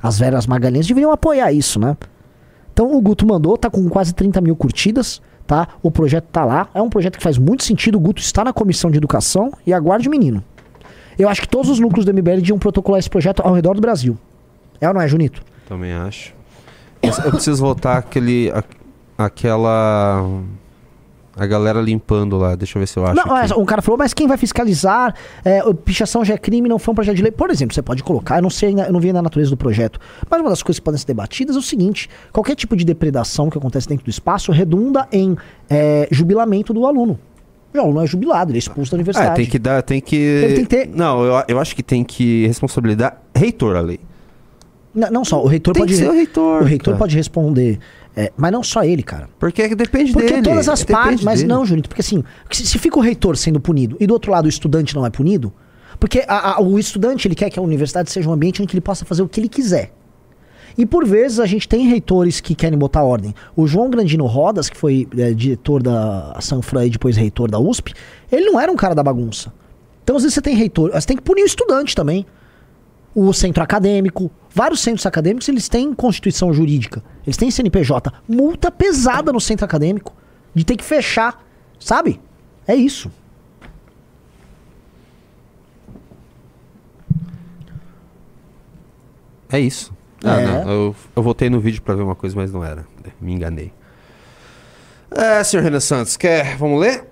As 0.02 0.18
velhas 0.18 0.46
magalhães 0.46 0.86
deveriam 0.86 1.10
apoiar 1.10 1.52
isso, 1.52 1.80
né? 1.80 1.96
Então 2.72 2.94
o 2.94 3.00
Guto 3.00 3.26
mandou, 3.26 3.58
tá 3.58 3.68
com 3.68 3.88
quase 3.88 4.14
30 4.14 4.40
mil 4.40 4.54
curtidas, 4.54 5.20
tá? 5.46 5.66
O 5.82 5.90
projeto 5.90 6.26
tá 6.30 6.44
lá. 6.44 6.68
É 6.72 6.80
um 6.80 6.88
projeto 6.88 7.16
que 7.16 7.22
faz 7.22 7.36
muito 7.36 7.64
sentido. 7.64 7.96
O 7.96 8.00
Guto 8.00 8.20
está 8.22 8.44
na 8.44 8.52
comissão 8.52 8.90
de 8.90 8.96
educação 8.98 9.52
e 9.66 9.72
aguarde 9.72 10.06
o 10.06 10.10
menino. 10.10 10.44
Eu 11.18 11.28
acho 11.28 11.40
que 11.40 11.48
todos 11.48 11.68
os 11.68 11.80
núcleos 11.80 12.04
do 12.04 12.14
MBL 12.14 12.36
deviam 12.36 12.58
protocolar 12.60 13.00
esse 13.00 13.10
projeto 13.10 13.40
ao 13.40 13.52
redor 13.52 13.74
do 13.74 13.80
Brasil. 13.80 14.16
É 14.80 14.86
ou 14.86 14.94
não 14.94 15.00
é, 15.00 15.08
Junito? 15.08 15.42
Também 15.68 15.92
acho. 15.92 16.32
Eu 17.02 17.32
preciso 17.32 17.60
voltar 17.60 17.96
aquele. 17.98 18.52
a- 18.52 18.62
aquela. 19.24 20.24
A 21.38 21.46
galera 21.46 21.80
limpando 21.80 22.36
lá. 22.36 22.54
Deixa 22.56 22.76
eu 22.76 22.80
ver 22.80 22.86
se 22.86 22.96
eu 22.98 23.04
acho. 23.06 23.14
Não, 23.14 23.34
aqui. 23.34 23.54
um 23.54 23.64
cara 23.64 23.80
falou, 23.80 23.96
mas 23.98 24.12
quem 24.12 24.26
vai 24.26 24.36
fiscalizar? 24.36 25.14
É, 25.44 25.60
pichação 25.84 26.24
já 26.24 26.34
é 26.34 26.38
crime, 26.38 26.68
não 26.68 26.78
foi 26.78 26.92
um 26.92 26.94
projeto 26.94 27.16
de 27.16 27.22
lei. 27.22 27.30
Por 27.30 27.50
exemplo, 27.50 27.74
você 27.74 27.82
pode 27.82 28.02
colocar, 28.02 28.36
eu 28.38 28.42
não 28.42 28.50
sei, 28.50 28.72
eu 28.74 28.92
não 28.92 28.98
vi 29.00 29.08
ainda 29.08 29.20
a 29.20 29.22
natureza 29.22 29.50
do 29.50 29.56
projeto, 29.56 29.98
mas 30.28 30.40
uma 30.40 30.50
das 30.50 30.62
coisas 30.62 30.78
que 30.80 30.84
podem 30.84 30.98
ser 30.98 31.06
debatidas 31.06 31.54
é 31.56 31.58
o 31.58 31.62
seguinte: 31.62 32.08
qualquer 32.32 32.54
tipo 32.56 32.74
de 32.76 32.84
depredação 32.84 33.48
que 33.50 33.56
acontece 33.58 33.88
dentro 33.88 34.04
do 34.04 34.10
espaço 34.10 34.50
redunda 34.52 35.06
em 35.12 35.36
é, 35.70 36.08
jubilamento 36.10 36.72
do 36.74 36.86
aluno. 36.86 37.18
O 37.74 37.78
aluno 37.80 38.02
é 38.02 38.06
jubilado, 38.06 38.50
ele 38.50 38.58
é 38.58 38.60
expulso 38.60 38.90
da 38.90 38.96
Ah, 38.96 38.98
universidade. 38.98 39.36
tem 39.36 39.46
que 39.46 39.58
dar. 39.58 39.82
Tem 39.82 40.00
que. 40.00 40.16
Ele 40.16 40.54
tem 40.54 40.64
que 40.64 40.70
ter- 40.76 40.88
Não, 40.88 41.22
eu, 41.22 41.44
eu 41.48 41.58
acho 41.60 41.76
que 41.76 41.82
tem 41.82 42.02
que 42.02 42.46
responsabilizar 42.46 43.20
reitor 43.34 43.76
a 43.76 43.80
lei. 43.80 44.00
Não, 44.94 45.10
não 45.10 45.24
só, 45.24 45.42
o 45.42 45.46
reitor 45.46 45.74
Tem 45.74 45.82
pode. 45.82 45.92
que 45.92 45.98
ser 45.98 46.08
o 46.08 46.12
reitor, 46.12 46.62
o 46.62 46.64
reitor 46.64 46.84
cara. 46.94 46.96
pode 46.98 47.14
responder. 47.14 47.78
É, 48.20 48.32
mas 48.36 48.50
não 48.52 48.62
só 48.62 48.82
ele, 48.82 49.02
cara. 49.02 49.28
Porque 49.38 49.74
depende 49.74 50.12
Porque 50.12 50.28
dele. 50.28 50.42
todas 50.42 50.68
as 50.68 50.80
depende 50.80 50.98
partes. 51.00 51.24
Mas 51.24 51.40
dele. 51.40 51.52
não, 51.52 51.64
Junito, 51.64 51.88
porque 51.88 52.00
assim, 52.00 52.24
se, 52.50 52.66
se 52.66 52.78
fica 52.78 52.98
o 52.98 53.02
reitor 53.02 53.36
sendo 53.36 53.60
punido 53.60 53.96
e 54.00 54.06
do 54.06 54.12
outro 54.14 54.32
lado 54.32 54.46
o 54.46 54.48
estudante 54.48 54.94
não 54.94 55.06
é 55.06 55.10
punido, 55.10 55.52
porque 56.00 56.24
a- 56.26 56.56
a- 56.56 56.60
o 56.60 56.78
estudante 56.78 57.28
ele 57.28 57.34
quer 57.34 57.50
que 57.50 57.58
a 57.58 57.62
universidade 57.62 58.10
seja 58.10 58.28
um 58.28 58.32
ambiente 58.32 58.62
em 58.62 58.66
que 58.66 58.74
ele 58.74 58.80
possa 58.80 59.04
fazer 59.04 59.22
o 59.22 59.28
que 59.28 59.40
ele 59.40 59.48
quiser. 59.48 59.92
E 60.76 60.86
por 60.86 61.04
vezes 61.06 61.40
a 61.40 61.46
gente 61.46 61.68
tem 61.68 61.88
reitores 61.88 62.40
que 62.40 62.54
querem 62.54 62.78
botar 62.78 63.02
ordem. 63.02 63.34
O 63.56 63.66
João 63.66 63.90
Grandino 63.90 64.26
Rodas, 64.26 64.68
que 64.70 64.76
foi 64.76 65.08
é, 65.16 65.32
diretor 65.32 65.82
da 65.82 66.36
Sanfra 66.40 66.86
e 66.86 66.90
depois 66.90 67.16
reitor 67.16 67.50
da 67.50 67.58
USP, 67.58 67.94
ele 68.30 68.46
não 68.50 68.60
era 68.60 68.70
um 68.70 68.76
cara 68.76 68.94
da 68.94 69.02
bagunça. 69.02 69.52
Então 70.04 70.16
às 70.16 70.22
vezes 70.22 70.34
você 70.34 70.40
tem 70.42 70.54
reitor, 70.54 70.90
você 70.92 71.06
tem 71.06 71.16
que 71.16 71.22
punir 71.22 71.42
o 71.42 71.46
estudante 71.46 71.94
também. 71.96 72.24
O 73.14 73.32
centro 73.32 73.62
acadêmico, 73.62 74.30
vários 74.58 74.80
centros 74.80 75.06
acadêmicos, 75.06 75.48
eles 75.48 75.68
têm 75.68 75.94
constituição 75.94 76.52
jurídica, 76.52 77.00
eles 77.24 77.36
têm 77.36 77.48
CNPJ, 77.48 78.12
multa 78.28 78.72
pesada 78.72 79.32
no 79.32 79.40
centro 79.40 79.64
acadêmico 79.64 80.12
de 80.52 80.64
ter 80.64 80.76
que 80.76 80.84
fechar, 80.84 81.40
sabe? 81.78 82.20
É 82.66 82.74
isso. 82.74 83.08
É 89.50 89.58
isso. 89.60 89.92
Ah, 90.24 90.40
É. 90.40 90.46
não. 90.46 90.70
Eu, 90.70 90.96
eu 91.16 91.22
voltei 91.22 91.48
no 91.48 91.60
vídeo 91.60 91.80
pra 91.80 91.94
ver 91.94 92.02
uma 92.02 92.14
coisa, 92.16 92.34
mas 92.36 92.52
não 92.52 92.64
era. 92.64 92.84
Me 93.20 93.32
enganei. 93.32 93.72
É, 95.10 95.42
senhor 95.42 95.62
Renan 95.62 95.80
Santos, 95.80 96.16
quer. 96.16 96.56
Vamos 96.56 96.80
ler? 96.80 97.07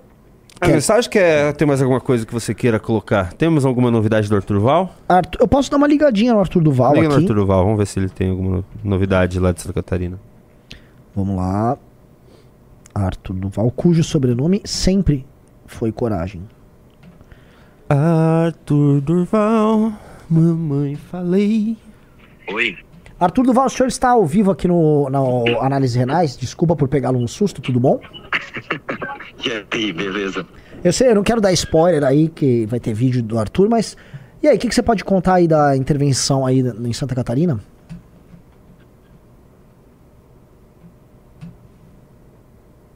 A 0.59 0.65
Quer. 0.65 0.73
mensagem 0.73 1.09
quer 1.09 1.53
tem 1.53 1.67
mais 1.67 1.81
alguma 1.81 2.01
coisa 2.01 2.25
que 2.25 2.33
você 2.33 2.53
queira 2.53 2.79
colocar? 2.79 3.31
Temos 3.33 3.63
alguma 3.63 3.91
novidade 3.91 4.27
do 4.27 4.35
Arthur 4.35 4.59
Val? 4.59 4.95
Arthur- 5.07 5.39
eu 5.41 5.47
posso 5.47 5.69
dar 5.69 5.77
uma 5.77 5.85
ligadinha 5.87 6.33
no 6.33 6.39
Arthur 6.39 6.63
Duval 6.63 6.95
Liga 6.95 7.07
no 7.09 7.13
aqui. 7.15 7.23
Arthur 7.25 7.45
Val, 7.45 7.63
vamos 7.63 7.77
ver 7.77 7.85
se 7.85 7.99
ele 7.99 8.09
tem 8.09 8.31
alguma 8.31 8.57
no- 8.57 8.65
novidade 8.83 9.39
lá 9.39 9.51
de 9.51 9.61
Santa 9.61 9.73
Catarina. 9.73 10.19
Vamos 11.15 11.35
lá. 11.35 11.77
Arthur 12.93 13.33
Duval, 13.35 13.69
cujo 13.69 14.03
sobrenome 14.03 14.61
sempre 14.65 15.23
foi 15.67 15.91
Coragem. 15.91 16.41
Arthur 17.87 18.99
Durval, 19.01 19.93
mamãe 20.29 20.95
falei. 20.95 21.77
Oi. 22.51 22.75
Arthur 23.19 23.43
Duval, 23.43 23.65
o 23.65 23.69
senhor 23.69 23.87
está 23.87 24.09
ao 24.11 24.25
vivo 24.25 24.51
aqui 24.51 24.67
no, 24.67 25.09
na 25.09 25.19
Análise 25.65 25.97
Renais. 25.97 26.37
Desculpa 26.37 26.75
por 26.75 26.87
pegá-lo 26.87 27.19
no 27.19 27.27
susto, 27.27 27.61
tudo 27.61 27.79
bom? 27.79 27.99
E 29.45 29.65
aí, 29.71 29.93
beleza? 29.93 30.45
Eu 30.83 30.91
sei, 30.91 31.11
eu 31.11 31.15
não 31.15 31.23
quero 31.23 31.39
dar 31.39 31.53
spoiler 31.53 32.03
aí, 32.03 32.27
que 32.27 32.65
vai 32.65 32.79
ter 32.79 32.91
vídeo 32.93 33.21
do 33.21 33.37
Arthur, 33.37 33.69
mas. 33.69 33.95
E 34.41 34.47
aí, 34.47 34.57
o 34.57 34.59
que, 34.59 34.67
que 34.67 34.73
você 34.75 34.81
pode 34.81 35.05
contar 35.05 35.35
aí 35.35 35.47
da 35.47 35.77
intervenção 35.77 36.45
aí 36.45 36.59
em 36.59 36.91
Santa 36.91 37.13
Catarina? 37.13 37.59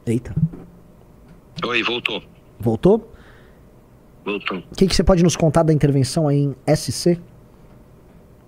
Eita, 0.06 0.34
Oi, 1.64 1.84
voltou. 1.84 2.22
voltou? 2.60 3.12
Voltou. 4.26 4.58
O 4.58 4.76
que, 4.76 4.88
que 4.88 4.96
você 4.96 5.04
pode 5.04 5.24
nos 5.24 5.36
contar 5.36 5.64
da 5.64 5.72
intervenção 5.72 6.28
aí 6.28 6.38
em 6.40 6.56
SC? 6.76 7.20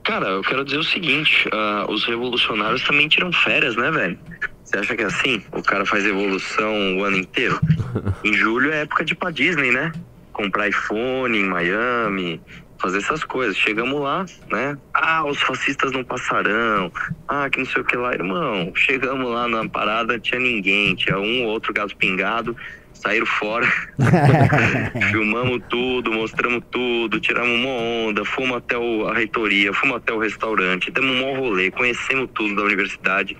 Cara, 0.04 0.28
eu 0.28 0.42
quero 0.42 0.66
dizer 0.66 0.78
o 0.78 0.84
seguinte: 0.84 1.48
ah, 1.52 1.86
os 1.90 2.04
revolucionários 2.06 2.84
também 2.84 3.08
tiram 3.08 3.32
férias, 3.32 3.76
né, 3.76 3.90
velho? 3.90 4.20
Você 4.64 4.78
acha 4.78 4.96
que 4.96 5.04
é 5.04 5.06
assim? 5.06 5.44
O 5.52 5.62
cara 5.62 5.86
faz 5.86 6.06
evolução 6.06 6.98
o 6.98 7.04
ano 7.04 7.18
inteiro? 7.18 7.60
em 8.24 8.34
julho 8.34 8.72
é 8.72 8.82
época 8.82 9.06
de 9.06 9.14
ir 9.14 9.16
pra 9.16 9.32
Disney, 9.32 9.72
né? 9.72 9.92
Comprar 10.34 10.68
iPhone 10.68 11.38
em 11.38 11.46
Miami, 11.46 12.42
fazer 12.80 12.98
essas 12.98 13.24
coisas. 13.24 13.56
Chegamos 13.56 14.02
lá, 14.02 14.26
né? 14.52 14.78
Ah, 14.94 15.24
os 15.26 15.40
fascistas 15.42 15.92
não 15.92 16.04
passarão. 16.04 16.92
Ah, 17.28 17.50
que 17.50 17.60
não 17.60 17.66
sei 17.66 17.82
o 17.82 17.86
que 17.86 17.96
lá. 17.96 18.14
Irmão, 18.14 18.74
chegamos 18.76 19.32
lá 19.32 19.48
na 19.48 19.70
parada, 19.70 20.20
tinha 20.20 20.40
ninguém. 20.40 20.96
Tinha 20.96 21.18
um 21.18 21.44
ou 21.44 21.52
outro 21.52 21.74
gato 21.74 21.96
pingado. 21.96 22.58
Saíram 23.04 23.26
fora. 23.26 23.68
Filmamos 25.12 25.62
tudo, 25.70 26.12
mostramos 26.14 26.64
tudo, 26.72 27.20
tiramos 27.20 27.60
uma 27.60 27.70
onda, 27.70 28.24
fomos 28.24 28.58
até 28.58 28.78
o- 28.78 29.06
a 29.08 29.14
reitoria, 29.14 29.74
fomos 29.74 29.98
até 29.98 30.14
o 30.14 30.20
restaurante, 30.20 30.90
demos 30.90 31.12
um 31.18 31.22
maior 31.22 31.40
rolê, 31.40 31.70
conhecemos 31.70 32.30
tudo 32.34 32.56
da 32.56 32.62
universidade. 32.64 33.38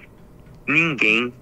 Ninguém, 0.68 1.34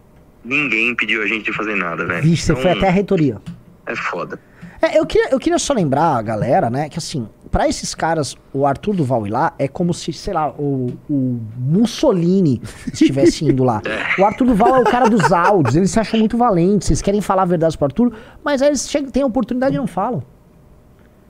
ninguém 0.45 0.93
pediu 0.95 1.23
a 1.23 1.25
gente 1.25 1.45
de 1.45 1.53
fazer 1.53 1.75
nada, 1.75 2.05
velho. 2.05 2.21
Vixe, 2.21 2.43
você 2.45 2.51
Então, 2.51 2.61
foi 2.61 2.71
até 2.71 2.87
a 2.87 2.91
reitoria. 2.91 3.41
É 3.87 3.95
foda. 3.95 4.39
É, 4.81 4.99
eu 4.99 5.05
queria, 5.05 5.29
eu 5.31 5.39
queria 5.39 5.57
só 5.59 5.73
lembrar 5.73 6.17
a 6.17 6.21
galera, 6.21 6.69
né, 6.69 6.89
que 6.89 6.97
assim, 6.99 7.27
pra 7.51 7.67
esses 7.67 7.93
caras, 7.93 8.35
o 8.53 8.65
Arthur 8.65 8.95
Duval 8.95 9.27
ir 9.27 9.29
lá 9.31 9.53
é 9.59 9.67
como 9.67 9.93
se, 9.93 10.13
sei 10.13 10.33
lá, 10.33 10.49
o, 10.51 10.93
o 11.09 11.39
Mussolini 11.57 12.61
estivesse 12.91 13.45
indo 13.45 13.63
lá. 13.63 13.81
O 14.17 14.25
Arthur 14.25 14.45
Duval 14.47 14.75
é 14.77 14.79
o 14.79 14.83
cara 14.85 15.09
dos 15.09 15.31
áudios, 15.31 15.75
eles 15.75 15.91
se 15.91 15.99
acham 15.99 16.19
muito 16.19 16.37
valentes, 16.37 16.89
eles 16.89 17.01
querem 17.01 17.21
falar 17.21 17.41
a 17.43 17.45
verdade 17.45 17.77
pro 17.77 17.85
Arthur, 17.85 18.13
mas 18.43 18.61
aí 18.61 18.69
eles 18.69 18.89
chegam, 18.89 19.11
têm 19.11 19.23
a 19.23 19.25
oportunidade 19.25 19.75
e 19.75 19.77
não 19.77 19.87
falam. 19.87 20.23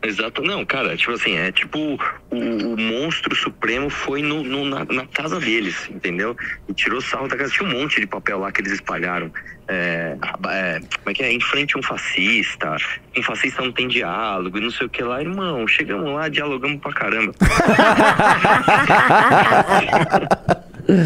Exato, 0.04 0.42
não, 0.42 0.66
cara, 0.66 0.98
tipo 0.98 1.12
assim, 1.12 1.36
é 1.36 1.52
tipo 1.52 1.78
o, 1.78 1.96
o 2.36 2.76
monstro 2.76 3.36
supremo 3.36 3.88
foi 3.88 4.24
no, 4.24 4.42
no- 4.44 4.66
na, 4.66 4.84
na 4.86 5.06
casa 5.06 5.40
deles, 5.40 5.88
entendeu? 5.92 6.36
E 6.68 6.74
tirou 6.74 7.00
sarro 7.02 7.28
da 7.28 7.38
casa. 7.38 7.52
Tinha 7.52 7.70
um 7.70 7.80
monte 7.80 8.02
de 8.02 8.08
papel 8.08 8.40
lá 8.40 8.52
que 8.52 8.62
eles 8.62 8.72
espalharam. 8.74 9.32
É, 9.74 10.18
é, 10.50 10.80
como 10.98 11.10
é 11.10 11.14
que 11.14 11.24
é? 11.24 11.32
Em 11.32 11.40
frente 11.40 11.78
a 11.78 11.80
um 11.80 11.84
fascista, 11.84 12.76
um 13.18 13.24
fascista 13.24 13.62
não 13.62 13.72
tem 13.72 13.88
diálogo 13.88 14.58
e 14.58 14.62
não 14.62 14.70
sei 14.70 14.86
o 14.86 14.90
que 14.90 15.02
lá. 15.02 15.22
Irmão, 15.22 15.66
chegamos 15.66 16.14
lá, 16.14 16.28
dialogamos 16.28 16.82
pra 16.82 16.92
caramba. 16.92 17.32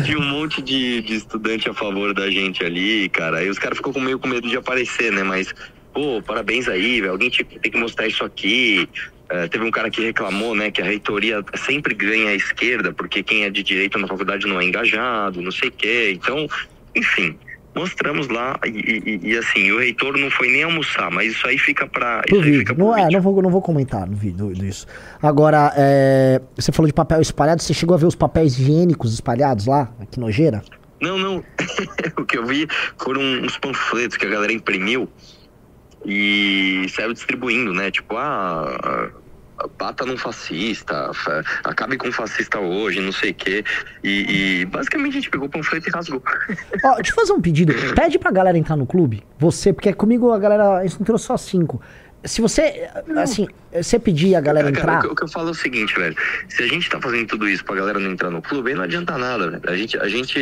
Tinha 0.04 0.18
um 0.18 0.24
monte 0.30 0.64
de, 0.64 1.02
de 1.02 1.16
estudante 1.16 1.70
a 1.70 1.74
favor 1.76 2.12
da 2.14 2.28
gente 2.32 2.64
ali, 2.66 3.08
cara. 3.10 3.38
Aí 3.38 3.50
os 3.50 3.60
caras 3.60 3.78
ficou 3.78 3.94
com 3.94 4.00
meio 4.00 4.18
com 4.18 4.28
medo 4.28 4.48
de 4.50 4.58
aparecer, 4.58 5.12
né? 5.12 5.22
Mas, 5.22 5.54
pô, 5.94 6.24
parabéns 6.26 6.68
aí, 6.68 7.02
velho. 7.02 7.12
Alguém 7.12 7.30
tinha- 7.30 7.46
tem 7.46 7.72
que 7.72 7.78
mostrar 7.78 8.08
isso 8.08 8.24
aqui. 8.24 8.90
É, 9.30 9.48
teve 9.48 9.64
um 9.64 9.70
cara 9.72 9.92
que 9.92 10.02
reclamou, 10.02 10.56
né, 10.56 10.72
que 10.72 10.82
a 10.82 10.86
reitoria 10.86 11.44
sempre 11.56 11.94
ganha 11.94 12.30
a 12.30 12.36
esquerda, 12.36 12.94
porque 12.94 13.22
quem 13.22 13.44
é 13.44 13.50
de 13.50 13.62
direita 13.64 13.98
na 14.00 14.08
faculdade 14.08 14.48
não 14.48 14.60
é 14.60 14.66
engajado, 14.66 15.42
não 15.42 15.52
sei 15.52 15.70
o 15.70 15.72
quê. 15.72 16.12
Então, 16.16 16.48
enfim, 16.96 17.38
mostramos 17.76 18.28
lá 18.30 18.58
e, 18.66 18.70
e- 18.70 19.20
e, 19.32 19.38
assim, 19.38 19.72
o 19.72 19.80
reitor 19.80 20.18
não 20.18 20.32
foi 20.32 20.48
nem 20.50 20.64
almoçar, 20.64 21.12
mas 21.12 21.32
isso 21.34 21.46
aí 21.48 21.58
fica 21.58 21.86
pra. 21.86 22.22
Pro 22.22 22.36
Isso 22.36 22.36
aí 22.38 22.42
vídeo. 22.44 22.60
fica 22.60 22.74
pro 22.76 22.86
Não, 22.86 22.98
é, 22.98 23.10
não, 23.12 23.22
vou, 23.22 23.42
não 23.42 23.50
vou 23.50 23.62
comentar 23.62 24.08
no 24.08 24.16
vídeo 24.16 24.54
disso. 24.54 24.88
Agora, 25.22 25.72
é, 25.76 26.42
você 26.56 26.72
falou 26.72 26.88
de 26.88 26.94
papel 26.94 27.22
espalhado, 27.22 27.62
você 27.62 27.74
chegou 27.74 27.94
a 27.96 28.00
ver 28.00 28.06
os 28.06 28.16
papéis 28.16 28.58
higiênicos 28.58 29.14
espalhados 29.14 29.66
lá, 29.66 29.92
aqui 30.00 30.20
nojeira? 30.20 30.64
Não, 31.02 31.18
não. 31.20 31.44
o 32.18 32.26
que 32.26 32.38
eu 32.38 32.46
vi 32.46 32.68
foram 32.98 33.22
uns 33.22 33.58
panfletos 33.58 34.16
que 34.18 34.26
a 34.26 34.30
galera 34.30 34.54
imprimiu 34.54 35.10
e 36.06 36.86
saiu 36.90 37.14
distribuindo, 37.14 37.74
né? 37.74 37.92
Tipo, 37.92 38.16
ah. 38.18 39.10
Bata 39.78 40.06
num 40.06 40.18
fascista, 40.18 41.12
fa- 41.14 41.44
acabe 41.64 41.98
com 41.98 42.10
o 42.10 42.12
fascista 42.12 42.60
hoje, 42.60 43.00
não 43.00 43.12
sei 43.12 43.32
o 43.32 43.34
quê. 43.34 43.64
E, 44.04 44.62
e 44.62 44.66
basicamente 44.66 45.12
a 45.12 45.16
gente 45.16 45.30
pegou 45.30 45.48
o 45.48 45.50
panfleto 45.50 45.88
e 45.88 45.92
rasgou. 45.92 46.22
Ó, 46.84 46.96
deixa 46.96 47.12
eu 47.12 47.16
fazer 47.16 47.34
um 47.34 47.42
pedido. 47.42 47.74
Pede 47.96 48.20
pra 48.20 48.32
galera 48.32 48.58
entrar 48.58 48.76
no 48.76 48.86
clube. 48.86 49.24
Você, 49.40 49.72
porque 49.72 49.94
comigo 49.94 50.32
a 50.32 50.40
galera. 50.40 50.86
Entrou 50.86 51.18
só 51.18 51.38
cinco. 51.38 51.82
Se 52.26 52.42
você. 52.42 52.90
Assim, 53.18 53.48
você 53.72 54.00
pedir 54.00 54.36
a 54.36 54.42
galera 54.42 54.72
Cara, 54.72 54.82
entrar. 54.84 55.00
o, 55.00 55.02
que, 55.02 55.08
o 55.08 55.16
que 55.16 55.24
eu 55.24 55.28
falo 55.28 55.50
é 55.50 55.52
o 55.52 55.56
seguinte, 55.56 55.94
velho. 55.96 56.16
Se 56.50 56.64
a 56.64 56.68
gente 56.68 56.90
tá 56.90 57.00
fazendo 57.00 57.28
tudo 57.28 57.48
isso 57.48 57.64
pra 57.64 57.76
galera 57.76 58.00
não 58.00 58.12
entrar 58.12 58.30
no 58.30 58.42
clube, 58.42 58.70
aí 58.72 58.76
não 58.76 58.84
adianta 58.84 59.18
nada, 59.18 59.50
velho. 59.52 59.64
A 59.68 59.76
gente, 59.76 59.98
a 60.00 60.08
gente, 60.08 60.40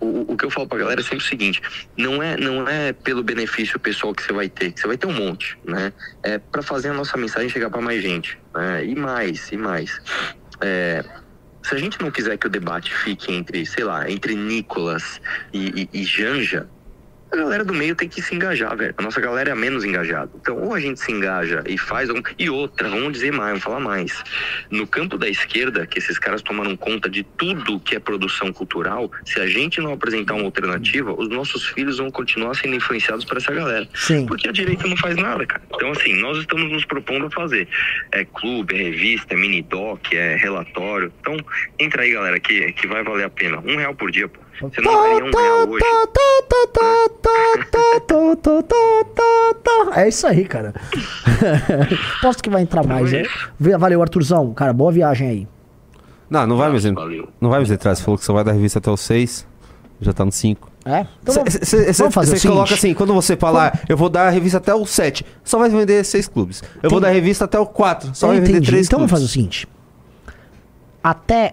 o, 0.00 0.32
o 0.32 0.36
que 0.36 0.44
eu 0.44 0.50
falo 0.50 0.66
pra 0.68 0.78
galera 0.78 1.00
é 1.00 1.02
sempre 1.04 1.18
o 1.18 1.28
seguinte: 1.28 1.60
não 1.96 2.22
é, 2.22 2.36
não 2.36 2.66
é 2.68 2.92
pelo 2.92 3.22
benefício 3.22 3.78
pessoal 3.78 4.14
que 4.14 4.22
você 4.22 4.32
vai 4.32 4.48
ter, 4.48 4.72
que 4.72 4.80
você 4.80 4.86
vai 4.86 4.96
ter 4.96 5.06
um 5.06 5.12
monte, 5.12 5.58
né? 5.64 5.92
É 6.22 6.38
pra 6.38 6.62
fazer 6.62 6.88
a 6.88 6.94
nossa 6.94 7.16
mensagem 7.16 7.48
chegar 7.48 7.68
pra 7.70 7.80
mais 7.80 8.02
gente, 8.02 8.38
né? 8.54 8.84
E 8.84 8.94
mais, 8.94 9.50
e 9.52 9.56
mais. 9.56 10.00
É, 10.60 11.04
se 11.62 11.74
a 11.74 11.78
gente 11.78 12.00
não 12.00 12.10
quiser 12.10 12.38
que 12.38 12.46
o 12.46 12.50
debate 12.50 12.94
fique 12.94 13.32
entre, 13.32 13.66
sei 13.66 13.84
lá, 13.84 14.10
entre 14.10 14.34
Nicolas 14.34 15.20
e, 15.52 15.88
e- 15.92 16.00
e 16.00 16.04
Janja, 16.04 16.66
a 17.30 17.36
galera 17.36 17.64
do 17.64 17.74
meio 17.74 17.94
tem 17.94 18.08
que 18.08 18.22
se 18.22 18.34
engajar, 18.34 18.76
velho. 18.76 18.94
A 18.96 19.02
nossa 19.02 19.20
galera 19.20 19.50
é 19.50 19.52
a 19.52 19.56
menos 19.56 19.84
engajada. 19.84 20.30
Então, 20.40 20.56
ou 20.56 20.74
a 20.74 20.80
gente 20.80 21.00
se 21.00 21.12
engaja 21.12 21.62
e 21.66 21.76
faz 21.76 22.08
algum... 22.08 22.22
E 22.38 22.48
outra, 22.48 22.88
vamos 22.88 23.12
dizer 23.12 23.32
mais, 23.32 23.50
vamos 23.50 23.64
falar 23.64 23.80
mais. 23.80 24.24
No 24.70 24.86
campo 24.86 25.18
da 25.18 25.28
esquerda, 25.28 25.86
que 25.86 25.98
esses 25.98 26.18
caras 26.18 26.42
tomaram 26.42 26.76
conta 26.76 27.08
de 27.08 27.22
tudo 27.22 27.80
que 27.80 27.94
é 27.94 27.98
produção 27.98 28.52
cultural, 28.52 29.10
se 29.24 29.40
a 29.40 29.46
gente 29.46 29.80
não 29.80 29.92
apresentar 29.92 30.34
uma 30.34 30.44
alternativa, 30.44 31.12
os 31.12 31.28
nossos 31.28 31.66
filhos 31.66 31.98
vão 31.98 32.10
continuar 32.10 32.54
sendo 32.54 32.74
influenciados 32.74 33.24
por 33.24 33.36
essa 33.36 33.52
galera. 33.52 33.86
Sim. 33.94 34.26
Porque 34.26 34.48
a 34.48 34.52
direita 34.52 34.86
não 34.86 34.96
faz 34.96 35.16
nada, 35.16 35.44
cara. 35.46 35.62
Então, 35.74 35.90
assim, 35.92 36.14
nós 36.20 36.38
estamos 36.38 36.70
nos 36.70 36.84
propondo 36.84 37.26
a 37.26 37.30
fazer. 37.30 37.68
É 38.12 38.24
clube, 38.24 38.74
é 38.74 38.84
revista, 38.84 39.34
é 39.34 39.36
mini-doc, 39.36 40.12
é 40.12 40.36
relatório. 40.36 41.12
Então, 41.20 41.36
entra 41.78 42.02
aí, 42.02 42.12
galera, 42.12 42.40
que, 42.40 42.72
que 42.72 42.86
vai 42.86 43.02
valer 43.02 43.24
a 43.24 43.30
pena. 43.30 43.58
Um 43.58 43.76
real 43.76 43.94
por 43.94 44.10
dia, 44.10 44.28
pô. 44.28 44.47
Você 44.60 44.80
não 44.80 44.92
ganha 44.92 45.24
um 45.24 45.30
real 45.30 45.68
hoje. 45.68 45.84
É 49.96 50.08
isso 50.08 50.26
aí, 50.26 50.44
cara. 50.44 50.74
Posso 52.22 52.42
que 52.42 52.50
vai 52.50 52.62
entrar 52.62 52.84
mais, 52.86 53.10
né? 53.12 53.22
Valeu, 53.78 54.02
Arthurzão. 54.02 54.52
Cara, 54.54 54.72
boa 54.72 54.92
viagem 54.92 55.28
aí. 55.28 55.48
Não, 56.30 56.46
não 56.46 56.56
vai 56.56 56.70
mais 56.70 56.84
entrar. 56.84 57.06
Não 57.40 57.50
vai 57.50 57.58
mais 57.60 57.70
entrar. 57.70 57.94
Você 57.94 58.02
falou 58.02 58.18
que 58.18 58.24
só 58.24 58.32
vai 58.32 58.44
dar 58.44 58.52
revista 58.52 58.78
até 58.78 58.90
o 58.90 58.96
6. 58.96 59.46
Já 60.00 60.12
tá 60.12 60.24
no 60.24 60.30
5. 60.32 60.70
É? 60.84 61.06
Então 61.22 61.34
vamos- 61.34 61.54
Você 61.54 61.92
vamos 61.92 62.14
fazer 62.14 62.36
o 62.36 62.40
coloca 62.50 62.72
assim, 62.74 62.94
quando 62.94 63.12
você 63.12 63.36
falar, 63.36 63.80
eu 63.88 63.96
vou 63.96 64.08
dar 64.08 64.28
a 64.28 64.30
revista 64.30 64.58
até 64.58 64.72
o 64.74 64.86
7, 64.86 65.24
só 65.44 65.58
vai 65.58 65.68
vender 65.68 66.02
6 66.04 66.28
clubes. 66.28 66.62
Eu 66.82 66.88
vou 66.88 67.00
dar 67.00 67.08
a 67.08 67.10
revista 67.10 67.44
até 67.46 67.58
o 67.58 67.66
4, 67.66 68.14
só 68.14 68.26
Eu 68.26 68.30
vai 68.30 68.40
vender 68.40 68.52
entendi. 68.52 68.66
3 68.68 68.86
Então 68.86 68.98
vamos 69.00 69.10
clubes. 69.10 69.24
fazer 69.24 69.24
o 69.24 69.28
seguinte. 69.28 69.68
Até 71.02 71.52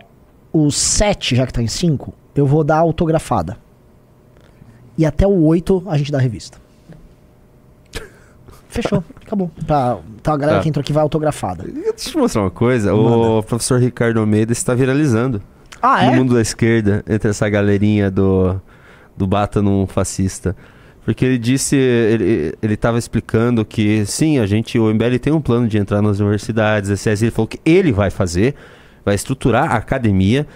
o 0.54 0.70
7, 0.72 1.36
já 1.36 1.46
que 1.48 1.52
tá 1.54 1.62
em 1.62 1.68
5, 1.68 2.14
eu 2.36 2.46
vou 2.46 2.64
dar 2.64 2.78
autografada. 2.78 3.58
E 4.98 5.06
até 5.06 5.26
o 5.26 5.44
8 5.46 5.84
a 5.88 5.98
gente 5.98 6.12
dá 6.12 6.18
a 6.18 6.22
revista. 6.22 6.58
Fechou, 8.70 9.04
acabou. 9.26 9.50
Pra, 9.66 9.98
então 10.16 10.34
a 10.34 10.38
galera 10.38 10.58
Tá. 10.58 10.64
que 10.64 10.70
entrou 10.70 10.82
aqui 10.82 10.94
vai 10.94 11.04
autografada. 11.04 11.64
Deixa 11.64 11.90
eu 11.90 11.94
te 11.94 12.18
mostrar 12.18 12.42
uma 12.42 12.52
coisa. 12.52 12.94
O 12.94 13.42
professor 13.44 13.80
Ricardo 13.80 14.20
Almeida 14.20 14.52
está 14.52 14.74
viralizando. 14.74 15.42
Ah, 15.82 16.06
no 16.06 16.12
é? 16.14 16.16
mundo 16.16 16.34
da 16.34 16.42
esquerda, 16.42 17.04
entre 17.08 17.30
essa 17.30 17.48
galerinha 17.48 18.10
do, 18.10 18.60
do 19.16 19.28
Bata 19.28 19.62
num 19.62 19.86
fascista. 19.86 20.56
Porque 21.04 21.24
ele 21.24 21.38
disse, 21.38 21.76
ele, 21.76 22.56
ele 22.64 22.76
tava 22.76 22.98
explicando 22.98 23.64
que 23.64 24.04
sim, 24.08 24.40
a 24.40 24.48
gente, 24.48 24.80
o 24.80 24.92
MBL 24.92 25.20
tem 25.22 25.32
um 25.32 25.40
plano 25.40 25.68
de 25.68 25.78
entrar 25.78 26.02
nas 26.02 26.20
universidades, 26.20 26.90
a 26.90 26.98
CES, 26.98 27.22
ele 27.22 27.32
falou 27.32 27.48
que 27.48 27.60
ele 27.64 27.92
vai 27.92 28.10
fazer, 28.10 28.56
vai 29.06 29.14
estruturar 29.14 29.72
a 29.72 29.76
academia 29.76 30.48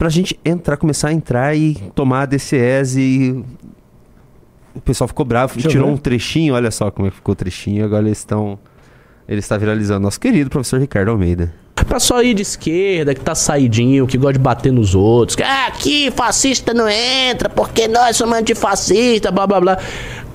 pra 0.00 0.08
gente 0.08 0.40
entrar, 0.42 0.78
começar 0.78 1.08
a 1.08 1.12
entrar 1.12 1.54
e 1.54 1.74
tomar 1.94 2.22
a 2.22 2.26
DCS 2.26 2.96
e 2.96 3.44
o 4.74 4.80
pessoal 4.80 5.06
ficou 5.06 5.26
bravo, 5.26 5.52
Deixa 5.52 5.68
tirou 5.68 5.90
um 5.90 5.96
trechinho, 5.98 6.54
olha 6.54 6.70
só 6.70 6.90
como 6.90 7.08
é 7.08 7.10
que 7.10 7.16
ficou 7.16 7.34
o 7.34 7.36
trechinho, 7.36 7.84
agora 7.84 8.06
eles 8.06 8.16
estão 8.16 8.58
ele 9.28 9.40
está 9.40 9.58
viralizando 9.58 10.00
nosso 10.00 10.18
querido 10.18 10.48
professor 10.48 10.80
Ricardo 10.80 11.10
Almeida. 11.10 11.52
Pra 11.86 12.00
só 12.00 12.22
ir 12.22 12.32
de 12.32 12.40
esquerda, 12.40 13.14
que 13.14 13.20
tá 13.20 13.34
saidinho, 13.34 14.06
que 14.06 14.16
gosta 14.16 14.34
de 14.34 14.38
bater 14.38 14.72
nos 14.72 14.94
outros. 14.94 15.36
Que, 15.36 15.42
ah, 15.42 15.66
aqui 15.66 16.10
fascista 16.10 16.72
não 16.72 16.88
entra, 16.88 17.48
porque 17.48 17.86
nós 17.86 18.16
somos 18.16 18.38
antifascistas, 18.38 19.30
blá 19.30 19.46
blá 19.46 19.60
blá. 19.60 19.78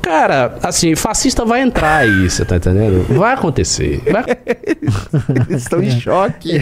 Cara, 0.06 0.60
assim, 0.62 0.96
fascista 0.96 1.44
vai 1.44 1.62
entrar 1.62 1.96
aí, 2.02 2.30
você 2.30 2.46
tá 2.46 2.58
entendendo? 2.58 3.12
Vai 3.18 3.34
acontecer. 3.34 4.04
Vai... 4.12 4.24
Eles 5.50 5.64
estão 5.64 5.82
em 5.82 6.00
choque. 6.00 6.60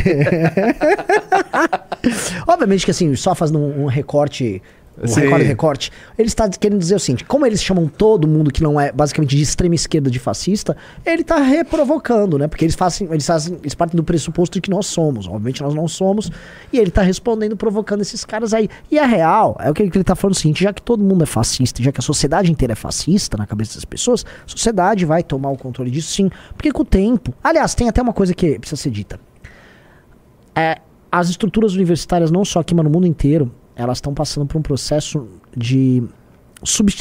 Obviamente 2.47 2.85
que 2.85 2.91
assim, 2.91 3.13
só 3.17 3.35
fazendo 3.35 3.59
um, 3.59 3.83
um 3.83 3.85
recorte. 3.87 4.61
Um 5.01 5.07
Sim. 5.07 5.21
recorte, 5.21 5.45
recorte. 5.45 5.91
Ele 6.17 6.27
está 6.27 6.47
querendo 6.49 6.79
dizer 6.79 6.95
o 6.95 6.99
seguinte: 6.99 7.23
como 7.23 7.45
eles 7.45 7.63
chamam 7.63 7.87
todo 7.87 8.27
mundo 8.27 8.51
que 8.51 8.61
não 8.61 8.79
é 8.79 8.91
basicamente 8.91 9.35
de 9.35 9.41
extrema 9.41 9.73
esquerda 9.73 10.09
de 10.09 10.19
fascista, 10.19 10.77
ele 11.05 11.21
está 11.21 11.37
reprovocando, 11.37 12.37
né? 12.37 12.47
Porque 12.47 12.63
eles 12.63 12.75
fazem, 12.75 13.07
eles 13.09 13.25
fazem, 13.25 13.57
eles 13.61 13.73
partem 13.73 13.97
do 13.97 14.03
pressuposto 14.03 14.53
de 14.53 14.61
que 14.61 14.69
nós 14.69 14.85
somos. 14.85 15.27
Obviamente 15.27 15.63
nós 15.63 15.73
não 15.73 15.87
somos. 15.87 16.31
E 16.71 16.77
ele 16.77 16.89
está 16.89 17.01
respondendo, 17.01 17.57
provocando 17.57 18.01
esses 18.01 18.23
caras 18.23 18.53
aí. 18.53 18.69
E 18.91 18.99
a 18.99 19.05
real 19.05 19.57
é 19.59 19.69
o 19.69 19.73
que 19.73 19.81
ele 19.81 19.89
está 19.89 20.15
falando 20.15 20.35
o 20.35 20.39
seguinte: 20.39 20.63
já 20.63 20.71
que 20.71 20.81
todo 20.81 21.03
mundo 21.03 21.23
é 21.23 21.27
fascista, 21.27 21.81
já 21.81 21.91
que 21.91 21.99
a 21.99 22.03
sociedade 22.03 22.51
inteira 22.51 22.73
é 22.73 22.75
fascista 22.75 23.35
na 23.35 23.47
cabeça 23.47 23.75
das 23.75 23.85
pessoas, 23.85 24.23
a 24.45 24.47
sociedade 24.47 25.05
vai 25.05 25.23
tomar 25.23 25.49
o 25.49 25.57
controle 25.57 25.89
disso 25.89 26.13
sim. 26.13 26.29
Porque 26.55 26.71
com 26.71 26.83
o 26.83 26.85
tempo. 26.85 27.33
Aliás, 27.43 27.73
tem 27.73 27.89
até 27.89 28.01
uma 28.01 28.13
coisa 28.13 28.33
que 28.33 28.59
precisa 28.59 28.79
ser 28.79 28.91
dita. 28.91 29.19
É, 30.55 30.79
as 31.11 31.29
estruturas 31.29 31.73
universitárias, 31.73 32.31
não 32.31 32.45
só 32.45 32.59
aqui, 32.59 32.75
mas 32.75 32.83
no 32.83 32.91
mundo 32.91 33.07
inteiro, 33.07 33.51
elas 33.76 33.97
estão 33.97 34.13
passando 34.13 34.45
por 34.45 34.57
um 34.57 34.61
processo 34.61 35.28
de. 35.55 36.03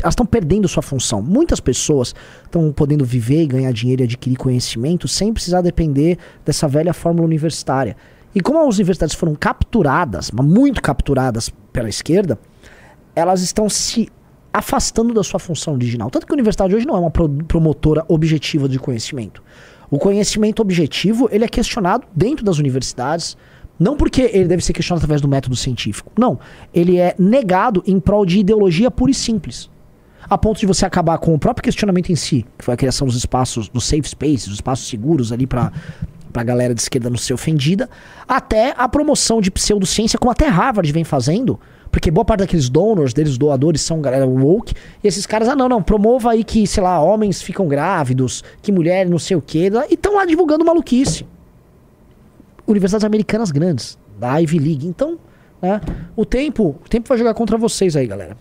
Elas 0.03 0.13
estão 0.13 0.27
perdendo 0.27 0.67
sua 0.67 0.83
função. 0.83 1.23
Muitas 1.23 1.61
pessoas 1.61 2.15
estão 2.45 2.73
podendo 2.73 3.05
viver 3.05 3.43
e 3.43 3.47
ganhar 3.47 3.73
dinheiro 3.73 4.03
e 4.03 4.05
adquirir 4.05 4.37
conhecimento 4.37 5.07
sem 5.07 5.33
precisar 5.33 5.61
depender 5.61 6.19
dessa 6.45 6.67
velha 6.67 6.93
fórmula 6.93 7.25
universitária. 7.27 7.97
E 8.35 8.41
como 8.41 8.59
as 8.67 8.77
universidades 8.77 9.15
foram 9.15 9.35
capturadas, 9.35 10.31
muito 10.33 10.83
capturadas 10.83 11.49
pela 11.73 11.89
esquerda, 11.89 12.39
elas 13.15 13.41
estão 13.43 13.69
se 13.69 14.09
afastando 14.53 15.15
da 15.15 15.23
sua 15.23 15.39
função 15.39 15.75
original. 15.75 16.11
Tanto 16.11 16.27
que 16.27 16.33
a 16.33 16.35
universidade 16.35 16.75
hoje 16.75 16.87
não 16.87 16.97
é 16.97 16.99
uma 16.99 17.11
pro- 17.11 17.29
promotora 17.29 18.05
objetiva 18.09 18.69
de 18.69 18.79
conhecimento. 18.79 19.43
O 19.91 19.99
conhecimento 19.99 20.61
objetivo, 20.61 21.29
ele 21.31 21.45
é 21.45 21.49
questionado 21.49 22.07
dentro 22.15 22.45
das 22.45 22.59
universidades, 22.59 23.37
não 23.79 23.97
porque 23.97 24.23
ele 24.33 24.47
deve 24.47 24.63
ser 24.65 24.73
questionado 24.73 25.01
através 25.01 25.21
do 25.21 25.29
método 25.29 25.57
científico. 25.57 26.13
Não, 26.19 26.39
ele 26.73 26.99
é 26.99 27.15
negado 27.19 27.83
em 27.87 27.99
prol 27.99 28.25
de 28.25 28.39
ideologia 28.39 28.91
pura 28.91 29.11
e 29.11 29.15
simples. 29.15 29.71
A 30.29 30.39
ponto 30.39 30.61
de 30.61 30.67
você 30.67 30.87
acabar 30.87 31.19
com 31.19 31.35
o 31.35 31.39
próprio 31.39 31.65
questionamento 31.65 32.11
em 32.11 32.17
si, 32.17 32.47
que 32.57 32.65
foi 32.65 32.75
a 32.75 32.77
criação 32.77 33.07
dos 33.07 33.17
espaços, 33.17 33.69
dos 33.69 33.85
safe 33.85 34.09
spaces, 34.09 34.47
dos 34.47 34.55
espaços 34.55 34.89
seguros 34.89 35.33
ali 35.33 35.47
para 35.47 35.73
pra 36.33 36.43
galera 36.43 36.75
de 36.75 36.81
esquerda 36.81 37.11
não 37.11 37.19
ser 37.19 37.35
ofendida, 37.35 37.91
até 38.27 38.75
a 38.79 38.89
promoção 38.89 39.41
de 39.41 39.51
pseudociência, 39.51 40.19
como 40.19 40.33
até 40.33 40.49
Harvard 40.49 40.91
vem 40.91 41.05
fazendo, 41.05 41.61
Porque 41.91 42.11
boa 42.11 42.25
parte 42.25 42.41
daqueles 42.41 42.71
donors, 42.71 43.13
deles 43.13 43.37
doadores, 43.37 43.83
são 43.83 44.01
galera 44.01 44.27
woke. 44.27 44.73
E 45.05 45.07
esses 45.07 45.27
caras, 45.27 45.47
ah, 45.47 45.55
não, 45.55 45.69
não, 45.69 45.83
promova 45.83 46.31
aí 46.31 46.43
que, 46.43 46.67
sei 46.67 46.83
lá, 46.83 46.99
homens 46.99 47.43
ficam 47.43 47.69
grávidos, 47.69 48.43
que 48.63 48.73
mulheres 48.73 49.11
não 49.11 49.19
sei 49.19 49.37
o 49.37 49.43
quê. 49.43 49.71
E 49.91 49.95
estão 49.95 50.17
lá 50.17 50.25
divulgando 50.25 50.65
maluquice. 50.65 51.27
Universidades 52.67 53.05
americanas 53.05 53.51
grandes, 53.51 53.99
da 54.19 54.37
Ivy 54.41 54.59
League. 54.59 54.87
Então, 54.87 55.19
né, 55.61 55.81
o 56.17 56.25
tempo, 56.25 56.77
o 56.85 56.89
tempo 56.89 57.09
vai 57.09 57.19
jogar 57.19 57.35
contra 57.35 57.57
vocês 57.59 57.97
aí, 57.97 58.07
galera. 58.07 58.37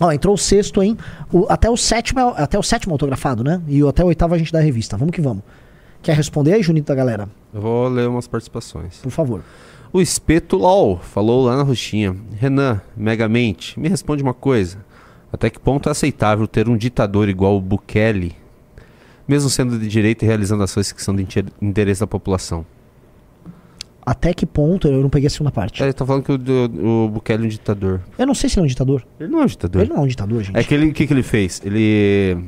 Ó, 0.00 0.12
entrou 0.12 0.34
o 0.34 0.38
sexto, 0.38 0.82
hein? 0.82 0.96
O- 1.32 1.46
até, 1.48 1.68
o 1.68 1.76
sétimo, 1.76 2.20
até 2.36 2.58
o 2.58 2.62
sétimo 2.62 2.94
autografado, 2.94 3.42
né? 3.42 3.60
E 3.66 3.82
até 3.86 4.04
o 4.04 4.06
oitavo 4.06 4.34
a 4.34 4.38
gente 4.38 4.52
dá 4.52 4.58
a 4.60 4.62
revista. 4.62 4.96
Vamos 4.96 5.12
que 5.12 5.20
vamos. 5.20 5.42
Quer 6.00 6.14
responder 6.14 6.52
aí, 6.54 6.62
Junito 6.62 6.86
da 6.86 6.94
galera? 6.94 7.28
Eu 7.52 7.60
vou 7.60 7.88
ler 7.88 8.08
umas 8.08 8.28
participações. 8.28 8.98
Por 8.98 9.10
favor. 9.10 9.42
O 9.92 10.00
Espeto 10.00 10.56
LOL 10.56 10.98
falou 10.98 11.44
lá 11.46 11.56
na 11.56 11.62
roxinha. 11.64 12.14
Renan, 12.36 12.80
Megamente, 12.96 13.78
me 13.80 13.88
responde 13.88 14.22
uma 14.22 14.34
coisa. 14.34 14.78
Até 15.32 15.50
que 15.50 15.58
ponto 15.58 15.88
é 15.88 15.92
aceitável 15.92 16.46
ter 16.46 16.68
um 16.68 16.76
ditador 16.76 17.28
igual 17.28 17.56
o 17.56 17.60
Bukele, 17.60 18.36
mesmo 19.26 19.50
sendo 19.50 19.78
de 19.78 19.88
direita 19.88 20.24
e 20.24 20.28
realizando 20.28 20.62
ações 20.62 20.92
que 20.92 21.02
são 21.02 21.14
de 21.16 21.22
inter- 21.22 21.46
interesse 21.60 22.00
da 22.00 22.06
população? 22.06 22.64
Até 24.08 24.32
que 24.32 24.46
ponto? 24.46 24.88
Eu 24.88 25.02
não 25.02 25.10
peguei 25.10 25.26
a 25.26 25.30
segunda 25.30 25.50
parte. 25.50 25.82
É, 25.82 25.86
ele 25.86 25.92
tá 25.92 26.06
falando 26.06 26.22
que 26.22 26.32
o, 26.32 27.04
o 27.04 27.08
Bukele 27.10 27.42
é 27.42 27.46
um 27.46 27.48
ditador. 27.48 28.00
Eu 28.16 28.26
não 28.26 28.34
sei 28.34 28.48
se 28.48 28.58
ele 28.58 28.62
é 28.62 28.64
um 28.64 28.66
ditador. 28.66 29.04
Ele 29.20 29.28
não 29.30 29.40
é 29.40 29.42
um 29.42 29.46
ditador. 29.46 29.82
Ele 29.82 29.90
não 29.90 29.98
é 29.98 30.00
um 30.00 30.06
ditador, 30.06 30.42
gente. 30.42 30.56
É 30.56 30.64
que 30.64 30.72
ele, 30.72 30.86
o 30.86 30.92
que, 30.94 31.06
que 31.06 31.12
ele 31.12 31.22
fez? 31.22 31.60
Ele. 31.62 32.38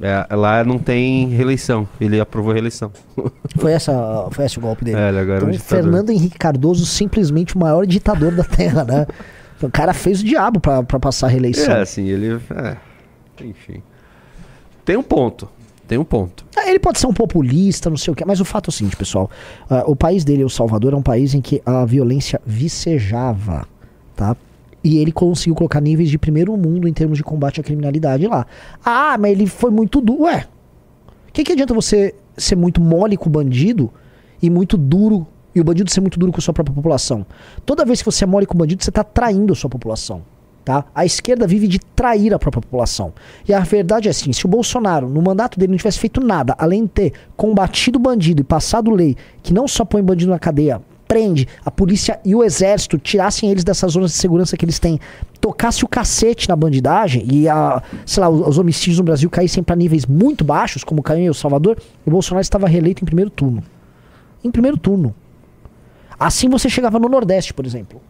é, 0.00 0.34
lá 0.34 0.64
não 0.64 0.78
tem 0.78 1.28
reeleição. 1.28 1.86
Ele 2.00 2.18
aprovou 2.18 2.52
a 2.52 2.54
reeleição. 2.54 2.90
Foi, 3.58 3.72
essa, 3.72 4.28
foi 4.30 4.46
esse 4.46 4.56
o 4.58 4.62
golpe 4.62 4.82
dele. 4.82 4.98
É, 4.98 5.08
ele 5.10 5.18
agora 5.18 5.40
é 5.40 5.44
um 5.44 5.50
então, 5.50 5.50
ditador. 5.50 5.82
Fernando 5.82 6.10
Henrique 6.10 6.38
Cardoso, 6.38 6.86
simplesmente 6.86 7.54
o 7.54 7.58
maior 7.58 7.84
ditador 7.84 8.34
da 8.34 8.44
Terra, 8.44 8.84
né? 8.84 9.06
O 9.62 9.70
cara 9.70 9.92
fez 9.92 10.22
o 10.22 10.24
diabo 10.24 10.58
pra, 10.58 10.82
pra 10.82 10.98
passar 10.98 11.26
a 11.26 11.28
reeleição. 11.28 11.74
É, 11.74 11.82
assim, 11.82 12.08
ele. 12.08 12.40
É, 12.56 12.76
enfim. 13.44 13.82
Tem 14.86 14.96
um 14.96 15.02
ponto. 15.02 15.50
Tem 15.90 15.98
um 15.98 16.04
ponto. 16.04 16.46
Ah, 16.56 16.70
Ele 16.70 16.78
pode 16.78 17.00
ser 17.00 17.08
um 17.08 17.12
populista, 17.12 17.90
não 17.90 17.96
sei 17.96 18.12
o 18.12 18.14
que, 18.14 18.24
mas 18.24 18.40
o 18.40 18.44
fato 18.44 18.68
é 18.68 18.70
o 18.70 18.72
seguinte, 18.72 18.94
pessoal. 18.96 19.28
ah, 19.68 19.82
o 19.88 19.96
país 19.96 20.22
dele, 20.22 20.44
o 20.44 20.48
Salvador, 20.48 20.92
é 20.92 20.96
um 20.96 21.02
país 21.02 21.34
em 21.34 21.40
que 21.40 21.60
a 21.66 21.84
violência 21.84 22.40
vicejava, 22.46 23.66
tá? 24.14 24.36
E 24.84 24.98
ele 24.98 25.10
conseguiu 25.10 25.56
colocar 25.56 25.80
níveis 25.80 26.08
de 26.08 26.16
primeiro 26.16 26.56
mundo 26.56 26.86
em 26.86 26.92
termos 26.92 27.18
de 27.18 27.24
combate 27.24 27.60
à 27.60 27.64
criminalidade 27.64 28.24
lá. 28.28 28.46
Ah, 28.84 29.16
mas 29.18 29.32
ele 29.32 29.48
foi 29.48 29.72
muito 29.72 30.00
duro. 30.00 30.22
Ué, 30.22 30.46
o 31.28 31.32
que, 31.32 31.42
que 31.42 31.50
adianta 31.54 31.74
você 31.74 32.14
ser 32.36 32.54
muito 32.54 32.80
mole 32.80 33.16
com 33.16 33.28
o 33.28 33.32
bandido 33.32 33.90
e 34.40 34.48
muito 34.48 34.76
duro, 34.76 35.26
e 35.52 35.60
o 35.60 35.64
bandido 35.64 35.90
ser 35.90 36.00
muito 36.00 36.20
duro 36.20 36.30
com 36.30 36.38
a 36.38 36.40
sua 36.40 36.54
própria 36.54 36.72
população? 36.72 37.26
Toda 37.66 37.84
vez 37.84 38.00
que 38.00 38.06
você 38.06 38.22
é 38.22 38.28
mole 38.28 38.46
com 38.46 38.54
o 38.54 38.58
bandido, 38.58 38.84
você 38.84 38.90
está 38.90 39.02
traindo 39.02 39.52
a 39.52 39.56
sua 39.56 39.68
população. 39.68 40.22
Tá? 40.64 40.84
A 40.94 41.06
esquerda 41.06 41.46
vive 41.46 41.66
de 41.66 41.78
trair 41.78 42.34
a 42.34 42.38
própria 42.38 42.60
população. 42.60 43.12
E 43.48 43.54
a 43.54 43.60
verdade 43.60 44.08
é 44.08 44.10
assim: 44.10 44.32
se 44.32 44.44
o 44.44 44.48
Bolsonaro, 44.48 45.08
no 45.08 45.22
mandato 45.22 45.58
dele, 45.58 45.72
não 45.72 45.78
tivesse 45.78 45.98
feito 45.98 46.20
nada, 46.20 46.54
além 46.58 46.84
de 46.84 46.90
ter 46.90 47.12
combatido 47.36 47.98
bandido 47.98 48.42
e 48.42 48.44
passado 48.44 48.90
lei 48.90 49.16
que 49.42 49.54
não 49.54 49.66
só 49.66 49.84
põe 49.84 50.02
bandido 50.02 50.30
na 50.30 50.38
cadeia, 50.38 50.82
prende, 51.10 51.48
a 51.64 51.72
polícia 51.72 52.20
e 52.24 52.36
o 52.36 52.44
exército 52.44 52.96
tirassem 52.96 53.50
eles 53.50 53.64
dessas 53.64 53.92
zonas 53.92 54.12
de 54.12 54.18
segurança 54.18 54.56
que 54.56 54.64
eles 54.64 54.78
têm, 54.78 55.00
tocasse 55.40 55.84
o 55.84 55.88
cacete 55.88 56.48
na 56.48 56.54
bandidagem 56.54 57.26
e 57.28 57.48
a, 57.48 57.82
sei 58.06 58.20
lá, 58.20 58.28
os, 58.28 58.46
os 58.46 58.58
homicídios 58.58 58.98
no 58.98 59.02
Brasil 59.02 59.28
caíssem 59.28 59.60
para 59.60 59.74
níveis 59.74 60.06
muito 60.06 60.44
baixos, 60.44 60.84
como 60.84 61.02
caiu 61.02 61.22
em 61.22 61.26
El 61.26 61.34
Salvador, 61.34 61.78
o 62.06 62.10
Bolsonaro 62.12 62.42
estava 62.42 62.68
reeleito 62.68 63.02
em 63.02 63.06
primeiro 63.06 63.28
turno. 63.28 63.60
Em 64.44 64.52
primeiro 64.52 64.76
turno. 64.76 65.12
Assim 66.16 66.48
você 66.48 66.68
chegava 66.68 67.00
no 67.00 67.08
Nordeste, 67.08 67.52
por 67.52 67.66
exemplo. 67.66 68.00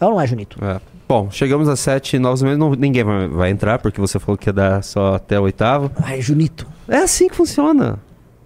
É 0.00 0.04
ou 0.04 0.12
não 0.12 0.20
é, 0.20 0.26
Junito? 0.26 0.58
É. 0.64 0.80
Bom, 1.06 1.30
chegamos 1.30 1.68
a 1.68 1.76
sete 1.76 2.18
novos 2.18 2.42
meses. 2.42 2.58
Não, 2.58 2.74
ninguém 2.74 3.04
vai, 3.04 3.28
vai 3.28 3.50
entrar, 3.50 3.78
porque 3.78 4.00
você 4.00 4.18
falou 4.18 4.38
que 4.38 4.48
ia 4.48 4.52
dar 4.52 4.82
só 4.82 5.14
até 5.14 5.38
o 5.38 5.42
oitavo. 5.42 5.90
Ai, 6.02 6.20
Junito. 6.20 6.66
É 6.88 6.98
assim 6.98 7.28
que 7.28 7.36
funciona. 7.36 7.98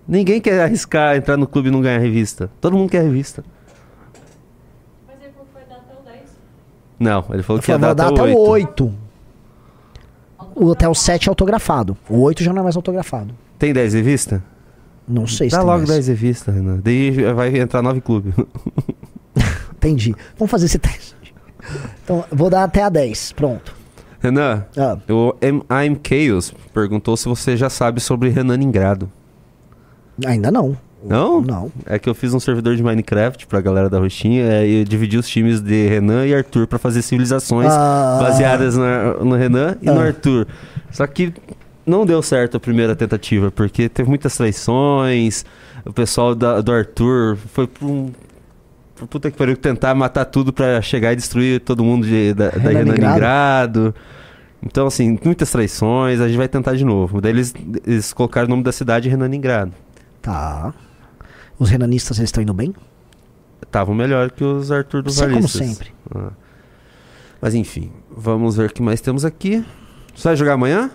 Ninguém 0.06 0.40
quer 0.40 0.62
arriscar 0.62 1.16
entrar 1.16 1.36
no 1.36 1.46
clube 1.46 1.68
e 1.68 1.70
não 1.70 1.80
ganhar 1.80 1.98
revista. 1.98 2.50
Todo 2.60 2.76
mundo 2.76 2.90
quer 2.90 3.02
revista. 3.02 3.44
Não, 6.98 7.24
ele 7.30 7.42
falou 7.42 7.62
que 7.62 7.70
ia 7.70 7.78
Vai 7.78 7.94
dar 7.94 7.94
dar 7.94 8.12
até 8.12 8.22
até 8.22 8.34
o 8.34 8.38
o 8.38 8.48
8. 8.48 8.84
8. 8.84 8.94
O 10.56 10.72
até 10.72 10.88
o 10.88 10.94
7 10.94 11.28
é 11.28 11.30
autografado. 11.30 11.96
O 12.08 12.20
8 12.22 12.42
já 12.42 12.52
não 12.52 12.60
é 12.60 12.62
mais 12.64 12.74
autografado. 12.74 13.32
Tem 13.58 13.72
10 13.72 13.94
revistas? 13.94 14.40
Não 15.06 15.26
sei 15.26 15.48
se 15.48 15.52
Dá 15.52 15.58
tem 15.58 15.66
logo 15.66 15.78
mais. 15.78 15.90
10 15.90 16.08
revistas, 16.08 16.54
Renan. 16.54 16.80
Daí 16.82 17.12
vai 17.32 17.56
entrar 17.56 17.82
nove 17.82 18.00
clubes. 18.00 18.34
Entendi. 19.72 20.14
Vamos 20.36 20.50
fazer 20.50 20.66
esse 20.66 20.78
teste. 20.78 21.14
Então, 22.08 22.24
vou 22.32 22.48
dar 22.48 22.64
até 22.64 22.82
a 22.82 22.88
10. 22.88 23.32
Pronto. 23.32 23.74
Renan, 24.18 24.64
Ah. 24.78 24.96
o 25.12 25.34
I'm 25.42 25.94
Chaos 26.02 26.54
perguntou 26.72 27.14
se 27.18 27.28
você 27.28 27.54
já 27.54 27.68
sabe 27.68 28.00
sobre 28.00 28.30
Renan 28.30 28.56
Ingrado. 28.56 29.12
Ainda 30.24 30.50
não. 30.50 30.74
Não? 31.04 31.40
Não. 31.42 31.70
É 31.86 31.98
que 31.98 32.08
eu 32.08 32.14
fiz 32.14 32.32
um 32.32 32.40
servidor 32.40 32.74
de 32.74 32.82
Minecraft 32.82 33.46
pra 33.46 33.60
galera 33.60 33.88
da 33.90 33.98
Roxinha 34.00 34.42
é, 34.42 34.66
e 34.66 34.78
eu 34.80 34.84
dividi 34.84 35.16
os 35.18 35.28
times 35.28 35.60
de 35.60 35.86
Renan 35.86 36.26
e 36.26 36.34
Arthur 36.34 36.66
pra 36.66 36.78
fazer 36.78 37.02
civilizações 37.02 37.70
Ah. 37.70 38.18
baseadas 38.22 38.74
na- 38.76 39.14
no 39.22 39.36
Renan 39.36 39.76
e 39.82 39.86
no 39.86 40.00
Ah. 40.00 40.04
Arthur. 40.06 40.46
Só 40.90 41.06
que 41.06 41.32
não 41.86 42.04
deu 42.06 42.20
certo 42.22 42.56
a 42.56 42.60
primeira 42.60 42.96
tentativa, 42.96 43.50
porque 43.52 43.88
teve 43.88 44.08
muitas 44.08 44.34
traições. 44.36 45.44
O 45.86 45.92
pessoal 45.92 46.34
da- 46.34 46.60
do 46.62 46.72
Arthur 46.72 47.36
foi 47.36 47.66
pra 47.68 47.86
um. 47.86 48.10
Puta 49.06 49.30
que 49.30 49.36
pariu, 49.36 49.56
tentar 49.56 49.94
matar 49.94 50.24
tudo 50.24 50.52
pra 50.52 50.80
chegar 50.82 51.12
e 51.12 51.16
destruir 51.16 51.60
todo 51.60 51.84
mundo 51.84 52.06
de, 52.06 52.34
da, 52.34 52.50
da 52.50 52.70
Renan 52.70 52.94
Ingrado. 52.94 53.94
Então, 54.62 54.86
assim, 54.88 55.18
muitas 55.24 55.50
traições, 55.50 56.20
a 56.20 56.26
gente 56.26 56.36
vai 56.36 56.48
tentar 56.48 56.74
de 56.74 56.84
novo. 56.84 57.20
Daí 57.20 57.30
eles, 57.32 57.54
eles 57.86 58.12
colocaram 58.12 58.46
o 58.46 58.50
nome 58.50 58.62
da 58.62 58.72
cidade 58.72 59.08
Renan 59.08 59.32
Ingrado. 59.34 59.72
Tá. 60.20 60.74
Os 61.58 61.70
renanistas 61.70 62.18
eles 62.18 62.28
estão 62.28 62.42
indo 62.42 62.52
bem? 62.54 62.74
Estavam 63.62 63.94
melhor 63.94 64.30
que 64.30 64.42
os 64.42 64.70
Arthur 64.72 65.02
dos 65.02 65.14
Isso 65.14 65.22
é 65.24 65.26
como 65.28 65.40
Valistas. 65.40 65.66
sempre. 65.66 65.92
Ah. 66.14 66.30
Mas 67.40 67.54
enfim, 67.54 67.92
vamos 68.10 68.56
ver 68.56 68.68
o 68.68 68.72
que 68.72 68.82
mais 68.82 69.00
temos 69.00 69.24
aqui. 69.24 69.64
Você 70.14 70.28
vai 70.28 70.36
jogar 70.36 70.54
amanhã? 70.54 70.90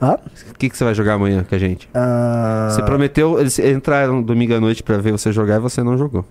Hã? 0.00 0.16
O 0.50 0.54
que, 0.56 0.70
que 0.70 0.76
você 0.76 0.84
vai 0.84 0.94
jogar 0.94 1.14
amanhã 1.14 1.42
com 1.42 1.54
a 1.54 1.58
gente? 1.58 1.88
Ah, 1.92 2.68
Você 2.70 2.82
prometeu, 2.82 3.38
eles 3.40 3.58
entraram 3.58 4.22
domingo 4.22 4.54
à 4.54 4.60
noite 4.60 4.82
pra 4.82 4.96
ver 4.98 5.12
você 5.12 5.32
jogar 5.32 5.56
e 5.56 5.60
você 5.60 5.82
não 5.82 5.98
jogou. 5.98 6.24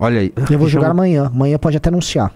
Olha 0.00 0.20
aí. 0.20 0.32
Eu 0.50 0.58
vou 0.58 0.66
jogar 0.68 0.90
amanhã. 0.90 1.26
Amanhã 1.26 1.58
pode 1.58 1.76
até 1.76 1.90
anunciar. 1.90 2.32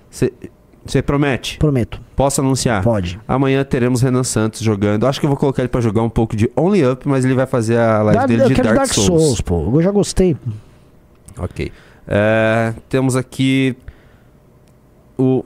Você 0.86 1.00
promete? 1.00 1.56
Prometo. 1.58 1.98
Posso 2.14 2.42
anunciar? 2.42 2.82
Pode. 2.84 3.18
Amanhã 3.26 3.64
teremos 3.64 4.02
Renan 4.02 4.22
Santos 4.22 4.60
jogando. 4.60 5.06
Acho 5.06 5.18
que 5.18 5.24
eu 5.24 5.30
vou 5.30 5.36
colocar 5.38 5.62
ele 5.62 5.68
pra 5.70 5.80
jogar 5.80 6.02
um 6.02 6.10
pouco 6.10 6.36
de 6.36 6.50
Only 6.54 6.86
Up, 6.86 7.08
mas 7.08 7.24
ele 7.24 7.32
vai 7.32 7.46
fazer 7.46 7.78
a 7.78 8.02
live 8.02 8.20
Dar- 8.20 8.26
dele 8.28 8.42
eu 8.42 8.48
de 8.48 8.54
Dark, 8.54 8.76
Dark 8.76 8.92
Souls. 8.92 9.06
Souls, 9.22 9.40
pô. 9.40 9.70
Eu 9.74 9.82
já 9.82 9.90
gostei. 9.90 10.36
Ok. 11.38 11.72
É, 12.06 12.74
temos 12.90 13.16
aqui 13.16 13.74
o, 15.16 15.42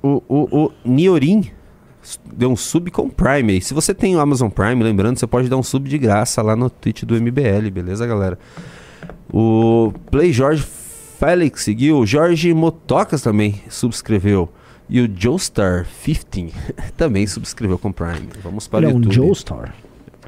o, 0.00 0.22
o, 0.28 0.64
o 0.66 0.72
Niorin 0.84 1.50
deu 2.32 2.48
um 2.50 2.56
sub 2.56 2.88
com 2.92 3.10
Prime. 3.10 3.60
Se 3.60 3.74
você 3.74 3.92
tem 3.92 4.14
o 4.14 4.20
Amazon 4.20 4.48
Prime, 4.48 4.80
lembrando, 4.82 5.18
você 5.18 5.26
pode 5.26 5.48
dar 5.48 5.56
um 5.56 5.62
sub 5.64 5.88
de 5.88 5.98
graça 5.98 6.40
lá 6.40 6.54
no 6.54 6.70
Twitch 6.70 7.02
do 7.02 7.20
MBL, 7.20 7.68
beleza, 7.72 8.06
galera? 8.06 8.38
O 9.32 9.92
Play 10.10 10.32
Jorge 10.32 10.62
Félix 11.18 11.64
seguiu. 11.64 12.06
Jorge 12.06 12.54
Motocas 12.54 13.22
também 13.22 13.60
subscreveu. 13.68 14.48
E 14.88 15.00
o 15.00 15.10
Joestar 15.12 15.84
15 16.04 16.54
também 16.96 17.26
subscreveu 17.26 17.76
com 17.76 17.90
Prime. 17.90 18.28
Vamos 18.40 18.68
para 18.68 18.86
Ele 18.86 18.92
é 18.92 18.94
o 18.94 18.98
um 18.98 19.00
YouTube. 19.00 19.14
Joestar. 19.14 19.74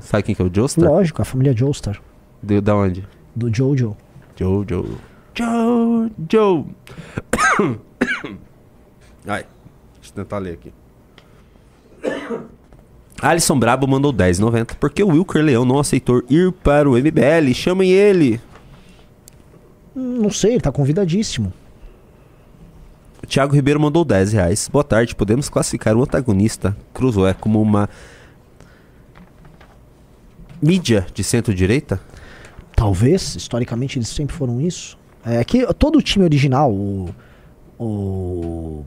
Sabe 0.01 0.25
quem 0.25 0.35
que 0.35 0.43
é 0.43 0.45
o 0.45 0.51
Joestar? 0.53 0.91
Lógico, 0.91 1.23
a 1.23 1.25
família 1.25 1.57
Joestar. 1.57 2.03
De, 2.43 2.61
da 2.61 2.75
onde? 2.75 3.07
Do 3.37 3.55
Jojo. 3.55 3.97
Jojo. 4.37 4.99
Jojo. 6.29 6.67
Ai, 9.29 9.45
deixa 9.95 10.11
eu 10.11 10.15
tentar 10.15 10.39
ler 10.39 10.55
aqui. 10.55 10.73
Alisson 13.23 13.59
Brabo 13.61 13.87
mandou 13.87 14.13
10,90. 14.13 14.75
Por 14.75 14.91
que 14.91 15.05
o 15.05 15.11
Wilker 15.11 15.45
Leão 15.45 15.65
não 15.65 15.79
aceitou 15.79 16.21
ir 16.29 16.51
para 16.51 16.91
o 16.91 16.95
MBL? 16.95 17.55
Chamem 17.55 17.93
ele. 17.93 18.41
Não 20.01 20.31
sei, 20.31 20.53
ele 20.53 20.61
tá 20.61 20.73
convidadíssimo. 20.73 21.53
O 23.23 23.27
Thiago 23.27 23.55
Ribeiro 23.55 23.79
mandou 23.79 24.03
10 24.05 24.33
reais. 24.33 24.69
Boa 24.73 24.83
tarde. 24.83 25.15
Podemos 25.15 25.49
classificar 25.51 25.95
o 25.95 26.03
antagonista 26.03 26.75
Cruzoé 26.95 27.35
como 27.35 27.61
uma 27.61 27.89
mídia 30.61 31.07
de 31.13 31.23
centro-direita? 31.23 32.01
Talvez, 32.75 33.37
historicamente 33.37 33.99
eles 33.99 34.09
sempre 34.09 34.35
foram 34.35 34.59
isso. 34.59 34.99
É 35.25 35.45
que 35.45 35.67
todo 35.75 35.99
o 35.99 36.03
time 36.03 36.25
original, 36.25 36.73
o, 36.73 37.11
o, 37.79 38.85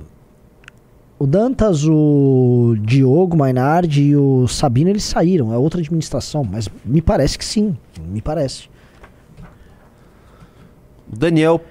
o 1.20 1.28
Dantas, 1.28 1.86
o 1.86 2.76
Diogo 2.80 3.38
Mainardi 3.38 4.02
e 4.02 4.16
o 4.16 4.48
Sabino, 4.48 4.90
eles 4.90 5.04
saíram. 5.04 5.54
É 5.54 5.58
outra 5.58 5.80
administração, 5.80 6.44
mas 6.44 6.68
me 6.84 7.04
parece 7.04 7.38
que 7.38 7.46
sim. 7.46 7.78
Me 8.08 8.20
parece. 8.20 8.73
O 11.14 11.16
Daniel 11.16 11.62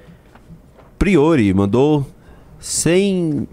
Priori 0.96 1.52
mandou 1.52 2.06
100 2.60 3.48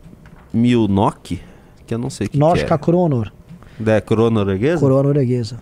mil 0.54 0.88
NOK, 0.88 1.42
que 1.88 1.96
eu 1.96 1.98
não 1.98 2.12
sei 2.12 2.28
o 2.28 2.30
que, 2.30 2.34
que 2.34 2.40
Norte 2.40 2.64
é. 2.64 2.78
Cronor. 2.78 3.34
Da 3.80 4.00
coroa 4.00 4.30
norueguesa? 4.30 4.80
Coroa 4.80 5.02
norueguesa. 5.02 5.60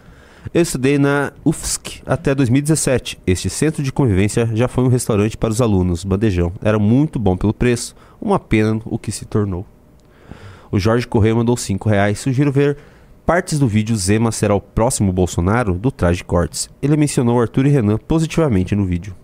Eu 0.53 0.61
estudei 0.61 0.97
na 0.97 1.31
UFSC 1.45 2.01
até 2.05 2.35
2017. 2.35 3.17
Este 3.25 3.49
centro 3.49 3.81
de 3.81 3.89
convivência 3.89 4.49
já 4.53 4.67
foi 4.67 4.83
um 4.83 4.89
restaurante 4.89 5.37
para 5.37 5.49
os 5.51 5.61
alunos, 5.61 6.03
bandejão. 6.03 6.51
Era 6.61 6.77
muito 6.77 7.17
bom 7.17 7.37
pelo 7.37 7.53
preço, 7.53 7.95
uma 8.19 8.37
pena 8.37 8.81
o 8.83 8.99
que 8.99 9.13
se 9.13 9.23
tornou. 9.23 9.65
O 10.69 10.77
Jorge 10.77 11.07
Correia 11.07 11.35
mandou 11.35 11.55
5 11.55 11.87
reais. 11.87 12.19
Sugiro 12.19 12.51
ver 12.51 12.75
partes 13.25 13.57
do 13.57 13.67
vídeo 13.67 13.95
Zema 13.95 14.33
será 14.33 14.53
o 14.53 14.59
próximo 14.59 15.13
Bolsonaro 15.13 15.75
do 15.75 15.89
Traje 15.89 16.21
Cortes. 16.21 16.69
Ele 16.81 16.97
mencionou 16.97 17.39
Arthur 17.39 17.65
e 17.67 17.69
Renan 17.69 17.97
positivamente 17.97 18.75
no 18.75 18.83
vídeo. 18.83 19.15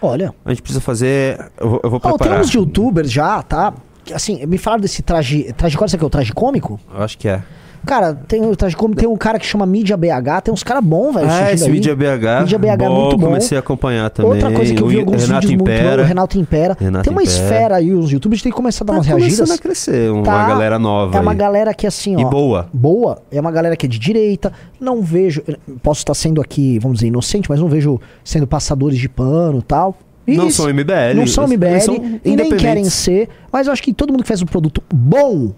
Olha. 0.00 0.34
A 0.44 0.50
gente 0.50 0.62
precisa 0.62 0.80
fazer. 0.80 1.38
Eu 1.58 1.68
vou, 1.70 1.80
eu 1.82 1.90
vou 1.90 2.00
Ó, 2.02 2.08
tem 2.08 2.18
preparar. 2.18 2.40
uns 2.40 2.50
youtubers 2.52 3.10
já, 3.10 3.42
tá? 3.42 3.72
Assim, 4.14 4.44
me 4.46 4.58
falaram 4.58 4.80
desse 4.80 5.02
traje. 5.02 5.52
Traje 5.54 5.76
qual? 5.76 5.88
Você 5.88 5.98
que 5.98 6.04
é 6.04 6.06
o 6.06 6.10
traje 6.10 6.32
cômico? 6.32 6.78
Eu 6.94 7.02
acho 7.02 7.18
que 7.18 7.28
é. 7.28 7.42
Cara, 7.84 8.14
tem 8.14 8.40
cômico, 8.76 8.94
tem 9.00 9.08
um 9.08 9.16
cara 9.16 9.38
que 9.38 9.46
chama 9.46 9.66
Mídia 9.66 9.96
BH, 9.96 10.40
tem 10.44 10.54
uns 10.54 10.62
caras 10.62 10.84
bons, 10.84 11.14
velho. 11.14 11.26
Ah, 11.30 11.52
esse. 11.52 11.68
Mídia 11.68 11.94
BH. 11.94 12.40
Mídia 12.42 12.58
BH 12.58 12.66
é 12.68 12.76
bom, 12.76 13.00
muito 13.02 13.18
bom. 13.18 13.26
Comecei 13.26 13.56
a 13.56 13.60
acompanhar 13.60 14.10
também. 14.10 14.32
Outra 14.32 14.50
coisa 14.50 14.74
que 14.74 14.82
eu 14.82 14.86
vi 14.88 14.96
O 14.96 15.00
alguns 15.00 15.22
Renato 15.26 15.46
vídeos 15.46 15.60
muito 15.62 15.70
Impera. 15.76 15.96
bons, 15.96 16.02
o 16.02 16.06
Renato 16.06 16.38
Impera. 16.38 16.76
Renato 16.80 17.04
tem 17.04 17.12
uma 17.12 17.22
Impera. 17.22 17.36
esfera 17.38 17.76
aí, 17.76 17.92
os 17.92 18.10
youtubers 18.10 18.42
têm 18.42 18.50
que 18.52 18.56
começar 18.56 18.84
a 18.84 18.86
dar 18.86 18.92
Tá 18.94 18.98
umas 18.98 19.06
começando 19.08 19.28
reagidas. 19.28 19.50
a 19.50 19.58
crescer, 19.58 20.10
uma 20.10 20.22
Tá. 20.22 20.46
galera 20.48 20.78
nova 20.78 21.16
É 21.16 21.20
uma 21.20 21.32
aí. 21.32 21.36
galera 21.36 21.74
que 21.74 21.86
assim, 21.86 22.16
ó. 22.16 22.20
E 22.20 22.24
boa. 22.24 22.68
Boa. 22.72 23.18
É 23.30 23.40
uma 23.40 23.50
galera 23.50 23.76
que 23.76 23.86
é 23.86 23.88
de 23.88 23.98
direita. 23.98 24.52
Não 24.80 25.02
vejo. 25.02 25.42
Posso 25.82 26.00
estar 26.00 26.14
sendo 26.14 26.40
aqui, 26.40 26.78
vamos 26.78 26.98
dizer, 26.98 27.08
inocente, 27.08 27.48
mas 27.48 27.60
não 27.60 27.68
vejo 27.68 28.00
sendo 28.24 28.46
passadores 28.46 28.98
de 28.98 29.08
pano 29.08 29.58
e 29.58 29.62
tal. 29.62 29.96
Não 30.26 30.48
Isso. 30.48 30.62
são 30.62 30.68
MBL, 30.70 31.14
Não 31.14 31.26
são 31.26 31.44
MBL. 31.46 31.80
são 31.80 31.94
e 32.24 32.34
nem 32.34 32.50
querem 32.56 32.84
ser. 32.86 33.28
Mas 33.52 33.68
eu 33.68 33.72
acho 33.72 33.80
que 33.82 33.92
todo 33.92 34.10
mundo 34.10 34.22
que 34.22 34.28
faz 34.28 34.42
um 34.42 34.46
produto 34.46 34.82
bom 34.92 35.52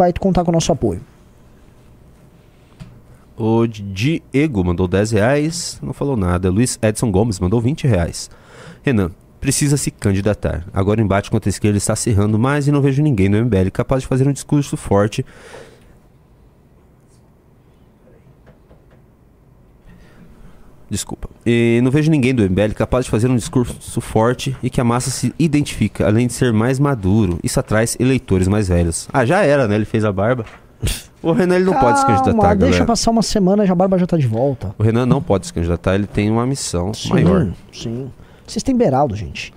vai 0.00 0.14
contar 0.14 0.44
com 0.44 0.50
o 0.50 0.54
nosso 0.54 0.72
apoio. 0.72 1.02
O 3.36 3.66
Diego 3.66 4.64
mandou 4.64 4.88
10 4.88 5.10
reais, 5.12 5.78
não 5.82 5.92
falou 5.92 6.16
nada. 6.16 6.50
Luiz 6.50 6.78
Edson 6.80 7.10
Gomes 7.10 7.38
mandou 7.38 7.60
20 7.60 7.86
reais. 7.86 8.30
Renan, 8.82 9.10
precisa 9.40 9.76
se 9.76 9.90
candidatar. 9.90 10.66
Agora 10.72 11.00
o 11.00 11.04
embate 11.04 11.30
contra 11.30 11.48
a 11.48 11.52
esquerda 11.52 11.76
está 11.76 11.92
acirrando 11.92 12.38
mais 12.38 12.66
e 12.66 12.72
não 12.72 12.80
vejo 12.80 13.02
ninguém 13.02 13.28
no 13.28 13.44
MBL 13.44 13.70
capaz 13.72 14.02
de 14.02 14.08
fazer 14.08 14.26
um 14.26 14.32
discurso 14.32 14.74
forte. 14.74 15.24
Desculpa. 20.90 21.30
E 21.46 21.80
não 21.84 21.90
vejo 21.90 22.10
ninguém 22.10 22.34
do 22.34 22.42
MBL 22.42 22.74
capaz 22.74 23.04
de 23.04 23.10
fazer 23.12 23.30
um 23.30 23.36
discurso 23.36 24.00
forte 24.00 24.56
e 24.60 24.68
que 24.68 24.80
a 24.80 24.84
massa 24.84 25.08
se 25.08 25.32
identifica, 25.38 26.04
além 26.04 26.26
de 26.26 26.32
ser 26.32 26.52
mais 26.52 26.80
maduro. 26.80 27.38
Isso 27.44 27.60
atrai 27.60 27.84
eleitores 28.00 28.48
mais 28.48 28.66
velhos. 28.68 29.08
Ah, 29.12 29.24
já 29.24 29.42
era, 29.42 29.68
né? 29.68 29.76
Ele 29.76 29.84
fez 29.84 30.04
a 30.04 30.12
barba. 30.12 30.44
O 31.22 31.32
Renan 31.32 31.56
ele 31.56 31.66
não 31.66 31.74
pode 31.74 31.98
se 31.98 32.06
Calma, 32.06 32.22
candidatar, 32.22 32.54
Deixa 32.54 32.70
galera. 32.70 32.86
passar 32.86 33.10
uma 33.10 33.20
semana 33.20 33.62
e 33.62 33.68
a 33.68 33.74
barba 33.74 33.98
já 33.98 34.06
tá 34.06 34.16
de 34.16 34.26
volta. 34.26 34.74
O 34.78 34.82
Renan 34.82 35.04
não 35.04 35.20
pode 35.20 35.46
se 35.46 35.52
candidatar, 35.52 35.94
ele 35.94 36.06
tem 36.06 36.30
uma 36.30 36.46
missão 36.46 36.94
Sim, 36.94 37.10
maior. 37.10 37.52
Sim. 37.70 38.10
Vocês 38.46 38.62
têm 38.62 38.74
Beraldo, 38.74 39.14
gente. 39.14 39.52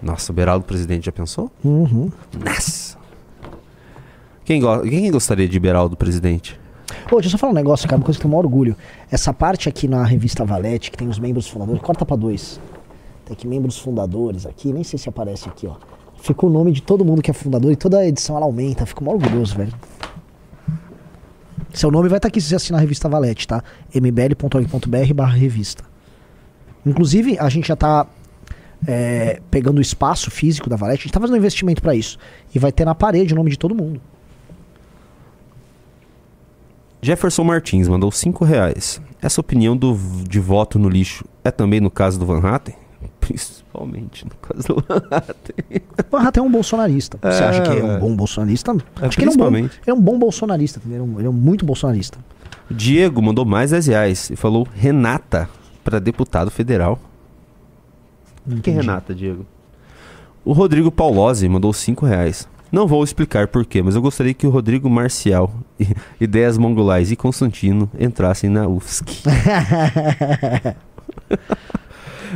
Nossa, 0.00 0.30
o 0.30 0.34
Beraldo 0.36 0.64
presidente 0.64 1.06
já 1.06 1.10
pensou? 1.10 1.50
Uhum. 1.64 2.12
Nossa. 2.44 2.96
Quem, 4.44 4.60
go 4.60 4.82
quem 4.82 5.10
gostaria 5.10 5.48
de 5.48 5.58
Beraldo 5.58 5.96
presidente? 5.96 6.59
Pô, 7.08 7.16
deixa 7.16 7.28
eu 7.28 7.30
só 7.30 7.38
falar 7.38 7.52
um 7.52 7.54
negócio, 7.54 7.88
cara, 7.88 7.98
uma 7.98 8.04
coisa 8.04 8.18
que 8.18 8.26
eu 8.26 8.30
tenho 8.30 8.38
orgulho. 8.38 8.76
Essa 9.10 9.32
parte 9.32 9.68
aqui 9.68 9.88
na 9.88 10.04
revista 10.04 10.44
Valete, 10.44 10.90
que 10.90 10.96
tem 10.96 11.08
os 11.08 11.18
membros 11.18 11.48
fundadores, 11.48 11.82
corta 11.82 12.04
pra 12.04 12.16
dois. 12.16 12.60
Tem 13.24 13.34
aqui 13.34 13.46
membros 13.46 13.78
fundadores 13.78 14.46
aqui, 14.46 14.72
nem 14.72 14.84
sei 14.84 14.98
se 14.98 15.08
aparece 15.08 15.48
aqui, 15.48 15.66
ó. 15.66 15.76
Fica 16.20 16.44
o 16.44 16.50
nome 16.50 16.72
de 16.72 16.82
todo 16.82 17.04
mundo 17.04 17.22
que 17.22 17.30
é 17.30 17.34
fundador 17.34 17.72
e 17.72 17.76
toda 17.76 18.06
edição 18.06 18.36
ela 18.36 18.44
aumenta. 18.44 18.84
Fico 18.84 19.02
mó 19.02 19.12
orgulhoso, 19.12 19.56
velho. 19.56 19.72
Seu 21.72 21.90
nome 21.90 22.08
vai 22.08 22.18
estar 22.18 22.28
aqui 22.28 22.40
se 22.40 22.48
você 22.48 22.56
assinar 22.56 22.78
a 22.78 22.82
revista 22.82 23.08
Valete, 23.08 23.46
tá? 23.46 23.62
mbl.org.br 23.94 25.14
barra 25.14 25.34
revista. 25.34 25.84
Inclusive, 26.84 27.38
a 27.38 27.48
gente 27.48 27.68
já 27.68 27.76
tá 27.76 28.06
é, 28.86 29.40
pegando 29.50 29.78
o 29.78 29.80
espaço 29.80 30.30
físico 30.30 30.68
da 30.68 30.76
Valete, 30.76 31.02
a 31.02 31.04
gente 31.04 31.12
tá 31.12 31.20
fazendo 31.20 31.36
um 31.36 31.38
investimento 31.38 31.80
pra 31.80 31.94
isso. 31.94 32.18
E 32.54 32.58
vai 32.58 32.72
ter 32.72 32.84
na 32.84 32.94
parede 32.94 33.32
o 33.32 33.36
nome 33.36 33.50
de 33.50 33.58
todo 33.58 33.74
mundo. 33.74 34.00
Jefferson 37.02 37.44
Martins 37.44 37.88
mandou 37.88 38.10
5 38.10 38.44
reais. 38.44 39.00
Essa 39.22 39.40
opinião 39.40 39.76
do, 39.76 39.96
de 40.28 40.38
voto 40.40 40.78
no 40.78 40.88
lixo 40.88 41.24
é 41.44 41.50
também 41.50 41.80
no 41.80 41.90
caso 41.90 42.18
do 42.18 42.26
Van 42.26 42.40
Hatten? 42.40 42.74
Principalmente 43.20 44.24
no 44.24 44.32
caso 44.36 44.68
do 44.68 44.84
Van 44.86 45.02
Hatten. 45.10 45.82
O 46.10 46.16
Rato 46.16 46.40
é 46.40 46.42
um 46.42 46.50
bolsonarista. 46.50 47.18
Você 47.22 47.42
É, 47.42 47.46
acha 47.46 47.62
que 47.62 47.68
é 47.70 47.84
um 47.84 47.98
bom 47.98 48.14
bolsonarista? 48.16 48.72
É, 49.00 49.06
Acho 49.06 49.16
que 49.16 49.24
ele 49.24 49.30
é 49.30 49.34
um, 49.34 49.36
bom, 49.36 49.56
ele 49.56 49.70
é 49.86 49.94
um 49.94 50.00
bom 50.00 50.18
bolsonarista. 50.18 50.80
Ele 50.84 50.96
é 50.96 51.00
um, 51.02 51.18
ele 51.18 51.26
é 51.26 51.30
um 51.30 51.34
muito 51.34 51.64
bolsonarista. 51.64 52.18
Diego 52.70 53.22
mandou 53.22 53.44
mais 53.44 53.70
10 53.70 53.86
reais 53.86 54.30
e 54.30 54.36
falou 54.36 54.66
Renata 54.74 55.48
para 55.84 55.98
deputado 55.98 56.50
federal. 56.50 56.98
Quem 58.62 58.74
é 58.74 58.80
Renata, 58.80 59.14
Diego? 59.14 59.46
O 60.44 60.52
Rodrigo 60.52 60.90
Paulose 60.90 61.48
mandou 61.48 61.72
5 61.72 62.04
reais. 62.06 62.48
Não 62.72 62.86
vou 62.86 63.02
explicar 63.02 63.48
porquê, 63.48 63.82
mas 63.82 63.94
eu 63.96 64.02
gostaria 64.02 64.32
que 64.32 64.46
o 64.46 64.50
Rodrigo 64.50 64.88
Marcial, 64.88 65.52
Ideias 66.20 66.56
Mongolais 66.56 67.10
e 67.10 67.16
Constantino 67.16 67.90
entrassem 67.98 68.48
na 68.48 68.68
UFSC. 68.68 69.04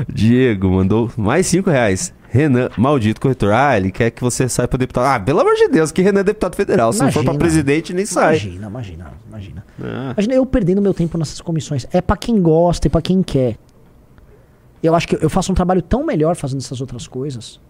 Diego 0.09 0.69
mandou 0.71 1.11
mais 1.17 1.47
5 1.47 1.71
reais. 1.71 2.13
Renan, 2.29 2.69
maldito 2.77 3.21
corretor. 3.21 3.53
Ah, 3.53 3.77
ele 3.77 3.93
quer 3.93 4.11
que 4.11 4.21
você 4.21 4.49
saia 4.49 4.67
para 4.67 4.79
deputado. 4.79 5.07
Ah, 5.07 5.21
pelo 5.21 5.39
amor 5.39 5.55
de 5.55 5.69
Deus, 5.69 5.93
que 5.93 6.03
Renan 6.03 6.19
é 6.21 6.25
deputado 6.25 6.57
federal. 6.57 6.93
Se 6.93 6.99
não 6.99 7.13
for 7.13 7.23
para 7.23 7.33
Imagina. 7.35 7.39
presidente, 7.39 7.93
nem 7.93 8.05
sai. 8.05 8.39
Imagina, 8.39 8.67
imagina, 8.67 9.13
imagina. 9.29 9.65
Ah. 9.81 10.13
Imagina 10.15 10.35
eu 10.35 10.45
perdendo 10.45 10.83
meu 10.83 10.93
tempo 10.93 11.17
nessas 11.17 11.41
comissões. 11.41 11.87
É 11.93 12.01
pra 12.01 12.17
quem 12.17 12.43
gosta 12.43 12.89
e 12.89 12.91
pra 12.91 13.01
quem 13.01 13.23
quer. 13.23 13.57
Eu 14.83 14.97
acho 14.97 15.07
que 15.07 15.17
eu 15.25 15.31
faço 15.31 15.53
um 15.53 15.55
trabalho 15.55 15.81
tão 15.81 16.05
melhor 16.05 16.35
fazendo 16.35 16.59
essas 16.59 16.81
outras 16.81 17.07
coisas. 17.07 17.61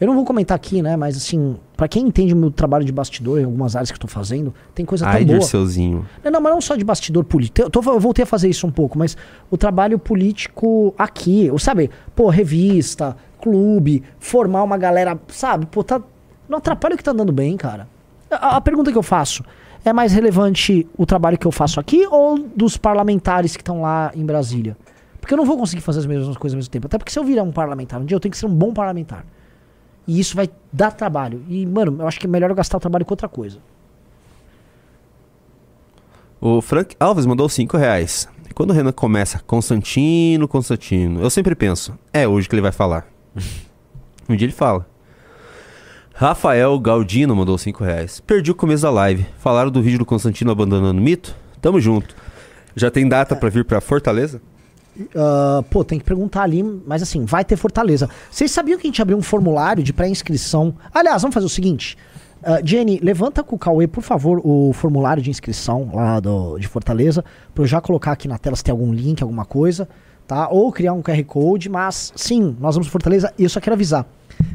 Eu 0.00 0.08
não 0.08 0.14
vou 0.14 0.24
comentar 0.24 0.56
aqui, 0.56 0.82
né? 0.82 0.96
Mas 0.96 1.16
assim, 1.16 1.56
pra 1.76 1.86
quem 1.86 2.06
entende 2.06 2.34
o 2.34 2.36
meu 2.36 2.50
trabalho 2.50 2.84
de 2.84 2.92
bastidor 2.92 3.40
em 3.40 3.44
algumas 3.44 3.76
áreas 3.76 3.90
que 3.90 3.96
eu 3.96 4.00
tô 4.00 4.08
fazendo, 4.08 4.52
tem 4.74 4.84
coisa 4.84 5.04
tão 5.04 5.14
Ai, 5.14 5.24
boa. 5.24 5.38
Dirceuzinho. 5.38 6.04
Não, 6.24 6.32
não, 6.32 6.40
mas 6.40 6.52
não 6.52 6.60
só 6.60 6.74
de 6.74 6.84
bastidor 6.84 7.24
político. 7.24 7.60
Eu, 7.62 7.70
tô- 7.70 7.80
eu 7.92 8.00
voltei 8.00 8.24
a 8.24 8.26
fazer 8.26 8.48
isso 8.48 8.66
um 8.66 8.70
pouco, 8.72 8.98
mas 8.98 9.16
o 9.50 9.56
trabalho 9.56 9.98
político 9.98 10.92
aqui, 10.98 11.48
ou 11.50 11.58
sabe? 11.58 11.90
Pô, 12.14 12.28
revista, 12.28 13.16
clube, 13.40 14.02
formar 14.18 14.62
uma 14.64 14.76
galera, 14.76 15.18
sabe? 15.28 15.66
Pô, 15.66 15.84
tá. 15.84 16.00
Não 16.48 16.58
atrapalha 16.58 16.94
o 16.94 16.98
que 16.98 17.04
tá 17.04 17.12
andando 17.12 17.32
bem, 17.32 17.56
cara. 17.56 17.86
A, 18.30 18.56
a 18.56 18.60
pergunta 18.60 18.90
que 18.90 18.98
eu 18.98 19.02
faço: 19.02 19.44
é 19.84 19.92
mais 19.92 20.12
relevante 20.12 20.86
o 20.98 21.06
trabalho 21.06 21.38
que 21.38 21.46
eu 21.46 21.52
faço 21.52 21.78
aqui 21.78 22.04
ou 22.10 22.38
dos 22.38 22.76
parlamentares 22.76 23.54
que 23.56 23.62
estão 23.62 23.80
lá 23.82 24.10
em 24.14 24.24
Brasília? 24.26 24.76
Porque 25.20 25.32
eu 25.32 25.38
não 25.38 25.46
vou 25.46 25.56
conseguir 25.56 25.80
fazer 25.82 26.00
as 26.00 26.06
mesmas 26.06 26.36
coisas 26.36 26.54
ao 26.54 26.58
mesmo 26.58 26.70
tempo. 26.70 26.86
Até 26.86 26.98
porque 26.98 27.10
se 27.12 27.18
eu 27.18 27.24
virar 27.24 27.42
um 27.44 27.52
parlamentar 27.52 27.98
um 28.00 28.04
dia, 28.04 28.14
eu 28.16 28.20
tenho 28.20 28.32
que 28.32 28.36
ser 28.36 28.44
um 28.46 28.54
bom 28.54 28.74
parlamentar. 28.74 29.24
E 30.06 30.20
isso 30.20 30.36
vai 30.36 30.48
dar 30.72 30.90
trabalho. 30.92 31.42
E, 31.48 31.64
mano, 31.66 31.96
eu 32.00 32.06
acho 32.06 32.20
que 32.20 32.26
é 32.26 32.28
melhor 32.28 32.50
eu 32.50 32.56
gastar 32.56 32.76
o 32.76 32.80
trabalho 32.80 33.04
com 33.04 33.12
outra 33.12 33.28
coisa. 33.28 33.58
O 36.40 36.60
Frank 36.60 36.94
Alves 37.00 37.24
mandou 37.24 37.48
5 37.48 37.76
reais. 37.76 38.28
Quando 38.54 38.70
o 38.70 38.72
Renan 38.72 38.92
começa 38.92 39.40
Constantino, 39.46 40.46
Constantino, 40.46 41.20
eu 41.22 41.30
sempre 41.30 41.54
penso, 41.54 41.98
é 42.12 42.28
hoje 42.28 42.48
que 42.48 42.54
ele 42.54 42.62
vai 42.62 42.70
falar. 42.70 43.06
um 44.28 44.36
dia 44.36 44.46
ele 44.46 44.52
fala. 44.52 44.86
Rafael 46.12 46.78
Galdino 46.78 47.34
mandou 47.34 47.58
5 47.58 47.82
reais. 47.82 48.20
Perdi 48.20 48.50
o 48.50 48.54
começo 48.54 48.82
da 48.82 48.90
live. 48.90 49.26
Falaram 49.38 49.70
do 49.70 49.82
vídeo 49.82 49.98
do 49.98 50.04
Constantino 50.04 50.52
abandonando 50.52 51.00
o 51.00 51.02
mito? 51.02 51.34
Tamo 51.60 51.80
junto. 51.80 52.14
Já 52.76 52.90
tem 52.90 53.08
data 53.08 53.34
pra 53.34 53.48
vir 53.48 53.64
pra 53.64 53.80
Fortaleza? 53.80 54.40
Ah, 55.14 55.62
pô, 55.70 55.82
tem 55.84 55.98
que 55.98 56.04
perguntar 56.04 56.42
ali, 56.42 56.62
mas 56.62 57.02
assim, 57.02 57.24
vai 57.24 57.44
ter 57.44 57.56
Fortaleza. 57.56 58.08
Vocês 58.30 58.50
sabiam 58.50 58.78
que 58.78 58.86
a 58.86 58.88
gente 58.88 59.02
abriu 59.02 59.16
um 59.18 59.22
formulário 59.22 59.82
de 59.82 59.92
pré-inscrição? 59.92 60.74
Aliás, 60.92 61.22
vamos 61.22 61.34
fazer 61.34 61.46
o 61.46 61.50
seguinte. 61.50 61.96
ah, 62.42 62.60
Jenny, 62.64 63.00
levanta 63.02 63.42
com 63.42 63.56
o 63.56 63.58
Cauê, 63.58 63.86
por 63.86 64.02
favor, 64.02 64.40
o 64.44 64.72
formulário 64.72 65.22
de 65.22 65.30
inscrição 65.30 65.90
lá 65.94 66.20
do, 66.20 66.58
de 66.58 66.68
Fortaleza, 66.68 67.24
pra 67.54 67.64
eu 67.64 67.66
já 67.66 67.80
colocar 67.80 68.12
aqui 68.12 68.28
na 68.28 68.38
tela 68.38 68.54
se 68.56 68.62
tem 68.62 68.72
algum 68.72 68.92
link, 68.92 69.22
alguma 69.22 69.44
coisa, 69.44 69.88
tá? 70.26 70.48
Ou 70.48 70.70
criar 70.70 70.92
um 70.92 71.02
QR 71.02 71.22
Code, 71.24 71.68
mas 71.68 72.12
sim, 72.14 72.56
nós 72.60 72.74
vamos 72.74 72.88
Fortaleza 72.88 73.32
e 73.38 73.42
eu 73.44 73.48
só 73.50 73.60
quero 73.60 73.74
avisar. 73.74 74.06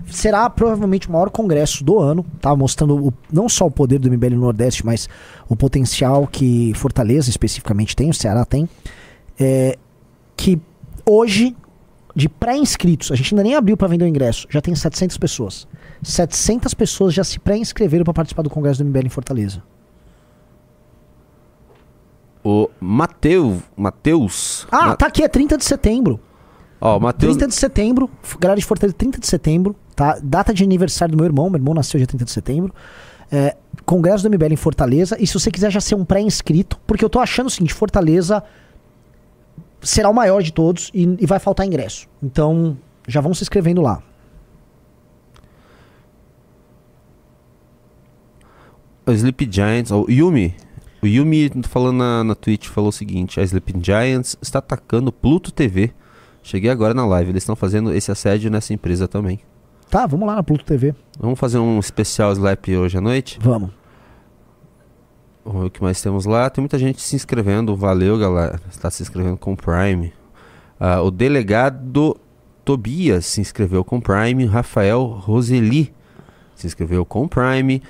Será 0.07 0.49
provavelmente 0.49 1.07
o 1.07 1.11
maior 1.11 1.29
congresso 1.29 1.83
do 1.83 1.99
ano, 1.99 2.25
tá? 2.41 2.55
Mostrando 2.55 3.07
o- 3.07 3.13
não 3.31 3.47
só 3.49 3.65
o 3.65 3.71
poder 3.71 3.97
do 3.99 4.07
MBL 4.09 4.35
no 4.35 4.41
Nordeste, 4.41 4.85
mas 4.85 5.07
o 5.47 5.55
potencial 5.55 6.27
que 6.27 6.73
Fortaleza 6.75 7.29
especificamente 7.29 7.95
tem, 7.95 8.09
o 8.09 8.13
Ceará 8.13 8.43
tem. 8.45 8.67
É, 9.39 9.77
que 10.39 10.57
hoje, 11.05 11.53
de 12.15 12.29
pré-inscritos, 12.29 13.11
a 13.11 13.15
gente 13.15 13.33
ainda 13.33 13.43
nem 13.43 13.55
abriu 13.55 13.75
para 13.75 13.89
vender 13.89 14.05
o 14.05 14.07
ingresso, 14.07 14.47
já 14.49 14.61
tem 14.61 14.73
700 14.73 15.17
pessoas. 15.17 15.67
700 16.01 16.73
pessoas 16.73 17.13
já 17.13 17.25
se 17.25 17.37
pré-inscreveram 17.39 18.05
para 18.05 18.13
participar 18.13 18.41
do 18.43 18.49
congresso 18.49 18.81
do 18.81 18.87
MBL 18.87 19.07
em 19.07 19.09
Fortaleza. 19.09 19.61
O 22.41 22.69
Mateu, 22.79 23.61
Mateus. 23.75 24.65
Ah, 24.71 24.87
Ma- 24.87 24.95
tá 24.95 25.07
aqui, 25.07 25.23
é 25.23 25.27
30 25.27 25.57
de 25.57 25.65
setembro. 25.65 26.19
Ó, 26.79 26.95
o 26.97 27.01
Matheus. 27.01 27.35
30 27.35 27.49
de 27.49 27.55
setembro, 27.55 28.09
galera 28.39 28.57
de 28.57 28.65
Fortaleza, 28.65 28.95
30 28.97 29.19
de 29.19 29.27
setembro, 29.27 29.75
tá? 29.93 30.17
Data 30.23 30.53
de 30.53 30.63
aniversário 30.63 31.11
do 31.11 31.17
meu 31.17 31.25
irmão, 31.25 31.49
meu 31.49 31.57
irmão 31.59 31.73
nasceu 31.73 31.97
dia 31.97 32.07
30 32.07 32.23
de 32.23 32.31
setembro. 32.31 32.73
É, 33.29 33.57
Congresso 33.85 34.23
do 34.23 34.29
MBL 34.29 34.53
em 34.53 34.55
Fortaleza. 34.55 35.17
E 35.19 35.27
se 35.27 35.33
você 35.33 35.51
quiser 35.51 35.69
já 35.69 35.81
ser 35.81 35.95
um 35.95 36.05
pré-inscrito, 36.05 36.79
porque 36.87 37.03
eu 37.03 37.09
tô 37.09 37.19
achando 37.19 37.47
o 37.47 37.49
seguinte: 37.49 37.73
Fortaleza 37.73 38.41
será 39.81 40.09
o 40.09 40.13
maior 40.13 40.41
de 40.41 40.51
todos 40.51 40.89
e, 40.93 41.17
e 41.19 41.25
vai 41.25 41.39
faltar 41.39 41.65
ingresso. 41.65 42.07
Então, 42.21 42.77
já 43.07 43.21
vão 43.21 43.33
se 43.33 43.43
inscrevendo 43.43 43.81
lá. 43.81 44.01
O 49.05 49.11
Sleep 49.11 49.49
Giants, 49.51 49.91
o 49.91 50.05
Yumi. 50.09 50.53
O 51.01 51.07
Yumi, 51.07 51.49
falando 51.63 51.97
na, 51.97 52.23
na 52.23 52.35
Twitch, 52.35 52.67
falou 52.67 52.89
o 52.89 52.93
seguinte: 52.93 53.39
a 53.39 53.43
Sleep 53.43 53.73
Giants 53.81 54.37
está 54.41 54.59
atacando 54.59 55.11
Pluto 55.11 55.51
TV. 55.51 55.91
Cheguei 56.43 56.69
agora 56.69 56.93
na 56.93 57.05
live, 57.05 57.31
eles 57.31 57.43
estão 57.43 57.55
fazendo 57.55 57.93
esse 57.93 58.11
assédio 58.11 58.51
nessa 58.51 58.73
empresa 58.73 59.07
também. 59.07 59.39
Tá, 59.89 60.05
vamos 60.05 60.27
lá 60.27 60.35
na 60.35 60.43
Pluto 60.43 60.63
TV. 60.63 60.93
Vamos 61.19 61.39
fazer 61.39 61.57
um 61.57 61.79
especial 61.79 62.31
Slap 62.31 62.67
hoje 62.69 62.97
à 62.97 63.01
noite? 63.01 63.39
Vamos. 63.41 63.71
O 65.43 65.69
que 65.69 65.81
mais 65.81 66.01
temos 66.01 66.25
lá? 66.25 66.49
Tem 66.49 66.61
muita 66.61 66.77
gente 66.77 67.01
se 67.01 67.15
inscrevendo. 67.15 67.75
Valeu, 67.75 68.17
galera. 68.17 68.59
Está 68.69 68.91
se 68.91 69.01
inscrevendo 69.01 69.37
com 69.37 69.53
o 69.53 69.57
Prime. 69.57 70.13
Ah, 70.79 71.01
o 71.01 71.09
delegado 71.09 72.17
Tobias 72.63 73.25
se 73.25 73.41
inscreveu 73.41 73.83
com 73.83 73.97
o 73.97 74.01
Prime. 74.01 74.45
Rafael 74.45 75.03
Roseli 75.03 75.93
se 76.55 76.67
inscreveu 76.67 77.05
com 77.05 77.23
o 77.23 77.29
Prime. 77.29 77.81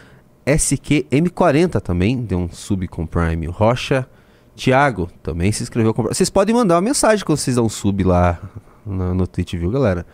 SQM40 0.45 1.81
também 1.81 2.21
deu 2.21 2.39
um 2.39 2.49
sub 2.49 2.88
com 2.88 3.03
o 3.03 3.07
Prime. 3.07 3.47
Rocha 3.47 4.07
Thiago 4.55 5.09
também 5.21 5.51
se 5.51 5.63
inscreveu 5.63 5.93
com 5.93 6.01
o 6.01 6.05
Prime. 6.05 6.15
Vocês 6.15 6.30
podem 6.30 6.55
mandar 6.55 6.76
uma 6.76 6.81
mensagem 6.81 7.26
quando 7.26 7.38
vocês 7.38 7.55
dão 7.55 7.65
um 7.65 7.69
sub 7.69 8.03
lá 8.03 8.39
no, 8.85 9.13
no 9.13 9.27
Twitch, 9.27 9.55
viu, 9.55 9.71
galera? 9.71 10.05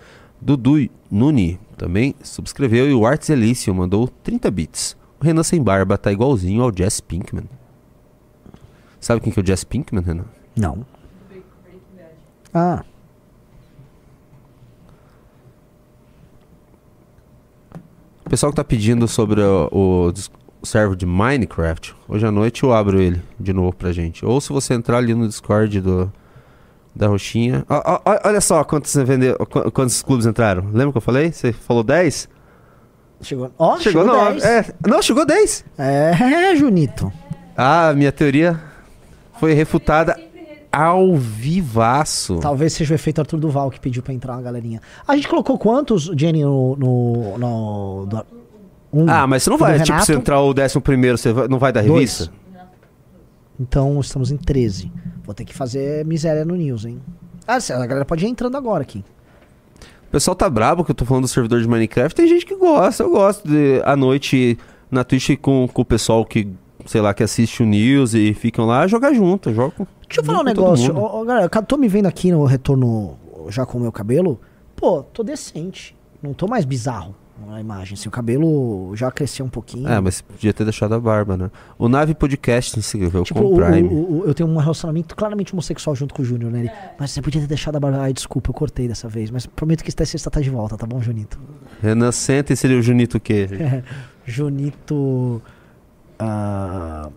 Dudu 0.42 0.90
Nuni 1.10 1.60
também 1.78 2.16
subscreveu. 2.22 2.90
E 2.90 2.94
o 2.94 3.06
Arts 3.06 3.30
Elício 3.30 3.74
mandou 3.74 4.08
30 4.08 4.52
bits. 4.52 4.98
O 5.26 5.28
Renan 5.28 5.42
Sem 5.42 5.60
Barba 5.64 5.98
tá 5.98 6.12
igualzinho 6.12 6.62
ao 6.62 6.72
Jess 6.72 7.02
Pinkman. 7.02 7.46
Sabe 9.00 9.22
quem 9.22 9.34
que 9.34 9.40
é 9.40 9.42
o 9.42 9.46
Jess 9.46 9.64
Pinkman, 9.64 10.04
Renan? 10.04 10.26
Não. 10.56 10.86
Ah. 12.54 12.84
O 18.26 18.30
pessoal 18.30 18.52
que 18.52 18.56
tá 18.56 18.64
pedindo 18.64 19.08
sobre 19.08 19.42
o, 19.42 19.70
o 19.72 20.14
o 20.62 20.66
server 20.68 20.96
de 20.96 21.06
Minecraft, 21.06 21.96
hoje 22.08 22.26
à 22.26 22.32
noite 22.32 22.64
eu 22.64 22.74
abro 22.74 23.00
ele 23.00 23.22
de 23.40 23.54
novo 23.54 23.76
pra 23.76 23.92
gente. 23.92 24.26
Ou 24.26 24.42
se 24.42 24.52
você 24.52 24.74
entrar 24.74 24.98
ali 24.98 25.14
no 25.14 25.28
Discord 25.28 25.80
do 25.80 26.12
da 26.96 27.08
Roxinha. 27.08 27.64
Ó, 27.70 28.00
ó, 28.04 28.20
olha 28.26 28.42
só 28.42 28.64
quantos 28.64 28.96
vendeu, 28.96 29.36
qu- 29.46 29.70
quantos 29.72 30.02
clubes 30.02 30.26
entraram. 30.26 30.64
Lembra 30.74 30.92
que 30.94 30.98
eu 30.98 31.02
falei? 31.02 31.32
Você 31.32 31.52
falou 31.54 31.84
10? 31.84 32.28
Chegou. 33.26 33.52
Ó, 33.58 33.78
chegou, 33.80 34.04
chegou 34.04 34.06
não. 34.06 34.32
10. 34.32 34.44
É, 34.46 34.66
não, 34.88 35.02
chegou 35.02 35.26
10. 35.26 35.66
É, 35.78 36.56
Junito. 36.56 37.12
Ah, 37.58 37.92
minha 37.96 38.12
teoria 38.12 38.60
foi 39.40 39.54
refutada 39.54 40.16
ao 40.72 41.16
vivaço. 41.16 42.38
Talvez 42.40 42.74
seja 42.74 42.94
o 42.94 42.96
efeito 42.96 43.20
Arthur 43.22 43.40
Duval 43.40 43.72
que 43.72 43.80
pediu 43.80 44.04
pra 44.04 44.14
entrar 44.14 44.34
uma 44.34 44.42
galerinha. 44.42 44.82
A 45.08 45.16
gente 45.16 45.28
colocou 45.28 45.58
quantos, 45.58 46.04
Jenny, 46.16 46.44
no. 46.44 46.76
no, 46.76 47.38
no- 47.38 48.06
do- 48.06 48.26
um, 48.94 49.10
Ah, 49.10 49.26
mas 49.26 49.44
você 49.44 49.50
não 49.50 49.58
vai, 49.58 49.80
tipo, 49.82 50.02
se 50.06 50.14
entrar 50.14 50.40
o 50.42 50.54
décimo 50.54 50.82
primeiro, 50.82 51.18
você 51.18 51.34
vai- 51.34 51.48
não 51.48 51.58
vai 51.60 51.72
dar 51.74 51.82
Dois. 51.84 51.94
revista? 52.20 52.32
Então 53.60 54.00
estamos 54.00 54.32
em 54.32 54.38
13. 54.38 54.92
Vou 55.24 55.34
ter 55.34 55.46
que 55.46 55.54
fazer 55.54 56.06
miséria 56.06 56.46
no 56.46 56.56
News, 56.56 56.86
hein? 56.86 57.02
Ah, 57.48 57.58
a 57.58 57.86
galera 57.86 58.06
pode 58.06 58.26
ir 58.26 58.30
entrando 58.30 58.58
agora 58.58 58.84
aqui. 58.84 59.04
O 60.16 60.18
pessoal 60.18 60.34
tá 60.34 60.50
brabo 60.50 60.86
que 60.86 60.92
eu 60.92 60.96
tô 60.96 61.04
falando 61.04 61.24
do 61.24 61.28
servidor 61.28 61.60
de 61.60 61.68
Minecraft. 61.68 62.16
Tem 62.16 62.26
gente 62.26 62.46
que 62.46 62.56
gosta. 62.56 63.04
Eu 63.04 63.10
gosto 63.10 63.46
de 63.46 63.82
à 63.84 63.98
noite 63.98 64.58
na 64.90 65.04
Twitch 65.04 65.32
com, 65.42 65.68
com 65.68 65.82
o 65.82 65.84
pessoal 65.84 66.24
que, 66.24 66.48
sei 66.86 67.02
lá, 67.02 67.14
que 67.14 67.22
assiste 67.22 67.62
o 67.62 67.66
News 67.66 68.14
e 68.14 68.34
ficam 68.34 68.66
lá 68.66 68.88
jogar 68.88 69.14
junto. 69.14 69.54
Jogo. 69.54 69.86
Deixa 70.08 70.22
eu 70.22 70.24
falar 70.24 70.40
um 70.40 70.44
negócio. 70.46 70.96
Ó, 70.96 71.20
ó, 71.20 71.26
galera, 71.26 71.52
eu 71.54 71.64
tô 71.64 71.76
me 71.76 71.90
vendo 71.90 72.06
aqui 72.06 72.32
no 72.32 72.46
retorno 72.46 73.18
já 73.50 73.66
com 73.66 73.78
o 73.78 73.82
meu 73.82 73.92
cabelo. 73.92 74.40
Pô, 74.74 75.04
tô 75.04 75.22
decente. 75.22 75.94
Não 76.24 76.34
tô 76.34 76.48
mais 76.48 76.64
bizarro 76.64 77.14
na 77.48 77.60
imagem. 77.60 77.98
Se 77.98 78.08
o 78.08 78.12
cabelo 78.12 78.96
já 78.96 79.12
cresceu 79.12 79.46
um 79.46 79.50
pouquinho. 79.50 79.88
É, 79.88 80.00
mas 80.00 80.22
podia 80.22 80.54
ter 80.54 80.64
deixado 80.64 80.94
a 80.96 81.00
barba, 81.00 81.36
né? 81.36 81.52
O 81.78 81.90
Nave 81.90 82.14
Podcast 82.16 82.78
inscreveu 82.80 83.24
Tipo, 83.24 83.42
com 83.42 83.54
o- 83.54 83.56
Prime. 83.56 83.88
o- 83.88 84.20
o- 84.22 84.24
eu 84.26 84.34
tenho 84.34 84.48
um 84.50 84.58
relacionamento 84.58 85.16
claramente 85.16 85.54
homossexual 85.54 85.96
junto 85.96 86.14
com 86.14 86.22
o 86.22 86.26
Júnior, 86.26 86.52
né? 86.52 86.60
Ele, 86.60 86.72
Mas 87.00 87.12
você 87.12 87.22
podia 87.22 87.42
ter 87.42 87.48
deixado 87.48 87.76
a 87.76 87.80
barba. 87.80 88.00
Ai, 88.00 88.14
desculpa, 88.14 88.50
eu 88.50 88.54
cortei 88.54 88.88
dessa 88.88 89.08
vez. 89.10 89.30
Mas 89.30 89.46
prometo 89.46 89.84
que 89.84 89.90
esta 89.90 90.06
sexta 90.06 90.30
tá 90.32 90.40
de 90.40 90.50
volta, 90.50 90.78
tá 90.78 90.86
bom, 90.86 91.02
Junito? 91.02 91.40
Renan 91.82 92.12
Senta 92.12 92.54
e 92.54 92.56
seria 92.56 92.78
o 92.78 92.82
Junito 92.82 93.18
o 93.18 93.20
quê? 93.20 93.48
Junito. 94.26 95.42
ah, 96.20 97.10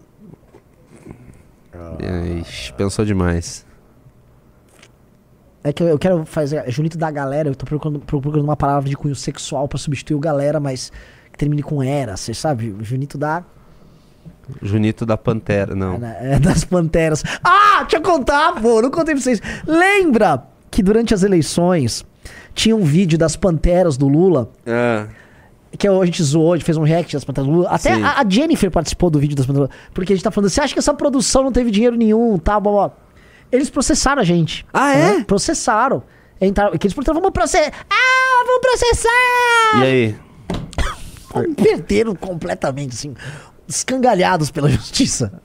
Ixi, 2.40 2.72
pensou 2.74 3.04
demais. 3.04 3.64
É 5.64 5.72
que 5.72 5.82
eu- 5.82 5.98
quero 5.98 6.24
fazer. 6.24 6.56
É 6.66 6.70
Junito 6.70 6.96
da 6.96 7.10
galera, 7.10 7.48
eu 7.48 7.54
tô 7.54 7.66
procurando, 7.66 7.98
procurando 8.00 8.44
uma 8.44 8.56
palavra 8.56 8.88
de 8.88 8.96
cunho 8.96 9.14
sexual 9.16 9.66
pra 9.68 9.78
substituir 9.78 10.16
o 10.16 10.20
galera, 10.20 10.60
mas 10.60 10.92
que 11.32 11.38
termine 11.38 11.62
com 11.62 11.82
era, 11.82 12.16
você 12.16 12.32
sabe? 12.32 12.74
Junito 12.80 13.18
da. 13.18 13.42
Junito 14.62 15.04
da 15.04 15.16
Pantera, 15.16 15.74
não. 15.74 15.98
É 16.20 16.38
das 16.40 16.64
panteras. 16.64 17.22
Ah, 17.44 17.80
deixa 17.82 17.96
eu 17.96 18.02
contar, 18.02 18.54
pô, 18.60 18.80
não 18.80 18.90
contei 18.90 19.14
pra 19.14 19.22
vocês. 19.22 19.40
Lembra 19.66 20.42
que 20.70 20.82
durante 20.82 21.12
as 21.12 21.22
eleições 21.22 22.04
tinha 22.54 22.74
um 22.74 22.82
vídeo 22.84 23.18
das 23.18 23.36
panteras 23.36 23.96
do 23.96 24.08
Lula? 24.08 24.50
Ah, 24.66 25.06
Que 25.76 25.86
a 25.86 26.04
gente 26.04 26.22
zoou, 26.22 26.54
a 26.54 26.56
gente 26.56 26.64
fez 26.64 26.78
um 26.78 26.82
react 26.82 27.12
das 27.14 27.24
panteras 27.24 27.48
do 27.48 27.54
Lula. 27.56 27.68
Até 27.68 27.92
a, 27.92 28.20
a 28.20 28.24
Jennifer 28.28 28.70
participou 28.70 29.10
do 29.10 29.18
vídeo 29.18 29.36
das 29.36 29.44
panteras 29.44 29.68
do 29.68 29.72
Lula. 29.72 29.84
Porque 29.92 30.12
a 30.12 30.16
gente 30.16 30.24
tá 30.24 30.30
falando, 30.30 30.48
você 30.50 30.60
acha 30.60 30.72
que 30.72 30.78
essa 30.78 30.94
produção 30.94 31.42
não 31.42 31.52
teve 31.52 31.70
dinheiro 31.70 31.96
nenhum, 31.96 32.38
tá, 32.38 32.58
blá, 32.58 32.72
blá. 32.72 32.90
Eles 33.50 33.70
processaram 33.70 34.20
a 34.20 34.24
gente. 34.24 34.66
Ah, 34.72 34.94
é? 34.94 35.24
Processaram. 35.24 36.02
Entraram, 36.40 36.76
que 36.78 36.86
eles 36.86 36.94
perguntaram, 36.94 37.20
vamos 37.20 37.32
processar. 37.32 37.72
Ah, 37.90 38.44
vamos 38.46 38.60
processar! 38.60 39.08
e 39.76 39.82
aí? 39.82 40.16
perderam 41.56 42.14
completamente, 42.14 42.94
assim, 42.94 43.14
escangalhados 43.66 44.50
pela 44.50 44.68
justiça. 44.70 45.42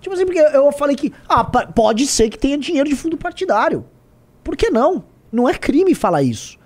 Tipo 0.00 0.14
assim, 0.14 0.24
porque 0.24 0.38
eu 0.38 0.70
falei 0.72 0.94
que, 0.94 1.12
ah, 1.28 1.44
pode 1.44 2.06
ser 2.06 2.30
que 2.30 2.38
tenha 2.38 2.56
dinheiro 2.56 2.88
de 2.88 2.94
fundo 2.94 3.16
partidário. 3.16 3.84
Por 4.44 4.56
que 4.56 4.70
não? 4.70 5.04
Não 5.32 5.48
é 5.48 5.54
crime 5.54 5.94
falar 5.94 6.22
isso. 6.22 6.56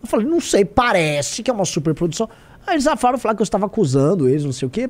Eu 0.00 0.08
falei, 0.08 0.26
não 0.26 0.40
sei, 0.40 0.64
parece 0.64 1.42
que 1.42 1.50
é 1.50 1.54
uma 1.54 1.64
superprodução. 1.64 2.28
Aí 2.64 2.74
eles 2.74 2.84
falaram, 2.84 3.18
falaram 3.18 3.36
que 3.36 3.42
eu 3.42 3.44
estava 3.44 3.66
acusando 3.66 4.28
eles, 4.28 4.44
não 4.44 4.52
sei 4.52 4.68
o 4.68 4.70
quê. 4.70 4.88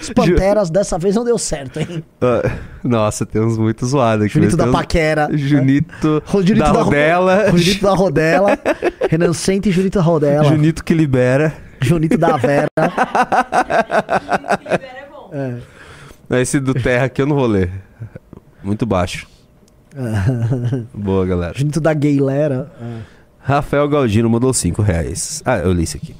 As 0.00 0.08
Panteras 0.10 0.70
dessa 0.70 0.98
vez 0.98 1.14
não 1.14 1.24
deu 1.24 1.36
certo, 1.38 1.78
hein? 1.78 2.02
Ah, 2.20 2.50
Nossa, 2.82 3.26
tem 3.26 3.40
uns 3.42 3.58
muito 3.58 3.84
zoados 3.86 4.24
aqui. 4.26 4.34
Junito 4.34 4.56
da 4.56 4.64
tem 4.64 4.72
uns- 4.72 4.76
Paquera. 4.78 5.28
Junito, 5.32 6.22
Junito 6.32 6.58
da 6.58 6.70
Rodela. 6.70 7.50
Junito 7.58 7.82
da 7.84 7.94
Rodela. 7.94 8.58
Renan 9.10 9.32
Sente 9.32 9.68
e 9.68 9.72
Junito 9.72 9.98
da 9.98 10.04
Rodela. 10.04 10.44
Junito 10.44 10.82
que 10.84 10.94
libera. 10.94 11.52
Junito 11.82 12.16
da 12.18 12.36
Vera. 12.36 12.68
é. 15.32 16.40
Esse 16.40 16.60
do 16.60 16.74
Terra 16.74 17.06
aqui 17.06 17.20
eu 17.22 17.26
não 17.26 17.36
vou 17.36 17.46
ler. 17.46 17.70
Muito 18.62 18.86
baixo. 18.86 19.26
Boa, 20.94 21.26
galera. 21.26 21.54
Junito 21.56 21.80
da 21.80 21.92
Gaylera. 21.92 22.70
Rafael 23.38 23.88
Galdino 23.88 24.28
mandou 24.30 24.52
5 24.52 24.82
reais. 24.82 25.42
Ah, 25.44 25.58
eu 25.58 25.72
li 25.72 25.82
isso 25.84 25.96
aqui. 25.96 26.14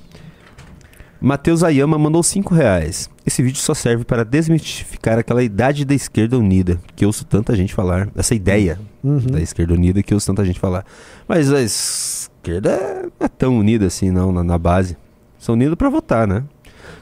Matheus 1.20 1.62
Ayama 1.62 1.98
mandou 1.98 2.22
5 2.22 2.54
reais. 2.54 3.10
Esse 3.26 3.42
vídeo 3.42 3.58
só 3.60 3.74
serve 3.74 4.04
para 4.04 4.24
desmistificar 4.24 5.18
aquela 5.18 5.42
idade 5.42 5.84
da 5.84 5.94
esquerda 5.94 6.38
unida, 6.38 6.80
que 6.96 7.04
ouço 7.04 7.26
tanta 7.26 7.54
gente 7.54 7.74
falar. 7.74 8.08
Essa 8.16 8.34
ideia 8.34 8.80
Uhum. 9.04 9.18
da 9.18 9.40
esquerda 9.40 9.74
unida 9.74 10.02
que 10.02 10.14
ouço 10.14 10.26
tanta 10.26 10.44
gente 10.44 10.58
falar. 10.58 10.84
Mas 11.28 11.52
a 11.52 11.60
esquerda 11.60 13.10
não 13.18 13.26
é 13.26 13.28
tão 13.28 13.58
unida 13.58 13.86
assim, 13.86 14.10
não, 14.10 14.32
na, 14.32 14.42
na 14.42 14.58
base. 14.58 14.96
São 15.38 15.54
unidos 15.54 15.74
para 15.74 15.90
votar, 15.90 16.26
né? 16.26 16.42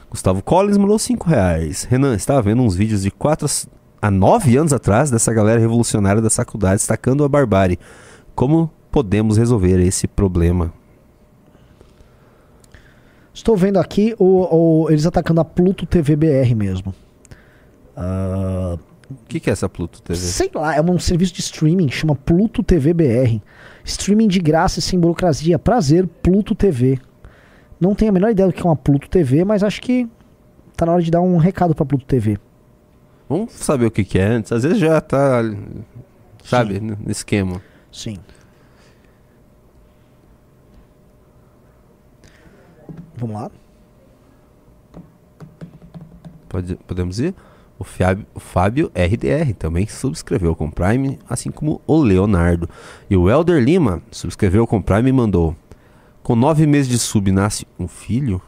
Gustavo 0.09 0.41
Collins 0.43 0.77
mandou 0.77 0.99
5 0.99 1.27
reais. 1.29 1.83
Renan, 1.89 2.15
estava 2.15 2.41
vendo 2.41 2.61
uns 2.61 2.75
vídeos 2.75 3.03
de 3.03 3.11
4 3.11 3.47
a 4.01 4.11
9 4.11 4.57
anos 4.57 4.73
atrás 4.73 5.09
dessa 5.09 5.33
galera 5.33 5.59
revolucionária 5.59 6.21
da 6.21 6.29
faculdade 6.29 6.75
destacando 6.75 7.23
a 7.23 7.29
barbárie. 7.29 7.79
Como 8.35 8.69
podemos 8.91 9.37
resolver 9.37 9.79
esse 9.79 10.07
problema? 10.07 10.73
Estou 13.39 13.55
vendo 13.55 13.77
aqui 13.79 14.13
o, 14.19 14.83
o- 14.83 14.89
eles 14.91 15.05
atacando 15.05 15.39
a 15.39 15.45
Pluto 15.45 15.85
TV 15.85 16.13
BR 16.17 16.53
mesmo. 16.53 16.93
Ah, 17.95 18.77
O 19.09 19.15
que, 19.29 19.39
que 19.39 19.49
é 19.49 19.53
essa 19.53 19.69
Pluto 19.69 20.01
TV? 20.01 20.19
sei 20.19 20.51
lá, 20.53 20.75
é 20.75 20.81
um 20.81 20.99
serviço 20.99 21.33
de 21.33 21.39
streaming 21.39 21.89
chama 21.89 22.15
Pluto 22.15 22.61
TV 22.61 22.93
BR. 22.93 23.39
Streaming 23.85 24.27
de 24.27 24.39
graça 24.39 24.79
e 24.79 24.81
sem 24.81 24.99
burocracia. 24.99 25.57
Prazer, 25.57 26.05
Pluto 26.21 26.53
TV. 26.53 26.99
Não 27.79 27.95
tenho 27.95 28.11
a 28.11 28.13
menor 28.13 28.29
ideia 28.29 28.45
do 28.47 28.53
que 28.53 28.59
é 28.61 28.65
uma 28.65 28.75
Pluto 28.75 29.09
TV, 29.09 29.45
mas 29.45 29.63
acho 29.63 29.81
que 29.81 30.05
tá 30.75 30.85
na 30.85 30.91
hora 30.91 31.01
de 31.01 31.09
dar 31.09 31.21
um 31.21 31.37
recado 31.37 31.73
pra 31.73 31.85
Pluto 31.85 32.03
TV. 32.05 32.37
Vamos 33.29 33.53
saber 33.53 33.85
o 33.85 33.91
que, 33.91 34.03
que 34.03 34.19
é 34.19 34.25
antes. 34.25 34.51
Às 34.51 34.63
vezes 34.63 34.79
já 34.79 34.99
tá, 34.99 35.41
sabe, 36.43 36.81
no 36.81 36.97
esquema. 37.09 37.61
Sim. 37.89 38.17
Vamos 43.19 43.35
lá. 43.35 43.51
Pode- 46.47 46.75
podemos 46.87 47.19
ir? 47.19 47.33
O 47.77 47.83
Fábio, 47.83 48.25
o 48.33 48.39
Fábio 48.39 48.91
RDR 48.93 49.53
também 49.53 49.87
subscreveu 49.87 50.53
com 50.55 50.69
Prime, 50.69 51.17
assim 51.29 51.49
como 51.49 51.79
o 51.87 52.01
Leonardo. 52.01 52.69
E 53.09 53.15
o 53.15 53.29
Elder 53.29 53.63
Lima 53.63 54.01
subscreveu 54.11 54.67
com 54.67 54.81
Prime 54.81 55.09
e 55.09 55.13
mandou: 55.13 55.55
Com 56.21 56.35
nove 56.35 56.65
meses 56.67 56.89
de 56.89 56.99
sub 56.99 57.31
nasce 57.31 57.65
um 57.79 57.87
filho? 57.87 58.41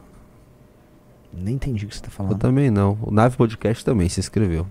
Nem 1.33 1.55
entendi 1.55 1.85
o 1.85 1.87
que 1.89 1.95
você 1.95 2.01
tá 2.01 2.09
Eu 2.09 2.11
falando. 2.11 2.37
também 2.39 2.69
não. 2.69 2.97
O 3.01 3.09
Nave 3.09 3.37
Podcast 3.37 3.85
também 3.85 4.09
se 4.09 4.19
inscreveu. 4.19 4.67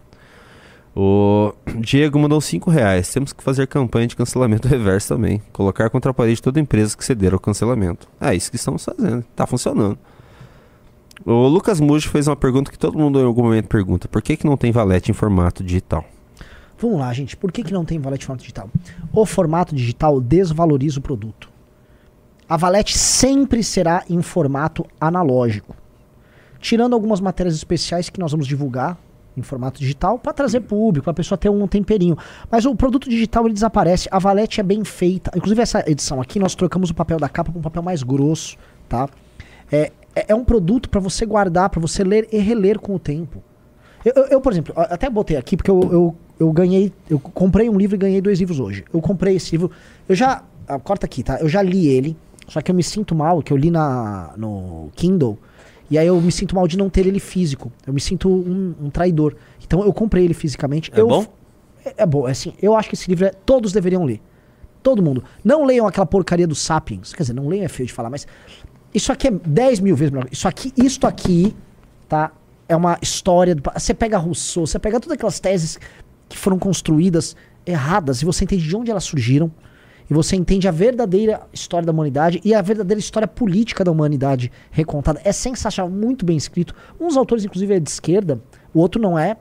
O 0.95 1.53
Diego 1.79 2.19
mandou 2.19 2.41
5 2.41 2.71
reais. 2.71 3.13
Temos 3.13 3.33
que 3.33 3.43
fazer 3.43 3.67
campanha 3.67 4.09
de 4.09 4.17
cancelamento 4.17 4.67
reverso 4.69 5.09
também. 5.09 5.41
Colocar 5.53 5.89
contra 5.91 6.11
a 6.11 6.15
parede 6.15 6.43
toda 6.43 6.61
empresa 6.61 6.97
que 6.97 7.05
ceder 7.05 7.33
ao 7.33 7.39
cancelamento. 7.39 8.09
É 8.21 8.35
isso 8.35 8.51
que 8.51 8.57
estamos 8.57 8.85
fazendo. 8.85 9.25
Tá 9.37 9.47
funcionando. 9.47 9.99
O 11.25 11.47
Lucas 11.47 11.81
Muji 11.81 12.09
fez 12.09 12.27
uma 12.27 12.37
pergunta 12.37 12.71
que 12.71 12.79
todo 12.79 12.99
mundo 12.99 13.21
em 13.21 13.25
algum 13.25 13.43
momento 13.43 13.69
pergunta. 13.69 14.09
Por 14.09 14.23
que, 14.23 14.37
que 14.37 14.47
não 14.47 14.57
tem 14.57 14.73
valete 14.73 15.11
em 15.11 15.15
formato 15.15 15.63
digital? 15.63 16.05
Vamos 16.79 16.99
lá, 16.99 17.13
gente. 17.13 17.37
Por 17.37 17.53
que, 17.53 17.63
que 17.63 17.73
não 17.73 17.85
tem 17.85 17.99
valete 17.99 18.25
em 18.25 18.27
formato 18.27 18.43
digital? 18.43 18.71
O 19.13 19.27
formato 19.27 19.75
digital 19.75 20.21
desvaloriza 20.21 20.99
o 20.99 21.03
produto. 21.03 21.51
A 22.49 22.57
valete 22.57 22.99
sempre 22.99 23.63
será 23.63 24.03
em 24.09 24.23
formato 24.23 24.85
analógico. 25.01 25.77
Tirando 26.59 26.95
algumas 26.95 27.21
matérias 27.21 27.55
especiais 27.55 28.09
que 28.09 28.19
nós 28.19 28.33
vamos 28.33 28.47
divulgar 28.47 28.99
em 29.37 29.43
formato 29.43 29.79
digital 29.81 30.19
para 30.19 30.33
trazer 30.33 30.61
público, 30.61 31.05
para 31.05 31.13
a 31.13 31.15
pessoa 31.15 31.39
ter 31.39 31.49
um 31.49 31.67
temperinho. 31.67 32.17
Mas 32.51 32.65
o 32.67 32.75
produto 32.75 33.09
digital 33.09 33.45
ele 33.47 33.55
desaparece. 33.55 34.09
A 34.11 34.19
valete 34.19 34.61
é 34.61 34.63
bem 34.63 34.85
feita. 34.85 35.31
Inclusive 35.37 35.63
essa 35.63 35.85
edição 35.91 36.21
aqui 36.21 36.39
nós 36.39 36.55
trocamos 36.55 36.91
o 36.91 36.95
papel 36.95 37.19
da 37.19 37.29
capa 37.29 37.53
por 37.53 37.59
um 37.59 37.63
papel 37.63 37.83
mais 37.83 38.03
grosso, 38.03 38.57
tá? 38.89 39.09
É, 39.71 39.93
é, 40.15 40.27
é 40.29 40.35
um 40.35 40.45
produto 40.45 40.89
para 40.91 41.01
você 41.01 41.25
guardar, 41.25 41.71
para 41.71 41.81
você 41.81 42.03
ler 42.03 42.29
e 42.33 42.39
reler 42.39 42.79
com 42.79 42.95
o 42.95 42.99
tempo. 42.99 43.43
Eu, 44.05 44.13
eu- 44.17 44.25
eu, 44.31 44.41
por 44.41 44.53
exemplo, 44.53 44.75
até 44.77 45.09
botei 45.09 45.37
aqui 45.37 45.57
porque 45.57 45.71
eu, 45.71 45.81
eu, 45.93 46.17
eu 46.39 46.53
ganhei, 46.53 46.93
eu 47.09 47.19
comprei 47.21 47.69
um 47.69 47.77
livro 47.77 47.97
e 47.97 47.99
ganhei 47.99 48.21
dois 48.21 48.39
livros 48.41 48.59
hoje. 48.59 48.85
Eu 48.93 49.01
comprei 49.01 49.37
esse 49.37 49.53
livro, 49.53 49.71
eu 50.09 50.15
já, 50.17 50.43
ah, 50.67 50.79
corta 50.79 51.07
aqui, 51.07 51.23
tá? 51.23 51.39
Eu 51.41 51.49
já 51.49 51.63
li 51.63 51.87
ele, 51.87 52.17
só 52.49 52.61
que 52.61 52.71
eu 52.71 52.75
me 52.75 52.83
sinto 52.83 53.15
mal, 53.15 53.43
que 53.43 53.53
eu 53.53 53.57
li 53.57 53.71
na, 53.71 54.33
no 54.37 54.89
Kindle, 54.97 55.39
e 55.91 55.99
aí 55.99 56.07
eu 56.07 56.21
me 56.21 56.31
sinto 56.31 56.55
mal 56.55 56.69
de 56.69 56.79
não 56.79 56.89
ter 56.89 57.07
ele 57.07 57.19
físico. 57.19 57.73
Eu 57.87 57.93
me 57.93 58.01
sinto 58.01 58.29
um, 58.29 58.75
um 58.81 58.91
traidor. 58.91 59.35
Então 59.65 59.85
eu 59.85 59.93
comprei 59.93 60.25
ele 60.25 60.35
fisicamente. 60.35 60.91
É 60.95 61.01
eu, 61.01 61.09
bom? 61.09 61.27
É, 61.85 61.95
é 61.99 62.07
bom, 62.07 62.29
é 62.29 62.31
assim, 62.31 62.53
eu 62.63 62.77
acho 62.77 62.89
que 62.89 62.95
esse 62.95 63.09
livro 63.11 63.27
é, 63.27 63.31
todos 63.31 63.73
deveriam 63.73 64.05
ler. 64.05 64.21
Todo 64.83 65.03
mundo. 65.03 65.25
Não 65.45 65.65
leiam 65.65 65.87
aquela 65.87 66.07
porcaria 66.07 66.47
do 66.47 66.55
Sapiens. 66.55 67.13
Quer 67.13 67.25
dizer, 67.25 67.33
não 67.35 67.49
leiam 67.49 67.65
é 67.65 67.69
feio 67.69 67.87
de 67.87 67.93
falar, 67.93 68.09
mas 68.09 68.27
isso 68.95 69.13
aqui 69.13 69.29
é 69.29 69.31
10 69.31 69.81
mil 69.81 69.97
vezes 69.97 70.13
melhor. 70.13 70.29
Isso 70.31 70.47
aqui, 70.47 70.73
isto 70.77 71.07
aqui, 71.07 71.55
tá? 72.09 72.33
É 72.69 72.77
uma 72.77 72.97
história. 73.03 73.55
Do, 73.55 73.63
você 73.75 73.93
pega 73.93 74.17
Rousseau, 74.17 74.67
você 74.67 74.79
pega 74.79 75.01
todas 75.01 75.15
aquelas 75.15 75.41
teses 75.41 75.79
que 76.29 76.39
foram 76.39 76.59
construídas 76.59 77.37
erradas 77.67 78.23
e 78.23 78.25
você 78.25 78.45
entende 78.45 78.67
de 78.67 78.77
onde 78.77 78.91
elas 78.91 79.05
surgiram. 79.05 79.51
E 80.11 80.13
você 80.13 80.35
entende 80.35 80.67
a 80.67 80.73
verdadeira 80.73 81.43
história 81.53 81.87
da 81.87 81.93
humanidade 81.93 82.41
e 82.45 82.53
a 82.53 82.61
verdadeira 82.61 82.99
história 82.99 83.29
política 83.29 83.85
da 83.85 83.93
humanidade 83.93 84.51
recontada. 84.73 85.21
É 85.25 85.31
sensacional, 85.31 85.89
muito 85.89 86.25
bem 86.27 86.37
escrito. 86.37 86.75
Uns 86.99 87.17
autores, 87.17 87.45
inclusive, 87.45 87.75
é 87.75 87.79
de 87.79 87.89
esquerda, 87.89 88.41
o 88.75 88.81
outro 88.81 89.01
não 89.01 89.17
é. 89.17 89.37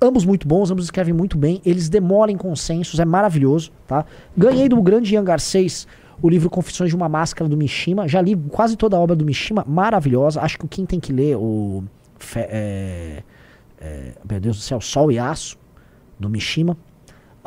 Ambos 0.00 0.24
muito 0.24 0.48
bons, 0.48 0.70
ambos 0.70 0.84
escrevem 0.84 1.12
muito 1.12 1.36
bem. 1.36 1.60
Eles 1.64 1.88
demoram 1.88 2.32
em 2.32 2.36
consensos, 2.36 2.98
é 3.00 3.04
maravilhoso, 3.04 3.70
tá? 3.86 4.06
Ganhei 4.34 4.68
do 4.68 4.80
grande 4.80 5.14
Ian 5.14 5.24
Garcês 5.24 5.86
o 6.22 6.30
livro 6.30 6.48
Confissões 6.48 6.88
de 6.88 6.96
uma 6.96 7.08
Máscara 7.08 7.46
do 7.46 7.56
Mishima. 7.56 8.08
Já 8.08 8.22
li 8.22 8.34
quase 8.48 8.76
toda 8.76 8.96
a 8.96 9.00
obra 9.00 9.14
do 9.14 9.26
Mishima, 9.26 9.62
maravilhosa. 9.68 10.40
Acho 10.40 10.58
que 10.58 10.66
quem 10.68 10.86
tem 10.86 10.98
que 10.98 11.12
ler 11.12 11.36
o. 11.36 11.84
Fe- 12.18 12.46
é, 12.48 13.22
é, 13.78 14.12
meu 14.26 14.40
Deus 14.40 14.56
do 14.56 14.62
céu, 14.62 14.80
Sol 14.80 15.12
e 15.12 15.18
Aço, 15.18 15.58
do 16.18 16.30
Mishima. 16.30 16.76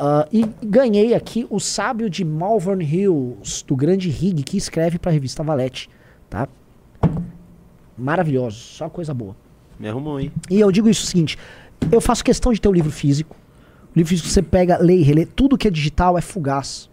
Ah, 0.01 0.25
e 0.31 0.45
ganhei 0.63 1.13
aqui 1.13 1.45
o 1.49 1.59
Sábio 1.59 2.09
de 2.09 2.23
Malvern 2.23 2.81
Hills, 2.81 3.65
do 3.67 3.75
grande 3.75 4.09
Rig, 4.09 4.43
que 4.43 4.55
escreve 4.55 4.97
para 4.97 5.11
a 5.11 5.13
revista 5.13 5.43
Valete, 5.43 5.89
tá? 6.29 6.47
Maravilhoso, 7.97 8.55
só 8.55 8.87
coisa 8.87 9.13
boa. 9.13 9.35
Me 9.77 9.89
arrumou 9.89 10.15
aí. 10.15 10.31
E 10.49 10.57
eu 10.57 10.71
digo 10.71 10.87
isso 10.87 11.03
o 11.03 11.05
seguinte: 11.05 11.37
eu 11.91 11.99
faço 11.99 12.23
questão 12.23 12.53
de 12.53 12.61
ter 12.61 12.69
o 12.69 12.71
livro 12.71 12.89
físico. 12.89 13.35
O 13.93 13.97
livro 13.97 14.09
físico 14.09 14.29
você 14.29 14.41
pega, 14.41 14.77
lê 14.77 14.95
e 14.95 15.01
relê. 15.01 15.25
Tudo 15.25 15.57
que 15.57 15.67
é 15.67 15.71
digital 15.71 16.17
é 16.17 16.21
fugaz. 16.21 16.89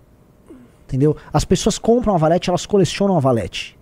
Entendeu? 0.84 1.16
As 1.32 1.44
pessoas 1.44 1.78
compram 1.78 2.12
a 2.12 2.18
valete, 2.18 2.50
elas 2.50 2.66
colecionam 2.66 3.16
a 3.16 3.20
valete. 3.20 3.78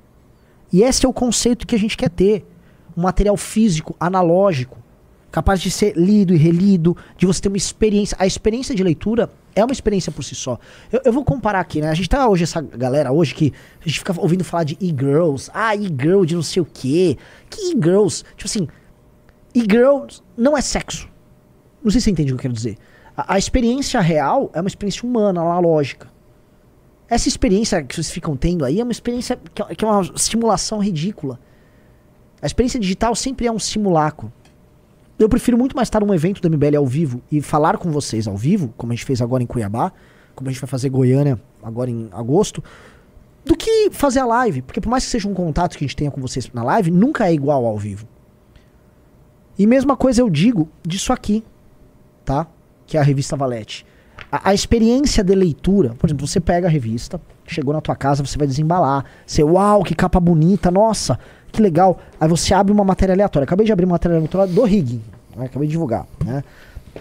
E 0.70 0.82
esse 0.82 1.06
é 1.06 1.08
o 1.08 1.14
conceito 1.14 1.66
que 1.66 1.74
a 1.74 1.78
gente 1.78 1.96
quer 1.96 2.10
ter. 2.10 2.46
Um 2.94 3.02
material 3.02 3.38
físico, 3.38 3.96
analógico, 3.98 4.78
capaz 5.34 5.60
de 5.60 5.68
ser 5.68 5.96
lido 5.96 6.32
e 6.32 6.36
relido, 6.36 6.96
de 7.18 7.26
você 7.26 7.42
ter 7.42 7.48
uma 7.48 7.56
experiência. 7.56 8.16
A 8.20 8.24
experiência 8.24 8.72
de 8.72 8.84
leitura 8.84 9.28
é 9.52 9.64
uma 9.64 9.72
experiência 9.72 10.12
por 10.12 10.22
si 10.22 10.32
só. 10.32 10.60
Eu, 10.92 11.00
eu 11.06 11.12
vou 11.12 11.24
comparar 11.24 11.58
aqui, 11.58 11.80
né? 11.80 11.88
A 11.88 11.94
gente 11.94 12.08
tá 12.08 12.28
hoje, 12.28 12.44
essa 12.44 12.60
galera 12.60 13.10
hoje 13.10 13.34
que 13.34 13.52
a 13.84 13.88
gente 13.88 13.98
fica 13.98 14.14
ouvindo 14.20 14.44
falar 14.44 14.62
de 14.62 14.78
e-girls. 14.80 15.50
Ah, 15.52 15.74
e-girl 15.74 16.24
de 16.24 16.36
não 16.36 16.42
sei 16.42 16.62
o 16.62 16.64
quê. 16.64 17.18
Que 17.50 17.72
e-girls? 17.72 18.22
Tipo 18.36 18.44
assim, 18.46 18.68
e-girl 19.52 20.06
não 20.36 20.56
é 20.56 20.60
sexo. 20.60 21.08
Não 21.82 21.90
sei 21.90 22.00
se 22.00 22.04
você 22.04 22.10
entende 22.12 22.32
o 22.32 22.36
que 22.36 22.38
eu 22.38 22.42
quero 22.42 22.54
dizer. 22.54 22.78
A, 23.16 23.34
a 23.34 23.36
experiência 23.38 24.00
real 24.00 24.52
é 24.54 24.60
uma 24.60 24.68
experiência 24.68 25.04
humana, 25.04 25.40
analógica. 25.40 26.06
Essa 27.10 27.26
experiência 27.26 27.82
que 27.82 27.92
vocês 27.92 28.08
ficam 28.08 28.36
tendo 28.36 28.64
aí 28.64 28.78
é 28.78 28.84
uma 28.84 28.92
experiência 28.92 29.36
que 29.52 29.60
é- 29.60 29.74
que 29.74 29.84
é 29.84 29.88
uma 29.88 30.16
simulação 30.16 30.78
ridícula. 30.78 31.40
A 32.40 32.46
experiência 32.46 32.78
digital 32.78 33.16
sempre 33.16 33.48
é 33.48 33.50
um 33.50 33.58
simulacro. 33.58 34.32
Eu 35.18 35.28
prefiro 35.28 35.56
muito 35.56 35.76
mais 35.76 35.86
estar 35.86 36.00
num 36.00 36.12
evento 36.12 36.40
do 36.40 36.50
MBL 36.50 36.76
ao 36.76 36.86
vivo 36.86 37.22
e 37.30 37.40
falar 37.40 37.78
com 37.78 37.90
vocês 37.90 38.26
ao 38.26 38.36
vivo, 38.36 38.74
como 38.76 38.92
a 38.92 38.96
gente 38.96 39.04
fez 39.04 39.22
agora 39.22 39.42
em 39.42 39.46
Cuiabá, 39.46 39.92
como 40.34 40.48
a 40.48 40.52
gente 40.52 40.60
vai 40.60 40.68
fazer 40.68 40.88
Goiânia 40.88 41.40
agora 41.62 41.88
em 41.88 42.08
agosto, 42.12 42.62
do 43.44 43.56
que 43.56 43.90
fazer 43.92 44.20
a 44.20 44.26
live. 44.26 44.62
Porque 44.62 44.80
por 44.80 44.88
mais 44.88 45.04
que 45.04 45.10
seja 45.10 45.28
um 45.28 45.34
contato 45.34 45.78
que 45.78 45.84
a 45.84 45.86
gente 45.86 45.96
tenha 45.96 46.10
com 46.10 46.20
vocês 46.20 46.50
na 46.52 46.64
live, 46.64 46.90
nunca 46.90 47.28
é 47.28 47.32
igual 47.32 47.64
ao 47.64 47.78
vivo. 47.78 48.06
E 49.56 49.66
mesma 49.66 49.96
coisa 49.96 50.20
eu 50.20 50.28
digo 50.28 50.68
disso 50.82 51.12
aqui, 51.12 51.44
tá? 52.24 52.48
Que 52.84 52.96
é 52.96 53.00
a 53.00 53.04
revista 53.04 53.36
Valete. 53.36 53.86
A, 54.32 54.50
a 54.50 54.54
experiência 54.54 55.22
de 55.22 55.34
leitura, 55.34 55.94
por 55.94 56.08
exemplo, 56.08 56.26
você 56.26 56.40
pega 56.40 56.66
a 56.66 56.70
revista, 56.70 57.20
chegou 57.46 57.72
na 57.72 57.80
tua 57.80 57.94
casa, 57.94 58.24
você 58.24 58.36
vai 58.36 58.48
desembalar. 58.48 59.04
Você, 59.24 59.44
uau, 59.44 59.84
que 59.84 59.94
capa 59.94 60.18
bonita, 60.18 60.72
nossa, 60.72 61.20
que 61.54 61.62
legal. 61.62 61.98
Aí 62.20 62.28
você 62.28 62.52
abre 62.52 62.72
uma 62.72 62.84
matéria 62.84 63.14
aleatória. 63.14 63.44
Acabei 63.44 63.64
de 63.64 63.72
abrir 63.72 63.84
uma 63.84 63.92
matéria 63.92 64.16
aleatória 64.16 64.52
do 64.52 64.62
Rig, 64.64 65.00
né? 65.36 65.46
acabei 65.46 65.68
de 65.68 65.72
divulgar, 65.72 66.06
né? 66.24 66.42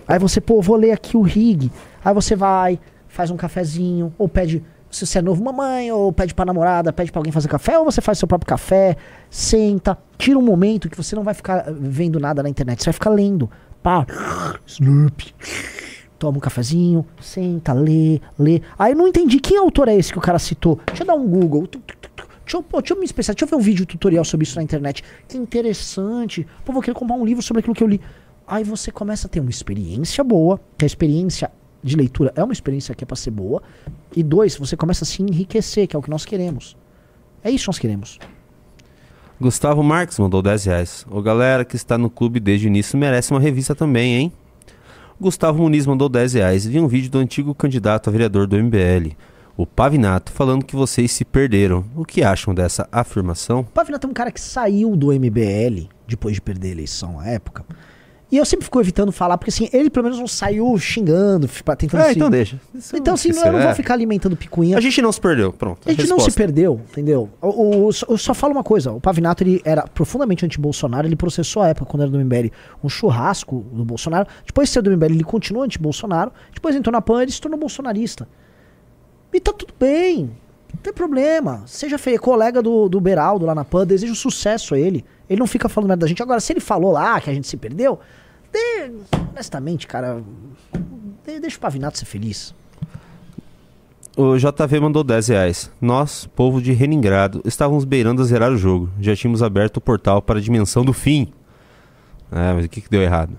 Aí 0.07 0.19
você, 0.19 0.39
pô, 0.39 0.61
vou 0.61 0.75
ler 0.75 0.91
aqui 0.91 1.17
o 1.17 1.21
Rig. 1.21 1.71
Aí 2.03 2.13
você 2.13 2.35
vai, 2.35 2.79
faz 3.07 3.31
um 3.31 3.37
cafezinho, 3.37 4.13
ou 4.17 4.29
pede, 4.29 4.63
se 4.89 5.05
você 5.05 5.19
é 5.19 5.21
novo, 5.21 5.43
mamãe, 5.43 5.91
ou 5.91 6.11
pede 6.13 6.33
pra 6.33 6.45
namorada, 6.45 6.93
pede 6.93 7.11
pra 7.11 7.19
alguém 7.19 7.31
fazer 7.31 7.47
café, 7.47 7.77
ou 7.77 7.85
você 7.85 8.01
faz 8.01 8.17
seu 8.17 8.27
próprio 8.27 8.47
café, 8.47 8.95
senta, 9.29 9.97
tira 10.17 10.37
um 10.37 10.41
momento 10.41 10.89
que 10.89 10.97
você 10.97 11.15
não 11.15 11.23
vai 11.23 11.33
ficar 11.33 11.65
vendo 11.71 12.19
nada 12.19 12.43
na 12.43 12.49
internet, 12.49 12.81
você 12.81 12.85
vai 12.85 12.93
ficar 12.93 13.09
lendo. 13.09 13.49
Pá, 13.81 14.05
Slurp. 14.65 15.21
Toma 16.17 16.37
um 16.37 16.41
cafezinho, 16.41 17.05
senta, 17.19 17.73
lê, 17.73 18.21
lê. 18.39 18.61
Aí 18.79 18.93
eu 18.93 18.97
não 18.97 19.07
entendi 19.07 19.39
que 19.39 19.57
autor 19.57 19.89
é 19.89 19.95
esse 19.95 20.11
que 20.11 20.17
o 20.17 20.21
cara 20.21 20.39
citou. 20.39 20.79
Deixa 20.87 21.03
eu 21.03 21.07
dar 21.07 21.15
um 21.15 21.27
Google. 21.27 21.67
Deixa 22.45 22.57
eu, 22.57 22.63
pô, 22.63 22.81
deixa 22.81 22.93
eu 22.93 22.99
me 22.99 23.05
especializar, 23.05 23.35
deixa 23.35 23.45
eu 23.45 23.57
ver 23.57 23.61
um 23.61 23.65
vídeo 23.65 23.85
tutorial 23.85 24.23
sobre 24.25 24.45
isso 24.45 24.55
na 24.55 24.63
internet. 24.63 25.03
Que 25.27 25.37
interessante. 25.37 26.45
Pô, 26.65 26.73
vou 26.73 26.81
querer 26.81 26.95
comprar 26.95 27.15
um 27.15 27.25
livro 27.25 27.41
sobre 27.41 27.59
aquilo 27.61 27.75
que 27.75 27.83
eu 27.83 27.87
li. 27.87 28.01
Aí 28.47 28.63
você 28.63 28.91
começa 28.91 29.27
a 29.27 29.29
ter 29.29 29.39
uma 29.39 29.49
experiência 29.49 30.23
boa, 30.23 30.59
que 30.77 30.83
a 30.83 30.87
experiência 30.87 31.49
de 31.81 31.95
leitura 31.95 32.33
é 32.35 32.43
uma 32.43 32.53
experiência 32.53 32.93
que 32.93 33.03
é 33.03 33.07
pra 33.07 33.15
ser 33.15 33.31
boa. 33.31 33.61
E 34.15 34.21
dois, 34.21 34.55
você 34.57 34.75
começa 34.75 35.03
a 35.03 35.07
se 35.07 35.21
enriquecer, 35.21 35.87
que 35.87 35.95
é 35.95 35.99
o 35.99 36.01
que 36.01 36.09
nós 36.09 36.25
queremos. 36.25 36.75
É 37.43 37.49
isso 37.49 37.65
que 37.65 37.69
nós 37.69 37.79
queremos. 37.79 38.19
Gustavo 39.39 39.83
Marques 39.83 40.19
mandou 40.19 40.41
10 40.41 40.65
reais. 40.65 41.05
Ô 41.09 41.21
galera 41.21 41.65
que 41.65 41.75
está 41.75 41.97
no 41.97 42.09
clube 42.09 42.39
desde 42.39 42.67
o 42.67 42.69
início 42.69 42.97
merece 42.97 43.31
uma 43.31 43.39
revista 43.39 43.75
também, 43.75 44.15
hein? 44.15 44.33
Gustavo 45.19 45.61
Muniz 45.61 45.85
mandou 45.85 46.07
10 46.07 46.33
reais. 46.33 46.65
Vi 46.65 46.79
um 46.79 46.87
vídeo 46.87 47.09
do 47.09 47.17
antigo 47.17 47.53
candidato 47.53 48.09
a 48.09 48.11
vereador 48.11 48.47
do 48.47 48.57
MBL, 48.57 49.15
o 49.55 49.65
Pavinato, 49.65 50.31
falando 50.31 50.65
que 50.65 50.75
vocês 50.75 51.11
se 51.11 51.23
perderam. 51.23 51.85
O 51.95 52.03
que 52.03 52.23
acham 52.23 52.53
dessa 52.53 52.87
afirmação? 52.91 53.59
O 53.61 53.63
Pavinato 53.65 54.07
é 54.07 54.09
um 54.09 54.13
cara 54.13 54.31
que 54.31 54.41
saiu 54.41 54.95
do 54.95 55.07
MBL 55.13 55.87
depois 56.07 56.35
de 56.35 56.41
perder 56.41 56.69
a 56.69 56.71
eleição 56.71 57.19
à 57.19 57.27
época. 57.27 57.63
E 58.31 58.37
eu 58.37 58.45
sempre 58.45 58.65
fico 58.65 58.81
evitando 58.81 59.11
falar, 59.11 59.37
porque 59.37 59.51
assim, 59.51 59.69
ele 59.71 59.91
pelo 59.91 60.05
menos 60.05 60.17
não 60.17 60.25
saiu 60.25 60.75
xingando, 60.79 61.47
tentando 61.77 62.01
É, 62.01 62.05
se... 62.07 62.15
então 62.15 62.31
deixa. 62.31 62.59
Isso 62.73 62.97
Então 62.97 63.13
assim, 63.13 63.29
eu 63.29 63.35
não 63.35 63.61
vou 63.61 63.69
é. 63.69 63.75
ficar 63.75 63.93
alimentando 63.93 64.35
picuinha. 64.35 64.75
A 64.75 64.81
gente 64.81 64.99
não 65.03 65.11
se 65.11 65.21
perdeu, 65.21 65.53
pronto. 65.53 65.87
A 65.87 65.91
gente 65.91 66.07
não 66.07 66.17
se 66.17 66.25
resposta. 66.25 66.37
perdeu, 66.41 66.81
entendeu? 66.89 67.29
O, 67.39 67.91
eu 68.09 68.17
só 68.17 68.33
falo 68.33 68.53
uma 68.53 68.63
coisa: 68.63 68.91
o 68.91 68.99
Pavinato 68.99 69.43
ele 69.43 69.61
era 69.63 69.83
profundamente 69.83 70.43
anti-Bolsonaro, 70.43 71.07
ele 71.07 71.15
processou 71.15 71.61
a 71.61 71.67
época, 71.67 71.85
quando 71.85 72.01
era 72.01 72.09
do 72.11 72.17
MBL, 72.17 72.49
um 72.83 72.89
churrasco 72.89 73.63
do 73.71 73.85
Bolsonaro. 73.85 74.27
Depois 74.47 74.67
de 74.67 74.73
ser 74.73 74.81
do 74.81 74.89
MBL, 74.89 75.13
ele 75.13 75.23
continuou 75.23 75.63
anti-Bolsonaro. 75.63 76.31
Depois 76.51 76.75
entrou 76.75 76.91
na 76.91 77.03
PAN, 77.03 77.21
ele 77.21 77.31
se 77.31 77.39
tornou 77.39 77.59
bolsonarista. 77.59 78.27
E 79.33 79.39
tá 79.39 79.51
tudo 79.51 79.73
bem. 79.79 80.31
Não 80.73 80.79
tem 80.81 80.93
problema. 80.93 81.63
Seja 81.65 81.97
feio, 81.97 82.19
colega 82.19 82.61
do, 82.61 82.87
do 82.89 82.99
Beraldo 83.01 83.45
lá 83.45 83.55
na 83.55 83.63
PAN, 83.65 83.85
desejo 83.85 84.15
sucesso 84.15 84.75
a 84.75 84.79
ele. 84.79 85.03
Ele 85.29 85.39
não 85.39 85.47
fica 85.47 85.67
falando 85.69 85.87
merda 85.89 86.01
da 86.01 86.07
gente. 86.07 86.21
Agora, 86.21 86.39
se 86.39 86.51
ele 86.53 86.59
falou 86.59 86.91
lá 86.91 87.19
que 87.21 87.29
a 87.29 87.33
gente 87.33 87.47
se 87.47 87.57
perdeu, 87.57 87.99
dê- 88.51 88.91
honestamente, 89.31 89.87
cara, 89.87 90.21
dê- 91.25 91.39
deixa 91.39 91.57
o 91.57 91.59
Pavinato 91.59 91.97
ser 91.97 92.05
feliz. 92.05 92.53
O 94.15 94.37
JV 94.37 94.79
mandou 94.79 95.03
10 95.03 95.27
reais. 95.29 95.71
Nós, 95.81 96.27
povo 96.35 96.61
de 96.61 96.71
Reningrado, 96.71 97.41
estávamos 97.45 97.83
beirando 97.83 98.21
a 98.21 98.25
zerar 98.25 98.51
o 98.51 98.57
jogo. 98.57 98.89
Já 98.99 99.15
tínhamos 99.15 99.41
aberto 99.41 99.77
o 99.77 99.81
portal 99.81 100.21
para 100.21 100.37
a 100.37 100.41
dimensão 100.41 100.85
do 100.85 100.93
fim. 100.93 101.33
É, 102.31 102.53
mas 102.53 102.65
o 102.65 102.69
que, 102.69 102.81
que 102.81 102.89
deu 102.89 103.01
errado? 103.01 103.37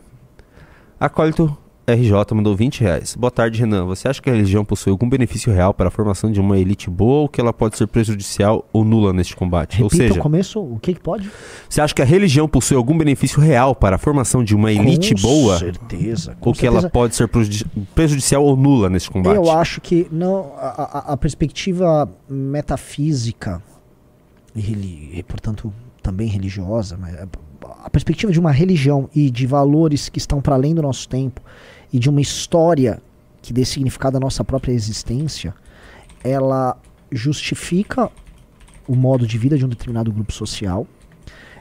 Acólito 0.98 1.56
RJ 1.86 2.34
mandou 2.34 2.56
20 2.56 2.80
reais. 2.80 3.14
Boa 3.14 3.30
tarde, 3.30 3.60
Renan. 3.60 3.84
Você 3.84 4.08
acha 4.08 4.20
que 4.22 4.30
a 4.30 4.32
religião 4.32 4.64
possui 4.64 4.90
algum 4.90 5.06
benefício 5.08 5.52
real 5.52 5.74
para 5.74 5.88
a 5.88 5.90
formação 5.90 6.32
de 6.32 6.40
uma 6.40 6.58
elite 6.58 6.88
boa 6.88 7.22
ou 7.22 7.28
que 7.28 7.38
ela 7.40 7.52
pode 7.52 7.76
ser 7.76 7.86
prejudicial 7.86 8.66
ou 8.72 8.84
nula 8.84 9.12
neste 9.12 9.36
combate? 9.36 9.82
ou 9.82 9.88
Repita 9.88 10.08
seja, 10.08 10.18
o 10.18 10.22
começo, 10.22 10.60
o 10.60 10.78
que 10.78 10.94
que 10.94 11.00
pode? 11.00 11.30
você 11.68 11.82
acha 11.82 11.94
que 11.94 12.00
a 12.00 12.04
religião 12.06 12.48
possui 12.48 12.76
algum 12.76 12.96
benefício 12.96 13.38
real 13.38 13.74
para 13.74 13.96
a 13.96 13.98
formação 13.98 14.42
de 14.42 14.54
uma 14.54 14.72
elite 14.72 15.14
Com 15.14 15.20
boa? 15.20 15.58
certeza, 15.58 16.34
com 16.40 16.50
Ou 16.50 16.54
que 16.54 16.66
ela 16.66 16.80
certeza. 16.80 16.90
pode 16.90 17.14
ser 17.16 17.28
prejudi- 17.28 17.66
prejudicial 17.94 18.42
ou 18.44 18.56
nula 18.56 18.88
neste 18.88 19.10
combate? 19.10 19.36
Eu 19.36 19.50
acho 19.50 19.80
que 19.82 20.06
não 20.10 20.52
a, 20.56 20.68
a- 21.10 21.12
a 21.12 21.16
perspectiva 21.18 22.10
metafísica 22.28 23.62
e, 24.56 25.18
e, 25.18 25.22
portanto 25.22 25.72
também 26.02 26.28
religiosa, 26.28 26.96
mas 26.98 27.14
a- 27.82 27.90
perspectiva 27.90 28.32
de 28.32 28.38
uma 28.40 28.50
religião 28.52 29.08
e 29.14 29.30
de 29.30 29.46
valores 29.46 30.08
que 30.08 30.18
estão 30.18 30.40
para 30.40 30.54
além 30.54 30.74
do 30.74 30.82
nosso 30.82 31.08
tempo 31.08 31.40
e 31.92 31.98
de 31.98 32.08
uma 32.10 32.20
história 32.20 33.00
que 33.42 33.52
dê 33.52 33.64
significado 33.64 34.16
à 34.16 34.20
nossa 34.20 34.42
própria 34.44 34.72
existência, 34.72 35.54
ela 36.22 36.76
justifica 37.10 38.10
o 38.88 38.94
modo 38.94 39.26
de 39.26 39.38
vida 39.38 39.56
de 39.56 39.64
um 39.64 39.68
determinado 39.68 40.12
grupo 40.12 40.32
social. 40.32 40.86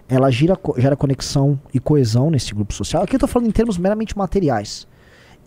Ela 0.07 0.29
gira, 0.31 0.57
gera 0.77 0.95
conexão 0.95 1.59
e 1.73 1.79
coesão 1.79 2.29
nesse 2.29 2.53
grupo 2.53 2.73
social. 2.73 3.03
Aqui 3.03 3.15
eu 3.15 3.17
estou 3.17 3.29
falando 3.29 3.47
em 3.47 3.51
termos 3.51 3.77
meramente 3.77 4.17
materiais 4.17 4.87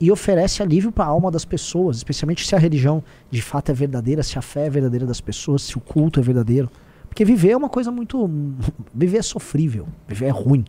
e 0.01 0.11
oferece 0.11 0.63
alívio 0.63 0.93
para 0.93 1.05
a 1.05 1.09
alma 1.09 1.31
das 1.31 1.45
pessoas, 1.45 1.97
especialmente 1.99 2.47
se 2.47 2.55
a 2.55 2.59
religião 2.59 3.03
de 3.31 3.41
fato 3.43 3.71
é 3.71 3.75
verdadeira, 3.75 4.23
se 4.23 4.39
a 4.39 4.43
fé 4.43 4.67
é 4.67 4.71
verdadeira 4.71 5.07
das 5.07 5.21
pessoas, 5.21 5.63
se 5.63 5.77
o 5.77 5.81
culto 5.81 6.21
é 6.21 6.23
verdadeiro. 6.23 6.71
Porque 7.17 7.25
viver 7.25 7.53
é 7.53 7.57
uma 7.57 7.71
coisa 7.71 7.91
muito. 7.91 8.29
Viver 8.95 9.17
é 9.17 9.23
sofrível, 9.23 9.89
viver 10.07 10.27
é 10.27 10.31
ruim, 10.31 10.67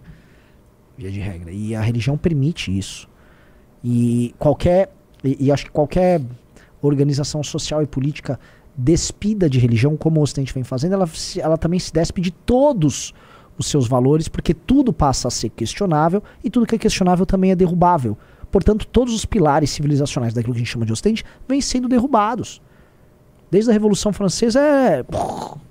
via 0.97 1.11
de 1.11 1.19
regra. 1.19 1.51
E 1.51 1.75
a 1.75 1.81
religião 1.81 2.17
permite 2.17 2.75
isso. 2.75 3.09
E 3.83 4.33
qualquer. 4.39 4.89
E, 5.21 5.47
e 5.47 5.51
acho 5.51 5.65
que 5.65 5.71
qualquer 5.71 6.21
organização 6.81 7.43
social 7.43 7.83
e 7.83 7.85
política 7.85 8.39
despida 8.77 9.49
de 9.49 9.59
religião, 9.59 9.97
como 9.97 10.21
o 10.21 10.23
Ocidente 10.23 10.53
vem 10.53 10.63
fazendo, 10.63 10.93
ela, 10.93 11.09
ela 11.37 11.57
também 11.57 11.79
se 11.79 11.91
despe 11.91 12.21
de 12.21 12.31
todos 12.31 13.13
os 13.57 13.67
seus 13.67 13.85
valores, 13.85 14.29
porque 14.29 14.53
tudo 14.53 14.93
passa 14.93 15.27
a 15.27 15.31
ser 15.31 15.49
questionável 15.49 16.23
e 16.41 16.49
tudo 16.49 16.65
que 16.65 16.75
é 16.75 16.77
questionável 16.77 17.25
também 17.25 17.51
é 17.51 17.55
derrubável. 17.57 18.17
Portanto, 18.49 18.87
todos 18.87 19.13
os 19.13 19.25
pilares 19.25 19.69
civilizacionais 19.71 20.33
daquilo 20.33 20.53
que 20.53 20.59
a 20.59 20.63
gente 20.63 20.71
chama 20.71 20.85
de 20.85 20.93
Ocidente 20.93 21.25
vêm 21.45 21.59
sendo 21.59 21.89
derrubados. 21.89 22.61
Desde 23.51 23.69
a 23.69 23.73
Revolução 23.73 24.13
Francesa 24.13 24.61
é. 24.61 25.03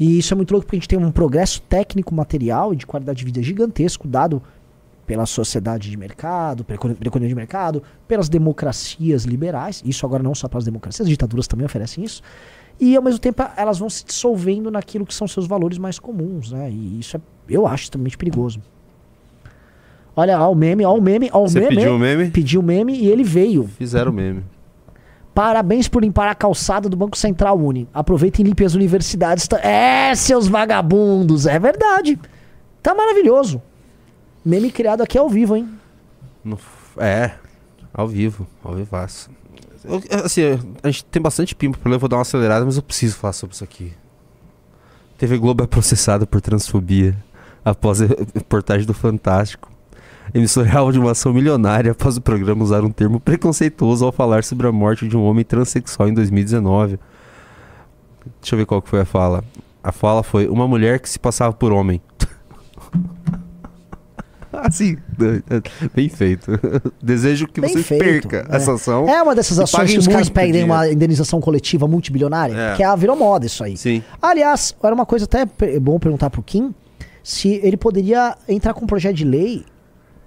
E 0.00 0.18
isso 0.18 0.32
é 0.32 0.36
muito 0.36 0.50
louco 0.52 0.64
porque 0.66 0.76
a 0.76 0.80
gente 0.80 0.88
tem 0.88 0.98
um 0.98 1.12
progresso 1.12 1.60
técnico, 1.60 2.14
material 2.14 2.72
e 2.72 2.76
de 2.76 2.86
qualidade 2.86 3.18
de 3.18 3.24
vida 3.26 3.42
gigantesco 3.42 4.08
dado 4.08 4.42
pela 5.06 5.26
sociedade 5.26 5.90
de 5.90 5.96
mercado, 5.96 6.64
pela 6.64 6.76
econo- 6.78 6.94
pela 6.94 7.08
economia 7.08 7.28
de 7.28 7.34
mercado, 7.34 7.82
pelas 8.08 8.28
democracias 8.28 9.24
liberais. 9.24 9.82
Isso 9.84 10.06
agora 10.06 10.22
não 10.22 10.34
só 10.34 10.48
pelas 10.48 10.64
democracias, 10.64 11.04
as 11.06 11.08
ditaduras 11.10 11.46
também 11.46 11.66
oferecem 11.66 12.02
isso. 12.02 12.22
E 12.80 12.96
ao 12.96 13.02
mesmo 13.02 13.18
tempo 13.20 13.42
elas 13.58 13.78
vão 13.78 13.90
se 13.90 14.02
dissolvendo 14.06 14.70
naquilo 14.70 15.04
que 15.04 15.12
são 15.12 15.28
seus 15.28 15.46
valores 15.46 15.76
mais 15.76 15.98
comuns, 15.98 16.50
né? 16.50 16.70
E 16.70 17.00
isso 17.00 17.18
é, 17.18 17.20
eu 17.48 17.66
acho 17.66 17.82
extremamente 17.84 18.16
perigoso. 18.16 18.58
Olha, 20.16 20.40
ó 20.40 20.50
o 20.50 20.54
meme, 20.54 20.84
ó 20.84 20.94
o 20.96 21.00
meme, 21.02 21.28
ó 21.32 21.42
o 21.42 21.48
Você 21.48 21.60
meme. 21.60 21.76
pediu 21.76 21.94
o 21.94 21.98
meme? 21.98 22.30
Pediu 22.30 22.60
o 22.60 22.64
meme 22.64 22.94
e 22.96 23.06
ele 23.08 23.22
veio. 23.22 23.64
Fizeram 23.68 24.12
meme. 24.12 24.44
Parabéns 25.40 25.88
por 25.88 26.02
limpar 26.02 26.28
a 26.28 26.34
calçada 26.34 26.86
do 26.86 26.94
Banco 26.98 27.16
Central 27.16 27.58
Uni. 27.58 27.88
Aproveitem 27.94 28.44
e 28.44 28.48
limpem 28.50 28.66
as 28.66 28.74
universidades. 28.74 29.48
É, 29.62 30.14
seus 30.14 30.46
vagabundos. 30.46 31.46
É 31.46 31.58
verdade. 31.58 32.18
Tá 32.82 32.94
maravilhoso. 32.94 33.62
Meme 34.44 34.70
criado 34.70 35.00
aqui 35.02 35.16
ao 35.16 35.30
vivo, 35.30 35.56
hein? 35.56 35.66
No- 36.44 36.58
É, 36.98 37.30
ao 37.94 38.06
vivo, 38.06 38.46
ao 38.62 38.74
vivaço. 38.74 39.30
Assim, 40.22 40.42
a 40.82 40.88
gente 40.90 41.06
tem 41.06 41.22
bastante 41.22 41.54
pimpo 41.54 41.78
pra 41.78 41.90
eu 41.90 41.98
vou 41.98 42.06
dar 42.06 42.16
uma 42.16 42.22
acelerada, 42.22 42.66
mas 42.66 42.76
eu 42.76 42.82
preciso 42.82 43.16
falar 43.16 43.32
sobre 43.32 43.54
isso 43.54 43.64
aqui. 43.64 43.94
TV 45.16 45.38
Globo 45.38 45.64
é 45.64 45.66
processada 45.66 46.26
por 46.26 46.42
transfobia 46.42 47.16
após 47.64 48.02
a 48.02 48.04
reportagem 48.34 48.86
do 48.86 48.92
Fantástico. 48.92 49.69
Emissora 50.32 50.78
alvo 50.78 50.92
de 50.92 50.98
uma 50.98 51.10
ação 51.12 51.32
milionária 51.32 51.92
após 51.92 52.16
o 52.16 52.20
programa 52.20 52.62
usar 52.62 52.84
um 52.84 52.90
termo 52.90 53.18
preconceituoso 53.18 54.04
ao 54.04 54.12
falar 54.12 54.44
sobre 54.44 54.66
a 54.66 54.72
morte 54.72 55.08
de 55.08 55.16
um 55.16 55.24
homem 55.24 55.44
transexual 55.44 56.08
em 56.08 56.14
2019. 56.14 56.98
Deixa 58.40 58.54
eu 58.54 58.58
ver 58.58 58.66
qual 58.66 58.80
que 58.80 58.88
foi 58.88 59.00
a 59.00 59.04
fala. 59.04 59.42
A 59.82 59.92
fala 59.92 60.22
foi 60.22 60.46
uma 60.46 60.68
mulher 60.68 61.00
que 61.00 61.08
se 61.08 61.18
passava 61.18 61.52
por 61.52 61.72
homem. 61.72 62.00
assim, 64.52 64.96
bem 65.94 66.08
feito. 66.08 66.50
Desejo 67.02 67.46
que 67.48 67.60
Bem 67.60 67.72
você 67.72 67.82
feito, 67.82 68.28
perca 68.28 68.46
é. 68.50 68.56
essa 68.56 68.74
ação. 68.74 69.08
É 69.08 69.22
uma 69.22 69.34
dessas 69.34 69.58
ações 69.58 69.90
que 69.92 69.98
os 69.98 70.06
caras 70.06 70.28
pedem 70.28 70.64
uma 70.64 70.88
indenização 70.88 71.40
coletiva 71.40 71.88
multibilionária, 71.88 72.54
É. 72.54 72.76
que 72.76 72.82
é, 72.82 72.96
virou 72.96 73.16
moda 73.16 73.46
isso 73.46 73.64
aí. 73.64 73.76
Sim. 73.76 74.02
Aliás, 74.20 74.74
era 74.82 74.94
uma 74.94 75.06
coisa 75.06 75.24
até 75.24 75.44
bom 75.80 75.98
perguntar 75.98 76.30
pro 76.30 76.42
Kim 76.42 76.74
se 77.22 77.60
ele 77.62 77.76
poderia 77.76 78.36
entrar 78.48 78.74
com 78.74 78.84
um 78.84 78.88
projeto 78.88 79.16
de 79.16 79.24
lei 79.24 79.64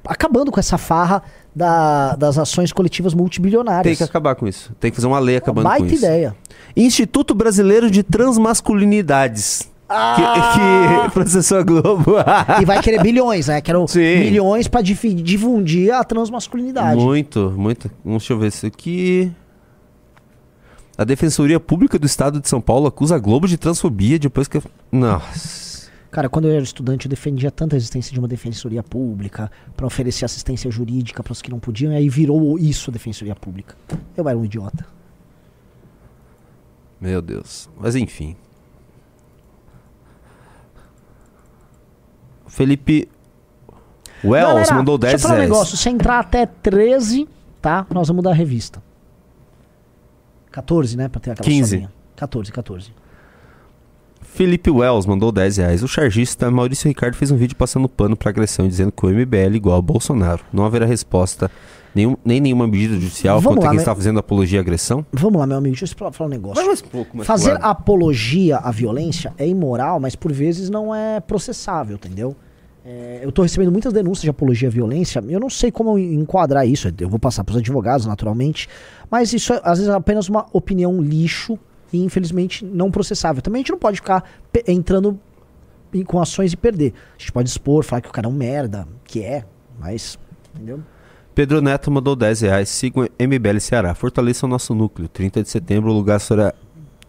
acabando 0.06 0.52
com 0.52 0.60
essa 0.60 0.78
farra 0.78 1.24
da- 1.56 2.16
das 2.16 2.38
ações 2.38 2.72
coletivas 2.72 3.14
multibilionárias. 3.14 3.84
Tem 3.84 3.96
que 3.96 4.04
acabar 4.10 4.36
com 4.36 4.48
isso. 4.48 4.72
Tem 4.80 4.90
que 4.92 4.96
fazer 4.96 5.08
uma 5.08 5.20
lei 5.20 5.38
acabando 5.38 5.66
baita 5.66 5.86
com 5.86 5.94
isso. 5.94 6.04
ideia. 6.06 6.36
Instituto 6.76 7.34
Brasileiro 7.36 7.90
de 7.92 8.04
Transmasculinidades. 8.04 9.70
Que, 10.16 10.22
que 11.06 11.12
processou 11.14 11.60
a 11.60 11.64
Globo. 11.64 12.16
e 12.60 12.66
vai 12.66 12.82
querer 12.82 13.02
bilhões, 13.04 13.48
né? 13.48 13.62
Quero 13.62 13.86
milhões 13.96 14.68
pra 14.68 14.82
difi- 14.82 15.14
difundir 15.14 15.94
a 15.94 16.04
transmasculinidade. 16.04 17.00
Muito, 17.00 17.54
muito. 17.56 17.92
Deixa 18.04 18.34
eu 18.34 18.40
ver 18.40 18.48
isso 18.48 18.66
aqui. 18.66 19.32
A 20.98 21.04
Defensoria 21.04 21.60
Pública 21.60 21.98
do 22.00 22.06
Estado 22.06 22.40
de 22.40 22.48
São 22.48 22.62
Paulo 22.62 22.88
acusa 22.88 23.16
a 23.16 23.20
Globo 23.20 23.48
de 23.48 23.58
transfobia 23.58 24.18
depois 24.18 24.48
que. 24.48 24.60
Nossa. 24.92 25.73
Cara, 26.14 26.30
quando 26.30 26.48
eu 26.48 26.54
era 26.54 26.64
estudante, 26.64 27.08
eu 27.08 27.10
defendia 27.10 27.50
tanto 27.50 27.74
a 27.74 27.76
existência 27.76 28.14
de 28.14 28.20
uma 28.20 28.28
defensoria 28.28 28.84
pública 28.84 29.52
pra 29.76 29.88
oferecer 29.88 30.24
assistência 30.26 30.70
jurídica 30.70 31.24
para 31.24 31.32
os 31.32 31.42
que 31.42 31.50
não 31.50 31.60
podiam, 31.60 31.92
e 31.92 31.96
aí 31.96 32.08
virou 32.08 32.60
isso 32.60 32.92
a 32.92 32.94
defensoria 32.94 33.36
pública. 33.36 33.76
Eu 34.16 34.30
era 34.30 34.38
um 34.38 34.46
idiota. 34.46 34.86
Meu 37.02 37.20
Deus. 37.20 37.68
Mas 37.76 37.96
enfim. 37.96 38.36
Felipe 42.46 43.10
Wells 44.24 44.54
Galera, 44.54 44.76
mandou 44.76 45.00
deixa 45.00 45.18
10 45.18 45.24
eu 45.24 45.30
falar 45.30 45.40
um 45.40 45.44
negócio. 45.44 45.76
Se 45.76 45.90
entrar 45.90 46.20
até 46.20 46.46
13, 46.46 47.28
tá? 47.60 47.88
Nós 47.90 48.08
vamos 48.08 48.18
mudar 48.18 48.30
a 48.30 48.36
revista. 48.36 48.84
14, 50.52 50.96
né? 50.96 51.10
Pra 51.10 51.20
ter 51.20 51.32
aquela 51.32 51.44
15. 51.44 51.70
solinha. 51.72 51.94
14, 52.16 52.52
14. 52.52 53.03
Felipe 54.24 54.70
Wells 54.70 55.06
mandou 55.06 55.32
10 55.32 55.58
reais. 55.58 55.84
O 55.84 55.88
chargista 55.88 56.50
Maurício 56.50 56.88
Ricardo 56.88 57.16
fez 57.16 57.32
um 57.32 57.38
vídeo 57.38 57.56
passando 57.56 57.88
pano 57.88 58.16
pra 58.16 58.30
agressão, 58.30 58.68
dizendo 58.68 58.92
que 58.92 59.06
o 59.06 59.10
MBL 59.10 59.36
é 59.38 59.56
igual 59.56 59.76
ao 59.76 59.82
Bolsonaro. 59.82 60.44
Não 60.52 60.66
haverá 60.66 60.86
resposta, 60.86 61.52
nenhum, 61.94 62.16
nem 62.24 62.40
nenhuma 62.40 62.68
medida 62.68 62.96
judicial 62.96 63.40
Vamos 63.40 63.56
contra 63.56 63.66
lá, 63.66 63.70
quem 63.72 63.78
né? 63.78 63.82
está 63.82 63.96
fazendo 63.96 64.20
apologia 64.20 64.60
à 64.60 64.62
agressão. 64.62 65.06
Vamos 65.12 65.40
lá, 65.40 65.46
meu 65.48 65.58
amigo, 65.58 65.76
deixa 65.76 65.94
eu 65.94 66.12
falar- 66.12 66.28
um 66.28 66.30
negócio. 66.30 66.64
Fazer 67.24 67.52
claro. 67.52 67.66
apologia 67.66 68.58
à 68.58 68.72
violência 68.72 69.34
é 69.38 69.48
imoral, 69.48 70.00
mas 70.00 70.16
por 70.16 70.32
vezes 70.32 70.70
não 70.70 70.94
é 70.94 71.20
processável, 71.20 71.96
entendeu? 71.96 72.36
É, 72.86 73.22
eu 73.24 73.32
tô 73.32 73.42
recebendo 73.44 73.72
muitas 73.72 73.94
denúncias 73.94 74.24
de 74.24 74.30
apologia 74.30 74.68
à 74.68 74.72
violência. 74.72 75.24
Eu 75.30 75.40
não 75.40 75.50
sei 75.50 75.72
como 75.72 75.98
enquadrar 75.98 76.68
isso. 76.68 76.92
Eu 77.00 77.08
vou 77.08 77.18
passar 77.18 77.44
pros 77.46 77.58
advogados, 77.58 78.06
naturalmente. 78.06 78.68
Mas 79.10 79.32
isso 79.32 79.54
é, 79.54 79.62
às 79.64 79.78
vezes 79.80 79.94
é 79.94 79.96
apenas 79.96 80.28
uma 80.28 80.46
opinião 80.52 81.02
lixo 81.02 81.58
e, 81.94 82.04
infelizmente, 82.04 82.66
não 82.66 82.90
processável. 82.92 83.42
Também 83.42 83.60
a 83.60 83.62
gente 83.62 83.72
não 83.72 83.80
pode 83.80 83.98
ficar 83.98 84.24
entrando 84.68 85.18
em- 85.94 86.04
com 86.04 86.20
ações 86.20 86.52
e 86.52 86.58
perder. 86.58 86.92
A 87.16 87.20
gente 87.20 87.32
pode 87.32 87.48
expor, 87.48 87.84
falar 87.86 88.02
que 88.02 88.10
o 88.10 88.12
cara 88.12 88.28
é 88.28 88.30
um 88.30 88.34
merda, 88.34 88.88
que 89.06 89.22
é, 89.24 89.46
mas. 89.80 90.18
Entendeu? 90.56 90.80
Pedro 91.36 91.62
Neto 91.62 91.90
mandou 91.90 92.16
10 92.16 92.42
reais. 92.42 92.70
Sigam 92.70 93.08
MBL 93.18 93.60
Ceará. 93.60 93.96
Fortaleçam 93.96 94.48
nosso 94.50 94.76
núcleo. 94.76 95.08
30 95.08 95.42
de 95.42 95.50
setembro, 95.50 95.92
o 95.92 95.94
lugar 95.94 96.20
será 96.20 96.54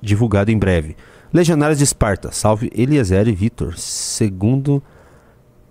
divulgado 0.01 0.51
em 0.51 0.59
breve. 0.59 0.97
Legionários 1.33 1.79
de 1.79 1.85
Esparta. 1.85 2.31
Salve 2.33 2.71
Eliezer 2.75 3.29
e 3.29 3.33
Vitor. 3.35 3.77
Segundo 3.77 4.83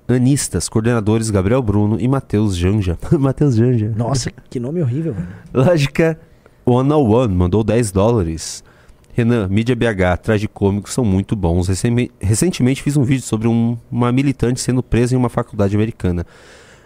Anistas, 0.08 0.70
coordenadores 0.70 1.30
Gabriel 1.32 1.62
Bruno 1.64 2.00
e 2.00 2.08
Matheus 2.08 2.56
Janja. 2.56 2.98
Matheus 3.18 3.56
Janja. 3.56 3.92
Nossa, 3.96 4.30
que 4.50 4.60
nome 4.60 4.82
horrível, 4.84 5.14
velho. 5.14 5.28
Lógica 5.54 6.20
101 6.68 7.30
mandou 7.30 7.64
10 7.64 7.92
dólares. 7.92 8.64
Renan, 9.16 9.48
mídia 9.48 9.76
BH, 9.76 10.18
tragicômicos 10.24 10.92
são 10.94 11.06
muito 11.06 11.36
bons. 11.36 11.68
Recentemente 12.20 12.82
fiz 12.82 12.98
um 12.98 13.04
vídeo 13.04 13.22
sobre 13.24 13.48
um- 13.48 13.78
uma 13.92 14.12
militante 14.12 14.60
sendo 14.60 14.82
presa 14.82 15.14
em 15.14 15.18
uma 15.18 15.30
faculdade 15.30 15.76
americana. 15.76 16.26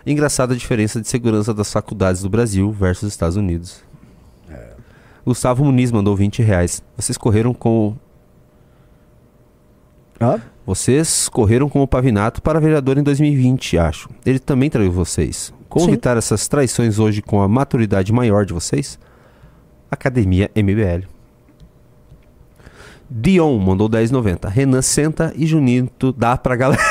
Engraçada 0.06 0.54
a 0.54 0.58
diferença 0.58 1.02
de 1.02 1.08
segurança 1.08 1.54
das 1.54 1.72
faculdades 1.72 2.22
do 2.22 2.30
Brasil 2.30 2.72
versus 2.72 3.10
Estados 3.12 3.36
Unidos. 3.38 3.84
Gustavo 5.26 5.64
Muniz 5.66 5.92
mandou 5.92 6.16
20 6.16 6.42
reais. 6.42 6.82
Vocês 6.96 7.18
correram 7.18 7.54
com. 7.54 7.96
Vocês 10.66 11.30
correram 11.30 11.70
com 11.70 11.82
o 11.82 11.88
Pavinato 11.88 12.42
para 12.42 12.60
vereador 12.60 12.98
em 12.98 13.04
2020, 13.04 13.78
acho. 13.78 14.10
Ele 14.26 14.40
também 14.40 14.70
traiu 14.70 14.92
vocês. 14.92 15.54
Como 15.70 15.86
Sim. 15.86 15.92
evitar 15.92 16.18
essas 16.18 16.48
traições 16.48 16.98
hoje 16.98 17.22
com 17.22 17.42
a 17.42 17.48
maturidade 17.48 18.12
maior 18.12 18.46
de 18.46 18.54
vocês? 18.54 18.98
Academia 19.92 20.50
MBL. 20.56 21.06
Dion 23.10 23.58
mandou 23.58 23.90
10,90. 23.90 24.50
Renan 24.50 24.82
senta 24.82 25.34
e 25.36 25.46
Junito 25.46 26.12
dá 26.12 26.38
pra 26.38 26.56
galera. 26.56 26.82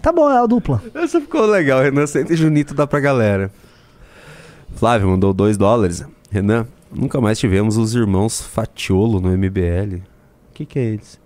Tá 0.00 0.10
bom, 0.12 0.28
é 0.30 0.38
a 0.38 0.46
dupla. 0.46 0.82
Essa 0.94 1.20
ficou 1.20 1.46
legal. 1.46 1.80
Renan 1.80 2.06
senta 2.06 2.32
e 2.32 2.36
Junito 2.36 2.74
dá 2.74 2.86
pra 2.86 3.00
galera. 3.00 3.52
Flávio 4.74 5.08
mandou 5.08 5.32
2 5.32 5.56
dólares. 5.56 6.04
Renan, 6.30 6.66
nunca 6.90 7.20
mais 7.20 7.38
tivemos 7.38 7.76
os 7.76 7.94
irmãos 7.94 8.40
Fatiolo 8.40 9.20
no 9.20 9.30
MBL. 9.30 9.96
O 10.50 10.54
que, 10.54 10.66
que 10.66 10.78
é 10.78 10.82
eles? 10.82 11.20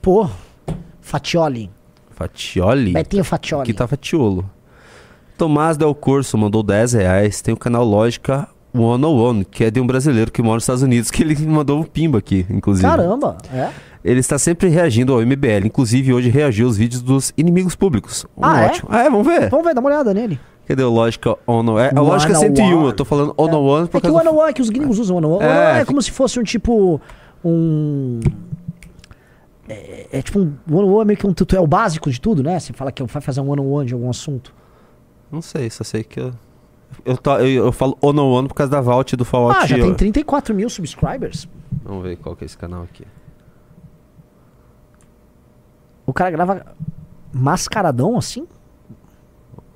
Pô, 0.00 0.28
Fatioli. 1.00 1.70
Fatioli? 2.10 2.92
Betinho 2.92 3.24
Fatioli. 3.24 3.62
Aqui 3.62 3.74
tá 3.74 3.86
Fatiolo. 3.86 4.48
Tomás 5.36 5.76
Del 5.76 5.94
Corso 5.94 6.38
mandou 6.38 6.62
10 6.62 6.94
reais. 6.94 7.42
Tem 7.42 7.52
o 7.52 7.56
canal 7.56 7.84
Lógica 7.84 8.48
101, 8.76 9.44
que 9.44 9.64
é 9.64 9.70
de 9.70 9.80
um 9.80 9.86
brasileiro 9.86 10.30
que 10.30 10.42
mora 10.42 10.54
nos 10.56 10.62
Estados 10.64 10.82
Unidos, 10.82 11.10
que 11.10 11.22
ele 11.22 11.34
mandou 11.46 11.80
um 11.80 11.84
pimba 11.84 12.18
aqui, 12.18 12.46
inclusive. 12.50 12.86
Caramba, 12.86 13.36
é? 13.52 13.70
Ele 14.04 14.20
está 14.20 14.38
sempre 14.38 14.68
reagindo 14.68 15.12
ao 15.12 15.20
MBL. 15.20 15.66
Inclusive, 15.66 16.12
hoje 16.12 16.28
reagiu 16.28 16.66
aos 16.66 16.76
vídeos 16.76 17.02
dos 17.02 17.32
inimigos 17.36 17.74
públicos. 17.74 18.24
Um 18.36 18.44
Ah, 18.44 18.60
é? 18.62 18.66
ótimo. 18.66 18.88
Ah, 18.92 19.00
é? 19.00 19.10
Vamos 19.10 19.26
ver. 19.26 19.50
Vamos 19.50 19.66
ver, 19.66 19.74
dá 19.74 19.80
uma 19.80 19.90
olhada 19.90 20.14
nele. 20.14 20.38
Cadê 20.66 20.82
o 20.82 20.90
Lógica 20.90 21.36
On 21.46 21.78
É, 21.78 21.90
a 21.94 22.00
Lógica 22.00 22.34
101, 22.34 22.86
eu 22.86 22.92
tô 22.92 23.04
falando 23.04 23.34
On 23.38 23.48
One 23.48 23.88
por 23.88 23.98
É 23.98 24.00
que 24.00 24.06
o 24.08 24.10
do... 24.10 24.16
one 24.16 24.50
é 24.50 24.52
que 24.52 24.62
os 24.62 24.70
gringos 24.70 24.98
usam 24.98 25.16
one 25.16 25.26
on 25.26 25.30
one. 25.36 25.44
É, 25.44 25.48
One 25.48 25.58
on 25.58 25.70
one 25.70 25.80
é 25.80 25.84
como 25.84 26.02
se 26.02 26.10
fosse 26.10 26.38
um 26.38 26.42
tipo. 26.42 27.00
Um. 27.44 28.20
É, 29.68 30.06
é 30.12 30.22
tipo 30.22 30.38
um. 30.40 30.52
One 30.70 30.88
on 30.88 30.92
one 30.92 31.02
é 31.02 31.04
meio 31.04 31.18
que 31.18 31.26
um 31.26 31.32
tutorial 31.32 31.66
básico 31.66 32.10
de 32.10 32.20
tudo, 32.20 32.42
né? 32.42 32.58
Você 32.58 32.72
fala 32.72 32.90
que 32.92 33.02
vai 33.02 33.22
fazer 33.22 33.40
um 33.40 33.50
one 33.50 33.60
on 33.60 33.70
one 33.72 33.86
de 33.86 33.94
algum 33.94 34.10
assunto. 34.10 34.52
Não 35.30 35.42
sei, 35.42 35.68
só 35.70 35.82
sei 35.82 36.04
que 36.04 36.20
eu... 36.20 36.32
Eu, 37.04 37.16
tô- 37.16 37.36
eu, 37.38 37.66
eu 37.66 37.72
falo 37.72 37.96
On 38.02 38.16
One 38.16 38.48
por 38.48 38.54
causa 38.54 38.70
da 38.70 38.80
Vault 38.80 39.14
do 39.16 39.24
Fallout. 39.24 39.58
Ah, 39.62 39.66
já 39.66 39.76
tem 39.76 39.90
ó. 39.92 39.94
34 39.94 40.54
mil 40.54 40.68
subscribers. 40.68 41.48
Vamos 41.84 42.02
ver 42.02 42.16
qual 42.16 42.34
que 42.34 42.44
é 42.44 42.46
esse 42.46 42.56
canal 42.58 42.82
aqui. 42.82 43.04
O 46.04 46.12
cara 46.12 46.30
grava 46.30 46.66
mascaradão 47.32 48.16
assim? 48.16 48.46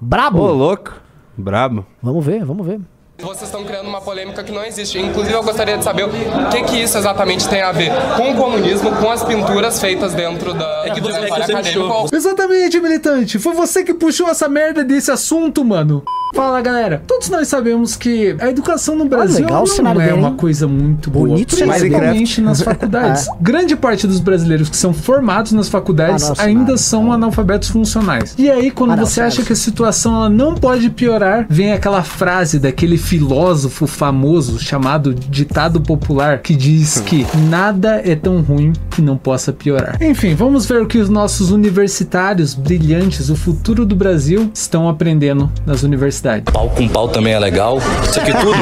Brabo! 0.01 0.41
Ô, 0.41 0.53
louco. 0.53 0.95
Brabo. 1.37 1.85
Vamos 2.03 2.25
ver, 2.25 2.45
vamos 2.45 2.67
ver. 2.67 2.81
Vocês 3.19 3.43
estão 3.43 3.65
criando 3.65 3.87
uma 3.87 4.01
polêmica 4.01 4.43
que 4.43 4.51
não 4.51 4.65
existe. 4.65 4.99
Inclusive, 4.99 5.35
eu 5.35 5.43
gostaria 5.43 5.77
de 5.77 5.85
saber 5.85 6.05
o 6.05 6.09
que, 6.51 6.63
que 6.65 6.83
isso 6.83 6.97
exatamente 6.97 7.47
tem 7.49 7.61
a 7.61 7.71
ver 7.71 7.91
com 8.17 8.33
o 8.33 8.37
comunismo, 8.37 8.91
com 8.97 9.11
as 9.11 9.23
pinturas 9.23 9.79
feitas 9.79 10.15
dentro 10.15 10.55
da 10.55 10.87
é 10.87 10.91
que 10.91 11.01
você 11.01 12.17
Exatamente, 12.17 12.81
militante. 12.81 13.39
Foi 13.39 13.53
você 13.55 13.85
que 13.85 13.93
puxou 13.93 14.29
essa 14.29 14.49
merda 14.49 14.83
desse 14.83 15.11
assunto, 15.11 15.63
mano. 15.65 16.03
Fala, 16.33 16.61
galera. 16.61 17.03
Todos 17.07 17.29
nós 17.29 17.49
sabemos 17.49 17.97
que 17.97 18.37
a 18.39 18.49
educação 18.49 18.95
no 18.95 19.05
Brasil 19.05 19.45
legal 19.45 19.65
o 19.65 19.83
não 19.83 19.91
é 20.01 20.07
dele, 20.07 20.13
uma 20.19 20.33
coisa 20.33 20.67
muito 20.69 21.11
boa, 21.11 21.29
Bonito 21.29 21.57
principalmente 21.57 22.41
nas 22.41 22.63
faculdades. 22.63 23.29
É. 23.29 23.33
Grande 23.41 23.75
parte 23.77 24.07
dos 24.07 24.21
brasileiros 24.21 24.69
que 24.69 24.77
são 24.77 24.93
formados 24.93 25.53
nas 25.53 25.69
faculdades 25.69 26.25
Ah, 26.25 26.35
não, 26.37 26.45
ainda 26.45 26.61
cenário. 26.61 26.79
são 26.79 27.13
analfabetos 27.13 27.69
funcionais. 27.69 28.35
E 28.39 28.49
aí, 28.49 28.71
quando 28.71 28.93
Ah, 28.93 28.97
não, 28.97 29.07
você 29.07 29.21
acha 29.21 29.43
que 29.43 29.53
a 29.53 29.57
situação 29.57 30.15
ela 30.15 30.29
não 30.31 30.55
pode 30.55 30.89
piorar, 30.91 31.47
vem 31.49 31.73
aquela 31.73 32.03
frase 32.03 32.59
daquele 32.59 32.97
filósofo 32.97 33.87
famoso 33.87 34.59
chamado 34.59 35.13
ditado 35.15 35.81
popular 35.81 36.39
que 36.39 36.55
diz 36.55 37.01
que 37.01 37.27
nada 37.49 38.01
é 38.05 38.15
tão 38.15 38.41
ruim 38.41 38.73
que 38.91 39.03
não 39.03 39.17
possa 39.17 39.53
piorar. 39.53 39.99
Enfim, 40.01 40.35
vamos 40.35 40.65
ver 40.67 40.81
o 40.81 40.87
que 40.87 40.99
os 40.99 41.09
nossos 41.09 41.51
universitários 41.51 42.55
brilhantes, 42.55 43.31
o 43.31 43.37
futuro 43.37 43.85
do 43.85 43.97
Brasil, 43.97 44.51
estão 44.55 44.89
aprendendo 44.89 45.51
nas 45.67 45.83
universidades. 45.83 46.20
Pau 46.53 46.69
com 46.71 46.89
pau 46.89 47.09
também 47.09 47.33
é 47.33 47.39
legal. 47.39 47.79
Isso 48.03 48.21
aqui 48.21 48.33
tudo 48.33 48.53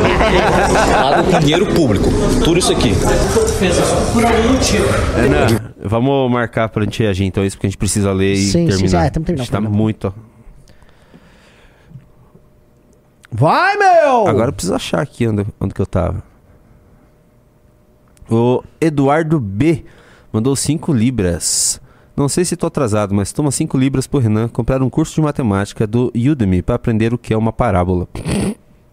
pago 0.92 1.30
com 1.30 1.38
dinheiro 1.40 1.66
público. 1.74 2.06
Tudo 2.44 2.58
isso 2.58 2.72
aqui. 2.72 2.92
Por 4.12 4.24
algum 4.24 4.52
motivo. 4.52 4.84
Vamos 5.82 6.30
marcar 6.30 6.68
pra 6.68 6.84
gente 6.84 7.02
reagir 7.02 7.24
então 7.26 7.44
isso, 7.44 7.56
porque 7.56 7.66
a 7.66 7.70
gente 7.70 7.78
precisa 7.78 8.12
ler 8.12 8.34
e 8.34 8.36
Sim, 8.38 8.50
sim, 8.50 8.66
terminar. 8.68 9.00
sim, 9.02 9.06
é, 9.06 9.10
tamo 9.10 9.26
terminando, 9.26 9.40
A 9.40 9.44
gente 9.44 9.50
tá 9.52 9.58
terminando. 9.58 9.76
muito... 9.78 10.14
Vai, 13.30 13.76
meu! 13.76 14.26
Agora 14.26 14.48
eu 14.48 14.52
preciso 14.52 14.74
achar 14.74 15.00
aqui 15.02 15.26
onde, 15.28 15.44
onde 15.60 15.74
que 15.74 15.80
eu 15.82 15.86
tava. 15.86 16.22
O 18.30 18.62
Eduardo 18.80 19.38
B 19.38 19.84
mandou 20.32 20.56
5 20.56 20.92
libras. 20.92 21.80
Não 22.18 22.28
sei 22.28 22.44
se 22.44 22.56
tô 22.56 22.66
atrasado, 22.66 23.14
mas 23.14 23.32
toma 23.32 23.52
5 23.52 23.78
libras 23.78 24.08
por 24.08 24.20
Renan 24.20 24.48
comprar 24.48 24.82
um 24.82 24.90
curso 24.90 25.14
de 25.14 25.20
matemática 25.20 25.86
do 25.86 26.12
Udemy 26.16 26.62
para 26.62 26.74
aprender 26.74 27.14
o 27.14 27.18
que 27.18 27.32
é 27.32 27.36
uma 27.36 27.52
parábola. 27.52 28.08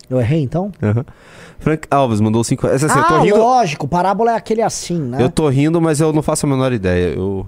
Eu 0.08 0.22
errei 0.22 0.44
então? 0.44 0.72
Aham. 0.80 1.04
Frank 1.58 1.88
Alves 1.90 2.22
mandou 2.22 2.44
5 2.44 2.68
Essa 2.68 2.86
assim, 2.86 3.00
eu 3.00 3.08
tô 3.08 3.14
ah, 3.16 3.20
rindo. 3.22 3.38
lógico, 3.38 3.88
parábola 3.88 4.34
é 4.34 4.36
aquele 4.36 4.62
assim, 4.62 5.00
né? 5.02 5.24
Eu 5.24 5.32
tô 5.32 5.50
rindo, 5.50 5.82
mas 5.82 6.00
eu 6.00 6.14
não 6.14 6.22
faço 6.22 6.46
a 6.46 6.50
menor 6.50 6.72
ideia. 6.72 7.16
Eu 7.16 7.48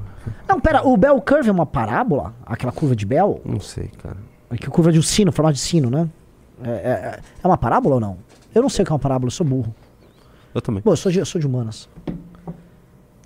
Não, 0.49 0.59
pera, 0.59 0.81
o 0.87 0.97
Bell 0.97 1.21
Curve 1.21 1.49
é 1.49 1.51
uma 1.51 1.67
parábola? 1.67 2.33
Aquela 2.43 2.71
curva 2.71 2.95
de 2.95 3.05
Bell? 3.05 3.39
não 3.45 3.59
sei, 3.59 3.91
cara. 4.01 4.17
É 4.49 4.57
que 4.57 4.67
curva 4.67 4.91
de 4.91 4.97
um 4.97 5.03
sino, 5.03 5.31
formato 5.31 5.53
de 5.53 5.61
sino, 5.61 5.91
né? 5.91 6.09
É, 6.63 6.69
é- 6.69 7.19
é 7.43 7.47
uma 7.47 7.57
parábola 7.57 7.95
ou 7.95 8.01
não? 8.01 8.17
Eu 8.55 8.63
não 8.63 8.69
sei 8.69 8.81
o 8.81 8.85
que 8.87 8.91
é 8.91 8.95
uma 8.95 8.99
parábola, 8.99 9.27
eu 9.27 9.31
sou 9.31 9.45
burro. 9.45 9.75
Eu 10.55 10.61
também. 10.61 10.81
Bom, 10.83 10.91
eu 10.93 10.97
sou 10.97 11.11
de, 11.11 11.19
eu 11.19 11.25
sou 11.25 11.39
de 11.39 11.45
humanas. 11.45 11.87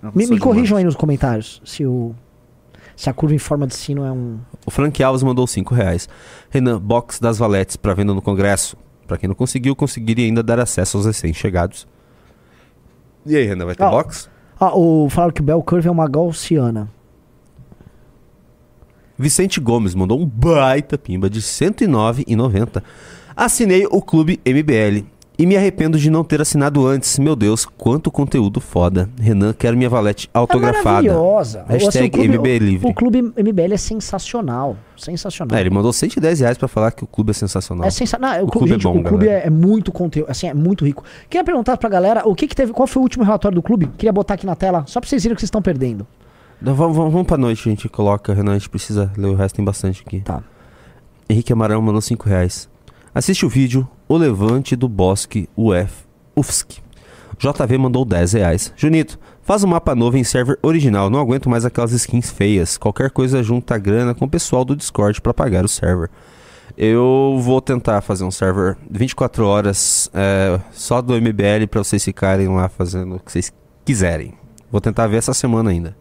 Não, 0.02 0.12
me 0.14 0.28
me 0.28 0.38
corrijam 0.40 0.78
aí 0.78 0.84
nos 0.84 0.96
comentários 0.96 1.62
se, 1.64 1.86
o, 1.86 2.14
se 3.02 3.10
a 3.10 3.14
curva 3.14 3.34
em 3.34 3.40
forma 3.40 3.66
de 3.66 3.74
sino 3.74 4.06
é 4.06 4.12
um. 4.12 4.38
O 4.64 4.70
Frank 4.70 5.02
Alves 5.02 5.24
mandou 5.24 5.48
5 5.48 5.74
reais. 5.74 6.08
Renan, 6.52 6.80
box 6.80 7.20
das 7.20 7.40
valetes 7.40 7.76
para 7.76 7.96
venda 7.96 8.14
no 8.14 8.22
Congresso. 8.22 8.78
Pra 9.08 9.18
quem 9.18 9.28
não 9.28 9.34
conseguiu, 9.34 9.76
conseguiria 9.76 10.26
ainda 10.26 10.44
dar 10.44 10.60
acesso 10.60 10.98
aos 10.98 11.08
recém-chegados. 11.08 11.88
E 13.26 13.36
aí, 13.36 13.48
Renan, 13.48 13.66
vai 13.66 13.74
ter 13.74 13.84
Ó, 13.84 13.90
box? 13.90 14.30
Ah, 14.60 14.78
o, 14.78 15.10
falaram 15.10 15.34
que 15.34 15.42
o 15.42 15.44
Bell 15.44 15.64
Curve 15.64 15.88
é 15.88 15.92
uma 15.92 16.08
gaussiana. 16.08 16.90
Vicente 19.18 19.60
Gomes 19.60 19.96
mandou 19.96 20.20
um 20.20 20.26
baita 20.28 20.96
pimba 20.96 21.28
de 21.28 21.40
R$ 21.40 21.46
109,90. 21.46 22.84
Assinei 23.36 23.88
o 23.90 24.00
Clube 24.00 24.40
MBL. 24.46 25.08
E 25.42 25.46
me 25.48 25.58
arrependo 25.58 25.98
de 25.98 26.12
não 26.12 26.24
ter 26.24 26.40
assinado 26.40 26.86
antes. 26.86 27.18
Meu 27.18 27.36
Deus, 27.36 27.66
quanto 27.66 28.12
conteúdo 28.12 28.62
foda. 28.62 29.10
Renan, 29.20 29.54
quero 29.54 29.76
minha 29.76 29.90
valete 29.90 30.30
autografada. 30.32 31.08
É 31.08 31.10
maravilhosa. 31.10 31.66
Hashtag 31.68 31.88
Assim, 31.98 32.08
o 32.08 32.12
clube- 32.12 32.38
MBL 32.38 32.64
livre. 32.64 32.88
O 32.88 32.94
clube 32.94 33.22
MBL 33.36 33.74
é 33.74 33.78
sensacional. 33.78 34.78
Sensacional. 34.96 35.58
É, 35.58 35.62
ele 35.62 35.72
mandou 35.72 35.92
110 35.92 36.42
reais 36.42 36.60
pra 36.60 36.68
falar 36.68 36.92
que 36.92 37.04
o 37.04 37.08
clube 37.08 37.32
é 37.32 37.34
sensacional. 37.34 37.88
É 37.88 37.90
sensacional. 37.90 38.44
O, 38.44 38.48
clube, 38.52 38.70
gente, 38.70 38.86
é 38.86 38.92
bom, 38.92 39.00
o 39.00 39.04
clube 39.04 39.28
é, 39.28 39.48
é 39.48 39.50
muito 39.50 39.92
conteúdo, 39.92 40.30
assim, 40.30 40.48
é 40.48 40.54
muito 40.54 40.86
rico. 40.86 41.04
Queria 41.28 41.44
perguntar 41.44 41.76
pra 41.76 41.90
galera 41.90 42.22
o 42.24 42.36
que, 42.36 42.48
que 42.48 42.56
teve, 42.56 42.72
qual 42.72 42.86
foi 42.86 43.00
o 43.00 43.04
último 43.04 43.24
relatório 43.24 43.56
do 43.56 43.64
clube? 43.64 43.90
Queria 43.98 44.14
botar 44.14 44.36
aqui 44.36 44.46
na 44.46 44.56
tela, 44.56 44.84
só 44.86 45.00
pra 45.00 45.10
vocês 45.10 45.24
verem 45.24 45.34
o 45.34 45.36
que 45.36 45.42
vocês 45.42 45.48
estão 45.48 45.60
perdendo. 45.64 46.06
Então, 46.62 46.76
vamos, 46.76 46.96
vamos, 46.96 47.12
vamos 47.14 47.26
pra 47.26 47.36
noite, 47.38 47.68
a 47.68 47.72
gente 47.72 47.90
coloca. 47.90 48.32
Renan, 48.32 48.52
a 48.52 48.58
gente 48.60 48.70
precisa 48.70 49.12
ler 49.18 49.26
o 49.30 49.34
resto, 49.34 49.56
tem 49.56 49.66
bastante 49.66 50.04
aqui. 50.06 50.20
Tá. 50.20 50.44
Henrique 51.28 51.52
Amarão 51.52 51.82
mandou 51.82 52.00
5 52.00 52.30
reais. 52.30 52.70
Assiste 53.16 53.44
o 53.44 53.50
vídeo 53.50 53.88
O 54.12 54.18
Levante 54.18 54.76
do 54.76 54.90
Bosque 54.90 55.48
UF, 55.56 56.06
UFSC. 56.36 56.82
JV 57.38 57.78
mandou 57.78 58.04
10 58.04 58.34
reais. 58.34 58.74
Junito, 58.76 59.18
faz 59.42 59.64
um 59.64 59.68
mapa 59.68 59.96
novo 59.96 60.18
em 60.18 60.24
server 60.26 60.60
original. 60.62 61.10
Não 61.10 61.18
aguento 61.18 61.50
mais 61.50 61.64
aquelas 61.64 61.94
skins 61.94 62.30
feias. 62.30 62.78
Qualquer 62.78 63.10
coisa 63.12 63.42
junta 63.42 63.78
grana 63.78 64.14
com 64.14 64.26
o 64.26 64.30
pessoal 64.30 64.66
do 64.66 64.76
Discord 64.76 65.22
pra 65.22 65.34
pagar 65.34 65.64
o 65.64 65.70
server. 65.70 66.10
Eu 66.78 67.40
vou 67.40 67.62
tentar 67.62 68.02
fazer 68.02 68.26
um 68.26 68.32
server 68.32 68.76
24 68.90 69.46
horas 69.46 70.12
é, 70.14 70.60
só 70.74 71.02
do 71.02 71.14
MBL 71.14 71.68
pra 71.70 71.82
vocês 71.82 72.04
ficarem 72.04 72.50
lá 72.50 72.68
fazendo 72.68 73.16
o 73.16 73.20
que 73.22 73.32
vocês 73.32 73.54
quiserem. 73.86 74.34
Vou 74.70 74.82
tentar 74.82 75.08
ver 75.08 75.20
essa 75.20 75.34
semana 75.34 75.70
ainda. 75.70 75.96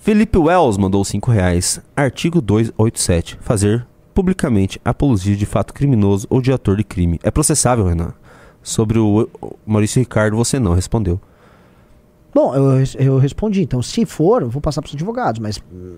Felipe 0.00 0.38
Wells 0.38 0.76
mandou 0.76 1.04
5 1.04 1.30
reais. 1.30 1.80
Artigo 1.94 2.40
287. 2.40 3.38
Fazer 3.40 3.86
publicamente 4.14 4.80
apologia 4.84 5.36
de 5.36 5.46
fato 5.46 5.72
criminoso 5.72 6.26
ou 6.30 6.40
de 6.40 6.52
ator 6.52 6.76
de 6.76 6.84
crime. 6.84 7.18
É 7.22 7.30
processável, 7.30 7.86
Renan. 7.86 8.12
Sobre 8.62 8.98
o 8.98 9.28
Maurício 9.66 9.98
Ricardo, 9.98 10.36
você 10.36 10.58
não 10.58 10.72
respondeu. 10.74 11.20
Bom, 12.34 12.54
eu, 12.54 12.84
eu 12.98 13.18
respondi. 13.18 13.62
Então, 13.62 13.82
se 13.82 14.06
for, 14.06 14.42
eu 14.42 14.48
vou 14.48 14.62
passar 14.62 14.80
pros 14.80 14.94
advogados, 14.94 15.40
mas 15.40 15.60
hum, 15.72 15.96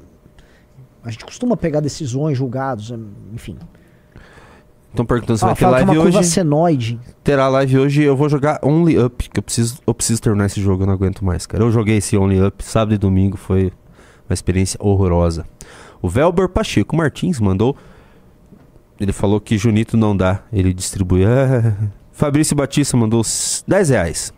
a 1.05 1.11
gente 1.11 1.25
costuma 1.25 1.57
pegar 1.57 1.81
decisões, 1.81 2.37
julgados, 2.39 2.93
enfim. 3.33 3.57
Estão 4.91 5.05
perguntando 5.05 5.39
se 5.39 5.45
Ah, 5.45 5.49
vai 5.49 5.57
ter 5.57 5.65
é 5.65 5.69
live 5.69 5.99
hoje. 5.99 6.25
senoide. 6.25 7.01
Terá 7.23 7.49
live 7.49 7.79
hoje. 7.81 8.03
Eu 8.03 8.17
vou 8.17 8.29
jogar 8.29 8.61
Only 8.63 8.99
Up, 8.99 9.29
que 9.29 9.39
eu 9.39 9.43
preciso, 9.43 9.79
eu 9.87 9.93
preciso 9.93 10.23
terminar 10.23 10.47
esse 10.47 10.61
jogo, 10.61 10.85
eu 10.85 10.87
não 10.87 10.95
aguento 10.95 11.25
mais, 11.25 11.47
cara. 11.47 11.65
Eu 11.65 11.71
joguei 11.71 11.97
esse 11.99 12.17
Only 12.17 12.43
Up 12.47 12.65
sábado 12.65 12.95
e 12.95 12.99
domingo, 12.99 13.37
foi 13.37 13.73
uma 14.29 14.33
experiência 14.35 14.79
horrorosa. 14.81 15.45
O 16.01 16.09
Velber 16.09 16.49
Pacheco 16.49 16.97
Martins 16.97 17.41
mandou. 17.41 17.77
Ele 19.01 19.13
falou 19.13 19.41
que 19.41 19.59
Junito 19.59 19.97
não 19.97 20.17
dá, 20.17 20.43
ele 20.53 20.73
distribui. 20.73 21.25
É. 21.25 21.75
Fabrício 22.13 22.55
Batista 22.55 22.97
mandou 22.97 23.21
s- 23.23 23.63
10 23.67 23.89
reais. 23.91 24.33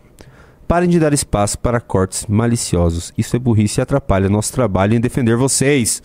Parem 0.67 0.89
de 0.89 0.99
dar 0.99 1.13
espaço 1.13 1.57
para 1.59 1.79
cortes 1.79 2.25
maliciosos. 2.25 3.13
Isso 3.17 3.35
é 3.35 3.39
burrice 3.39 3.79
e 3.79 3.81
atrapalha 3.81 4.27
nosso 4.27 4.51
trabalho 4.51 4.95
em 4.95 4.99
defender 4.99 5.37
vocês. 5.37 6.01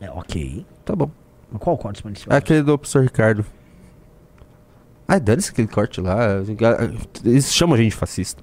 É, 0.00 0.10
ok. 0.10 0.66
Tá 0.84 0.94
bom. 0.96 1.10
Qual 1.58 1.78
corte 1.78 2.04
malicioso? 2.04 2.32
É 2.32 2.36
aquele 2.36 2.62
do 2.62 2.76
professor 2.76 3.02
Ricardo. 3.02 3.44
Ai, 5.08 5.18
dane-se 5.20 5.50
aquele 5.50 5.68
corte 5.68 6.00
lá. 6.00 6.18
Eles 7.24 7.52
chamam 7.54 7.74
a 7.74 7.78
gente 7.78 7.90
de 7.92 7.96
fascista. 7.96 8.42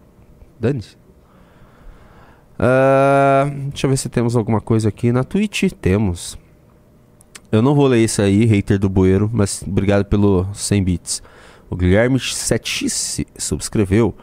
Dane-se. 0.60 0.98
Ah, 2.60 3.50
deixa 3.70 3.86
eu 3.86 3.90
ver 3.92 3.98
se 3.98 4.10
temos 4.10 4.36
alguma 4.36 4.60
coisa 4.60 4.90
aqui. 4.90 5.12
Na 5.12 5.24
Twitch 5.24 5.72
temos. 5.80 6.38
Eu 7.52 7.62
não 7.62 7.74
vou 7.74 7.88
ler 7.88 8.04
isso 8.04 8.22
aí, 8.22 8.46
hater 8.46 8.78
do 8.78 8.90
bueiro, 8.90 9.30
mas 9.32 9.64
obrigado 9.66 10.04
pelo 10.04 10.48
100 10.54 10.84
bits. 10.84 11.24
O 11.70 11.76
Guilherme 11.76 12.18
7x 12.18 12.90
se 12.90 13.28
subscreveu. 13.38 14.14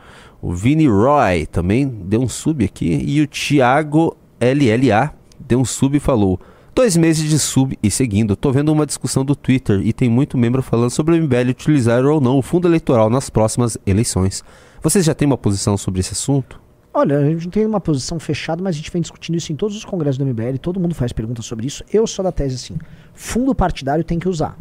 O 0.42 0.54
Vini 0.54 0.86
Roy 0.86 1.46
também 1.46 1.88
deu 1.88 2.20
um 2.20 2.28
sub 2.28 2.64
aqui. 2.64 3.02
E 3.06 3.22
o 3.22 3.26
Thiago 3.26 4.16
LLA 4.40 5.14
deu 5.40 5.58
um 5.58 5.64
sub 5.64 5.96
e 5.96 6.00
falou: 6.00 6.38
Dois 6.74 6.96
meses 6.96 7.28
de 7.28 7.38
sub 7.38 7.78
e 7.82 7.90
seguindo, 7.90 8.36
tô 8.36 8.50
vendo 8.52 8.72
uma 8.72 8.84
discussão 8.84 9.24
do 9.24 9.34
Twitter 9.34 9.80
e 9.84 9.92
tem 9.92 10.10
muito 10.10 10.36
membro 10.36 10.62
falando 10.62 10.90
sobre 10.90 11.14
o 11.14 11.22
MBL 11.22 11.50
utilizar 11.50 12.04
ou 12.04 12.20
não 12.20 12.36
o 12.36 12.42
fundo 12.42 12.68
eleitoral 12.68 13.08
nas 13.08 13.30
próximas 13.30 13.78
eleições. 13.86 14.42
Vocês 14.82 15.04
já 15.04 15.14
têm 15.14 15.24
uma 15.24 15.38
posição 15.38 15.78
sobre 15.78 16.00
esse 16.00 16.12
assunto? 16.12 16.60
Olha, 16.92 17.18
a 17.18 17.24
gente 17.30 17.44
não 17.44 17.50
tem 17.50 17.66
uma 17.66 17.80
posição 17.80 18.20
fechada, 18.20 18.62
mas 18.62 18.76
a 18.76 18.78
gente 18.78 18.90
vem 18.90 19.02
discutindo 19.02 19.36
isso 19.36 19.52
em 19.52 19.56
todos 19.56 19.76
os 19.76 19.84
congressos 19.84 20.18
do 20.18 20.26
MBL, 20.26 20.58
todo 20.60 20.78
mundo 20.78 20.94
faz 20.94 21.12
perguntas 21.12 21.44
sobre 21.44 21.66
isso. 21.66 21.82
Eu 21.92 22.06
sou 22.06 22.22
da 22.22 22.30
tese 22.30 22.54
assim: 22.54 22.76
fundo 23.14 23.54
partidário 23.54 24.04
tem 24.04 24.18
que 24.18 24.28
usar. 24.28 24.56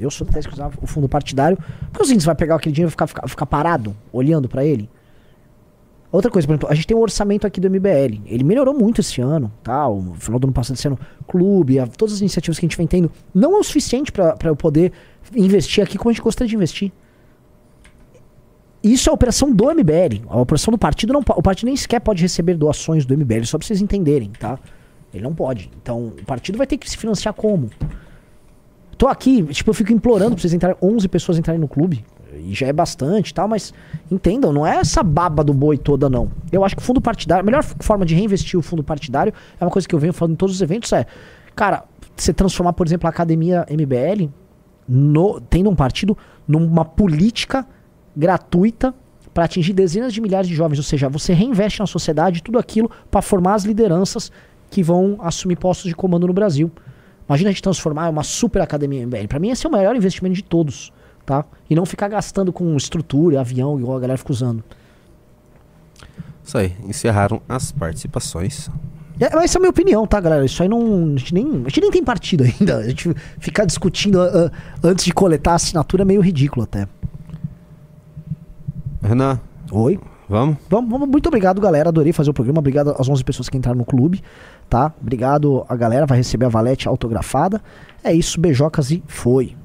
Eu 0.00 0.10
sou 0.10 0.26
da 0.26 0.32
tese 0.32 0.46
que 0.48 0.54
usar 0.54 0.70
o 0.80 0.86
fundo 0.86 1.08
partidário, 1.08 1.58
porque 1.90 2.02
os 2.02 2.08
índios 2.10 2.24
vai 2.24 2.34
pegar 2.34 2.54
aquele 2.54 2.72
dinheiro 2.74 2.88
e 2.88 2.92
ficar, 2.92 3.06
ficar, 3.08 3.28
ficar 3.28 3.46
parado, 3.46 3.96
olhando 4.12 4.48
pra 4.48 4.64
ele. 4.64 4.88
Outra 6.10 6.30
coisa, 6.30 6.46
por 6.46 6.52
exemplo, 6.54 6.68
a 6.70 6.74
gente 6.74 6.86
tem 6.86 6.96
um 6.96 7.00
orçamento 7.00 7.46
aqui 7.46 7.60
do 7.60 7.68
MBL. 7.68 8.22
Ele 8.24 8.42
melhorou 8.42 8.72
muito 8.72 9.00
esse 9.02 9.20
ano, 9.20 9.52
tá? 9.62 9.86
O 9.88 10.14
final 10.14 10.38
do 10.40 10.46
ano 10.46 10.54
passado 10.54 10.76
sendo 10.76 10.98
clube, 11.26 11.78
a- 11.78 11.86
todas 11.86 12.14
as 12.14 12.20
iniciativas 12.20 12.58
que 12.58 12.64
a 12.64 12.68
gente 12.68 12.78
vem 12.78 12.86
tendo, 12.86 13.10
não 13.34 13.56
é 13.56 13.58
o 13.58 13.62
suficiente 13.64 14.10
pra 14.10 14.34
eu 14.44 14.56
poder 14.56 14.92
investir 15.36 15.84
aqui 15.84 15.98
como 15.98 16.08
a 16.10 16.12
gente 16.14 16.22
gostaria 16.22 16.48
de 16.48 16.54
investir. 16.56 16.92
Isso 18.82 19.08
é 19.08 19.10
a 19.10 19.14
operação 19.14 19.52
do 19.52 19.64
MBL. 19.70 20.22
A 20.28 20.40
operação 20.40 20.70
do 20.72 20.78
partido 20.78 21.12
não 21.12 21.20
O 21.20 21.42
partido 21.42 21.66
nem 21.66 21.76
sequer 21.76 22.00
pode 22.00 22.22
receber 22.22 22.54
doações 22.54 23.04
do 23.04 23.12
MBL, 23.12 23.44
só 23.44 23.58
pra 23.58 23.66
vocês 23.66 23.80
entenderem, 23.82 24.30
tá? 24.30 24.58
Ele 25.18 25.24
não 25.24 25.34
pode. 25.34 25.70
Então, 25.82 26.12
o 26.20 26.24
partido 26.24 26.56
vai 26.56 26.66
ter 26.66 26.76
que 26.76 26.88
se 26.88 26.96
financiar 26.96 27.34
como? 27.34 27.68
Tô 28.96 29.06
aqui, 29.06 29.42
tipo, 29.44 29.70
eu 29.70 29.74
fico 29.74 29.92
implorando 29.92 30.32
pra 30.32 30.40
vocês 30.40 30.52
entrarem, 30.52 30.76
11 30.82 31.08
pessoas 31.08 31.38
entrarem 31.38 31.60
no 31.60 31.68
clube. 31.68 32.04
E 32.34 32.54
já 32.54 32.66
é 32.66 32.72
bastante 32.72 33.32
tal, 33.32 33.48
mas 33.48 33.72
entendam, 34.10 34.52
não 34.52 34.66
é 34.66 34.76
essa 34.76 35.02
baba 35.02 35.42
do 35.42 35.52
boi 35.52 35.76
toda, 35.78 36.08
não. 36.08 36.30
Eu 36.52 36.64
acho 36.64 36.76
que 36.76 36.82
o 36.82 36.84
fundo 36.84 37.00
partidário, 37.00 37.42
a 37.42 37.44
melhor 37.44 37.62
forma 37.62 38.04
de 38.04 38.14
reinvestir 38.14 38.58
o 38.58 38.62
fundo 38.62 38.82
partidário 38.82 39.32
é 39.60 39.64
uma 39.64 39.70
coisa 39.70 39.88
que 39.88 39.94
eu 39.94 39.98
venho 39.98 40.12
falando 40.12 40.34
em 40.34 40.36
todos 40.36 40.54
os 40.54 40.60
eventos: 40.60 40.92
é, 40.92 41.06
cara, 41.54 41.84
você 42.16 42.32
transformar, 42.32 42.72
por 42.72 42.86
exemplo, 42.86 43.06
a 43.06 43.10
academia 43.10 43.66
MBL, 43.70 44.28
no, 44.88 45.40
tendo 45.40 45.70
um 45.70 45.74
partido, 45.74 46.16
numa 46.46 46.84
política 46.84 47.66
gratuita 48.16 48.94
para 49.32 49.44
atingir 49.44 49.72
dezenas 49.72 50.12
de 50.12 50.20
milhares 50.20 50.48
de 50.48 50.54
jovens. 50.54 50.78
Ou 50.78 50.84
seja, 50.84 51.08
você 51.08 51.32
reinveste 51.32 51.78
na 51.78 51.86
sociedade 51.86 52.42
tudo 52.42 52.58
aquilo 52.58 52.90
para 53.10 53.22
formar 53.22 53.54
as 53.54 53.64
lideranças 53.64 54.32
que 54.70 54.82
vão 54.82 55.18
assumir 55.20 55.56
postos 55.56 55.88
de 55.88 55.94
comando 55.94 56.26
no 56.26 56.32
Brasil. 56.32 56.70
Imagina 57.28 57.50
a 57.50 57.52
gente 57.52 57.62
transformar 57.62 58.08
uma 58.08 58.22
super 58.22 58.62
academia 58.62 59.06
MBL. 59.06 59.26
Para 59.28 59.38
mim, 59.38 59.50
esse 59.50 59.66
é 59.66 59.68
o 59.68 59.72
melhor 59.72 59.94
investimento 59.94 60.34
de 60.34 60.42
todos. 60.42 60.92
Tá? 61.26 61.44
E 61.68 61.74
não 61.74 61.84
ficar 61.84 62.08
gastando 62.08 62.52
com 62.52 62.74
estrutura, 62.74 63.40
avião, 63.40 63.78
igual 63.78 63.98
a 63.98 64.00
galera 64.00 64.16
fica 64.16 64.32
usando. 64.32 64.64
Isso 66.42 66.56
aí, 66.56 66.74
encerraram 66.86 67.42
as 67.46 67.70
participações. 67.70 68.70
É, 69.20 69.34
mas 69.34 69.44
essa 69.44 69.56
é 69.56 69.58
a 69.58 69.60
minha 69.60 69.70
opinião, 69.70 70.06
tá, 70.06 70.18
galera? 70.20 70.44
Isso 70.44 70.62
aí 70.62 70.68
não. 70.68 71.12
A 71.14 71.18
gente 71.18 71.34
nem, 71.34 71.46
a 71.46 71.68
gente 71.68 71.80
nem 71.82 71.90
tem 71.90 72.04
partido 72.04 72.44
ainda. 72.48 72.78
A 72.78 72.88
gente 72.88 73.14
ficar 73.38 73.66
discutindo 73.66 74.22
ah, 74.22 74.50
antes 74.82 75.04
de 75.04 75.12
coletar 75.12 75.52
a 75.52 75.54
assinatura 75.56 76.02
é 76.02 76.06
meio 76.06 76.22
ridículo 76.22 76.64
até. 76.64 76.88
Renan. 79.02 79.38
Oi. 79.70 79.98
Vamos? 80.28 80.56
Vamos, 80.68 80.90
vamos. 80.90 81.08
Muito 81.08 81.26
obrigado, 81.26 81.60
galera. 81.60 81.88
Adorei 81.88 82.12
fazer 82.12 82.30
o 82.30 82.34
programa. 82.34 82.58
Obrigado 82.58 82.94
às 82.98 83.08
11 83.08 83.24
pessoas 83.24 83.48
que 83.48 83.56
entraram 83.56 83.78
no 83.78 83.84
clube, 83.84 84.22
tá? 84.68 84.92
Obrigado 85.00 85.64
a 85.68 85.76
galera. 85.76 86.06
Vai 86.06 86.18
receber 86.18 86.46
a 86.46 86.50
valete 86.50 86.88
autografada. 86.88 87.60
É 88.02 88.12
isso, 88.12 88.40
beijocas 88.40 88.90
e 88.90 89.02
foi. 89.06 89.56